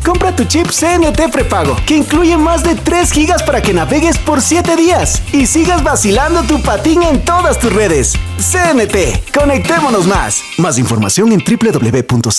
Compra 0.04 0.36
tu 0.36 0.44
chip 0.44 0.68
CNT 0.68 1.32
prepago, 1.32 1.76
que 1.84 1.96
incluye 1.96 2.36
más 2.36 2.62
de 2.62 2.76
3 2.76 3.10
gigas 3.10 3.42
para 3.42 3.60
que 3.60 3.72
navegues 3.72 4.18
por 4.18 4.40
7 4.40 4.76
días 4.76 5.20
y 5.32 5.46
sigas 5.46 5.82
vacilando 5.82 6.44
tu 6.44 6.62
patín 6.62 7.02
en 7.02 7.24
todas 7.24 7.58
tus 7.58 7.72
redes. 7.72 8.12
CNT, 8.38 9.32
conectémonos 9.36 10.06
más. 10.06 10.44
Más 10.58 10.78
información 10.78 11.32
en 11.32 11.42
www.cnt.com.es. 11.42 12.36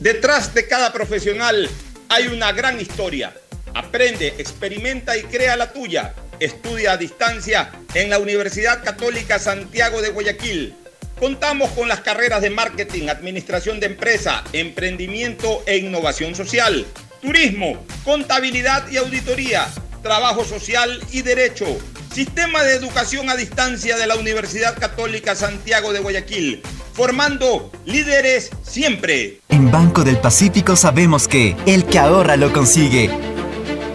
Detrás 0.00 0.54
de 0.54 0.66
cada 0.66 0.90
profesional 0.94 1.68
hay 2.08 2.28
una 2.28 2.52
gran 2.52 2.80
historia. 2.80 3.34
Aprende, 3.74 4.34
experimenta 4.38 5.16
y 5.16 5.22
crea 5.22 5.56
la 5.56 5.72
tuya. 5.72 6.14
Estudia 6.38 6.92
a 6.92 6.96
distancia 6.96 7.70
en 7.94 8.10
la 8.10 8.18
Universidad 8.18 8.82
Católica 8.82 9.38
Santiago 9.38 10.00
de 10.00 10.10
Guayaquil. 10.10 10.74
Contamos 11.18 11.70
con 11.72 11.86
las 11.86 12.00
carreras 12.00 12.40
de 12.40 12.48
marketing, 12.48 13.08
administración 13.08 13.78
de 13.78 13.86
empresa, 13.86 14.42
emprendimiento 14.54 15.62
e 15.66 15.76
innovación 15.76 16.34
social, 16.34 16.86
turismo, 17.20 17.84
contabilidad 18.04 18.88
y 18.90 18.96
auditoría, 18.96 19.68
trabajo 20.02 20.44
social 20.46 20.98
y 21.12 21.20
derecho. 21.20 21.66
Sistema 22.14 22.62
de 22.64 22.74
educación 22.74 23.28
a 23.28 23.36
distancia 23.36 23.96
de 23.96 24.06
la 24.06 24.16
Universidad 24.16 24.78
Católica 24.78 25.36
Santiago 25.36 25.92
de 25.92 26.00
Guayaquil, 26.00 26.62
formando 26.94 27.70
líderes 27.84 28.50
siempre. 28.62 29.40
En 29.48 29.70
Banco 29.70 30.02
del 30.02 30.18
Pacífico 30.18 30.74
sabemos 30.74 31.28
que 31.28 31.54
el 31.66 31.84
que 31.84 31.98
ahorra 31.98 32.36
lo 32.36 32.52
consigue. 32.52 33.29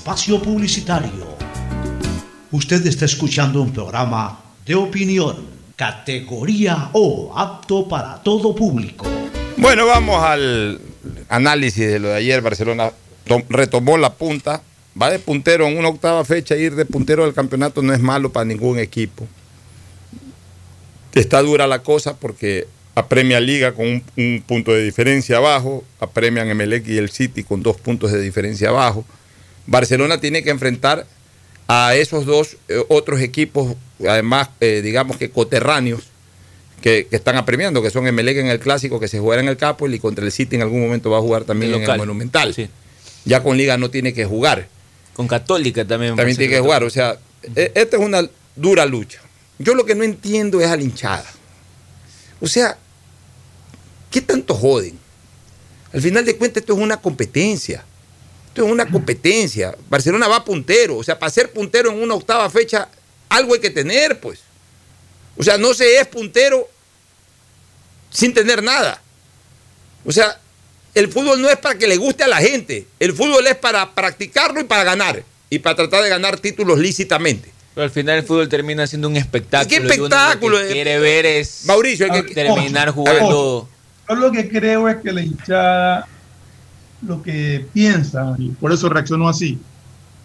espacio 0.00 0.40
publicitario. 0.40 1.26
Usted 2.52 2.86
está 2.86 3.04
escuchando 3.04 3.60
un 3.60 3.70
programa 3.70 4.40
de 4.64 4.74
opinión, 4.74 5.44
categoría 5.76 6.88
O, 6.94 7.30
apto 7.36 7.86
para 7.86 8.22
todo 8.22 8.54
público. 8.54 9.04
Bueno, 9.58 9.84
vamos 9.84 10.24
al 10.24 10.80
análisis 11.28 11.86
de 11.86 11.98
lo 11.98 12.08
de 12.08 12.14
ayer. 12.14 12.40
Barcelona 12.40 12.90
tom- 13.26 13.42
retomó 13.50 13.98
la 13.98 14.14
punta. 14.14 14.62
Va 15.00 15.10
de 15.10 15.18
puntero 15.18 15.66
en 15.68 15.76
una 15.76 15.90
octava 15.90 16.24
fecha. 16.24 16.56
Ir 16.56 16.74
de 16.76 16.86
puntero 16.86 17.24
del 17.26 17.34
campeonato 17.34 17.82
no 17.82 17.92
es 17.92 18.00
malo 18.00 18.32
para 18.32 18.46
ningún 18.46 18.78
equipo. 18.78 19.26
Está 21.12 21.42
dura 21.42 21.66
la 21.66 21.82
cosa 21.82 22.16
porque 22.16 22.66
apremia 22.94 23.38
Liga 23.38 23.72
con 23.72 23.86
un, 23.86 24.02
un 24.16 24.42
punto 24.46 24.72
de 24.72 24.82
diferencia 24.82 25.36
abajo, 25.36 25.84
apremian 26.00 26.48
Emelec 26.48 26.88
y 26.88 26.96
el 26.96 27.10
City 27.10 27.44
con 27.44 27.62
dos 27.62 27.76
puntos 27.76 28.10
de 28.12 28.20
diferencia 28.22 28.70
abajo. 28.70 29.04
Barcelona 29.66 30.20
tiene 30.20 30.42
que 30.42 30.50
enfrentar 30.50 31.06
a 31.68 31.94
esos 31.94 32.26
dos 32.26 32.56
eh, 32.68 32.82
otros 32.88 33.20
equipos, 33.20 33.76
además, 34.08 34.48
eh, 34.60 34.80
digamos 34.82 35.16
que 35.16 35.30
coterráneos, 35.30 36.02
que, 36.82 37.06
que 37.08 37.16
están 37.16 37.36
apremiando, 37.36 37.82
que 37.82 37.90
son 37.90 38.06
Emelec 38.06 38.38
en 38.38 38.46
el 38.46 38.58
clásico, 38.58 38.98
que 38.98 39.06
se 39.08 39.18
jugará 39.20 39.42
en 39.42 39.48
el 39.48 39.56
Capo 39.56 39.86
y 39.88 39.98
contra 39.98 40.24
el 40.24 40.32
City 40.32 40.56
en 40.56 40.62
algún 40.62 40.80
momento 40.80 41.10
va 41.10 41.18
a 41.18 41.20
jugar 41.20 41.44
también 41.44 41.74
El 41.74 41.82
en 41.82 41.90
el. 41.90 41.98
Monumental. 41.98 42.54
Ya 43.24 43.42
con 43.42 43.56
Liga 43.56 43.76
no 43.76 43.90
tiene 43.90 44.14
que 44.14 44.24
jugar. 44.24 44.66
Con 45.14 45.28
Católica 45.28 45.84
también. 45.84 46.16
También 46.16 46.36
tiene 46.38 46.54
que 46.54 46.60
jugar. 46.60 46.82
O 46.84 46.90
sea, 46.90 47.18
e- 47.54 47.72
esta 47.74 47.96
es 47.98 48.02
una 48.02 48.28
dura 48.56 48.86
lucha. 48.86 49.20
Yo 49.58 49.74
lo 49.74 49.84
que 49.84 49.94
no 49.94 50.04
entiendo 50.04 50.60
es 50.60 50.68
a 50.68 50.76
la 50.76 50.82
hinchada. 50.82 51.26
O 52.40 52.46
sea, 52.46 52.78
¿qué 54.10 54.22
tanto 54.22 54.54
joden? 54.54 54.98
Al 55.92 56.00
final 56.00 56.24
de 56.24 56.36
cuentas, 56.36 56.62
esto 56.62 56.72
es 56.72 56.78
una 56.78 56.96
competencia. 56.96 57.84
Esto 58.50 58.66
es 58.66 58.70
una 58.72 58.86
competencia. 58.90 59.74
Barcelona 59.88 60.28
va 60.28 60.44
puntero. 60.44 60.96
O 60.98 61.04
sea, 61.04 61.18
para 61.18 61.30
ser 61.30 61.52
puntero 61.52 61.90
en 61.90 62.02
una 62.02 62.14
octava 62.14 62.48
fecha, 62.50 62.88
algo 63.28 63.54
hay 63.54 63.60
que 63.60 63.70
tener, 63.70 64.20
pues. 64.20 64.40
O 65.36 65.42
sea, 65.42 65.56
no 65.56 65.72
se 65.72 65.98
es 65.98 66.06
puntero 66.08 66.68
sin 68.10 68.34
tener 68.34 68.62
nada. 68.62 69.00
O 70.04 70.12
sea, 70.12 70.38
el 70.94 71.08
fútbol 71.08 71.40
no 71.40 71.48
es 71.48 71.56
para 71.58 71.78
que 71.78 71.86
le 71.86 71.96
guste 71.96 72.24
a 72.24 72.28
la 72.28 72.38
gente. 72.38 72.86
El 72.98 73.12
fútbol 73.12 73.46
es 73.46 73.54
para 73.56 73.94
practicarlo 73.94 74.60
y 74.60 74.64
para 74.64 74.84
ganar. 74.84 75.22
Y 75.48 75.58
para 75.60 75.76
tratar 75.76 76.02
de 76.02 76.08
ganar 76.08 76.38
títulos 76.38 76.78
lícitamente. 76.78 77.50
Pero 77.74 77.84
al 77.84 77.90
final 77.90 78.18
el 78.18 78.24
fútbol 78.24 78.48
termina 78.48 78.86
siendo 78.86 79.08
un 79.08 79.16
espectáculo. 79.16 79.68
¿Qué 79.68 79.80
lo 79.80 79.88
que 79.88 79.94
espectáculo? 79.94 80.58
quiere 80.68 80.98
ver 80.98 81.24
es 81.26 81.64
Mauricio, 81.66 82.12
hay 82.12 82.24
que- 82.24 82.34
terminar 82.34 82.90
jugando. 82.90 83.26
ojo. 83.28 83.68
Yo 84.08 84.14
lo 84.16 84.32
que 84.32 84.48
creo 84.48 84.88
es 84.88 84.96
que 84.96 85.12
la 85.12 85.22
hinchada 85.22 86.08
lo 87.02 87.22
que 87.22 87.66
piensa, 87.72 88.34
y 88.38 88.48
por 88.50 88.72
eso 88.72 88.88
reaccionó 88.88 89.28
así, 89.28 89.58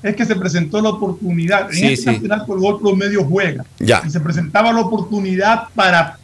es 0.04 0.16
que 0.16 0.26
se 0.26 0.36
presentó 0.36 0.82
la 0.82 0.90
oportunidad. 0.90 1.70
En 1.72 1.76
Sí, 1.78 1.86
este 1.88 1.98
sí. 1.98 2.06
campeonato 2.06 2.54
el 2.54 2.60
gol 2.60 2.80
promedio 2.80 3.24
juega. 3.24 3.66
Ya. 3.80 4.04
Y 4.06 4.10
se 4.10 4.20
presentaba 4.20 4.72
la 4.72 4.82
oportunidad 4.82 5.70
para 5.74 6.18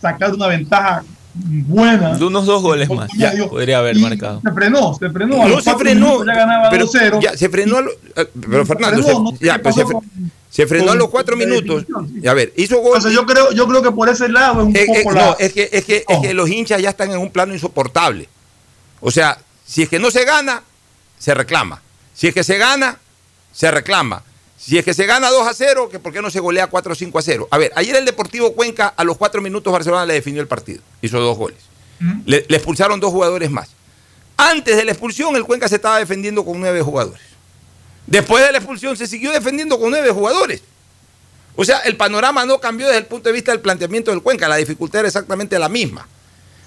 sacar 0.00 0.34
una 0.34 0.46
ventaja 0.48 1.04
buena. 1.34 2.16
De 2.16 2.24
unos 2.24 2.46
dos 2.46 2.62
goles 2.62 2.88
más. 2.90 3.08
Ya, 3.16 3.32
podría 3.48 3.78
haber 3.78 3.96
Y 3.96 4.00
marcado. 4.02 4.40
Se 4.44 4.50
frenó, 4.52 4.94
se 4.94 5.10
frenó. 5.10 5.42
A 5.42 5.48
No 5.48 5.54
los 5.56 5.64
se 5.64 5.74
frenó. 5.76 6.24
Ya 6.24 6.34
ganaba 6.34 6.70
pero 6.70 6.86
2-0. 6.86 7.20
ya, 7.20 7.36
se 7.36 7.48
frenó. 7.48 7.76
a 7.76 7.80
lo- 7.82 7.90
eh, 8.16 8.28
pero 8.50 8.66
Fernando, 8.66 9.02
frenó, 9.02 9.18
se, 9.18 9.22
no 9.22 9.30
sé 9.38 9.44
ya, 9.44 9.52
qué 9.56 9.58
pero 9.62 9.74
se, 9.74 9.82
pasó 9.84 9.98
fre- 10.00 10.30
se 10.50 10.66
frenó 10.66 10.92
a 10.92 10.94
los 10.96 11.08
cuatro 11.08 11.36
minutos. 11.36 11.84
a 12.28 12.34
ver, 12.34 12.52
hizo 12.56 12.80
gol. 12.80 12.98
Yo 13.12 13.24
creo, 13.24 13.52
yo 13.52 13.68
creo 13.68 13.82
que 13.82 13.92
por 13.92 14.08
ese 14.08 14.28
lado 14.28 14.62
es 14.62 14.66
un 14.68 14.74
Eh, 14.76 14.82
eh, 14.82 15.02
poco 15.04 15.14
la... 15.14 15.36
es 15.38 15.52
que, 15.52 15.68
es, 15.70 15.84
que, 15.84 16.04
es 16.08 16.18
que 16.20 16.34
los 16.34 16.48
hinchas 16.50 16.82
ya 16.82 16.88
están 16.90 17.12
en 17.12 17.18
un 17.18 17.30
plano 17.30 17.52
insoportable. 17.54 18.28
O 19.00 19.12
sea, 19.12 19.38
si 19.68 19.82
es 19.82 19.88
que 19.90 19.98
no 19.98 20.10
se 20.10 20.24
gana, 20.24 20.62
se 21.18 21.34
reclama. 21.34 21.82
Si 22.14 22.26
es 22.26 22.34
que 22.34 22.42
se 22.42 22.56
gana, 22.56 22.98
se 23.52 23.70
reclama. 23.70 24.22
Si 24.56 24.78
es 24.78 24.84
que 24.84 24.94
se 24.94 25.04
gana 25.04 25.30
2 25.30 25.46
a 25.46 25.52
0, 25.52 25.90
que 25.90 25.98
por 25.98 26.12
qué 26.12 26.22
no 26.22 26.30
se 26.30 26.40
golea 26.40 26.68
4 26.68 26.92
o 26.92 26.94
5 26.94 27.18
a 27.18 27.22
0. 27.22 27.48
A 27.50 27.58
ver, 27.58 27.70
ayer 27.76 27.94
el 27.94 28.06
Deportivo 28.06 28.54
Cuenca 28.54 28.88
a 28.96 29.04
los 29.04 29.18
4 29.18 29.42
minutos 29.42 29.70
Barcelona 29.70 30.06
le 30.06 30.14
definió 30.14 30.40
el 30.40 30.48
partido. 30.48 30.80
Hizo 31.02 31.20
dos 31.20 31.36
goles. 31.36 31.58
Le, 32.24 32.46
le 32.48 32.56
expulsaron 32.56 32.98
dos 32.98 33.12
jugadores 33.12 33.50
más. 33.50 33.68
Antes 34.38 34.76
de 34.76 34.84
la 34.84 34.92
expulsión, 34.92 35.36
el 35.36 35.44
Cuenca 35.44 35.68
se 35.68 35.76
estaba 35.76 35.98
defendiendo 35.98 36.44
con 36.44 36.58
nueve 36.60 36.80
jugadores. 36.80 37.20
Después 38.06 38.44
de 38.44 38.52
la 38.52 38.58
expulsión, 38.58 38.96
se 38.96 39.06
siguió 39.06 39.32
defendiendo 39.32 39.78
con 39.78 39.90
nueve 39.90 40.10
jugadores. 40.10 40.62
O 41.56 41.64
sea, 41.64 41.80
el 41.80 41.96
panorama 41.96 42.46
no 42.46 42.58
cambió 42.58 42.86
desde 42.86 43.00
el 43.00 43.06
punto 43.06 43.28
de 43.28 43.34
vista 43.34 43.52
del 43.52 43.60
planteamiento 43.60 44.12
del 44.12 44.22
Cuenca. 44.22 44.48
La 44.48 44.56
dificultad 44.56 45.00
era 45.00 45.08
exactamente 45.08 45.58
la 45.58 45.68
misma. 45.68 46.08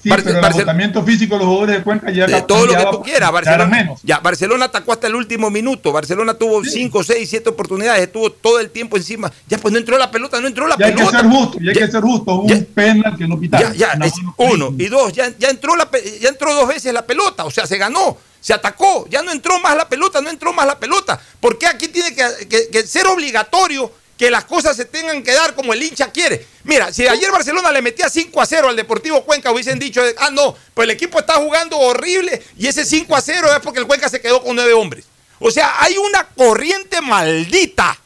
Sí, 0.02 0.10
Barce- 0.10 0.24
pero 0.24 0.38
el 0.40 0.44
Barce- 0.44 0.56
agotamiento 0.58 1.04
físico 1.04 1.36
de 1.36 1.40
los 1.40 1.48
jugadores 1.48 1.78
de 1.78 1.84
Cuenca 1.84 2.10
ya 2.12 2.26
de 2.26 2.36
ha 2.36 2.48
todo 2.48 2.66
lo 2.66 2.74
que 2.76 2.84
tú 2.92 3.02
quieras. 3.04 3.06
ya 3.06 3.18
era 3.18 3.32
Barcelona, 3.32 3.66
menos. 3.66 4.00
ya, 4.04 4.20
Barcelona 4.20 4.66
atacó 4.66 4.94
hasta 4.94 5.08
el 5.08 5.16
último 5.16 5.50
minuto. 5.52 5.92
Barcelona 5.92 6.34
tuvo 6.34 6.64
5, 6.64 7.04
6, 7.04 7.30
7 7.30 7.50
oportunidades. 7.50 8.02
Estuvo 8.04 8.32
todo 8.32 8.60
el 8.60 8.70
tiempo 8.72 8.98
encima. 8.98 9.32
Ya, 9.48 9.58
pues 9.60 9.72
no 9.72 9.78
entró 9.78 9.98
la 9.98 10.10
pelota, 10.10 10.40
no 10.42 10.48
entró 10.48 10.68
la 10.68 10.76
Y 10.80 10.84
hay 10.84 10.92
que 10.92 10.98
pelota. 10.98 11.20
ser 11.22 11.30
justo, 11.30 11.58
y 11.62 11.70
hay 11.70 11.76
Ya- 11.76 11.86
que 11.86 11.92
ser 11.92 12.02
justo. 12.02 12.34
Un 12.36 12.66
penal 12.74 13.16
que 13.18 13.28
no 13.28 13.36
ya, 13.36 13.42
pitaron. 13.42 13.74
ya, 13.74 13.92
Una 13.96 14.06
es 14.08 14.14
uno. 14.38 14.74
Y 14.78 14.88
dos, 14.88 15.14
ya, 15.14 15.32
ya, 15.38 15.50
entró 15.50 15.76
la, 15.76 15.90
ya 16.20 16.30
entró 16.30 16.54
dos 16.56 16.68
veces 16.68 16.94
la 16.94 17.06
pelota. 17.06 17.46
O 17.46 17.52
sea, 17.52 17.68
se 17.68 17.78
ganó, 17.78 18.18
se 18.40 18.54
atacó. 18.54 19.06
Ya 19.10 19.22
no 19.22 19.32
entró 19.32 19.60
más 19.60 19.76
la 19.78 19.88
pelota, 19.88 20.20
no 20.22 20.30
entró 20.30 20.52
más 20.54 20.66
la 20.66 20.80
pelota. 20.80 21.20
¿Por 21.40 21.58
qué 21.58 21.68
aquí 21.68 21.88
tiene 21.90 22.16
que, 22.16 22.48
que- 22.48 22.70
que 22.72 22.88
ser 22.88 23.06
obligatorio 23.08 23.92
que 24.22 24.30
las 24.30 24.46
cosas 24.46 24.78
se 24.78 24.86
tengan 24.86 25.24
que 25.24 25.34
dar 25.34 25.56
como 25.56 25.74
el 25.74 25.82
hincha 25.82 26.12
quiere? 26.12 26.46
Mira, 26.64 26.94
si 26.94 27.08
ayer 27.08 27.32
Barcelona 27.32 27.72
le 27.72 27.82
metía 27.82 28.08
5 28.08 28.40
a 28.40 28.46
0 28.46 28.70
al 28.70 28.76
Deportivo 28.76 29.26
Cuenca, 29.26 29.52
hubiesen 29.52 29.80
dicho, 29.80 30.00
ah, 30.20 30.30
no, 30.32 30.56
pues 30.76 30.84
el 30.86 30.92
equipo 30.92 31.18
está 31.18 31.38
jugando 31.38 31.76
horrible 31.80 32.40
y 32.56 32.68
ese 32.68 32.86
5 32.86 33.16
a 33.16 33.20
0 33.20 33.52
es 33.52 33.60
porque 33.62 33.80
el 33.80 33.88
Cuenca 33.88 34.10
se 34.10 34.22
quedó 34.22 34.44
con 34.44 34.56
nueve 34.56 34.74
hombres. 34.74 35.06
O 35.40 35.50
sea, 35.50 35.74
hay 35.82 35.98
una 35.98 36.28
corriente 36.28 37.02
maldita 37.02 37.98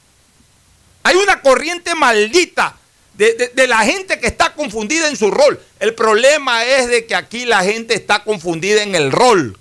hay 1.03 1.17
una 1.17 1.41
corriente 1.41 1.93
maldita 1.95 2.77
de, 3.15 3.33
de- 3.33 3.49
de 3.49 3.67
la 3.67 3.79
gente 3.79 4.17
que 4.19 4.27
está 4.27 4.53
confundida 4.53 5.09
en 5.09 5.17
su 5.17 5.29
rol. 5.31 5.61
El 5.81 5.93
problema 5.95 6.63
es 6.65 6.87
de 6.87 7.05
que 7.05 7.13
aquí 7.15 7.45
la 7.45 7.61
gente 7.61 7.93
está 7.93 8.23
confundida 8.23 8.83
en 8.83 8.95
el 8.95 9.11
rol. 9.11 9.59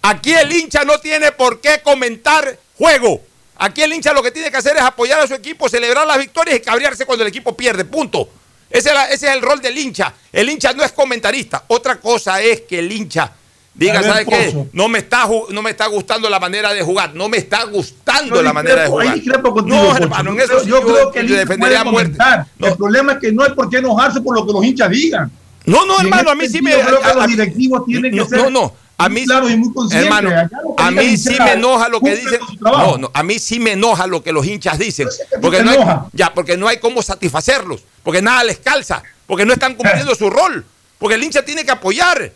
Aquí 0.00 0.32
el 0.32 0.50
hincha 0.52 0.84
no 0.84 0.98
tiene 1.00 1.32
por 1.32 1.60
qué 1.60 1.82
comentar 1.82 2.58
juego. 2.78 3.22
Aquí 3.62 3.82
el 3.82 3.92
hincha 3.92 4.12
lo 4.14 4.22
que 4.22 4.30
tiene 4.30 4.50
que 4.50 4.56
hacer 4.56 4.76
es 4.76 4.82
apoyar 4.82 5.20
a 5.20 5.26
su 5.26 5.34
equipo, 5.34 5.68
celebrar 5.68 6.06
las 6.06 6.16
victorias 6.18 6.56
y 6.56 6.60
cabrearse 6.60 7.04
cuando 7.04 7.22
el 7.24 7.28
equipo 7.28 7.54
pierde. 7.56 7.84
Punto. 7.84 8.28
Ese 8.70 8.88
es, 8.88 8.94
la- 8.94 9.06
ese 9.10 9.28
es 9.28 9.34
el 9.34 9.42
rol 9.42 9.60
del 9.60 9.76
hincha. 9.76 10.14
El 10.32 10.48
hincha 10.48 10.72
no 10.72 10.82
es 10.82 10.92
comentarista. 10.92 11.64
Otra 11.68 11.96
cosa 12.00 12.40
es 12.40 12.62
que 12.62 12.78
el 12.78 12.90
hincha 12.90 13.32
diga, 13.74 13.98
A 13.98 14.02
ver, 14.02 14.10
¿sabe 14.12 14.26
qué? 14.26 14.64
No 14.72 14.88
me, 14.88 15.00
está, 15.00 15.28
no 15.50 15.60
me 15.60 15.70
está 15.70 15.86
gustando 15.88 16.30
la 16.30 16.40
manera 16.40 16.72
de 16.72 16.82
jugar. 16.82 17.14
No 17.14 17.28
me 17.28 17.36
está 17.36 17.64
gustando 17.64 18.36
Yo 18.36 18.42
la 18.42 18.52
manera 18.52 18.82
de 18.82 18.88
jugar. 18.88 19.08
ahí 19.08 19.20
discrepo 19.20 19.52
contigo, 19.52 19.76
no, 19.76 19.96
hermano, 19.96 20.30
en 20.30 20.38
Yo 20.38 20.44
eso 20.44 20.60
sí 20.60 20.70
yo 20.70 20.80
creo 20.82 21.10
que 21.12 21.18
el 21.20 21.26
hincha 21.26 21.38
defendería 21.40 21.80
a 21.80 21.82
puede 21.82 21.92
muerte. 21.92 22.16
comentar. 22.18 22.46
El 22.60 22.76
problema 22.76 23.12
es 23.12 23.18
que 23.18 23.32
no 23.32 23.42
hay 23.42 23.52
por 23.52 23.68
qué 23.68 23.76
enojarse 23.78 24.20
por 24.22 24.34
lo 24.36 24.46
que 24.46 24.52
los 24.52 24.64
hinchas 24.64 24.88
digan. 24.90 25.30
No, 25.66 25.84
no, 25.84 26.00
hermano, 26.00 26.30
a 26.30 26.32
ese 26.32 26.42
mí 26.42 26.48
sí 26.48 26.62
me. 26.62 26.72
creo 26.72 27.00
que 27.02 27.14
los 27.14 27.26
directivos 27.26 27.84
tienen 27.84 28.16
no, 28.16 28.22
que 28.24 28.28
ser 28.30 28.38
No, 28.38 28.50
no. 28.50 28.74
A 29.00 29.08
mí, 29.08 29.24
y 29.24 29.56
muy 29.56 29.72
hermano, 29.92 30.28
que 30.28 30.82
a 30.82 30.90
mí 30.90 31.16
sí 31.16 31.34
me 31.38 31.52
enoja 31.52 31.88
lo 31.88 32.00
que 32.02 32.16
dicen. 32.16 32.38
No, 32.60 32.98
no, 32.98 33.10
a 33.14 33.22
mí 33.22 33.38
sí 33.38 33.58
me 33.58 33.72
enoja 33.72 34.06
lo 34.06 34.22
que 34.22 34.30
los 34.30 34.46
hinchas 34.46 34.78
dicen. 34.78 35.08
Porque 35.40 35.58
te 35.58 35.64
no, 35.64 35.70
hay, 35.70 35.98
ya, 36.12 36.34
porque 36.34 36.58
no 36.58 36.68
hay 36.68 36.78
cómo 36.78 37.00
satisfacerlos. 37.00 37.82
Porque 38.02 38.20
nada 38.20 38.44
les 38.44 38.58
calza. 38.58 39.02
Porque 39.26 39.46
no 39.46 39.54
están 39.54 39.74
cumpliendo 39.74 40.14
su 40.14 40.28
rol. 40.28 40.66
Porque 40.98 41.14
el 41.14 41.24
hincha 41.24 41.42
tiene 41.42 41.64
que 41.64 41.70
apoyar. 41.70 42.30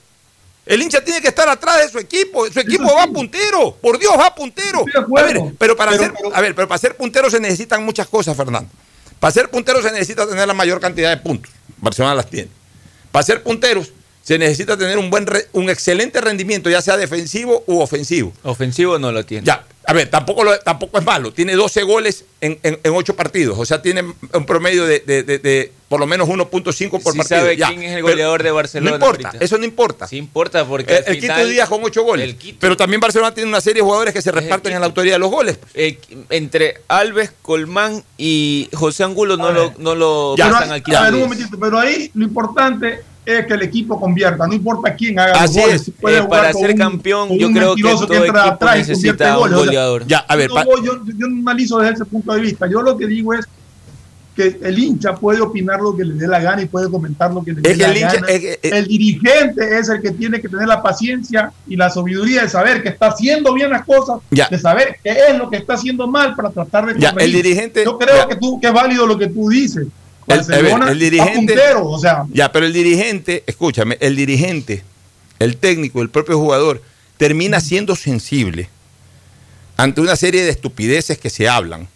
El 0.65 0.81
hincha 0.81 1.05
tiene 1.05 1.21
que 1.21 1.29
estar 1.29 1.47
atrás 1.51 1.83
de 1.83 1.91
su 1.91 1.99
equipo. 1.99 2.51
Su 2.51 2.61
equipo 2.61 2.95
va 2.97 3.07
puntero. 3.09 3.77
Por 3.83 3.99
Dios, 3.99 4.15
va 4.19 4.35
puntero. 4.35 4.87
A 5.19 5.23
ver, 5.23 5.43
pero 5.59 5.77
para 5.77 5.99
ser, 5.99 6.15
a 6.33 6.41
ver, 6.41 6.55
pero 6.55 6.67
para 6.67 6.79
ser 6.79 6.97
puntero 6.97 7.29
se 7.29 7.41
necesitan 7.41 7.85
muchas 7.85 8.09
cosas, 8.09 8.35
Fernando. 8.35 8.71
Para 9.21 9.33
ser 9.33 9.51
puntero 9.51 9.83
se 9.83 9.93
necesita 9.93 10.27
tener 10.27 10.49
la 10.49 10.55
mayor 10.55 10.81
cantidad 10.81 11.11
de 11.11 11.19
puntos. 11.19 11.53
Barcelona 11.77 12.15
las 12.15 12.31
tiene. 12.31 12.49
Para 13.13 13.23
ser 13.23 13.43
punteros 13.43 13.93
se 14.25 14.39
necesita 14.39 14.77
tener 14.77 14.97
un 14.99 15.11
buen 15.11 15.27
re- 15.27 15.49
un 15.53 15.69
excelente 15.71 16.21
rendimiento, 16.21 16.71
ya 16.71 16.81
sea 16.83 16.97
defensivo 16.97 17.63
u 17.67 17.81
ofensivo. 17.81 18.33
Ofensivo 18.43 18.99
no 18.99 19.13
lo 19.13 19.25
tiene. 19.25 19.47
Ya, 19.47 19.65
a 19.87 19.93
ver, 19.93 20.09
tampoco, 20.09 20.43
lo- 20.45 20.59
tampoco 20.61 20.99
es 20.99 21.05
malo. 21.05 21.31
Tiene 21.33 21.53
12 21.55 21.83
goles 21.83 22.25
en, 22.41 22.59
en, 22.63 22.81
en 22.83 22.93
8 22.95 23.15
partidos. 23.17 23.59
O 23.59 23.67
sea, 23.67 23.83
tiene 23.83 24.03
un 24.03 24.47
promedio 24.47 24.87
de, 24.87 25.01
de- 25.01 25.23
de- 25.25 25.39
de 25.39 25.73
por 25.91 26.01
lo 26.01 26.07
menos 26.07 26.27
1.5 26.27 26.49
por 27.03 27.13
Sí 27.13 27.19
partido. 27.19 27.23
sabe 27.41 27.57
Ya, 27.59 27.69
quién 27.69 27.83
es 27.83 27.91
el 27.91 27.97
pero 27.97 28.09
goleador 28.09 28.43
de 28.43 28.51
Barcelona 28.51 28.91
No 28.93 28.97
importa, 28.97 29.29
ahorita. 29.29 29.45
eso 29.45 29.59
no 29.59 29.65
importa. 29.67 30.07
Sí 30.09 30.17
importa 30.17 30.65
porque 30.67 30.97
el 31.07 31.21
Quito 31.21 31.35
final- 31.35 31.51
Díaz 31.51 31.69
con 31.69 31.85
8 31.85 32.03
goles. 32.03 32.35
Pero 32.59 32.79
también 32.79 33.01
Barcelona 33.03 33.35
tiene 33.35 33.49
una 33.51 33.61
serie 33.61 33.83
de 33.83 33.85
jugadores 33.85 34.15
que 34.15 34.23
se 34.23 34.33
reparten 34.33 34.73
en 34.73 34.81
la 34.81 34.87
autoría 34.87 35.13
de 35.13 35.19
los 35.19 35.31
goles. 35.31 35.59
eh, 35.75 35.99
entre 36.31 36.81
Alves, 36.89 37.31
Colmán 37.43 38.03
y 38.17 38.71
José 38.73 39.05
Angulo 39.05 39.37
no 39.37 39.53
lo, 39.53 39.75
no 39.77 39.95
lo 39.95 40.35
pasan 40.39 40.73
al 40.73 40.83
Quito 40.83 40.97
a 40.97 41.03
ver, 41.03 41.15
un 41.15 41.21
momentito, 41.21 41.59
pero 41.61 41.79
ahí 41.79 42.11
lo 42.15 42.25
importante 42.25 43.01
es 43.27 43.47
que 43.47 43.55
el 43.55 43.63
equipo 43.63 43.99
convierta, 44.01 44.47
no 44.47 44.53
importa 44.55 44.95
quién 44.95 45.19
haga 45.19 45.33
Así 45.43 45.57
los 45.57 45.65
goles. 45.67 45.89
es. 45.89 45.95
puede 46.01 46.17
Eh, 46.19 46.21
jugar 46.21 46.41
para 46.41 46.53
con 46.53 46.61
ser 46.63 46.71
un- 46.73 46.77
campeón, 46.79 47.29
yo 47.39 47.51
creo 47.53 47.75
que 47.75 47.83
todo 47.83 48.03
entra 48.03 48.19
equipo 48.25 48.39
atrás 48.39 48.49
y 48.51 48.59
convierte 48.59 48.89
necesita 48.93 49.33
un 49.33 49.39
goles. 49.39 49.55
O 49.55 49.59
sea, 49.59 49.67
goleador. 49.67 50.07
Ya, 50.07 50.19
a 50.19 50.37
ver, 50.37 50.49
yo, 50.51 50.55
voy- 50.65 50.85
yo, 50.85 50.93
yo 51.17 51.27
no 51.29 51.51
analizo 51.51 51.79
desde 51.79 51.95
ese 51.95 52.05
punto 52.05 52.33
de 52.33 52.41
vista. 52.41 52.67
Yo 52.71 52.83
lo 52.83 52.97
que 52.97 53.07
digo 53.07 53.33
es 53.35 53.47
que 54.37 54.59
el 54.65 54.77
hincha 54.77 55.15
puede 55.15 55.41
opinar 55.41 55.81
lo 55.81 55.97
que 55.97 56.05
le 56.05 56.15
dé 56.15 56.27
la 56.27 56.41
gana 56.41 56.61
y 56.61 56.67
puede 56.67 56.91
comentar 56.91 57.33
lo 57.33 57.45
que 57.45 57.53
le 57.53 57.61
dé 57.61 57.71
Es 57.71 57.77
que 57.79 57.83
la 57.85 57.91
el 57.91 57.97
hincha- 57.99 58.15
gana. 58.15 58.27
es 58.27 58.41
que- 58.41 58.59
el 58.69 58.87
dirigente 58.89 59.79
es 59.79 59.89
el 59.89 60.03
que 60.03 60.11
tiene 60.11 60.41
que 60.41 60.49
tener 60.49 60.67
la 60.67 60.83
paciencia 60.83 61.53
y 61.69 61.77
la 61.77 61.89
sabiduría 61.89 62.43
de 62.43 62.49
saber 62.49 62.83
que 62.83 62.89
está 62.89 63.07
haciendo 63.07 63.55
bien 63.55 63.71
las 63.71 63.85
cosas, 63.85 64.19
Ya. 64.33 64.49
de 64.49 64.59
saber 64.59 64.97
qué 65.05 65.17
es 65.31 65.39
lo 65.39 65.49
que 65.49 65.59
está 65.59 65.75
haciendo 65.75 66.09
mal 66.09 66.35
para 66.35 66.51
tratar 66.51 66.93
de 66.93 67.01
Ya, 67.01 67.11
el 67.17 67.33
dirigente- 67.33 67.85
Yo 67.85 67.97
creo 67.97 68.17
ya. 68.17 68.27
que 68.27 68.35
tú 68.35 68.61
que 68.61 68.67
es 68.67 68.73
válido 68.73 69.07
lo 69.07 69.17
que 69.17 69.29
tú 69.29 69.49
dices. 69.49 69.87
El, 70.27 70.39
Barcelona 70.39 70.91
dirigente. 70.93 71.35
puntero, 71.35 71.87
o 71.87 71.99
sea, 71.99 72.25
Ya, 72.33 72.51
pero 72.51 72.67
el 72.67 72.73
dirigente, 72.73 73.45
escúchame, 73.47 73.99
el 74.01 74.17
dirigente, 74.17 74.83
el 75.39 75.57
técnico, 75.57 76.01
el 76.03 76.11
propio 76.11 76.39
jugador, 76.39 76.83
termina 77.17 77.61
siendo 77.61 77.95
sensible 77.95 78.69
ante 79.77 80.01
una 80.01 80.17
serie 80.17 80.43
de 80.43 80.51
estupideces 80.51 81.19
que 81.19 81.31
se 81.31 81.49
hablan. 81.49 81.89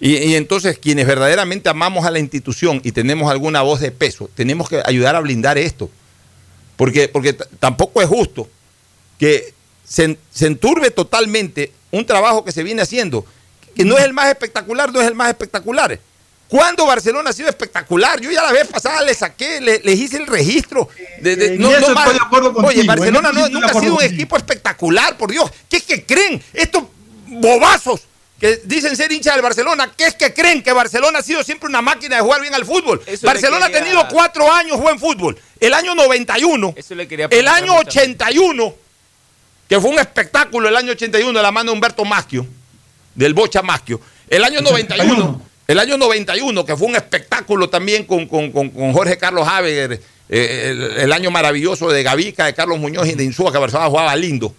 Y, 0.00 0.16
y 0.16 0.34
entonces 0.36 0.78
quienes 0.78 1.06
verdaderamente 1.06 1.68
amamos 1.68 2.06
a 2.06 2.10
la 2.10 2.18
institución 2.18 2.80
y 2.84 2.92
tenemos 2.92 3.30
alguna 3.30 3.62
voz 3.62 3.80
de 3.80 3.90
peso, 3.90 4.30
tenemos 4.34 4.68
que 4.68 4.82
ayudar 4.84 5.16
a 5.16 5.20
blindar 5.20 5.58
esto. 5.58 5.90
Porque, 6.76 7.08
porque 7.08 7.32
tampoco 7.32 8.00
es 8.00 8.08
justo 8.08 8.48
que 9.18 9.52
se, 9.84 10.16
se 10.30 10.46
enturbe 10.46 10.92
totalmente 10.92 11.72
un 11.90 12.06
trabajo 12.06 12.44
que 12.44 12.52
se 12.52 12.62
viene 12.62 12.82
haciendo, 12.82 13.24
que 13.74 13.84
no 13.84 13.98
es 13.98 14.04
el 14.04 14.12
más 14.12 14.28
espectacular, 14.28 14.92
no 14.92 15.00
es 15.00 15.08
el 15.08 15.14
más 15.14 15.28
espectacular. 15.28 15.98
¿Cuándo 16.48 16.86
Barcelona 16.86 17.30
ha 17.30 17.32
sido 17.32 17.48
espectacular? 17.48 18.20
Yo 18.20 18.30
ya 18.30 18.42
la 18.42 18.52
vez 18.52 18.66
pasada 18.68 19.02
le 19.02 19.12
saqué, 19.14 19.60
le- 19.60 19.80
les 19.84 19.98
hice 19.98 20.16
el 20.16 20.26
registro. 20.26 20.88
de- 21.20 21.36
de- 21.36 21.54
en 21.56 21.62
eso 21.64 21.78
estoy 21.92 22.14
de 22.14 22.20
acuerdo 22.20 22.48
Oye, 22.50 22.62
contigo, 22.62 22.86
Barcelona 22.86 23.32
no- 23.32 23.48
nunca 23.48 23.66
ha 23.66 23.70
sido 23.70 23.92
un 23.92 23.98
contigo. 23.98 24.00
equipo 24.02 24.36
espectacular, 24.36 25.16
por 25.18 25.30
Dios. 25.30 25.50
¿Qué 25.68 25.76
es 25.78 25.82
que 25.82 26.04
creen? 26.06 26.42
Estos 26.52 26.84
bobazos 27.26 28.00
que 28.40 28.60
dicen 28.64 28.96
ser 28.96 29.10
hinchas 29.12 29.34
del 29.34 29.42
Barcelona, 29.42 29.92
¿qué 29.96 30.06
es 30.06 30.14
que 30.14 30.32
creen? 30.32 30.62
Que 30.62 30.72
Barcelona 30.72 31.18
ha 31.18 31.22
sido 31.22 31.42
siempre 31.42 31.68
una 31.68 31.82
máquina 31.82 32.16
de 32.16 32.22
jugar 32.22 32.40
bien 32.40 32.54
al 32.54 32.64
fútbol. 32.64 33.02
Eso 33.04 33.26
Barcelona 33.26 33.66
quería- 33.66 33.80
ha 33.80 33.84
tenido 33.84 34.08
cuatro 34.08 34.50
años 34.52 34.78
buen 34.80 34.98
fútbol. 34.98 35.36
El 35.60 35.74
año 35.74 35.94
91, 35.96 36.72
Eso 36.76 36.94
le 36.94 37.08
quería 37.08 37.26
el 37.30 37.48
año 37.48 37.72
justamente. 37.74 37.98
81, 37.98 38.74
que 39.68 39.80
fue 39.80 39.90
un 39.90 39.98
espectáculo 39.98 40.68
el 40.68 40.76
año 40.76 40.92
81 40.92 41.36
de 41.38 41.42
la 41.42 41.50
mano 41.50 41.72
de 41.72 41.74
Humberto 41.74 42.04
Maschio, 42.04 42.46
del 43.14 43.34
Bocha 43.34 43.60
Maschio. 43.60 44.00
El 44.30 44.44
año 44.44 44.60
91, 44.60 45.42
el 45.68 45.78
año 45.78 45.98
91, 45.98 46.64
que 46.64 46.76
fue 46.76 46.88
un 46.88 46.96
espectáculo 46.96 47.68
también 47.68 48.04
con, 48.04 48.26
con- 48.26 48.50
con- 48.50 48.70
con 48.70 48.92
Jorge 48.92 49.18
Carlos 49.18 49.46
Habeger, 49.46 50.00
eh, 50.30 50.94
el, 50.98 51.12
año 51.12 51.30
maravilloso 51.30 51.90
de 51.90 52.02
Gavica, 52.02 52.46
de 52.46 52.54
Carlos 52.54 52.78
Muñoz 52.78 53.06
y 53.06 53.12
de 53.14 53.22
Insúa, 53.24 53.52
que 53.52 53.58
Barcelona 53.58 53.88
jugaba 53.90 54.16
lindo. 54.16 54.54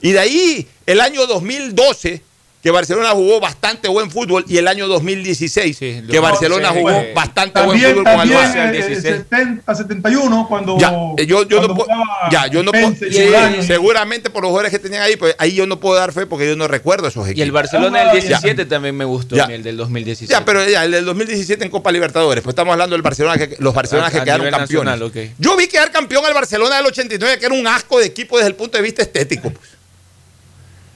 Y 0.00 0.12
de 0.12 0.18
ahí, 0.20 0.68
el 0.86 1.00
año 1.00 1.26
2012, 1.26 2.22
que 2.64 2.70
Barcelona 2.70 3.10
jugó 3.10 3.40
bastante 3.40 3.88
buen 3.88 4.10
fútbol, 4.10 4.42
y 4.48 4.56
el 4.56 4.66
año 4.68 4.88
2016, 4.88 5.78
que 5.78 6.18
Barcelona 6.18 6.70
sí, 6.72 6.78
jugó 6.80 6.92
bastante 7.14 7.60
buen 7.62 7.78
También, 7.78 7.90
fútbol 7.90 8.04
con 8.04 8.16
también 8.16 8.38
Alba. 8.40 8.72
eh, 8.72 9.00
70, 9.02 9.74
71, 9.74 10.46
cuando. 10.48 10.78
Ya, 10.78 10.90
eh, 11.18 11.26
yo, 11.26 11.46
yo 11.46 11.60
no 11.68 11.74
puedo, 11.74 11.88
ya, 12.30 12.46
yo 12.46 12.62
no 12.62 12.72
puedo, 12.72 12.94
sí, 12.94 13.66
seguramente 13.66 14.30
por 14.30 14.42
los 14.44 14.48
jugadores 14.48 14.72
que 14.72 14.78
tenían 14.78 15.02
ahí, 15.02 15.16
pues 15.16 15.36
ahí 15.38 15.54
yo 15.54 15.66
no 15.66 15.78
puedo 15.78 15.96
dar 15.96 16.12
fe 16.12 16.24
porque 16.24 16.48
yo 16.48 16.56
no 16.56 16.66
recuerdo 16.66 17.06
esos 17.08 17.24
equipos. 17.26 17.38
Y 17.38 17.42
el 17.42 17.52
Barcelona 17.52 17.98
del 17.98 18.22
Ya. 18.22 18.28
17 18.40 18.64
también 18.64 18.96
me 18.96 19.04
gustó, 19.04 19.36
Ya. 19.36 19.44
el 19.44 19.62
del 19.62 19.76
2017. 19.76 20.32
Ya, 20.32 20.42
pero 20.46 20.66
ya, 20.66 20.86
el 20.86 20.90
del 20.92 21.04
2017 21.04 21.64
en 21.66 21.70
Copa 21.70 21.92
Libertadores, 21.92 22.42
pues 22.42 22.52
estamos 22.52 22.72
hablando 22.72 22.94
del 22.94 23.02
Barcelona, 23.02 23.36
que, 23.36 23.56
los 23.58 23.74
Barcelona 23.74 24.08
A- 24.08 24.10
que 24.10 24.20
a 24.20 24.24
quedaron 24.24 24.48
campeones. 24.50 24.98
nacional. 24.98 25.32
Yo 25.38 25.54
vi 25.58 25.66
quedar 25.68 25.90
campeón 25.92 26.24
al 26.24 26.32
Barcelona 26.32 26.76
del 26.78 26.86
89, 26.86 27.38
que 27.38 27.44
era 27.44 27.54
un 27.54 27.66
asco 27.66 27.98
de 28.00 28.06
equipo 28.06 28.38
desde 28.38 28.48
el 28.48 28.54
punto 28.56 28.78
de 28.78 28.82
vista 28.82 29.02
estético. 29.02 29.50
pues. 29.50 29.73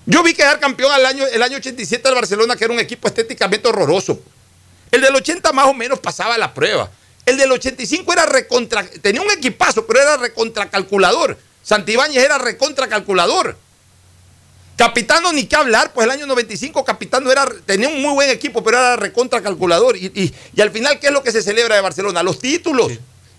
Yo 0.08 0.22
vi 0.22 0.32
quedar 0.32 0.58
campeón 0.58 0.90
al 0.90 1.04
año, 1.04 1.26
el 1.26 1.42
año 1.42 1.58
87 1.58 2.08
al 2.08 2.14
Barcelona, 2.14 2.56
que 2.56 2.64
era 2.64 2.72
un 2.72 2.80
equipo 2.80 3.06
estéticamente 3.08 3.68
horroroso. 3.68 4.18
El 4.90 5.02
del 5.02 5.14
80 5.14 5.52
más 5.52 5.66
o 5.66 5.74
menos 5.74 5.98
pasaba 5.98 6.38
la 6.38 6.54
prueba. 6.54 6.90
El 7.26 7.36
del 7.36 7.52
85 7.52 8.10
era 8.10 8.24
recontra, 8.24 8.88
tenía 9.02 9.20
un 9.20 9.30
equipazo, 9.30 9.86
pero 9.86 10.00
era 10.00 10.16
recontracalculador. 10.16 11.36
Santibáñez 11.62 12.24
era 12.24 12.38
recontracalculador. 12.38 13.58
Capitano 14.78 15.30
ni 15.30 15.44
qué 15.44 15.56
hablar, 15.56 15.92
pues 15.92 16.06
el 16.06 16.10
año 16.12 16.24
95 16.24 16.86
Capitano 16.86 17.30
era, 17.30 17.46
tenía 17.66 17.88
un 17.88 18.00
muy 18.00 18.14
buen 18.14 18.30
equipo, 18.30 18.64
pero 18.64 18.78
era 18.78 18.96
recontracalculador. 18.96 19.94
Y, 19.98 20.06
y, 20.14 20.34
y 20.54 20.60
al 20.62 20.70
final, 20.70 20.98
¿qué 21.00 21.08
es 21.08 21.12
lo 21.12 21.22
que 21.22 21.32
se 21.32 21.42
celebra 21.42 21.74
de 21.74 21.82
Barcelona? 21.82 22.22
Los 22.22 22.38
títulos. 22.38 22.92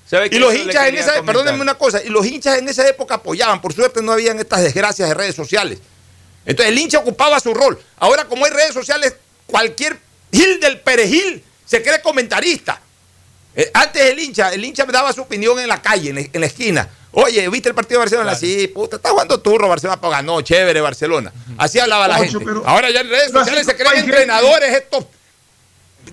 ¿Sabe 0.07 0.29
Y 0.31 0.37
los 0.37 0.53
hinchas 0.53 0.85
en 0.87 0.95
esa, 0.97 1.13
comentar? 1.13 1.25
perdónenme 1.25 1.61
una 1.63 1.79
cosa, 1.79 2.03
y 2.03 2.09
los 2.09 2.27
hinchas 2.27 2.59
en 2.59 2.69
esa 2.69 2.87
época 2.87 3.15
apoyaban, 3.15 3.59
por 3.59 3.73
suerte 3.73 4.03
no 4.03 4.11
habían 4.11 4.37
estas 4.37 4.61
desgracias 4.61 5.09
de 5.09 5.15
redes 5.15 5.33
sociales. 5.33 5.79
Entonces 6.49 6.73
el 6.73 6.79
hincha 6.79 6.99
ocupaba 6.99 7.39
su 7.39 7.53
rol. 7.53 7.79
Ahora 7.97 8.25
como 8.25 8.43
hay 8.45 8.51
redes 8.51 8.73
sociales, 8.73 9.15
cualquier 9.45 9.97
Gil 10.31 10.59
del 10.59 10.79
Perejil 10.81 11.43
se 11.65 11.81
cree 11.83 12.01
comentarista. 12.01 12.81
Eh, 13.55 13.69
antes 13.73 14.01
el 14.03 14.19
hincha, 14.19 14.49
el 14.53 14.63
hincha 14.65 14.85
me 14.85 14.91
daba 14.93 15.13
su 15.13 15.21
opinión 15.21 15.59
en 15.59 15.67
la 15.67 15.81
calle, 15.81 16.09
en, 16.09 16.15
la- 16.15 16.21
en 16.33 16.41
la 16.41 16.47
esquina. 16.47 16.89
Oye, 17.11 17.47
¿viste 17.49 17.69
el 17.69 17.75
partido 17.75 17.99
de 17.99 18.05
Barcelona? 18.05 18.35
Sí, 18.35 18.67
puta, 18.67 18.97
está 18.97 19.09
jugando 19.09 19.39
turro 19.39 19.67
Barcelona, 19.67 19.99
pero 19.99 20.11
ganó, 20.11 20.41
chévere 20.41 20.81
Barcelona. 20.81 21.31
Así 21.57 21.79
hablaba 21.79 22.07
la 22.07 22.19
Ocho, 22.19 22.31
gente. 22.39 22.45
pero- 22.45 22.63
Ahora 22.67 22.89
ya 22.91 23.01
en 23.01 23.09
redes 23.09 23.31
sociales 23.31 23.65
se 23.65 23.75
creen 23.75 23.97
entrenadores 23.97 24.75
estos 24.75 25.05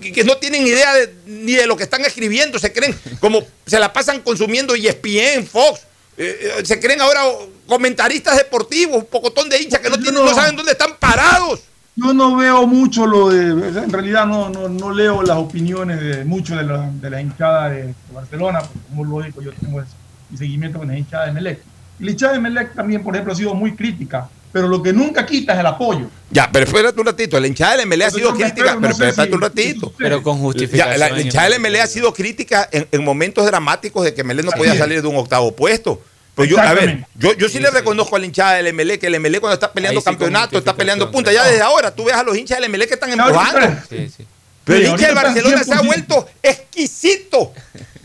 que, 0.01 0.13
que 0.13 0.25
no 0.25 0.37
tienen 0.39 0.67
idea 0.67 0.93
de- 0.95 1.15
ni 1.27 1.53
de 1.53 1.67
lo 1.67 1.77
que 1.77 1.83
están 1.85 2.05
escribiendo, 2.05 2.59
se 2.59 2.73
creen 2.73 2.99
como 3.21 3.47
se 3.67 3.79
la 3.79 3.93
pasan 3.93 4.21
consumiendo 4.21 4.75
ESPN, 4.75 5.47
Fox, 5.47 5.81
eh, 6.19 6.53
eh, 6.59 6.65
se 6.65 6.81
creen 6.81 7.01
ahora 7.01 7.21
comentaristas 7.67 8.37
deportivos, 8.37 8.97
un 8.97 9.07
pocotón 9.07 9.49
de 9.49 9.61
hinchas 9.61 9.81
que 9.81 9.91
no, 9.91 9.97
tienen, 9.99 10.15
no 10.25 10.35
saben 10.35 10.57
dónde 10.57 10.73
están 10.73 10.91
parados. 10.99 11.61
Yo 11.99 12.13
no 12.13 12.37
veo 12.37 12.67
mucho 12.67 13.07
lo 13.07 13.31
de. 13.31 13.49
En 13.79 13.91
realidad, 13.91 14.27
no, 14.27 14.51
no, 14.51 14.69
no 14.69 14.93
leo 14.93 15.23
las 15.23 15.39
opiniones 15.39 15.99
de 16.01 16.25
mucho 16.25 16.55
de 16.55 16.63
la, 16.65 16.91
de 16.91 17.09
la 17.11 17.21
hinchada 17.23 17.71
de 17.71 17.95
Barcelona, 18.13 18.61
porque 18.61 18.79
como 18.89 19.05
lógico, 19.05 19.41
yo 19.41 19.51
tengo 19.55 19.81
ese- 19.81 19.93
mi 20.29 20.37
seguimiento 20.37 20.79
con 20.79 20.89
la 20.89 20.99
hinchada 20.99 21.27
de 21.27 21.33
Melec. 21.33 21.61
Y 21.99 22.05
la 22.05 22.11
hinchada 22.11 22.33
de 22.35 22.41
Melec 22.41 22.75
también, 22.75 23.03
por 23.03 23.15
ejemplo, 23.15 23.33
ha 23.33 23.37
sido 23.37 23.55
muy 23.55 23.75
crítica, 23.75 24.29
pero 24.57 24.69
lo 24.69 24.83
que 24.83 24.91
nunca 24.91 25.27
quita 25.27 25.53
es 25.53 25.59
el 25.59 25.67
apoyo. 25.67 26.07
Ya, 26.31 26.49
pero 26.51 26.65
espérate 26.65 26.99
un 26.99 27.05
ratito, 27.05 27.39
la 27.39 27.47
hinchada 27.47 27.77
del 27.77 27.87
MLE 27.87 28.07
ha 28.07 28.11
sido 28.11 28.31
crítica, 28.33 28.47
espero, 28.71 28.81
pero 28.81 28.89
no 28.89 28.95
sé 28.97 29.09
espérate 29.11 29.29
si- 29.31 29.35
un 29.35 29.41
ratito. 29.43 29.93
Pero 29.99 30.23
con 30.23 30.37
Ya, 30.39 30.43
justificación. 30.43 30.99
la, 30.99 31.09
la 31.11 31.21
hinchada 31.21 31.51
del 31.51 31.61
MLE 31.61 31.81
ha 31.83 31.87
sido 31.87 32.15
crítica 32.15 32.67
en, 32.73 32.89
en 32.91 33.05
momentos 33.05 33.45
dramáticos 33.45 34.03
de 34.03 34.15
que 34.15 34.25
MLE 34.25 34.43
no 34.45 34.49
Así 34.49 34.57
podía 34.59 34.73
es. 34.73 34.79
salir 34.79 35.03
de 35.03 35.09
un 35.09 35.17
octavo 35.17 35.55
puesto. 35.55 36.01
Pero 36.35 36.49
yo, 36.49 36.59
a 36.59 36.73
ver, 36.73 37.07
yo, 37.17 37.35
yo 37.35 37.51
sí, 37.51 37.61
le 37.61 37.71
reconozco 37.71 38.17
a 38.17 38.19
la 38.19 38.25
hinchada 38.25 38.55
del 38.55 38.73
MLE 38.73 38.99
que 38.99 39.09
el 39.09 39.21
MLE 39.21 39.41
cuando 39.41 39.53
está 39.53 39.71
peleando 39.75 40.01
sí, 40.01 40.07
campeonato, 40.07 40.57
está 40.57 40.75
peleando 40.75 41.11
punta. 41.11 41.31
Ya 41.35 41.45
desde 41.45 41.61
ahora 41.61 41.95
tú 41.95 42.05
ves 42.05 42.15
a 42.15 42.23
los 42.23 42.35
hinchas 42.35 42.59
del 42.59 42.71
MLE 42.71 42.87
que 42.89 42.95
están 42.95 43.15
Ya, 43.15 43.23
empujando. 43.23 43.79
Sí, 43.91 44.09
sí. 44.17 44.27
Pero 44.65 44.79
Sí, 44.79 44.85
el 44.87 44.91
hincha 44.93 45.07
del 45.09 45.15
Barcelona 45.17 45.65
se 45.65 45.73
ha 45.75 45.81
100%. 45.83 45.85
vuelto 45.87 46.29
exquisito. 46.43 47.53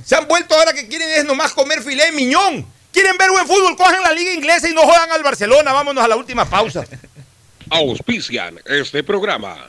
Se 0.05 0.15
han 0.17 0.27
vuelto 0.27 0.53
ahora 0.55 0.73
que 0.73 0.85
quieren 0.89 1.07
es 1.15 1.23
nomás 1.23 1.53
comer 1.53 1.81
filé 1.81 2.07
de 2.07 2.11
miñón. 2.11 2.65
Quieren 2.91 3.17
ver 3.17 3.29
buen 3.31 3.47
fútbol, 3.47 3.75
cojan 3.77 4.01
la 4.03 4.11
liga 4.11 4.33
inglesa 4.33 4.69
y 4.69 4.73
no 4.73 4.81
jodan 4.81 5.11
al 5.11 5.23
Barcelona. 5.23 5.71
Vámonos 5.71 6.03
a 6.03 6.07
la 6.07 6.15
última 6.15 6.45
pausa. 6.45 6.83
Auspician 7.69 8.59
este 8.65 9.03
programa. 9.03 9.65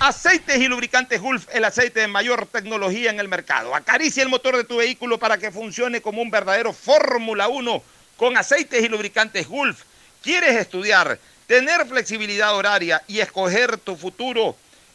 Aceites 0.00 0.60
y 0.60 0.68
lubricantes 0.68 1.18
Gulf, 1.22 1.46
el 1.52 1.64
aceite 1.64 2.00
de 2.00 2.08
mayor 2.08 2.46
tecnología 2.46 3.10
en 3.10 3.18
el 3.18 3.28
mercado. 3.28 3.74
Acaricia 3.74 4.22
el 4.22 4.28
motor 4.28 4.56
de 4.56 4.64
tu 4.64 4.76
vehículo 4.76 5.18
para 5.18 5.38
que 5.38 5.50
funcione 5.50 6.02
como 6.02 6.20
un 6.20 6.30
verdadero 6.30 6.74
Fórmula 6.74 7.48
1 7.48 7.82
con 8.18 8.36
aceites 8.36 8.84
y 8.84 8.88
lubricantes 8.88 9.48
Gulf. 9.48 9.84
¿Quieres 10.22 10.56
estudiar, 10.56 11.18
tener 11.46 11.86
flexibilidad 11.86 12.54
horaria 12.54 13.02
y 13.06 13.20
escoger 13.20 13.78
tu 13.78 13.96
futuro? 13.96 14.56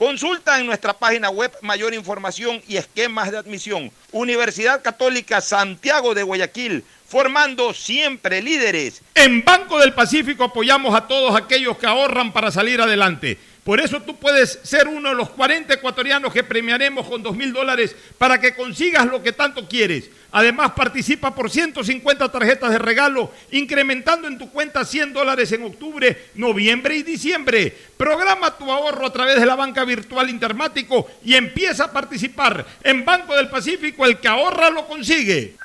Consulta 0.00 0.58
en 0.58 0.64
nuestra 0.64 0.94
página 0.94 1.28
web 1.28 1.52
mayor 1.60 1.92
información 1.92 2.62
y 2.66 2.78
esquemas 2.78 3.30
de 3.30 3.36
admisión. 3.36 3.92
Universidad 4.12 4.80
Católica 4.80 5.42
Santiago 5.42 6.14
de 6.14 6.22
Guayaquil, 6.22 6.82
formando 7.06 7.74
siempre 7.74 8.40
líderes. 8.40 9.02
En 9.14 9.44
Banco 9.44 9.78
del 9.78 9.92
Pacífico 9.92 10.44
apoyamos 10.44 10.94
a 10.94 11.06
todos 11.06 11.36
aquellos 11.36 11.76
que 11.76 11.86
ahorran 11.86 12.32
para 12.32 12.50
salir 12.50 12.80
adelante. 12.80 13.38
Por 13.64 13.78
eso 13.78 14.00
tú 14.00 14.16
puedes 14.16 14.58
ser 14.62 14.88
uno 14.88 15.10
de 15.10 15.14
los 15.14 15.30
40 15.30 15.74
ecuatorianos 15.74 16.32
que 16.32 16.42
premiaremos 16.42 17.06
con 17.06 17.22
2 17.22 17.36
mil 17.36 17.52
dólares 17.52 17.94
para 18.16 18.40
que 18.40 18.54
consigas 18.54 19.06
lo 19.06 19.22
que 19.22 19.32
tanto 19.32 19.68
quieres. 19.68 20.10
Además, 20.32 20.72
participa 20.72 21.34
por 21.34 21.50
150 21.50 22.30
tarjetas 22.30 22.70
de 22.70 22.78
regalo, 22.78 23.32
incrementando 23.50 24.28
en 24.28 24.38
tu 24.38 24.50
cuenta 24.50 24.84
100 24.84 25.12
dólares 25.12 25.52
en 25.52 25.64
octubre, 25.64 26.30
noviembre 26.36 26.96
y 26.96 27.02
diciembre. 27.02 27.76
Programa 27.96 28.56
tu 28.56 28.70
ahorro 28.70 29.06
a 29.06 29.12
través 29.12 29.40
de 29.40 29.46
la 29.46 29.56
banca 29.56 29.84
virtual 29.84 30.30
Intermático 30.30 31.10
y 31.24 31.34
empieza 31.34 31.84
a 31.84 31.92
participar. 31.92 32.64
En 32.82 33.04
Banco 33.04 33.36
del 33.36 33.50
Pacífico, 33.50 34.06
el 34.06 34.18
que 34.18 34.28
ahorra 34.28 34.70
lo 34.70 34.86
consigue. 34.86 35.56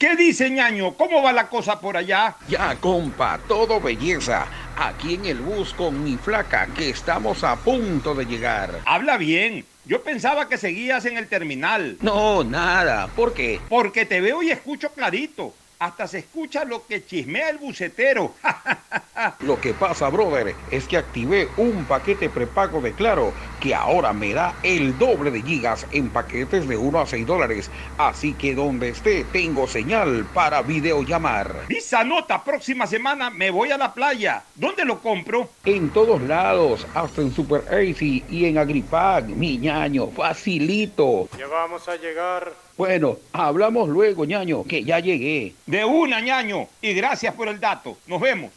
¿Qué 0.00 0.16
dice 0.16 0.48
ñaño? 0.48 0.94
¿Cómo 0.94 1.22
va 1.22 1.30
la 1.30 1.48
cosa 1.50 1.78
por 1.78 1.94
allá? 1.94 2.34
Ya, 2.48 2.74
compa, 2.76 3.38
todo 3.46 3.82
belleza. 3.82 4.46
Aquí 4.74 5.16
en 5.16 5.26
el 5.26 5.42
bus 5.42 5.74
con 5.74 6.02
mi 6.02 6.16
flaca, 6.16 6.68
que 6.74 6.88
estamos 6.88 7.44
a 7.44 7.54
punto 7.56 8.14
de 8.14 8.24
llegar. 8.24 8.80
Habla 8.86 9.18
bien. 9.18 9.62
Yo 9.84 10.02
pensaba 10.02 10.48
que 10.48 10.56
seguías 10.56 11.04
en 11.04 11.18
el 11.18 11.26
terminal. 11.26 11.98
No, 12.00 12.42
nada. 12.44 13.08
¿Por 13.08 13.34
qué? 13.34 13.60
Porque 13.68 14.06
te 14.06 14.22
veo 14.22 14.42
y 14.42 14.50
escucho 14.50 14.88
clarito. 14.88 15.52
Hasta 15.80 16.06
se 16.06 16.18
escucha 16.18 16.66
lo 16.66 16.86
que 16.86 17.06
chismea 17.06 17.48
el 17.48 17.56
bucetero. 17.56 18.34
Lo 19.40 19.60
que 19.60 19.74
pasa, 19.74 20.08
brother, 20.08 20.54
es 20.70 20.86
que 20.86 20.96
activé 20.96 21.48
un 21.58 21.84
paquete 21.84 22.30
prepago 22.30 22.80
de 22.80 22.92
Claro 22.92 23.34
que 23.60 23.74
ahora 23.74 24.14
me 24.14 24.32
da 24.32 24.54
el 24.62 24.96
doble 24.98 25.30
de 25.30 25.42
gigas 25.42 25.86
en 25.92 26.08
paquetes 26.08 26.66
de 26.66 26.76
1 26.76 27.00
a 27.00 27.06
6 27.06 27.26
dólares. 27.26 27.70
Así 27.98 28.32
que 28.32 28.54
donde 28.54 28.90
esté, 28.90 29.24
tengo 29.24 29.66
señal 29.66 30.26
para 30.32 30.62
videollamar. 30.62 31.66
Visa 31.68 32.02
nota, 32.02 32.42
próxima 32.42 32.86
semana 32.86 33.28
me 33.28 33.50
voy 33.50 33.70
a 33.70 33.78
la 33.78 33.92
playa. 33.92 34.42
¿Dónde 34.54 34.84
lo 34.84 35.00
compro? 35.00 35.50
En 35.64 35.90
todos 35.90 36.22
lados, 36.22 36.86
hasta 36.94 37.20
en 37.20 37.32
Super 37.34 37.64
Easy 37.70 38.24
y 38.30 38.46
en 38.46 38.56
Agripag, 38.56 39.28
mi 39.28 39.58
ñaño, 39.58 40.08
facilito. 40.08 41.28
Ya 41.38 41.46
vamos 41.46 41.88
a 41.88 41.96
llegar. 41.96 42.52
Bueno, 42.80 43.18
hablamos 43.34 43.90
luego, 43.90 44.24
ñaño, 44.24 44.64
que 44.64 44.82
ya 44.82 45.00
llegué. 45.00 45.52
De 45.66 45.84
una, 45.84 46.18
ñaño. 46.22 46.66
Y 46.80 46.94
gracias 46.94 47.34
por 47.34 47.48
el 47.48 47.60
dato. 47.60 47.98
Nos 48.06 48.18
vemos. 48.18 48.50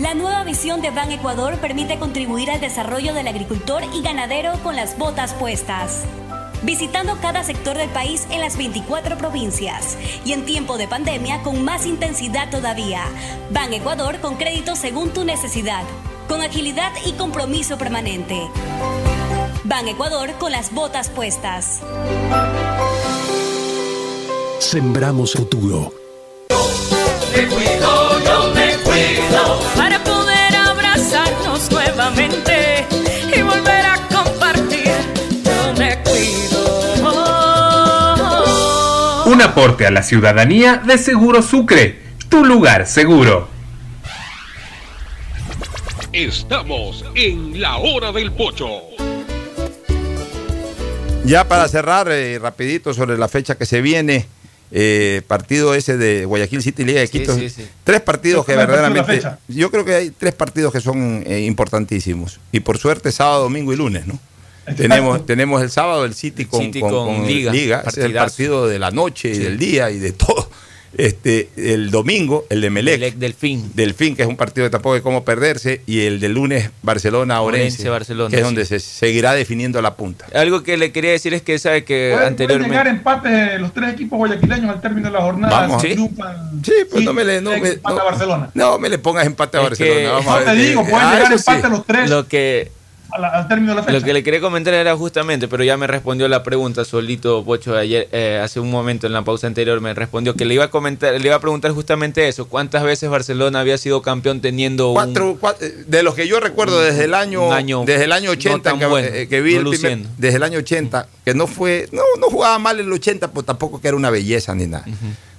La 0.00 0.14
nueva 0.14 0.44
visión 0.44 0.80
de 0.80 0.90
Ban 0.92 1.10
Ecuador 1.10 1.56
permite 1.56 1.98
contribuir 1.98 2.48
al 2.48 2.60
desarrollo 2.60 3.12
del 3.12 3.26
agricultor 3.26 3.82
y 3.92 4.02
ganadero 4.02 4.52
con 4.62 4.76
las 4.76 4.96
botas 4.96 5.34
puestas. 5.34 6.04
Visitando 6.62 7.18
cada 7.20 7.42
sector 7.42 7.76
del 7.76 7.90
país 7.90 8.28
en 8.30 8.40
las 8.40 8.56
24 8.56 9.18
provincias 9.18 9.98
y 10.24 10.32
en 10.32 10.44
tiempo 10.44 10.78
de 10.78 10.86
pandemia 10.86 11.42
con 11.42 11.64
más 11.64 11.86
intensidad 11.86 12.50
todavía. 12.52 13.02
Ban 13.50 13.72
Ecuador 13.72 14.20
con 14.20 14.36
crédito 14.36 14.76
según 14.76 15.12
tu 15.12 15.24
necesidad, 15.24 15.82
con 16.28 16.40
agilidad 16.40 16.92
y 17.04 17.14
compromiso 17.14 17.76
permanente. 17.78 18.42
Ban 19.72 19.88
Ecuador 19.88 20.30
con 20.38 20.52
las 20.52 20.70
botas 20.74 21.08
puestas. 21.08 21.80
Sembramos 24.58 25.32
futuro. 25.32 25.94
Me 27.34 27.46
cuido, 27.46 28.20
yo 28.22 28.52
me 28.54 28.74
cuido 28.84 29.62
para 29.74 30.04
poder 30.04 30.56
abrazarnos 30.56 31.72
nuevamente 31.72 32.86
y 33.34 33.40
volver 33.40 33.86
a 33.86 33.96
compartir. 34.08 34.92
Yo 35.42 35.72
me 35.78 35.98
cuido. 36.02 37.14
Un 39.24 39.40
aporte 39.40 39.86
a 39.86 39.90
la 39.90 40.02
ciudadanía 40.02 40.82
de 40.84 40.98
Seguro 40.98 41.40
Sucre, 41.40 42.02
tu 42.28 42.44
lugar 42.44 42.86
seguro. 42.86 43.48
Estamos 46.12 47.06
en 47.14 47.58
la 47.58 47.78
hora 47.78 48.12
del 48.12 48.32
pocho. 48.32 48.91
Ya 51.24 51.46
para 51.46 51.68
cerrar, 51.68 52.08
eh, 52.10 52.38
rapidito 52.40 52.92
sobre 52.94 53.16
la 53.16 53.28
fecha 53.28 53.54
que 53.56 53.64
se 53.64 53.80
viene, 53.80 54.26
eh, 54.72 55.22
partido 55.28 55.74
ese 55.74 55.96
de 55.96 56.24
Guayaquil 56.24 56.62
City 56.62 56.84
Liga 56.84 57.00
de 57.00 57.06
Sí, 57.06 57.20
Quito. 57.20 57.36
sí, 57.36 57.48
sí. 57.48 57.66
Tres 57.84 58.00
partidos 58.00 58.44
que 58.44 58.54
¿Cuál 58.54 58.64
es 58.64 58.76
la 58.76 58.88
verdaderamente... 58.88 59.38
Yo 59.48 59.70
creo 59.70 59.84
que 59.84 59.94
hay 59.94 60.10
tres 60.10 60.34
partidos 60.34 60.72
que 60.72 60.80
son 60.80 61.22
eh, 61.26 61.40
importantísimos. 61.42 62.40
Y 62.50 62.60
por 62.60 62.78
suerte 62.78 63.12
sábado, 63.12 63.44
domingo 63.44 63.72
y 63.72 63.76
lunes, 63.76 64.06
¿no? 64.06 64.18
Tenemos, 64.76 65.24
tenemos 65.26 65.60
el 65.62 65.70
sábado 65.70 66.04
el 66.04 66.14
City 66.14 66.44
con, 66.44 66.60
City 66.60 66.80
con- 66.80 66.90
con 66.90 67.16
con 67.16 67.26
Liga, 67.26 67.52
Liga, 67.52 67.82
es 67.86 67.96
el 67.98 68.12
partido 68.14 68.66
de 68.68 68.78
la 68.78 68.90
noche 68.92 69.30
y 69.30 69.34
Sí. 69.34 69.40
del 69.42 69.58
día 69.58 69.90
y 69.90 69.98
de 69.98 70.12
todo. 70.12 70.48
Este, 70.98 71.48
el 71.56 71.90
domingo, 71.90 72.44
el 72.50 72.60
de 72.60 72.70
Melec, 72.70 73.00
Melec 73.00 73.14
Delfín. 73.16 73.70
Delfín, 73.74 74.14
que 74.14 74.22
es 74.22 74.28
un 74.28 74.36
partido 74.36 74.66
que 74.66 74.70
tampoco 74.70 74.94
hay 74.94 75.00
cómo 75.00 75.24
perderse, 75.24 75.80
y 75.86 76.00
el 76.02 76.20
de 76.20 76.28
lunes 76.28 76.70
Barcelona-Orense, 76.82 77.62
Orense, 77.82 77.88
Barcelona, 77.88 78.30
que 78.30 78.36
es 78.36 78.40
sí. 78.40 78.44
donde 78.44 78.64
se 78.64 78.80
seguirá 78.80 79.32
definiendo 79.34 79.80
la 79.82 79.94
punta. 79.96 80.26
Algo 80.34 80.62
que 80.62 80.76
le 80.76 80.92
quería 80.92 81.12
decir 81.12 81.32
es 81.34 81.42
que 81.42 81.58
sabe 81.58 81.84
que 81.84 82.10
Pueden, 82.12 82.14
pueden 82.16 82.28
anteriormente... 82.28 82.68
llegar 82.76 82.86
empates 82.88 83.60
los 83.60 83.72
tres 83.72 83.92
equipos 83.94 84.18
guayaquileños 84.18 84.70
al 84.70 84.80
término 84.80 85.08
de 85.08 85.12
la 85.14 85.22
jornada. 85.22 85.60
Vamos. 85.60 85.82
Si 85.82 85.94
Sí. 85.94 86.08
Sí, 86.64 86.72
pues 86.90 87.04
no 87.04 87.12
me 87.12 87.24
le, 87.24 87.40
no, 87.40 87.50
me- 87.58 87.68
empata 87.68 87.96
no- 87.98 88.04
Barcelona. 88.04 88.50
no 88.54 88.78
me 88.78 88.88
le 88.88 88.98
pongas 88.98 89.26
empate 89.26 89.56
a 89.56 89.60
Es 89.62 89.68
Barcelona. 89.70 89.96
que- 90.00 90.06
vamos 90.06 90.24
No 90.26 90.32
a 90.32 90.38
ver. 90.40 90.44
te 90.46 90.54
digo, 90.56 90.82
pueden 90.82 90.98
Ah, 91.00 91.14
llegar 91.14 91.32
eso 91.32 91.52
sí. 91.52 91.58
los 91.70 91.86
tres 91.86 92.10
Lo 92.10 92.28
que, 92.28 92.70
a 92.70 92.81
la- 93.18 93.28
al 93.28 93.48
término 93.48 93.72
de 93.72 93.76
la 93.76 93.82
fecha. 93.82 93.98
lo 93.98 94.04
que 94.04 94.12
le 94.12 94.22
quería 94.22 94.40
comentar 94.40 94.74
era 94.74 94.96
justamente, 94.96 95.48
pero 95.48 95.64
ya 95.64 95.76
me 95.76 95.86
respondió 95.86 96.28
la 96.28 96.42
pregunta 96.42 96.84
solito 96.84 97.44
Pocho 97.44 97.76
ayer, 97.76 98.08
eh, 98.12 98.40
hace 98.42 98.60
un 98.60 98.70
momento 98.70 99.06
en 99.06 99.12
la 99.12 99.22
pausa 99.22 99.46
anterior, 99.46 99.80
me 99.80 99.92
respondió 99.94 100.34
que 100.34 100.44
le 100.44 100.54
iba 100.54 100.64
a 100.64 100.70
comentar, 100.70 101.18
le 101.20 101.26
iba 101.26 101.36
a 101.36 101.40
preguntar 101.40 101.70
justamente 101.72 102.28
eso, 102.28 102.46
cuántas 102.48 102.82
veces 102.84 103.10
Barcelona 103.10 103.60
había 103.60 103.76
sido 103.78 104.02
campeón 104.02 104.40
teniendo 104.40 104.88
un- 104.90 104.94
Cuatro, 104.94 105.36
cuatro- 105.40 105.68
de 105.86 106.02
los 106.02 106.14
que 106.14 106.26
yo 106.28 106.40
recuerdo 106.40 106.80
desde 106.80 107.04
el 107.04 107.14
año, 107.14 107.52
año 107.52 107.84
desde 107.86 108.04
el 108.04 108.12
año 108.12 108.26
no 108.26 108.32
80 108.32 108.70
tan 108.70 108.78
que, 108.78 108.86
bueno, 108.86 109.08
eh, 109.12 109.28
que 109.28 109.40
vi 109.40 109.54
no 109.54 109.70
el 109.72 109.78
primer- 109.78 109.98
desde 110.18 110.36
el 110.36 110.42
año 110.42 110.58
80 110.58 111.06
que 111.24 111.34
no 111.34 111.46
fue 111.46 111.88
no 111.92 112.02
no 112.20 112.26
jugaba 112.28 112.58
mal 112.58 112.78
el 112.80 112.92
80 112.92 113.30
pues 113.30 113.46
tampoco 113.46 113.80
que 113.80 113.88
era 113.88 113.96
una 113.96 114.10
belleza 114.10 114.54
ni 114.54 114.66
nada 114.66 114.84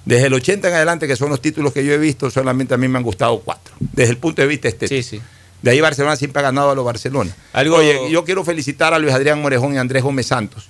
desde 0.04 0.26
el 0.26 0.34
80 0.34 0.68
en 0.68 0.74
adelante 0.74 1.06
que 1.06 1.16
son 1.16 1.30
los 1.30 1.40
títulos 1.40 1.72
que 1.72 1.84
yo 1.84 1.92
he 1.92 1.98
visto 1.98 2.30
solamente 2.30 2.74
a 2.74 2.76
mí 2.76 2.88
me 2.88 2.98
han 2.98 3.04
gustado 3.04 3.38
cuatro 3.40 3.74
desde 3.80 4.12
el 4.12 4.18
punto 4.18 4.42
de 4.42 4.48
vista 4.48 4.68
estético 4.68 5.02
Sí, 5.02 5.16
sí. 5.16 5.22
De 5.64 5.70
ahí 5.70 5.80
Barcelona 5.80 6.14
siempre 6.16 6.40
ha 6.40 6.42
ganado 6.42 6.70
a 6.70 6.74
los 6.74 6.84
Barcelona. 6.84 7.34
Algo- 7.54 7.76
oye 7.78 8.10
yo 8.10 8.24
quiero 8.24 8.44
felicitar 8.44 8.92
a 8.94 8.98
Luis 8.98 9.14
Adrián 9.14 9.40
Morejón 9.40 9.74
y 9.74 9.78
Andrés 9.78 10.02
Gómez 10.02 10.26
Santos. 10.26 10.68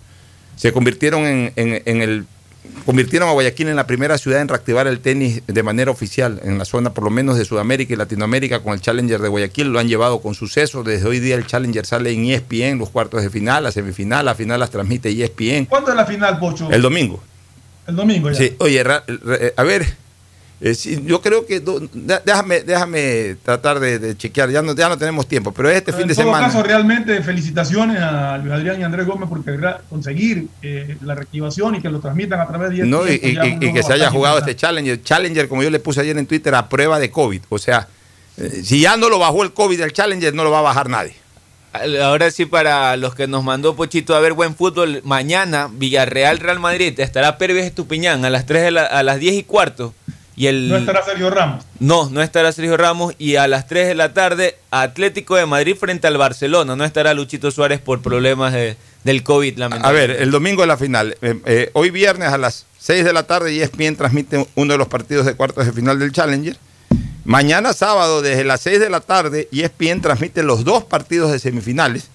Se 0.56 0.72
convirtieron 0.72 1.24
en, 1.26 1.52
en- 1.56 1.82
en 1.84 2.00
el 2.02 2.24
convirtieron 2.86 3.28
a 3.28 3.32
Guayaquil 3.32 3.68
en 3.68 3.76
la 3.76 3.86
primera 3.86 4.16
ciudad 4.18 4.40
en 4.40 4.48
reactivar 4.48 4.86
el 4.86 5.00
tenis 5.00 5.42
de 5.46 5.62
manera 5.62 5.90
oficial 5.90 6.40
en 6.44 6.56
la 6.58 6.64
zona 6.64 6.94
por 6.94 7.04
lo 7.04 7.10
menos 7.10 7.36
de 7.36 7.44
Sudamérica 7.44 7.92
y 7.92 7.96
Latinoamérica 7.96 8.60
con 8.62 8.72
el 8.72 8.80
Challenger 8.80 9.20
de 9.20 9.28
Guayaquil. 9.28 9.66
Lo 9.68 9.78
han 9.80 9.88
llevado 9.88 10.22
con 10.22 10.34
suceso. 10.34 10.82
Desde 10.82 11.06
hoy 11.06 11.18
día 11.20 11.34
el 11.34 11.46
Challenger 11.46 11.84
sale 11.84 12.12
en 12.12 12.24
ESPN 12.24 12.78
los 12.78 12.88
cuartos 12.90 13.20
de 13.22 13.28
final 13.30 13.64
la 13.64 13.72
semifinal 13.72 14.24
la 14.24 14.34
final 14.34 14.60
las 14.60 14.70
transmite 14.70 15.10
ESPN 15.10 15.66
¿Cuándo 15.66 15.90
es 15.90 15.96
la 15.96 16.06
final, 16.06 16.38
Pocho? 16.38 16.70
el 16.70 16.80
domingo. 16.80 17.22
El 17.86 17.96
domingo 17.96 18.30
ya. 18.30 18.38
sí 18.38 18.54
oye 18.60 18.82
ra- 18.82 19.04
re- 19.06 19.52
a 19.56 19.62
ver 19.62 19.84
eh, 20.60 20.74
sí, 20.74 21.02
yo 21.04 21.20
creo 21.20 21.44
que 21.46 21.60
do- 21.60 21.80
déjame 22.24 22.60
déjame 22.62 23.36
tratar 23.42 23.80
de, 23.80 23.98
de 23.98 24.16
chequear 24.16 24.50
ya 24.50 24.62
no 24.62 24.74
ya 24.74 24.88
no 24.88 24.96
tenemos 24.96 25.26
tiempo 25.26 25.52
pero 25.52 25.68
este 25.68 25.86
Pero 25.92 25.98
fin 25.98 26.06
de 26.06 26.12
en 26.12 26.16
todo 26.16 26.26
semana 26.26 26.46
caso, 26.46 26.62
realmente 26.62 27.20
felicitaciones 27.22 27.98
a 28.00 28.38
Luis 28.38 28.52
Adrián 28.52 28.80
y 28.80 28.84
Andrés 28.84 29.04
Gómez 29.06 29.28
gra- 29.28 29.80
conseguir 29.90 30.46
eh, 30.62 30.96
la 31.02 31.14
reactivación 31.16 31.74
y 31.74 31.82
que 31.82 31.90
lo 31.90 32.00
transmitan 32.00 32.40
a 32.40 32.46
través 32.46 32.70
de 32.70 32.86
No, 32.86 33.06
y, 33.06 33.18
que 33.18 33.82
se 33.82 33.92
haya 33.92 34.10
jugado 34.10 34.38
este 34.38 34.54
Challenger. 34.56 35.02
Challenger, 35.02 35.48
como 35.48 35.62
yo 35.62 35.70
le 35.70 35.80
puse 35.80 36.00
ayer 36.00 36.16
en 36.16 36.26
Twitter, 36.26 36.54
a 36.54 36.68
prueba 36.68 36.98
de 36.98 37.10
COVID. 37.10 37.42
O 37.48 37.58
sea, 37.58 37.88
eh, 38.36 38.62
si 38.64 38.80
ya 38.80 38.96
no 38.96 39.08
lo 39.08 39.18
bajó 39.18 39.42
el 39.42 39.52
COVID 39.52 39.78
del 39.78 39.92
Challenger, 39.92 40.32
no 40.34 40.44
lo 40.44 40.50
va 40.50 40.60
a 40.60 40.62
bajar 40.62 40.88
nadie. 40.88 41.14
Ahora 42.02 42.30
sí, 42.30 42.46
para 42.46 42.96
los 42.96 43.16
que 43.16 43.26
nos 43.26 43.42
mandó 43.42 43.74
Pochito 43.74 44.14
a 44.14 44.20
ver 44.20 44.32
buen 44.32 44.54
fútbol, 44.54 45.00
mañana 45.04 45.68
Villarreal 45.72 46.38
Real 46.38 46.60
Madrid 46.60 46.98
estará 47.00 47.36
Pervis 47.36 47.64
Estupiñán 47.64 48.24
a 48.24 48.30
las 48.30 48.46
3 48.46 48.62
de 48.62 48.70
la- 48.70 48.84
a 48.84 49.02
las 49.02 49.18
10 49.18 49.34
y 49.34 49.42
cuarto. 49.42 49.92
Y 50.36 50.48
el, 50.48 50.68
No 50.68 50.76
estará 50.76 51.04
Sergio 51.04 51.30
Ramos. 51.30 51.64
No, 51.78 52.10
no 52.10 52.20
estará 52.22 52.50
Sergio 52.52 52.76
Ramos. 52.76 53.14
Y 53.18 53.36
a 53.36 53.46
las 53.46 53.66
3 53.68 53.86
de 53.88 53.94
la 53.94 54.12
tarde, 54.14 54.56
Atlético 54.70 55.36
de 55.36 55.46
Madrid 55.46 55.76
frente 55.76 56.06
al 56.08 56.16
Barcelona. 56.16 56.74
No 56.74 56.84
estará 56.84 57.14
Luchito 57.14 57.50
Suárez 57.50 57.80
por 57.80 58.02
problemas 58.02 58.52
de- 58.52 58.76
del 59.04 59.22
COVID, 59.22 59.54
A 59.56 59.58
lamentablemente. 59.60 60.12
ver, 60.14 60.22
el 60.22 60.30
domingo 60.30 60.62
de 60.62 60.66
la 60.66 60.76
final. 60.76 61.16
Eh, 61.22 61.40
eh, 61.46 61.70
hoy 61.74 61.90
viernes 61.90 62.28
a 62.30 62.38
las 62.38 62.66
6 62.80 63.04
de 63.04 63.12
la 63.12 63.22
tarde, 63.24 63.54
ESPN 63.54 63.96
transmite 63.96 64.46
uno 64.56 64.72
de 64.72 64.78
los 64.78 64.88
partidos 64.88 65.24
de 65.26 65.34
cuartos 65.34 65.66
de 65.66 65.72
final 65.72 65.98
del 65.98 66.10
Challenger. 66.12 66.56
Mañana 67.24 67.72
sábado, 67.72 68.20
desde 68.22 68.44
las 68.44 68.60
6 68.62 68.80
de 68.80 68.90
la 68.90 69.00
tarde, 69.00 69.48
ESPN 69.52 70.00
transmite 70.02 70.42
los 70.42 70.64
dos 70.64 70.84
partidos 70.84 71.32
de 71.32 71.38
semifinales. 71.38 72.08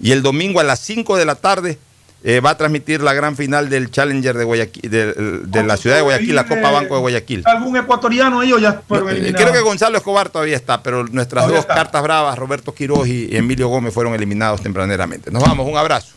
Y 0.00 0.12
el 0.12 0.22
domingo 0.22 0.60
a 0.60 0.64
las 0.64 0.80
5 0.80 1.16
de 1.16 1.24
la 1.24 1.34
tarde 1.36 1.78
eh, 2.24 2.40
va 2.40 2.50
a 2.50 2.56
transmitir 2.56 3.02
la 3.02 3.12
gran 3.14 3.36
final 3.36 3.68
del 3.68 3.90
Challenger 3.90 4.36
de 4.36 4.44
Guayaquil, 4.44 4.90
de, 4.90 5.12
de 5.44 5.62
la 5.62 5.76
ciudad 5.76 5.96
de 5.96 6.02
Guayaquil, 6.02 6.34
la 6.34 6.46
Copa 6.46 6.70
Banco 6.70 6.94
de 6.94 7.00
Guayaquil. 7.00 7.42
¿Algún 7.46 7.76
ecuatoriano 7.76 8.40
ahí 8.40 8.52
o 8.52 8.58
ya 8.58 8.82
fueron 8.88 9.08
Eh, 9.10 9.12
eliminados? 9.12 9.40
Creo 9.42 9.52
que 9.52 9.60
Gonzalo 9.60 9.96
Escobar 9.98 10.28
todavía 10.30 10.56
está, 10.56 10.82
pero 10.82 11.04
nuestras 11.04 11.42
Todavía 11.44 11.58
dos 11.58 11.64
está. 11.64 11.74
cartas 11.74 12.02
bravas, 12.02 12.36
Roberto 12.38 12.74
Quiroz 12.74 13.06
y 13.06 13.28
Emilio 13.36 13.68
Gómez, 13.68 13.94
fueron 13.94 14.14
eliminados 14.14 14.60
tempraneramente. 14.62 15.30
Nos 15.30 15.42
vamos, 15.42 15.68
un 15.68 15.76
abrazo. 15.76 16.14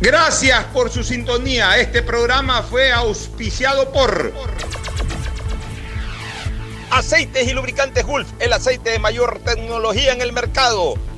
Gracias 0.00 0.64
por 0.72 0.90
su 0.90 1.02
sintonía. 1.02 1.78
Este 1.78 2.02
programa 2.02 2.62
fue 2.62 2.92
auspiciado 2.92 3.90
por 3.92 4.32
Aceites 6.90 7.48
y 7.48 7.52
Lubricantes 7.52 8.04
Gulf, 8.06 8.28
el 8.38 8.52
aceite 8.52 8.90
de 8.90 8.98
mayor 8.98 9.40
tecnología 9.44 10.12
en 10.12 10.20
el 10.22 10.32
mercado. 10.32 10.94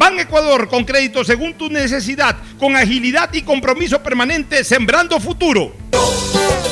Ban 0.00 0.18
Ecuador 0.18 0.66
con 0.68 0.84
crédito 0.84 1.22
según 1.24 1.52
tu 1.52 1.68
necesidad, 1.68 2.34
con 2.58 2.74
agilidad 2.74 3.28
y 3.34 3.42
compromiso 3.42 4.02
permanente, 4.02 4.64
sembrando 4.64 5.20
futuro. 5.20 5.74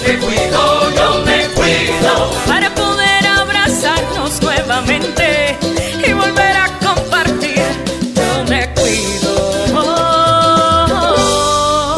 Me 0.02 0.16
cuido, 0.16 0.90
yo 0.96 1.22
me 1.26 1.44
cuido 1.48 2.32
para 2.46 2.74
poder 2.74 3.26
abrazarnos 3.26 4.40
nuevamente 4.40 5.58
y 6.06 6.12
volver 6.14 6.56
a 6.56 6.68
compartir. 6.78 7.64
Yo 8.14 8.44
me 8.48 8.70
cuido. 8.70 9.66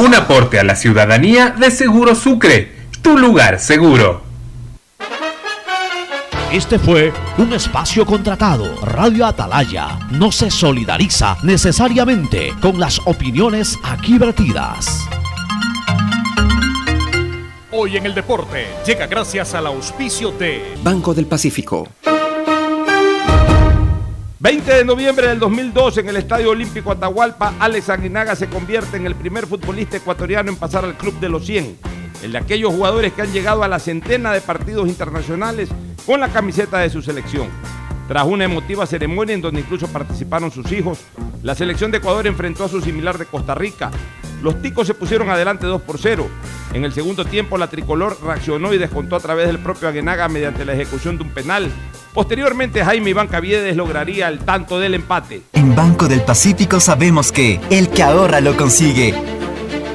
Un 0.01 0.13
aporte 0.13 0.59
a 0.59 0.65
la 0.65 0.75
ciudadanía 0.75 1.51
de 1.51 1.71
Seguro 1.71 2.17
Sucre, 2.17 2.75
tu 3.03 3.17
lugar 3.17 3.61
seguro. 3.61 4.30
Este 6.53 6.81
fue 6.81 7.13
un 7.39 7.53
espacio 7.53 8.05
contratado. 8.05 8.75
Radio 8.83 9.25
Atalaya 9.25 10.01
no 10.11 10.33
se 10.33 10.51
solidariza 10.51 11.37
necesariamente 11.45 12.53
con 12.61 12.81
las 12.81 13.01
opiniones 13.05 13.79
aquí 13.85 14.19
vertidas. 14.19 15.07
Hoy 17.71 17.97
en 17.97 18.07
el 18.07 18.17
deporte 18.17 18.67
llega 18.85 19.07
gracias 19.07 19.55
al 19.55 19.69
auspicio 19.69 20.33
de 20.33 20.75
Banco 20.83 21.15
del 21.15 21.27
Pacífico. 21.27 21.87
20 24.41 24.75
de 24.75 24.85
noviembre 24.85 25.29
del 25.29 25.39
2002 25.39 25.99
en 25.99 26.09
el 26.09 26.17
Estadio 26.17 26.51
Olímpico 26.51 26.91
Atahualpa, 26.91 27.55
Alex 27.61 27.91
Aguinaga 27.91 28.35
se 28.35 28.49
convierte 28.49 28.97
en 28.97 29.07
el 29.07 29.15
primer 29.15 29.47
futbolista 29.47 29.99
ecuatoriano 29.99 30.51
en 30.51 30.57
pasar 30.57 30.85
al 30.85 30.97
Club 30.97 31.21
de 31.21 31.29
los 31.29 31.47
100, 31.47 31.79
el 32.23 32.33
de 32.33 32.39
aquellos 32.39 32.73
jugadores 32.73 33.13
que 33.13 33.23
han 33.23 33.33
llegado 33.33 33.63
a 33.63 33.69
la 33.69 33.79
centena 33.79 34.33
de 34.33 34.41
partidos 34.41 34.89
internacionales 34.89 35.69
con 36.07 36.21
la 36.21 36.29
camiseta 36.29 36.79
de 36.79 36.91
su 36.91 37.03
selección. 37.03 37.49
Tras 38.09 38.27
una 38.27 38.45
emotiva 38.45 38.87
ceremonia 38.87 39.35
en 39.35 39.41
donde 39.41 39.61
incluso 39.61 39.87
participaron 39.87 40.51
sus 40.51 40.73
hijos, 40.73 40.99
la 41.43 41.55
selección 41.55 41.91
de 41.91 41.99
Ecuador 41.99 42.27
enfrentó 42.27 42.65
a 42.65 42.69
su 42.69 42.81
similar 42.81 43.19
de 43.19 43.27
Costa 43.27 43.55
Rica. 43.55 43.91
Los 44.43 44.61
ticos 44.63 44.87
se 44.87 44.95
pusieron 44.95 45.31
adelante 45.31 45.67
2 45.67 45.83
por 45.83 45.99
0. 45.99 46.27
En 46.73 46.85
el 46.85 46.93
segundo 46.93 47.25
tiempo, 47.25 47.57
la 47.59 47.69
tricolor 47.69 48.19
reaccionó 48.25 48.73
y 48.73 48.79
descontó 48.79 49.17
a 49.17 49.21
través 49.21 49.47
del 49.47 49.59
propio 49.59 49.89
Aguenaga 49.89 50.29
mediante 50.29 50.65
la 50.65 50.73
ejecución 50.73 51.19
de 51.19 51.25
un 51.25 51.31
penal. 51.31 51.71
Posteriormente, 52.13 52.85
Jaime 52.85 53.11
Iván 53.11 53.29
Caviedes 53.29 53.77
lograría 53.77 54.29
el 54.29 54.41
tanto 54.41 54.81
del 54.81 54.95
empate. 54.95 55.43
En 55.53 55.77
Banco 55.77 56.09
del 56.09 56.23
Pacífico 56.23 56.81
sabemos 56.81 57.31
que 57.31 57.61
el 57.71 57.91
que 57.91 58.03
ahorra 58.03 58.41
lo 58.41 58.57
consigue. 58.57 59.15